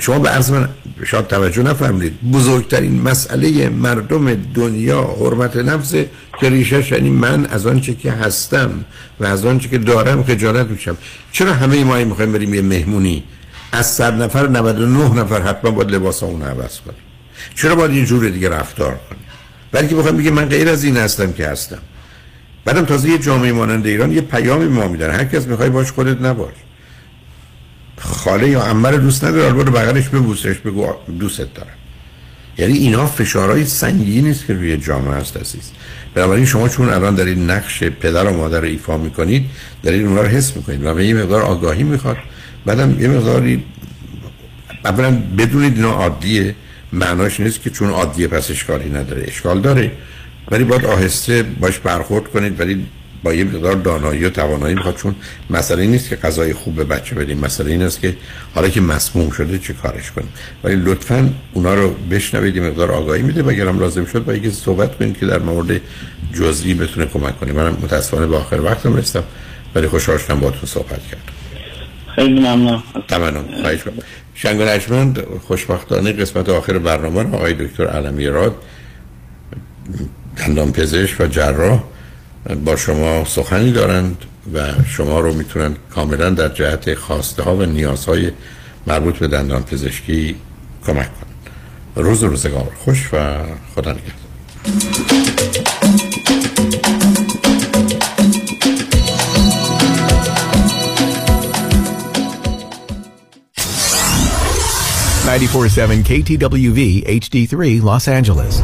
شما 0.00 0.18
به 0.18 0.28
عرض 0.28 0.50
من 0.50 0.68
شاید 1.04 1.26
توجه 1.26 1.62
نفهمید 1.62 2.30
بزرگترین 2.32 3.02
مسئله 3.02 3.68
مردم 3.68 4.34
دنیا 4.34 5.02
حرمت 5.02 5.56
نفس 5.56 5.94
که 6.40 6.50
ریشش 6.50 6.92
یعنی 6.92 7.10
من 7.10 7.46
از 7.46 7.66
آنچه 7.66 7.94
که 7.94 8.12
هستم 8.12 8.84
و 9.20 9.24
از 9.24 9.44
آنچه 9.44 9.68
که 9.68 9.78
دارم 9.78 10.24
خجالت 10.24 10.66
میشم 10.66 10.96
چرا 11.32 11.52
همه 11.52 11.84
ما 11.84 12.04
می‌خوایم 12.04 12.32
بریم 12.32 12.54
یه 12.54 12.62
مهمونی؟ 12.62 13.24
از 13.72 13.86
صد 13.86 14.22
نفر 14.22 14.46
99 14.46 15.14
نفر 15.14 15.42
حتما 15.42 15.70
باید 15.70 15.90
لباس 15.90 16.22
اون 16.22 16.42
عوض 16.42 16.80
کنیم. 16.80 16.98
چرا 17.54 17.74
باید 17.74 17.92
یه 17.92 18.06
جور 18.06 18.28
دیگه 18.28 18.48
رفتار 18.48 19.00
کنیم؟ 19.08 19.22
بلکه 19.72 19.94
بخوام 19.94 20.16
بگه 20.16 20.30
من 20.30 20.44
غیر 20.44 20.68
از 20.68 20.84
این 20.84 20.96
هستم 20.96 21.32
که 21.32 21.48
هستم. 21.48 21.78
بعدم 22.64 22.84
تازه 22.84 23.08
یه 23.08 23.18
جامعه 23.18 23.52
مانند 23.52 23.86
ایران 23.86 24.12
یه 24.12 24.20
پیامی 24.20 24.64
ما 24.64 24.88
میدن. 24.88 25.10
هر 25.10 25.24
کس 25.24 25.46
می‌خوای 25.46 25.70
باش 25.70 25.92
خودت 25.92 26.20
نباش. 26.20 26.54
خاله 27.98 28.48
یا 28.48 28.62
عمر 28.62 28.90
دوست 28.90 29.24
نداره 29.24 29.52
برو 29.52 29.72
بغلش 29.72 30.08
ببوسش 30.08 30.56
بگو 30.58 30.92
دوستت 31.20 31.54
دارم. 31.54 31.70
یعنی 32.58 32.78
اینا 32.78 33.06
فشارهای 33.06 33.64
سنگینی 33.64 34.22
نیست 34.22 34.46
که 34.46 34.54
روی 34.54 34.76
جامعه 34.76 35.14
هست 35.14 35.36
عزیز. 35.36 35.70
بنابراین 36.14 36.44
شما 36.44 36.68
چون 36.68 36.88
الان 36.88 37.14
در 37.14 37.24
این 37.24 37.50
نقش 37.50 37.82
پدر 37.82 38.24
و 38.24 38.36
مادر 38.36 38.60
رو 38.60 38.66
ایفا 38.66 38.96
می‌کنید 38.98 39.44
این 39.84 40.06
اونها 40.06 40.22
رو 40.22 40.28
حس 40.28 40.56
می‌کنید 40.56 40.86
و 40.86 41.00
یه 41.00 41.14
مقدار 41.14 41.42
آگاهی 41.42 41.82
می‌خواد. 41.82 42.16
بعدم 42.66 43.00
یه 43.00 43.08
مقداری 43.08 43.64
اولا 44.84 45.22
بدونید 45.38 45.76
اینا 45.76 45.90
عادیه 45.90 46.54
معناش 46.92 47.40
نیست 47.40 47.62
که 47.62 47.70
چون 47.70 47.90
عادیه 47.90 48.28
پس 48.28 48.50
اشکالی 48.50 48.88
نداره 48.88 49.24
اشکال 49.26 49.60
داره. 49.60 49.92
ولی 50.50 50.64
باید 50.64 50.84
آهسته 50.84 51.42
باش 51.42 51.78
برخورد 51.78 52.24
کنید 52.24 52.60
ولی 52.60 52.86
با 53.22 53.34
یه 53.34 53.44
مقدار 53.44 53.74
دانایی 53.74 54.24
و 54.24 54.30
توانایی 54.30 54.74
می‌خواد 54.74 54.96
چون 54.96 55.14
مسئله 55.50 55.86
نیست 55.86 56.08
که 56.08 56.16
غذای 56.16 56.52
خوب 56.52 56.74
به 56.76 56.84
بچه 56.84 57.14
بدیم. 57.14 57.38
مسئله 57.38 57.70
این 57.70 57.82
است 57.82 58.00
که 58.00 58.16
حالا 58.54 58.68
که 58.68 58.80
مسموم 58.80 59.30
شده 59.30 59.58
چه 59.58 59.72
کارش 59.72 60.10
کنیم. 60.10 60.28
ولی 60.64 60.76
لطفا 60.76 61.30
اونا 61.52 61.74
رو 61.74 61.94
بشنوید 62.10 62.56
یه 62.56 62.62
مقدار 62.62 62.92
آگاهی 62.92 63.22
میده 63.22 63.42
و 63.42 63.48
اگرم 63.48 63.80
لازم 63.80 64.04
شد 64.04 64.24
با 64.24 64.34
یکی 64.34 64.50
صحبت 64.50 64.98
کنید 64.98 65.18
که 65.18 65.26
در 65.26 65.38
مورد 65.38 65.80
جزئی 66.34 66.74
بتونه 66.74 67.06
کمک 67.06 67.40
کنیم 67.40 67.54
منم 67.54 67.76
متاسفانه 67.82 68.26
به 68.26 68.36
آخر 68.36 68.60
وقتم 68.60 68.96
رسیدم 68.96 69.24
ولی 69.74 69.86
خوشحال 69.86 70.18
شدم 70.18 70.40
باهاتون 70.40 70.68
صحبت 70.68 71.02
کردم. 71.02 71.32
خیلی 72.14 72.40
ممنون. 72.40 72.82
تمام 73.08 73.44
خوشبختانه 75.46 76.12
قسمت 76.12 76.48
آخر 76.48 76.78
برنامه 76.78 77.36
آقای 77.36 77.54
دکتر 77.54 77.86
علمی 77.86 78.26
راد 78.26 78.54
دندان 80.38 80.72
پزشک 80.72 81.20
و 81.20 81.26
جراح 81.26 81.82
با 82.54 82.76
شما 82.76 83.24
سخنی 83.24 83.72
دارند 83.72 84.16
و 84.54 84.60
شما 84.88 85.20
رو 85.20 85.34
می‌تونن 85.34 85.76
کاملا 85.94 86.30
در 86.30 86.48
جهت 86.48 86.94
خواسته 86.94 87.42
ها 87.42 87.56
و 87.56 87.62
نیازهای 87.62 88.30
مربوط 88.86 89.18
به 89.18 89.28
دندان 89.28 89.62
پزشکی 89.62 90.36
کمک 90.86 90.96
کنند 90.96 91.36
روز 91.96 92.22
روزگار 92.22 92.72
خوش 92.84 93.08
و 93.12 93.36
خدا 93.74 93.92
نگهدار 93.92 94.26
Ninety-four-seven 105.26 105.98
KTWV 106.10 106.80
HD3 107.20 107.82
Los 107.82 108.06
Angeles. 108.08 108.54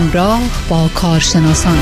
همراه 0.00 0.40
با 0.68 0.88
کارشناسان. 0.94 1.78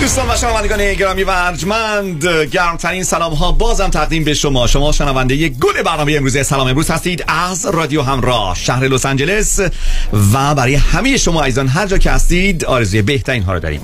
دوستان 0.00 0.30
و 0.30 0.36
شنوندگان 0.36 0.94
گرامی 0.94 1.22
و 1.22 1.30
ارجمند 1.30 2.24
گرمترین 2.26 3.02
سلام 3.02 3.32
ها 3.32 3.52
بازم 3.52 3.88
تقدیم 3.88 4.24
به 4.24 4.34
شما. 4.34 4.66
شما 4.66 4.92
شنونده 4.92 5.48
گل 5.48 5.82
برنامه 5.82 6.12
امروز 6.12 6.46
سلام 6.46 6.68
امروز 6.68 6.90
هستید 6.90 7.24
از 7.28 7.66
رادیو 7.66 8.02
همراه 8.02 8.54
شهر 8.54 8.88
لس 8.88 9.06
آنجلس 9.06 9.60
و 10.34 10.54
برای 10.54 10.74
همه 10.74 11.16
شما 11.16 11.42
عزیزان 11.42 11.68
هر 11.68 11.86
جا 11.86 11.98
که 11.98 12.10
هستید 12.10 12.64
آرزوی 12.64 13.02
بهترین 13.02 13.42
ها 13.42 13.52
رو 13.52 13.60
داریم. 13.60 13.80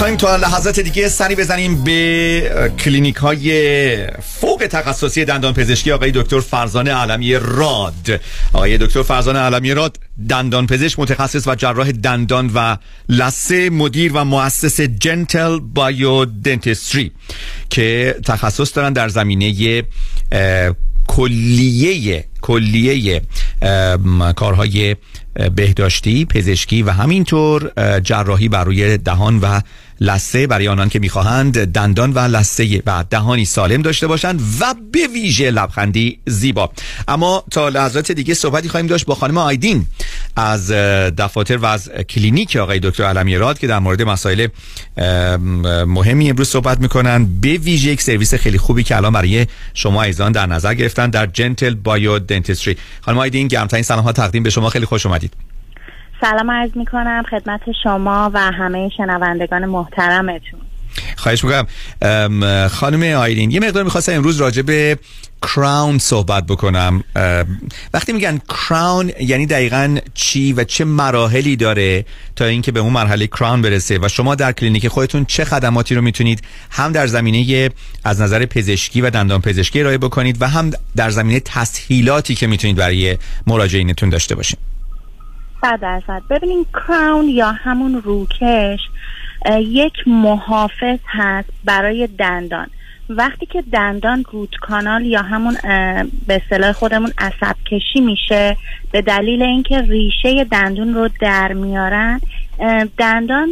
می‌خوایم 0.00 0.16
تا 0.16 0.36
لحظات 0.36 0.80
دیگه 0.80 1.08
سری 1.08 1.34
بزنیم 1.34 1.84
به 1.84 2.72
کلینیک 2.78 3.16
های 3.16 4.06
فوق 4.22 4.66
تخصصی 4.70 5.24
دندان 5.24 5.54
پزشکی 5.54 5.92
آقای 5.92 6.10
دکتر 6.10 6.40
فرزانه 6.40 6.92
علمی 6.92 7.34
راد. 7.34 8.20
آقای 8.52 8.78
دکتر 8.78 9.02
فرزانه 9.02 9.38
علمی 9.38 9.74
راد 9.74 9.98
دندان 10.28 10.66
پزشک 10.66 10.98
متخصص 10.98 11.48
و 11.48 11.54
جراح 11.54 11.92
دندان 11.92 12.50
و 12.54 12.76
لسه 13.08 13.70
مدیر 13.70 14.12
و 14.14 14.24
مؤسس 14.24 14.80
جنتل 14.80 15.58
بایو 15.58 16.24
دنتستری 16.24 17.12
که 17.70 18.16
تخصص 18.24 18.76
دارن 18.76 18.92
در 18.92 19.08
زمینه 19.08 19.82
کلیه 21.06 22.24
کلیه 22.40 23.22
کارهای 24.36 24.96
بهداشتی 25.54 26.24
پزشکی 26.24 26.82
و 26.82 26.90
همینطور 26.90 27.72
جراحی 28.00 28.48
بر 28.48 28.64
روی 28.64 28.98
دهان 28.98 29.38
و 29.38 29.60
لسه 30.00 30.46
برای 30.46 30.68
آنان 30.68 30.88
که 30.88 30.98
می‌خواهند 30.98 31.64
دندان 31.64 32.12
و 32.12 32.18
لسه 32.18 32.82
و 32.86 33.04
دهانی 33.10 33.44
سالم 33.44 33.82
داشته 33.82 34.06
باشند 34.06 34.40
و 34.60 34.74
به 34.92 35.06
ویژه 35.14 35.50
لبخندی 35.50 36.20
زیبا. 36.26 36.70
اما 37.08 37.44
تا 37.50 37.68
لحظات 37.68 38.12
دیگه 38.12 38.34
صحبتی 38.34 38.68
خواهیم 38.68 38.86
داشت 38.86 39.06
با 39.06 39.14
خانم 39.14 39.38
آیدین 39.38 39.86
از 40.36 40.70
دفاتر 40.70 41.56
و 41.56 41.66
از 41.66 41.90
کلینیک 42.08 42.56
آقای 42.56 42.80
دکتر 42.80 43.04
علمی 43.04 43.36
راد 43.36 43.58
که 43.58 43.66
در 43.66 43.78
مورد 43.78 44.02
مسائل 44.02 44.46
مهمی 45.86 46.30
امروز 46.30 46.48
صحبت 46.48 46.80
می‌کنن 46.80 47.40
به 47.40 47.48
ویژه 47.48 47.90
یک 47.90 48.02
سرویس 48.02 48.34
خیلی 48.34 48.58
خوبی 48.58 48.82
که 48.82 48.96
الان 48.96 49.12
برای 49.12 49.46
شما 49.74 50.02
عزیزان 50.02 50.32
در 50.32 50.46
نظر 50.46 50.74
گرفتن 50.74 51.10
در 51.10 51.26
Gentle 51.26 51.74
Bio 51.74 52.18
Dentistry 52.18 52.76
خانم 53.00 53.18
آیدین 53.18 53.48
گرمترین 53.48 53.82
سلام 53.82 54.04
ها 54.04 54.12
تقدیم 54.12 54.42
به 54.42 54.50
شما. 54.50 54.70
خیلی 54.70 54.86
خوش 54.86 55.06
اومدید. 55.06 55.49
سلام 56.20 56.50
عرض 56.50 56.70
می 56.74 56.86
کنم 56.86 57.22
خدمت 57.30 57.60
شما 57.82 58.30
و 58.34 58.38
همه 58.38 58.90
شنوندگان 58.96 59.66
محترمتون. 59.66 60.60
خواهش 61.16 61.44
می‌کنم. 61.44 61.66
خانم 62.68 63.02
آیرین 63.16 63.50
یه 63.50 63.60
مقدار 63.60 63.84
می‌خواستم 63.84 64.12
امروز 64.12 64.36
راجع 64.36 64.62
به 64.62 64.98
کراون 65.42 65.98
صحبت 65.98 66.46
بکنم. 66.46 67.04
وقتی 67.94 68.12
میگن 68.12 68.40
کراون 68.48 69.12
یعنی 69.20 69.46
دقیقا 69.46 69.98
چی 70.14 70.52
و 70.52 70.64
چه 70.64 70.84
مراحلی 70.84 71.56
داره 71.56 72.04
تا 72.36 72.44
اینکه 72.44 72.72
به 72.72 72.80
اون 72.80 72.92
مرحله 72.92 73.26
کراون 73.26 73.62
برسه 73.62 73.98
و 74.02 74.08
شما 74.08 74.34
در 74.34 74.52
کلینیک 74.52 74.88
خودتون 74.88 75.24
چه 75.24 75.44
خدماتی 75.44 75.94
رو 75.94 76.02
می‌تونید 76.02 76.42
هم 76.70 76.92
در 76.92 77.06
زمینه 77.06 77.70
از 78.04 78.20
نظر 78.20 78.46
پزشکی 78.46 79.00
و 79.00 79.10
دندان 79.10 79.40
پزشکی 79.40 79.80
ارائه 79.80 79.98
بکنید 79.98 80.42
و 80.42 80.48
هم 80.48 80.70
در 80.96 81.10
زمینه 81.10 81.40
تسهیلاتی 81.40 82.34
که 82.34 82.46
می‌تونید 82.46 82.76
برای 82.76 83.18
مراجعینتون 83.46 84.08
داشته 84.08 84.34
باشید 84.34 84.69
صد 85.60 85.80
درصد. 85.80 86.22
ببینین 86.30 86.66
کراون 86.72 87.28
یا 87.28 87.52
همون 87.52 88.02
روکش 88.02 88.80
یک 89.58 89.92
محافظ 90.06 90.98
هست 91.06 91.48
برای 91.64 92.06
دندان. 92.06 92.66
وقتی 93.08 93.46
که 93.46 93.62
دندان 93.72 94.24
روت 94.32 94.50
کانال 94.60 95.06
یا 95.06 95.22
همون 95.22 95.54
به 96.26 96.42
اصطلاح 96.44 96.72
خودمون 96.72 97.12
عصب 97.18 97.56
کشی 97.66 98.00
میشه 98.00 98.56
به 98.92 99.02
دلیل 99.02 99.42
اینکه 99.42 99.80
ریشه 99.80 100.44
دندون 100.44 100.94
رو 100.94 101.08
در 101.20 101.52
میارن 101.52 102.20
دندان 102.98 103.48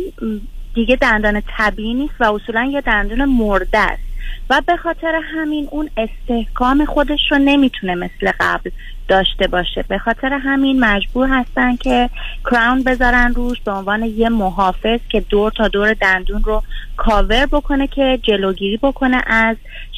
دیگه 0.74 0.96
دندان 0.96 1.42
طبیعی 1.56 1.94
نیست 1.94 2.14
و 2.20 2.34
اصولا 2.34 2.64
یه 2.64 2.80
دندون 2.80 3.24
مرده 3.24 3.78
است. 3.78 4.07
و 4.50 4.62
به 4.66 4.76
خاطر 4.76 5.20
همین 5.34 5.68
اون 5.70 5.90
استحکام 5.96 6.84
خودش 6.84 7.20
رو 7.30 7.38
نمی‌تونه 7.38 7.94
مثل 7.94 8.32
قبل 8.40 8.70
داشته 9.08 9.46
باشه. 9.46 9.84
به 9.88 9.98
خاطر 9.98 10.32
همین 10.32 10.80
مجبور 10.80 11.28
هستن 11.28 11.76
که 11.76 12.10
crown 12.44 12.82
بذارن 12.84 13.34
روش 13.34 13.60
به 13.60 13.72
عنوان 13.72 14.02
یه 14.02 14.28
محافظ 14.28 15.00
که 15.08 15.20
دور 15.20 15.52
تا 15.52 15.68
دور 15.68 15.92
دندون 15.92 16.42
رو 16.44 16.62
کاور 16.96 17.46
بکنه 17.46 17.86
که 17.86 18.18
جلوگیری 18.22 18.76
بکنه 18.76 19.22
از 19.26 19.56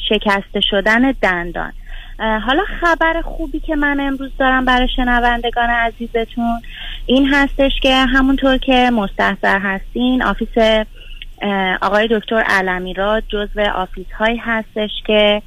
شکسته 0.09 0.61
شدن 0.61 1.11
دندان. 1.21 1.73
حالا 2.19 2.63
خبر 2.81 3.21
خوبی 3.21 3.59
که 3.59 3.75
من 3.75 3.99
امروز 3.99 4.31
دارم 4.39 4.65
برای 4.65 4.87
شنوندگان 4.95 5.69
عزیزتون 5.69 6.61
این 7.05 7.33
هستش 7.33 7.71
که 7.81 7.95
همونطور 7.95 8.57
که 8.57 8.89
مستحضر 8.93 9.59
هستین 9.59 10.23
office 10.23 10.85
آقای 11.81 12.07
دکتر 12.11 12.43
علمی 12.47 12.93
راد 12.93 13.21
جزو 13.21 13.61
office 13.75 14.05
هایی 14.19 14.37
هستش 14.37 14.91
که 15.07 15.41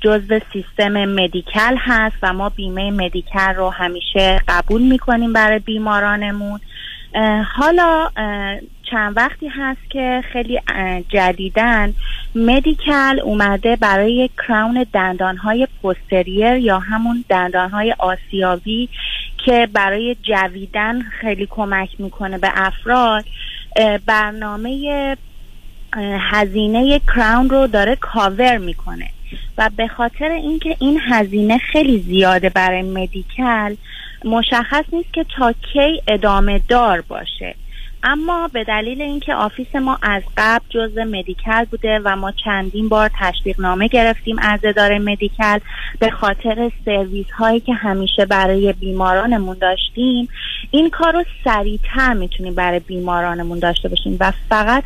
جزو 0.00 0.40
سیستم 0.52 1.04
Medi-Cal 1.04 1.76
هست 1.78 2.16
و 2.22 2.32
ما 2.32 2.48
بیمه 2.48 2.90
Medi-Cal 2.90 3.54
رو 3.54 3.70
همیشه 3.70 4.40
قبول 4.48 4.82
می‌کنیم 4.82 5.32
برای 5.32 5.58
بیمارانمون. 5.58 6.60
حالا 7.54 8.10
چند 8.90 9.16
وقتی 9.16 9.48
هست 9.48 9.90
که 9.90 10.22
خیلی 10.32 10.60
جدیدن 11.08 11.94
مدیکل 12.34 13.20
اومده 13.24 13.76
برای 13.76 14.30
کراون 14.48 14.86
دندانهای 14.92 15.68
پوستریر 15.82 16.56
یا 16.56 16.78
همون 16.78 17.24
دندانهای 17.28 17.94
آسیابی 17.98 18.88
که 19.44 19.68
برای 19.72 20.16
جویدن 20.22 21.02
خیلی 21.02 21.46
کمک 21.50 21.88
می‌کنه 21.98 22.38
به 22.38 22.50
افراد. 22.54 23.24
برنامه 24.06 25.16
هزینه 26.30 26.98
کراون 26.98 27.50
رو 27.50 27.66
داره 27.66 27.96
کاور 27.96 28.58
می‌کنه. 28.58 29.10
و 29.58 29.70
به 29.76 29.88
خاطر 29.88 30.30
اینکه 30.30 30.76
این 30.80 31.00
هزینه 31.08 31.58
خیلی 31.58 31.98
زیاده 31.98 32.48
برای 32.48 32.82
مدیکل 32.82 33.74
مشخص 34.24 34.84
نیست 34.92 35.12
که 35.12 35.26
تا 35.36 35.52
کی 35.52 36.02
ادامه 36.08 36.60
دار 36.68 37.00
باشه. 37.00 37.54
اما 38.04 38.48
به 38.52 38.64
دلیل 38.64 39.02
اینکه 39.02 39.34
office 39.34 39.76
ما 39.76 39.98
از 40.02 40.22
قبل 40.36 40.64
جزء 40.68 41.04
Medi-Cal 41.04 41.64
بوده 41.64 42.00
و 42.04 42.16
ما 42.16 42.32
چندین 42.44 42.88
بار 42.88 43.10
تشویق 43.20 43.60
نامه 43.60 43.88
گرفتیم 43.88 44.36
از 44.38 44.60
اداره 44.62 44.98
Medi-Cal 44.98 45.58
به 45.98 46.10
خاطر 46.10 46.70
سرویس 46.84 47.30
هایی 47.30 47.60
که 47.60 47.74
همیشه 47.74 48.26
برای 48.26 48.72
بیمارانمون 48.72 49.56
داشتیم 49.60 50.28
این 50.70 50.90
کار 50.90 51.12
رو 51.12 51.24
سریعتر 51.44 52.12
می‌تونیم 52.12 52.54
برای 52.54 52.80
بیمارانمون 52.80 53.58
داشته 53.58 53.88
باشیم 53.88 54.16
و 54.20 54.32
فقط 54.48 54.84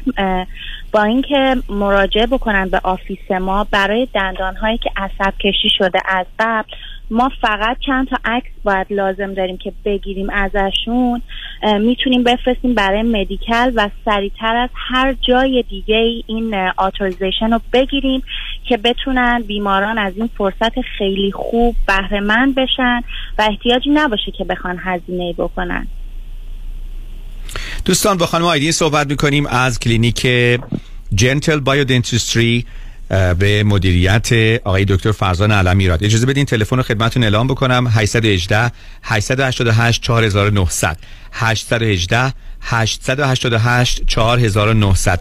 با 0.92 1.02
اینکه 1.02 1.56
مراجعه 1.68 2.26
بکنن 2.26 2.68
به 2.68 2.80
office 2.82 3.30
ما 3.30 3.66
برای 3.70 4.08
دندان 4.14 4.56
هایی 4.56 4.78
که 4.78 4.90
عصب 4.96 5.34
کشی 5.38 5.68
شده 5.78 6.00
از 6.04 6.26
قبل 6.38 6.68
ما 7.10 7.30
فقط 7.42 7.76
چند 7.86 8.08
تا 8.08 8.16
عکس 8.24 8.50
باید 8.64 8.86
لازم 8.90 9.34
داریم 9.34 9.56
که 9.58 9.72
بگیریم 9.84 10.30
ازشون 10.30 11.22
می‌تونیم 11.80 12.24
بفرستیم 12.24 12.74
برای 12.74 13.02
Medi-Cal 13.02 13.72
و 13.74 13.90
سریعتر 14.04 14.56
از 14.56 14.70
هر 14.74 15.16
جای 15.20 15.64
دیگه 15.70 16.22
این 16.26 16.54
authorization 16.76 17.52
رو 17.52 17.60
بگیریم 17.72 18.22
که 18.64 18.76
بتونن 18.76 19.42
بیماران 19.46 19.98
از 19.98 20.12
این 20.16 20.30
فرصت 20.38 20.80
خیلی 20.98 21.32
خوب 21.32 21.76
بهره 21.86 22.20
مند 22.20 22.54
بشن 22.54 23.00
و 23.38 23.42
احتیاجی 23.50 23.90
نباشه 23.90 24.32
که 24.38 24.44
بخوان 24.44 24.78
هزینه 24.84 25.32
بکنن. 25.32 25.86
دوستان 27.84 28.18
با 28.18 28.26
خانم 28.26 28.44
آیدین 28.44 28.72
صحبت 28.72 29.06
می‌کنیم 29.06 29.46
از 29.46 29.80
کلینیک 29.80 30.26
Gentle 31.14 31.60
Bio 31.60 31.87
Dentistry 31.87 32.66
به 33.08 33.64
مدیریت 33.64 34.32
آقای 34.64 34.84
دکتر 34.84 35.12
فرزان 35.12 35.52
علمی 35.52 35.88
راد 35.88 36.04
اجازه 36.04 36.26
بدین 36.26 36.44
تلفن 36.44 36.76
رو 36.76 36.82
خدمتتون 36.82 37.22
اعلام 37.22 37.46
بکنم. 37.46 37.86
818 37.86 38.72
888 39.02 40.02
4900 40.02 40.96
818 41.32 42.32
888 42.60 44.02
4900 44.06 45.20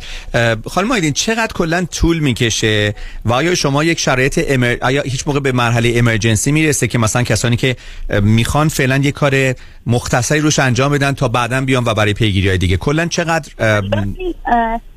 خانم 0.70 0.92
آیدین 0.92 1.14
چقدر 1.14 1.54
کلا 1.54 1.86
طول 1.86 2.20
می‌کشه؟ 2.20 2.96
و 3.26 3.34
آیا 3.34 3.56
شما 3.56 3.84
یک 3.84 4.00
شرایط 4.00 4.46
امر... 4.48 4.76
آیا 4.82 5.02
هیچ 5.02 5.28
موقع 5.28 5.40
به 5.40 5.52
مرحله 5.52 5.94
امرجنسی 5.96 6.52
می‌رسه 6.52 6.88
که 6.88 6.98
مثلا 6.98 7.24
کسانی 7.24 7.56
که 7.56 7.76
می‌خوان 8.22 8.70
فعلا 8.70 8.98
یه 8.98 9.12
کار 9.12 9.56
مختصری 9.86 10.40
روش 10.40 10.60
انجام 10.60 10.92
بدن 10.92 11.12
تا 11.12 11.28
بعدا 11.28 11.62
بیان 11.62 11.84
و 11.86 11.94
برای 11.94 12.14
پیگیری 12.14 12.48
های 12.48 12.58
دیگه؟ 12.58 12.78
کلا 12.78 13.06
چقدر 13.06 13.50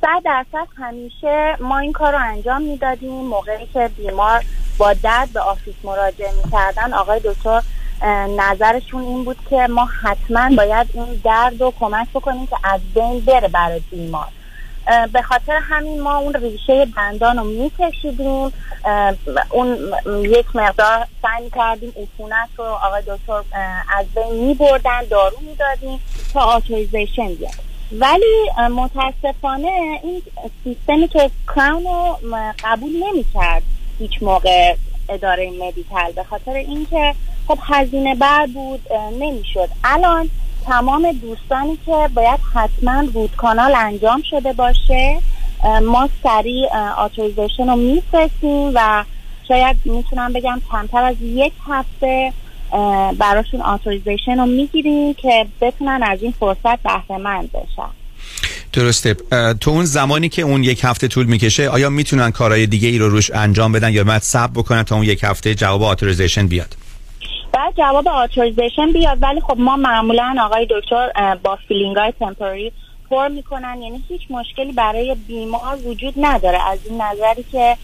صد 0.01 0.23
درصد 0.25 0.69
همیشه 0.77 1.57
ما 1.61 1.79
این 1.79 1.93
کار 1.93 2.13
رو 2.13 2.19
انجام 2.19 2.63
می‌دادیم. 2.63 3.11
موقعی 3.11 3.67
که 3.73 3.91
بیمار 3.97 4.45
با 4.79 4.93
درد 4.93 5.33
به 5.33 5.41
آفیس 5.41 5.75
مراجعه 5.85 6.31
می‌کردن 6.45 6.93
آقای 6.93 7.21
دکتر 7.25 7.63
نظرشون 8.39 9.03
این 9.03 9.25
بود 9.25 9.37
که 9.51 9.57
ما 9.57 9.89
حتما 10.03 10.57
باید 10.57 10.87
این 10.95 11.21
درد 11.25 11.61
رو 11.61 11.73
کمک 11.81 12.09
بکنیم 12.15 12.47
که 12.47 12.57
از 12.65 12.81
بین 12.95 13.21
بره 13.21 13.49
برای 13.49 13.81
بیمار. 13.91 14.29
به 15.13 15.23
خاطر 15.23 15.53
همین 15.63 16.01
ما 16.01 16.17
اون 16.17 16.35
ریشه 16.35 16.87
دندان 16.97 17.37
رو 17.37 17.45
میکشیدیم. 17.45 18.53
اون 19.51 19.93
یک 20.23 20.47
مقدار 20.55 21.07
سعی 21.23 21.45
می‌کردیم 21.45 21.93
عفونت 21.97 22.49
رو 22.57 22.65
آقای 22.65 23.03
دکتر 23.03 23.43
از 23.99 24.07
بین 24.15 24.47
میبردن 24.47 25.05
دارو 25.11 25.37
می‌دادیم 25.41 26.01
تا 26.33 26.41
authorization 26.41 27.35
بیاد. 27.35 27.55
ولی 27.93 28.51
متاسفانه 28.71 30.01
این 30.03 30.23
سیستمی 30.65 31.09
که 31.09 31.31
crown 31.57 31.85
رو 31.85 32.19
قبول 32.65 32.91
نمی‌کرد 33.09 33.63
هیچ 33.99 34.23
موقع 34.23 34.75
اداره 35.09 35.51
Medi-Cal 35.51 36.13
به 36.13 36.25
خاطر 36.25 36.53
اینکه 36.53 37.15
خب 37.51 37.59
هزینه 37.63 38.15
بر 38.15 38.47
بود 38.55 38.81
نمی‌شد. 39.21 39.69
الان 39.85 40.31
تمام 40.67 41.13
دوستانی 41.13 41.79
که 41.87 42.09
باید 42.15 42.41
حتما 42.55 43.01
root 43.15 43.37
canal 43.37 43.75
انجام 43.75 44.23
شده 44.31 44.53
باشه 44.53 45.19
ما 45.83 46.09
سریع 46.23 46.69
authorization 46.97 47.69
رو 47.69 47.77
میفرستیم 47.77 48.73
و 48.75 49.05
شاید 49.49 49.77
می‌تونم 49.85 50.33
بگم 50.33 50.61
کمتر 50.73 51.05
از 51.05 51.17
یک 51.23 51.53
هفته 51.69 52.33
براشون 53.19 53.61
authorization 53.61 54.39
رو 54.39 54.47
می‌گیریم 54.47 55.15
که 55.15 55.47
بتونن 55.61 56.03
از 56.03 56.23
این 56.23 56.35
فرصت 56.41 56.83
بهره 56.83 57.19
مند 57.19 57.51
بشن. 57.53 57.91
درسته. 58.73 59.17
تو 59.61 59.71
اون 59.71 59.85
زمانی 59.85 60.29
که 60.29 60.43
اون 60.43 60.65
یک 60.65 60.81
هفته 60.85 61.09
طول 61.09 61.27
می‌کشه 61.27 61.69
آیا 61.69 61.91
می‌تونن 61.91 62.31
کارهای 62.31 62.67
دیگه 62.67 62.89
ای 62.89 62.99
رو 62.99 63.09
روش 63.09 63.31
انجام 63.31 63.73
بدن 63.73 63.93
یا 63.93 64.05
باید 64.05 64.23
صبر 64.23 64.53
بکنن 64.53 64.83
تا 64.83 64.97
اون 64.97 65.05
یک 65.05 65.25
هفته 65.25 65.55
جواب 65.55 65.83
authorization 65.83 66.47
بیاد؟ 66.47 66.77
باید 67.61 67.77
جواب 67.77 68.09
authorization 68.09 68.93
بیاد 68.93 69.19
ولی 69.21 69.41
خب 69.41 69.59
ما 69.59 69.77
معمولا 69.77 70.37
آقای 70.41 70.67
دکتر 70.71 71.35
با 71.43 71.59
filling 71.69 71.97
های 71.97 72.13
temporary 72.21 72.73
پر 73.11 73.29
می‌کنن. 73.29 73.83
یعنی 73.83 74.05
هیچ 74.09 74.21
مشکلی 74.31 74.73
برای 74.73 75.15
بیمار 75.15 75.79
وجود 75.85 76.15
نداره. 76.17 76.69
از 76.71 76.79
این 76.87 77.03
نظری 77.03 77.45
که 77.53 77.77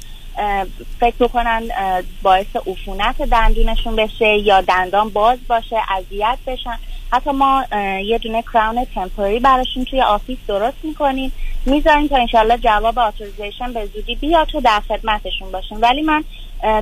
فکر 1.00 1.28
اه، 1.76 2.02
باعث 2.22 2.56
عفونت 2.66 3.22
دندونشون 3.22 3.96
بشه 3.96 4.38
یا 4.38 4.60
دندان 4.60 5.08
باز 5.08 5.38
باشه 5.48 5.76
اذیت 5.96 6.38
بشن. 6.46 6.78
حتی 7.12 7.30
ما 7.30 7.64
یه 8.04 8.18
دونه 8.18 8.42
crown 8.42 8.86
temporary 8.94 9.40
براشون 9.40 9.84
توی 9.84 10.02
office 10.02 10.38
درست 10.48 10.78
می‌کنیم. 10.82 11.32
می‌ذاریم 11.66 12.08
تا 12.08 12.16
انشالله 12.16 12.58
جواب 12.58 12.98
authorization 12.98 13.72
به 13.72 13.86
زودی 13.86 14.14
بیاد 14.14 14.46
تو 14.46 14.60
در 14.60 14.80
خدمتشون 14.88 15.52
باشیم. 15.52 15.78
ولی 15.80 16.02
من 16.02 16.24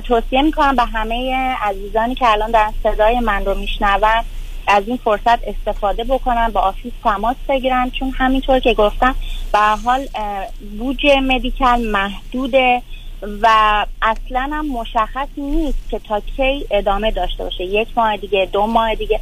توصیه 0.03 0.41
می‌کنم 0.41 0.75
به 0.75 0.83
همه 0.83 1.35
عزیزانی 1.61 2.15
که 2.15 2.27
الان 2.27 2.51
دارن 2.51 2.73
صدای 2.83 3.19
من 3.19 3.45
رو 3.45 3.55
میشنون 3.55 4.23
از 4.67 4.83
این 4.87 4.97
فرصت 4.97 5.39
استفاده 5.47 6.03
بکنن 6.03 6.49
با 6.49 6.61
office 6.61 6.93
تماس 7.03 7.35
بگیرن. 7.49 7.89
چون 7.89 8.11
همینطور 8.11 8.59
که 8.59 8.73
گفتم 8.73 9.15
به 9.53 9.59
حال 9.59 10.07
بودجه 10.79 11.19
مدیکال 11.19 11.87
محدوده 11.87 12.81
و 13.41 13.85
اصلا 14.01 14.49
هم 14.53 14.67
مشخص 14.67 15.27
نیست 15.37 15.89
که 15.89 15.99
تا 15.99 16.19
کی 16.19 16.65
ادامه 16.71 17.11
داشته 17.11 17.43
باشه. 17.43 17.63
یک 17.63 17.87
ماه 17.95 18.17
دیگه 18.17 18.49
دو 18.51 18.65
ماه 18.67 18.95
دیگه 18.95 19.19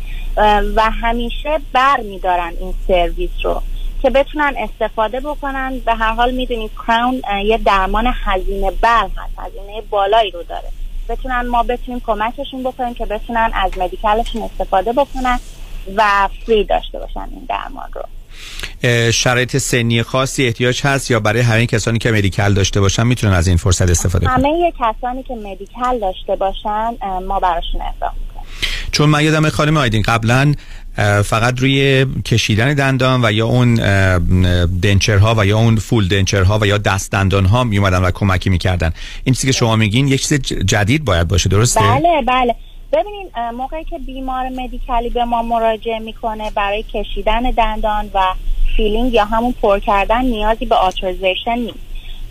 و 0.76 0.92
همیشه 1.02 1.60
بر 1.74 2.00
میدارن 2.00 2.54
این 2.60 2.74
سرویس 2.88 3.32
رو. 3.44 3.62
که 4.04 4.10
بتونن 4.10 4.56
استفاده 4.58 5.20
بکنن. 5.20 5.80
به 5.86 5.94
هر 5.94 6.14
حال 6.14 6.32
می‌دونید 6.32 6.72
کراون 6.88 7.22
یه 7.46 7.58
درمان 7.58 8.14
هزینه 8.24 8.72
بر 8.72 9.04
هست 9.04 9.34
هزینه 9.38 9.82
بالایی 9.90 10.32
رو 10.32 10.44
داره. 10.44 10.70
بتونن 11.10 11.48
ما 11.48 11.64
بتونیم 11.64 12.02
کمکشون 12.06 12.64
بکنیم 12.64 12.94
که 12.94 13.06
بتونن 13.06 13.52
از 13.54 13.78
مدیکالشون 13.78 14.42
استفاده 14.42 14.94
بکنن 14.94 15.40
و 15.96 16.30
فری 16.46 16.64
داشته 16.64 17.00
باشن 17.00 17.28
این 17.32 17.48
درمان 17.50 17.90
رو. 17.94 19.12
شرایط 19.12 19.58
سنی 19.58 20.04
خاصی 20.04 20.46
احتیاج 20.46 20.82
هست 20.82 21.12
یا 21.12 21.20
برای 21.20 21.42
همه 21.42 21.66
کسانی 21.66 22.00
که 22.00 22.12
مدیکال 22.12 22.54
داشته 22.54 22.82
باشن 22.82 23.08
می‌تونن 23.08 23.34
از 23.34 23.48
این 23.48 23.58
فرصت 23.58 23.90
استفاده 23.90 24.26
کنن؟ 24.26 24.36
همه 24.36 24.74
کسانی 24.80 25.24
که 25.24 25.36
مدیکال 25.36 26.00
داشته 26.00 26.36
باشن 26.36 26.96
ما 27.28 27.40
براشون 27.40 27.82
اقدام 27.82 28.12
چون 28.92 29.10
من 29.10 29.24
یادم 29.24 29.50
خانم 29.50 29.78
آیدین 29.78 30.02
قبلا 30.02 30.54
فقط 31.24 31.60
روی 31.60 32.06
کشیدن 32.26 32.74
دندان 32.74 33.26
و 33.26 33.32
یا 33.32 33.48
اون 33.48 33.76
دنچرها 34.82 35.36
و 35.38 35.46
یا 35.46 35.58
اون 35.58 35.76
فول 35.76 36.08
دنچرها 36.08 36.60
و 36.62 36.68
یا 36.68 36.78
دست 36.78 37.12
دندان 37.12 37.46
ها 37.46 37.64
می 37.64 37.78
اومدن 37.78 38.02
و 38.02 38.12
کمکی 38.12 38.50
می‌کردن. 38.50 38.94
این 39.24 39.36
چیزی 39.36 39.48
که 39.48 39.54
شما 39.54 39.76
میگین 39.76 40.08
یک 40.08 40.22
چیز 40.22 40.34
جدید 40.44 41.06
باید 41.06 41.28
باشه 41.28 41.50
درسته؟ 41.50 41.80
بله 41.80 42.22
بله. 42.28 42.56
ببینین 42.94 43.28
موقعی 43.58 43.84
که 43.84 44.00
بیمار 44.00 44.50
Medi-Cal 44.50 45.03
ی 45.03 45.10
به 45.10 45.26
ما 45.26 45.42
مراجعه 45.42 46.00
می‌کنه 46.00 46.52
برای 46.52 46.84
کشیدن 46.94 47.42
دندان 47.42 48.10
و 48.14 48.20
filling 48.78 49.14
یا 49.14 49.26
همون 49.26 49.54
پر 49.62 49.80
کردن 49.80 50.26
نیازی 50.26 50.66
به 50.66 50.76
authorization 50.76 51.56
نیست. 51.56 51.78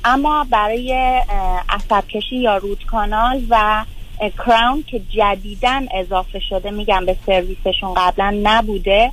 اما 0.04 0.46
برای 0.50 1.20
عصب 1.68 2.08
کشی 2.08 2.36
یا 2.36 2.56
root 2.56 2.84
canal 2.84 3.42
و 3.50 3.84
crown 4.30 4.84
که 4.86 5.00
جدیداً 5.10 5.86
اضافه 5.94 6.38
شده 6.38 6.70
میگم 6.70 7.06
به 7.06 7.16
سرویسشون 7.26 7.94
قبلا 7.96 8.40
نبوده. 8.42 9.12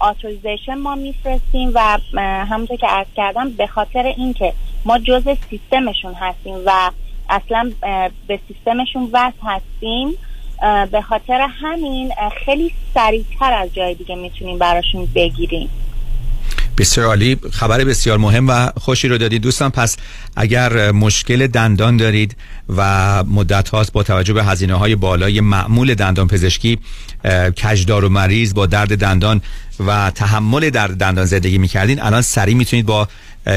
authorization 0.00 0.74
ما 0.74 0.94
میفرستیم 0.94 1.70
و 1.74 1.98
همونطور 2.18 2.76
که 2.76 2.86
عرض 2.86 3.06
کردم 3.16 3.50
به 3.50 3.66
خاطر 3.66 4.02
اینکه 4.16 4.52
ما 4.84 4.98
جز 4.98 5.28
سیستمشون 5.50 6.14
هستیم 6.14 6.54
و 6.66 6.90
اصلا 7.28 7.72
به 8.26 8.40
سیستمشون 8.48 9.10
وصل 9.12 9.36
هستیم 9.42 10.08
به 10.90 11.00
خاطر 11.02 11.48
همین 11.60 12.12
خیلی 12.44 12.72
سریعتر 12.94 13.52
از 13.52 13.74
جای 13.74 13.94
دیگه 13.94 14.14
می‌تونیم 14.14 14.58
براشون 14.58 15.08
بگیریم. 15.14 15.70
بسیار 16.78 17.06
عالی. 17.06 17.36
خبر 17.52 17.84
بسیار 17.84 18.18
مهم 18.18 18.48
و 18.48 18.70
خوشی 18.76 19.08
رو 19.08 19.18
دادید 19.18 19.42
دوستان. 19.42 19.70
پس 19.70 19.96
اگر 20.36 20.90
مشکل 20.90 21.46
دندان 21.46 21.96
دارید 21.96 22.36
و 22.76 23.24
مدت 23.24 23.68
هاست 23.68 23.92
با 23.92 24.02
توجه 24.02 24.32
به 24.32 24.44
هزینه 24.44 24.74
های 24.74 24.94
بالای 24.96 25.40
معمول 25.40 25.94
دندان 25.94 26.28
پزشکی 26.28 26.78
کجدار 27.62 28.04
و 28.04 28.08
مریض 28.08 28.54
با 28.54 28.66
درد 28.66 28.98
دندان 28.98 29.42
و 29.86 30.10
تحمل 30.10 30.70
درد 30.70 30.96
دندان 30.96 31.24
زندگی 31.24 31.58
می‌کردین 31.58 32.02
الان 32.02 32.22
سریع 32.22 32.54
می‌تونید 32.54 32.86
با 32.86 33.08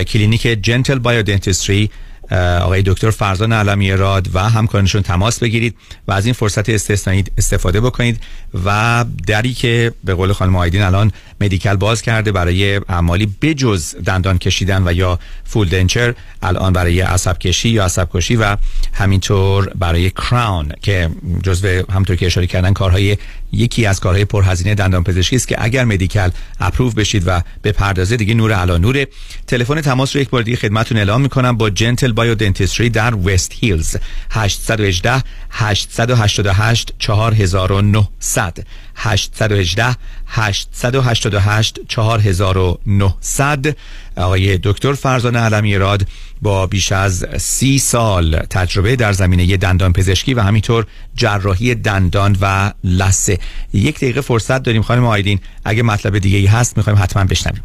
کلینیک 0.07 0.41
Gentle 0.41 0.99
Bio 0.99 1.23
Dentistry 1.23 1.89
آقای 2.35 2.81
دکتر 2.85 3.09
فرزان 3.09 3.53
علمی 3.53 3.91
راد 3.91 4.27
و 4.33 4.49
همکارانشون 4.49 5.01
تماس 5.01 5.39
بگیرید 5.39 5.75
و 6.07 6.11
از 6.11 6.25
این 6.25 6.33
فرصت 6.33 6.69
استثنایی 6.69 7.23
استفاده 7.37 7.81
بکنید 7.81 8.21
و 8.65 9.05
دری 9.27 9.53
که 9.53 9.93
به 10.03 10.13
قول 10.13 10.33
خانم 10.33 10.55
آیدین 10.55 10.81
الان 10.81 11.11
Medi-Cal 11.41 11.75
باز 11.75 12.01
کرده 12.01 12.31
برای 12.31 12.75
اعمالی 12.75 13.35
بجز 13.41 13.95
دندان 14.05 14.37
کشیدن 14.37 14.87
و 14.87 14.93
یا 14.93 15.19
full 15.43 15.69
denture 15.69 16.13
الان 16.41 16.73
برای 16.73 17.01
عصب 17.01 17.39
کشی 17.39 17.69
یا 17.69 17.85
عصب 17.85 18.09
کشی 18.13 18.35
و 18.35 18.57
همینطور 18.93 19.69
برای 19.75 20.09
crown 20.09 20.71
که 20.81 21.09
جزو 21.43 21.83
همونطور 21.91 22.15
که 22.15 22.25
اشاره 22.25 22.47
کردن 22.47 22.73
کارهای 22.73 23.17
یکی 23.51 23.85
از 23.85 23.99
کارهای 23.99 24.25
پرهزینه 24.25 24.75
دندان 24.75 25.03
پزشکی 25.03 25.35
است 25.35 25.47
که 25.47 25.55
اگر 25.59 25.85
Medi-Cal 25.85 26.31
اپروو 26.59 26.91
بشید 26.91 27.23
و 27.25 27.41
به 27.61 27.71
پردازه 27.71 28.17
دیگه 28.17 28.33
نور 28.33 28.53
علا 28.53 28.77
نوره. 28.77 29.07
تلفن 29.47 29.81
تماس 29.81 30.15
رو 30.15 30.21
یک 30.21 30.29
بار 30.29 30.41
دیگه 30.41 30.57
خدمتتون 30.57 30.97
اعلام 30.97 31.21
می‌کنم 31.21 31.57
با 31.57 31.69
جنتل 31.69 32.11
بایو 32.11 32.35
دنتستری 32.35 32.89
در 32.89 33.15
وست 33.15 33.51
هیلز. 33.59 33.95
818 34.31 35.23
888 35.49 36.93
4900 36.99 38.67
818 39.01 39.95
888 40.27 41.79
4900 41.87 43.75
آقای 44.17 44.59
دکتر 44.63 44.93
فرزان 44.93 45.35
علمی 45.35 45.77
راد 45.77 46.07
با 46.41 46.67
بیش 46.67 46.91
از 46.91 47.25
سی 47.37 47.79
سال 47.79 48.39
تجربه 48.39 48.95
در 48.95 49.11
زمینه 49.11 49.57
دندان 49.57 49.93
پزشکی 49.93 50.33
و 50.33 50.41
همینطور 50.41 50.85
جراحی 51.15 51.75
دندان 51.75 52.37
و 52.41 52.71
لثه. 52.83 53.39
یک 53.73 53.95
دقیقه 53.95 54.21
فرصت 54.21 54.63
داریم 54.63 54.81
خانم 54.81 55.05
آیدین. 55.05 55.39
اگه 55.65 55.83
مطلب 55.83 56.17
دیگه 56.17 56.37
ای 56.37 56.45
هست 56.45 56.77
می‌خوایم 56.77 56.99
حتما 56.99 57.23
بشنویم. 57.23 57.63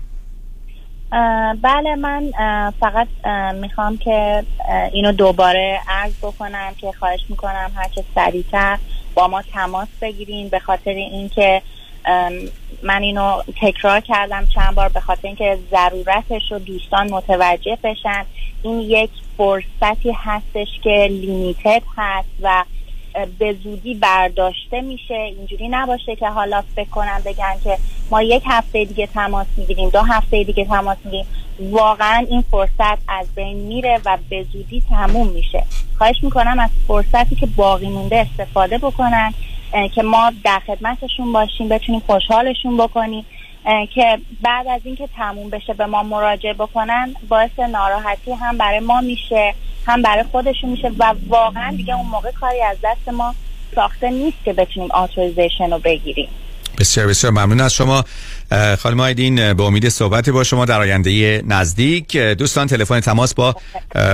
بله 1.63 1.97
من 1.97 2.31
فقط 2.81 3.09
می‌خوام 3.61 3.97
که 3.97 4.45
اینو 4.93 5.13
دوباره 5.13 5.81
عرض 5.89 6.13
بکنم 6.23 6.73
که 6.81 6.93
خواهش 6.99 7.21
می‌کنم 7.29 7.71
هرچه 7.77 8.05
سریعتر 8.15 8.79
با 9.15 9.29
ما 9.29 9.43
تماس 9.43 9.89
بگیرین 10.03 10.49
به 10.49 10.59
خاطر 10.59 10.91
اینکه 10.91 11.63
من 12.83 13.03
اینو 13.03 13.43
تکرار 13.61 14.01
کردم 14.01 14.47
چند 14.55 14.75
بار 14.75 14.89
به 14.89 15.01
خاطر 15.01 15.27
اینکه 15.27 15.59
ضرورتش 15.71 16.53
رو 16.53 16.59
دوستان 16.59 17.11
متوجه 17.11 17.79
بشن. 17.85 18.25
این 18.63 18.81
یک 18.81 19.11
فرصتی 19.37 20.13
هستش 20.17 20.69
که 20.83 21.09
لیمیتد 21.11 21.83
هست 21.97 22.29
و 22.43 22.65
به 23.39 23.57
زودی 23.65 23.95
برداشته 23.95 24.81
میشه. 24.81 25.15
اینجوری 25.15 25.69
نباشه 25.69 26.17
که 26.17 26.29
حالا 26.29 26.63
فکر 26.77 26.89
کنن 26.89 27.23
بگن 27.25 27.55
که 27.65 27.79
ما 28.11 28.23
یک 28.23 28.43
هفته 28.47 28.85
دیگه 28.85 29.07
تماس 29.07 29.47
می‌گیریم 29.57 29.89
دو 29.89 30.01
هفته 30.01 30.45
دیگه 30.45 30.65
تماس 30.65 30.97
می‌گیریم. 31.05 31.27
واقعا 31.61 32.27
این 32.31 32.45
فرصت 32.51 32.99
از 33.09 33.35
بین 33.35 33.57
میره 33.57 34.01
و 34.05 34.19
به 34.31 34.47
زودی 34.53 34.83
تموم 34.89 35.29
میشه. 35.29 35.65
خواهش 35.99 36.17
می‌کنم 36.23 36.59
از 36.59 36.71
فرصتی 36.89 37.37
که 37.37 37.47
باقی 37.47 37.89
مونده 37.89 38.17
استفاده 38.17 38.79
بکنن 38.79 39.35
که 39.95 40.03
ما 40.03 40.33
در 40.45 40.63
خدمتشون 40.67 41.33
باشیم 41.33 41.69
بتونیم 41.69 42.03
خوشحالشون 42.07 42.77
بکنیم. 42.77 43.25
که 43.95 44.19
بعد 44.43 44.67
از 44.67 44.81
اینکه 44.85 45.09
تموم 45.17 45.51
بشه 45.51 45.75
به 45.75 45.87
ما 45.87 46.03
مراجعه 46.03 46.55
بکنن 46.55 47.15
باعث 47.29 47.59
ناراحتی 47.59 48.33
هم 48.33 48.59
برای 48.59 48.81
ما 48.81 49.01
میشه 49.01 49.55
هم 49.87 50.03
برای 50.03 50.25
خودشون 50.33 50.71
میشه 50.71 50.93
و 50.99 51.15
واقعا 51.29 51.75
دیگه 51.77 51.97
اون 51.97 52.07
موقع 52.07 52.31
کاری 52.31 52.63
از 52.63 52.77
دست 52.85 53.09
ما 53.09 53.35
ساخته 53.75 54.11
نیست 54.11 54.37
که 54.45 54.53
بتونیم 54.53 54.91
authorization 54.93 55.71
رو 55.71 55.79
بگیریم. 55.79 56.29
بسیار 56.79 57.07
بسیار 57.07 57.33
ممنون 57.33 57.61
از 57.61 57.75
شما. 57.75 58.05
خانم 58.79 59.01
آیدین 59.01 59.53
به 59.53 59.63
امید 59.63 59.89
صحبت 59.89 60.31
با 60.31 60.45
شما 60.45 60.65
در 60.65 60.81
آینده 60.81 61.43
نزدیک. 61.47 62.17
دوستان 62.17 62.67
تلفن 62.67 63.01
تماس 63.01 63.35
با 63.35 63.57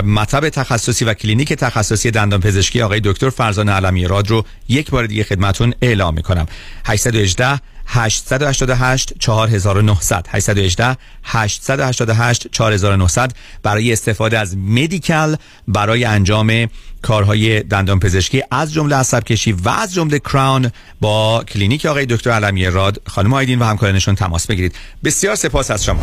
مطب 0.04 0.48
تخصصی 0.48 1.04
و 1.04 1.14
کلینیک 1.14 1.52
تخصصی 1.52 2.10
دندان 2.10 2.40
پزشکی 2.40 2.82
آقای 2.82 3.00
دکتر 3.04 3.30
فرزان 3.30 3.68
علمی 3.68 4.06
راد 4.06 4.28
رو 4.28 4.44
یک 4.68 4.90
بار 4.90 5.06
دیگه 5.06 5.24
خدمتتون 5.24 5.74
اعلام 5.82 6.14
می‌کنم. 6.14 6.46
818 6.84 7.60
888 7.92 9.12
4900 9.18 10.26
818 10.28 10.96
888 11.24 12.46
4900 12.52 13.32
برای 13.62 13.92
استفاده 13.92 14.38
از 14.38 14.56
مدیکل 14.56 15.34
برای 15.68 16.04
انجام 16.04 16.66
کارهای 17.02 17.62
دندان 17.62 18.00
پزشکی 18.00 18.42
از 18.50 18.72
جمله 18.72 18.96
عصب 18.96 19.24
کشی 19.24 19.52
و 19.52 19.68
از 19.68 19.94
جمله 19.94 20.18
کراون 20.18 20.70
با 21.00 21.44
کلینیک 21.44 21.86
آقای 21.86 22.06
دکتر 22.06 22.30
علمی 22.30 22.66
راد 22.66 23.02
خانم 23.06 23.32
آیدین 23.34 23.58
و 23.58 23.64
همکارانشون 23.64 24.14
تماس 24.14 24.46
بگیرید. 24.46 24.74
بسیار 25.04 25.34
سپاس 25.34 25.70
از 25.70 25.84
شما. 25.84 26.02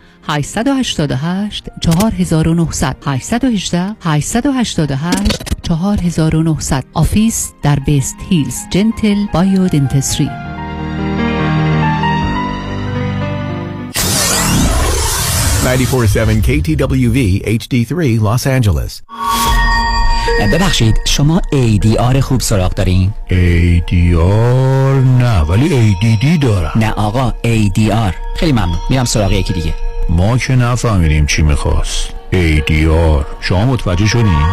888 0.27 1.69
4900 1.81 2.95
818 3.05 3.95
888 4.01 5.63
4900 5.63 6.83
office 6.93 7.53
در 7.61 7.79
West 7.79 8.15
Hills 8.29 8.55
Gentle 8.71 9.25
Bio 9.33 9.67
Dentistry. 9.67 10.29
947 15.63 16.41
KTWV 16.41 17.41
HD3 17.45 18.19
Los 18.19 18.45
Angeles. 18.47 19.01
ببخشید 20.53 20.95
شما 21.07 21.41
ADR 21.53 22.17
خوب 22.17 22.41
سراغ 22.41 22.73
دارین؟ 22.73 23.13
ADR 23.29 25.21
نه 25.21 25.39
ولی 25.39 25.93
ADD 25.93 26.43
دارم. 26.43 26.71
نه 26.75 26.91
آقا 26.91 27.33
ADR 27.43 28.13
خیلی 28.35 28.51
ممنون 28.51 28.77
میرم 28.89 29.05
سراغ 29.05 29.31
یکی 29.31 29.53
دیگه. 29.53 29.73
ما 30.09 30.37
که 30.37 30.55
نفهمیدیم 30.55 31.25
چی 31.25 31.41
می‌خواست 31.41 32.09
ADR 32.33 33.25
شما 33.39 33.65
متوجه 33.65 34.05
شدین؟ 34.05 34.47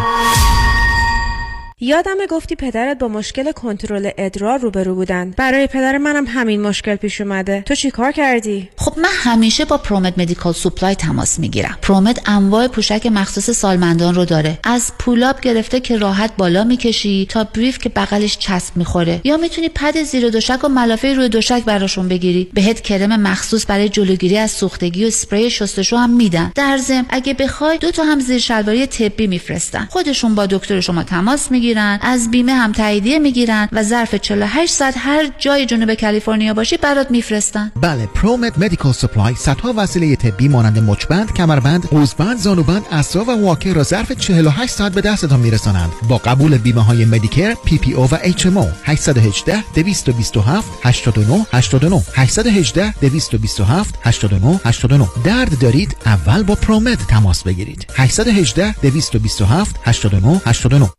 یادمه 1.81 2.27
گفتی 2.27 2.55
پدرت 2.55 2.99
با 2.99 3.07
مشکل 3.07 3.51
کنترل 3.51 4.09
ادرار 4.17 4.59
روبرو 4.59 4.95
بودن. 4.95 5.33
برای 5.37 5.67
پدر 5.67 5.97
منم 5.97 6.25
همین 6.27 6.61
مشکل 6.61 6.95
پیش 6.95 7.21
اومده. 7.21 7.63
تو 7.65 7.75
چی 7.75 7.91
کار 7.91 8.11
کردی؟ 8.11 8.69
خب 8.77 8.99
من 8.99 9.09
همیشه 9.13 9.65
با 9.65 9.77
Promed 9.77 10.17
Medical 10.17 10.53
Supply 10.53 10.95
تماس 10.95 11.39
می‌گیرم. 11.39 11.77
Promed 11.81 12.29
انواع 12.29 12.67
پوشک 12.67 13.05
مخصوص 13.05 13.49
سالمندان 13.49 14.15
رو 14.15 14.25
داره. 14.25 14.59
از 14.63 14.91
pull-up 14.99 15.41
گرفته 15.41 15.79
که 15.79 15.97
راحت 15.97 16.31
بالا 16.37 16.63
می‌کشی 16.63 17.27
تا 17.29 17.43
brief 17.43 17.77
که 17.77 17.89
بغلش 17.89 18.37
چسب 18.37 18.77
می‌خوره. 18.77 19.21
یا 19.23 19.37
می‌تونی 19.37 19.69
پد 19.69 20.03
زیر 20.03 20.29
دوشک 20.29 20.63
و 20.63 20.67
ملافه 20.67 21.13
روی 21.13 21.29
دوشک 21.29 21.63
براشون 21.65 22.07
بگیری. 22.07 22.49
بهت 22.53 22.81
کرم 22.81 23.21
مخصوص 23.21 23.65
برای 23.67 23.89
جلوگیری 23.89 24.37
از 24.37 24.51
سوختگی 24.51 25.03
و 25.03 25.07
اسپری 25.07 25.49
شستشو 25.49 25.97
هم 25.97 26.09
میدن. 26.09 26.51
در 26.55 26.77
ضمن 26.77 27.05
اگه 27.09 27.33
بخوای 27.33 27.77
دو 27.77 27.91
تا 27.91 28.03
هم 28.03 28.19
زیر 28.19 28.39
شلواری 28.39 28.87
طبی 28.87 29.27
میفرستن. 29.27 29.87
خودشون 29.91 30.35
با 30.35 30.45
دکتر 30.45 30.79
شما 30.79 31.03
تماس 31.03 31.51
می‌گیرن. 31.51 31.68
از 31.77 32.31
بیمه 32.31 32.53
هم 32.53 32.71
تاییدیه 32.71 33.19
می‌گیرن 33.19 33.69
و 33.71 33.83
ظرف 33.83 34.15
48 34.15 34.73
ساعت 34.73 34.93
هر 34.97 35.29
جای 35.37 35.65
جنوب 35.65 35.93
کالیفرنیا 35.93 36.53
باشی 36.53 36.77
برات 36.77 37.11
میفرستن. 37.11 37.71
بله 37.81 38.05
Promed 38.05 38.59
Medical 38.59 38.93
Supply 38.93 39.35
صدها 39.35 39.73
وسیله 39.77 40.15
طبی 40.15 40.47
مانند 40.47 40.79
مچبند 40.79 41.33
کمربند 41.33 41.85
قوزبند 41.85 42.37
زانوبند 42.37 42.85
اسرا 42.91 43.23
و 43.23 43.31
واکر 43.31 43.73
را 43.73 43.83
ظرف 43.83 44.11
48 44.11 44.73
ساعت 44.73 44.91
به 44.91 45.01
دستتان 45.01 45.39
میرسانند. 45.39 45.91
با 46.09 46.17
قبول 46.17 46.57
بیمه 46.57 46.83
های 46.83 47.05
مدیکر 47.05 47.53
پی 47.65 47.77
پی 47.77 47.93
او 47.93 48.03
و 48.03 48.17
اچ 48.21 48.45
ام 48.45 48.57
او 48.57 48.67
818 48.83 49.63
227 49.75 50.67
89 50.83 51.45
89 51.53 52.03
818 52.13 52.93
227 53.01 53.95
89 54.03 54.59
89 54.65 55.07
درد 55.23 55.59
دارید؟ 55.59 55.95
اول 56.05 56.43
با 56.43 56.55
Promed 56.55 57.07
تماس 57.07 57.43
بگیرید. 57.43 57.85
818 57.95 58.73
227 58.81 59.75
89 59.85 60.41
89 60.45 60.98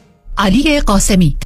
علی 0.37 0.79
قاسمی. 0.79 1.37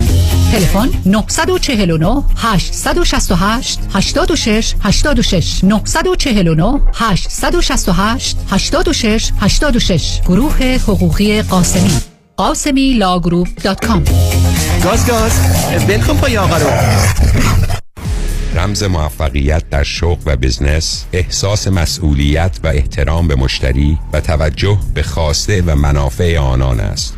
تلفن 0.51 0.89
949 1.05 2.23
868 2.37 3.79
86 3.93 4.75
86 4.83 5.63
949 5.63 6.81
868 6.93 8.37
86 8.49 9.31
86 9.39 10.21
گروه 10.21 10.63
حقوقی 10.63 11.41
قاسمی. 11.41 11.97
قاسمی 12.37 12.93
لاگروپ 12.93 13.47
دات 13.63 13.85
کام 13.85 14.03
گاز 14.83 15.07
گاز. 15.07 15.39
ولکن 15.89 16.17
پای 16.17 16.37
آقا 16.37 16.57
رو. 16.57 16.69
رمز 18.55 18.83
موفقیت 18.83 19.69
در 19.69 19.83
شغل 19.83 20.21
و 20.25 20.35
بزنس 20.35 21.05
احساس 21.13 21.67
مسئولیت 21.67 22.59
و 22.63 22.67
احترام 22.67 23.27
به 23.27 23.35
مشتری 23.35 23.97
و 24.13 24.21
توجه 24.21 24.77
به 24.93 25.03
خواسته 25.03 25.61
و 25.61 25.75
منافع 25.75 26.37
آنان 26.37 26.79
است. 26.79 27.17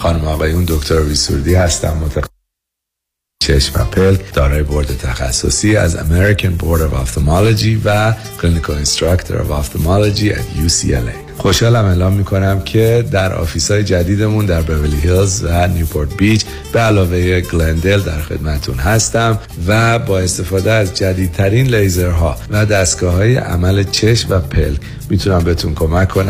خانم 0.00 0.24
آقایون 0.24 0.64
دکتر 0.68 1.00
ویسوردی 1.00 1.54
هستم 1.54 1.96
متخصص 1.96 2.28
چشم 3.42 3.80
و 3.80 3.84
پلک 3.84 4.34
دارای 4.34 4.62
بورد 4.62 4.86
تخصصی 4.86 5.76
از 5.76 5.96
American 5.96 6.62
Board 6.62 6.80
of 6.80 6.94
Ophthalmology 6.94 7.80
و 7.84 8.12
Clinical 8.12 8.86
Instructor 8.86 9.32
of 9.32 9.50
Ophthalmology 9.50 10.32
at 10.32 10.66
UCLA 10.66 11.26
خوشحالم 11.38 11.84
اعلام 11.84 12.12
می‌کنم 12.12 12.60
که 12.60 13.04
در 13.12 13.32
office 13.32 13.70
های 13.70 13.84
جدیدمون 13.84 14.46
در 14.46 14.62
بورلی 14.62 15.00
هیلز 15.00 15.44
و 15.44 15.68
نیوپورت 15.68 16.16
بیچ 16.16 16.44
به 16.72 16.80
علاوه 16.80 17.40
گلندل 17.40 18.00
در 18.00 18.20
خدمتون 18.20 18.78
هستم 18.78 19.38
و 19.66 19.98
با 19.98 20.18
استفاده 20.18 20.72
از 20.72 20.94
جدیدترین 20.94 21.74
لیزرها 21.74 22.36
و 22.50 22.66
دستگاه 22.66 23.14
های 23.14 23.36
عمل 23.36 23.82
چشم 23.82 24.28
و 24.30 24.38
پلک 24.38 24.80
می‌تونم 25.10 25.44
بهتون 25.44 25.74
کمک 25.74 26.08
کنم. 26.08 26.24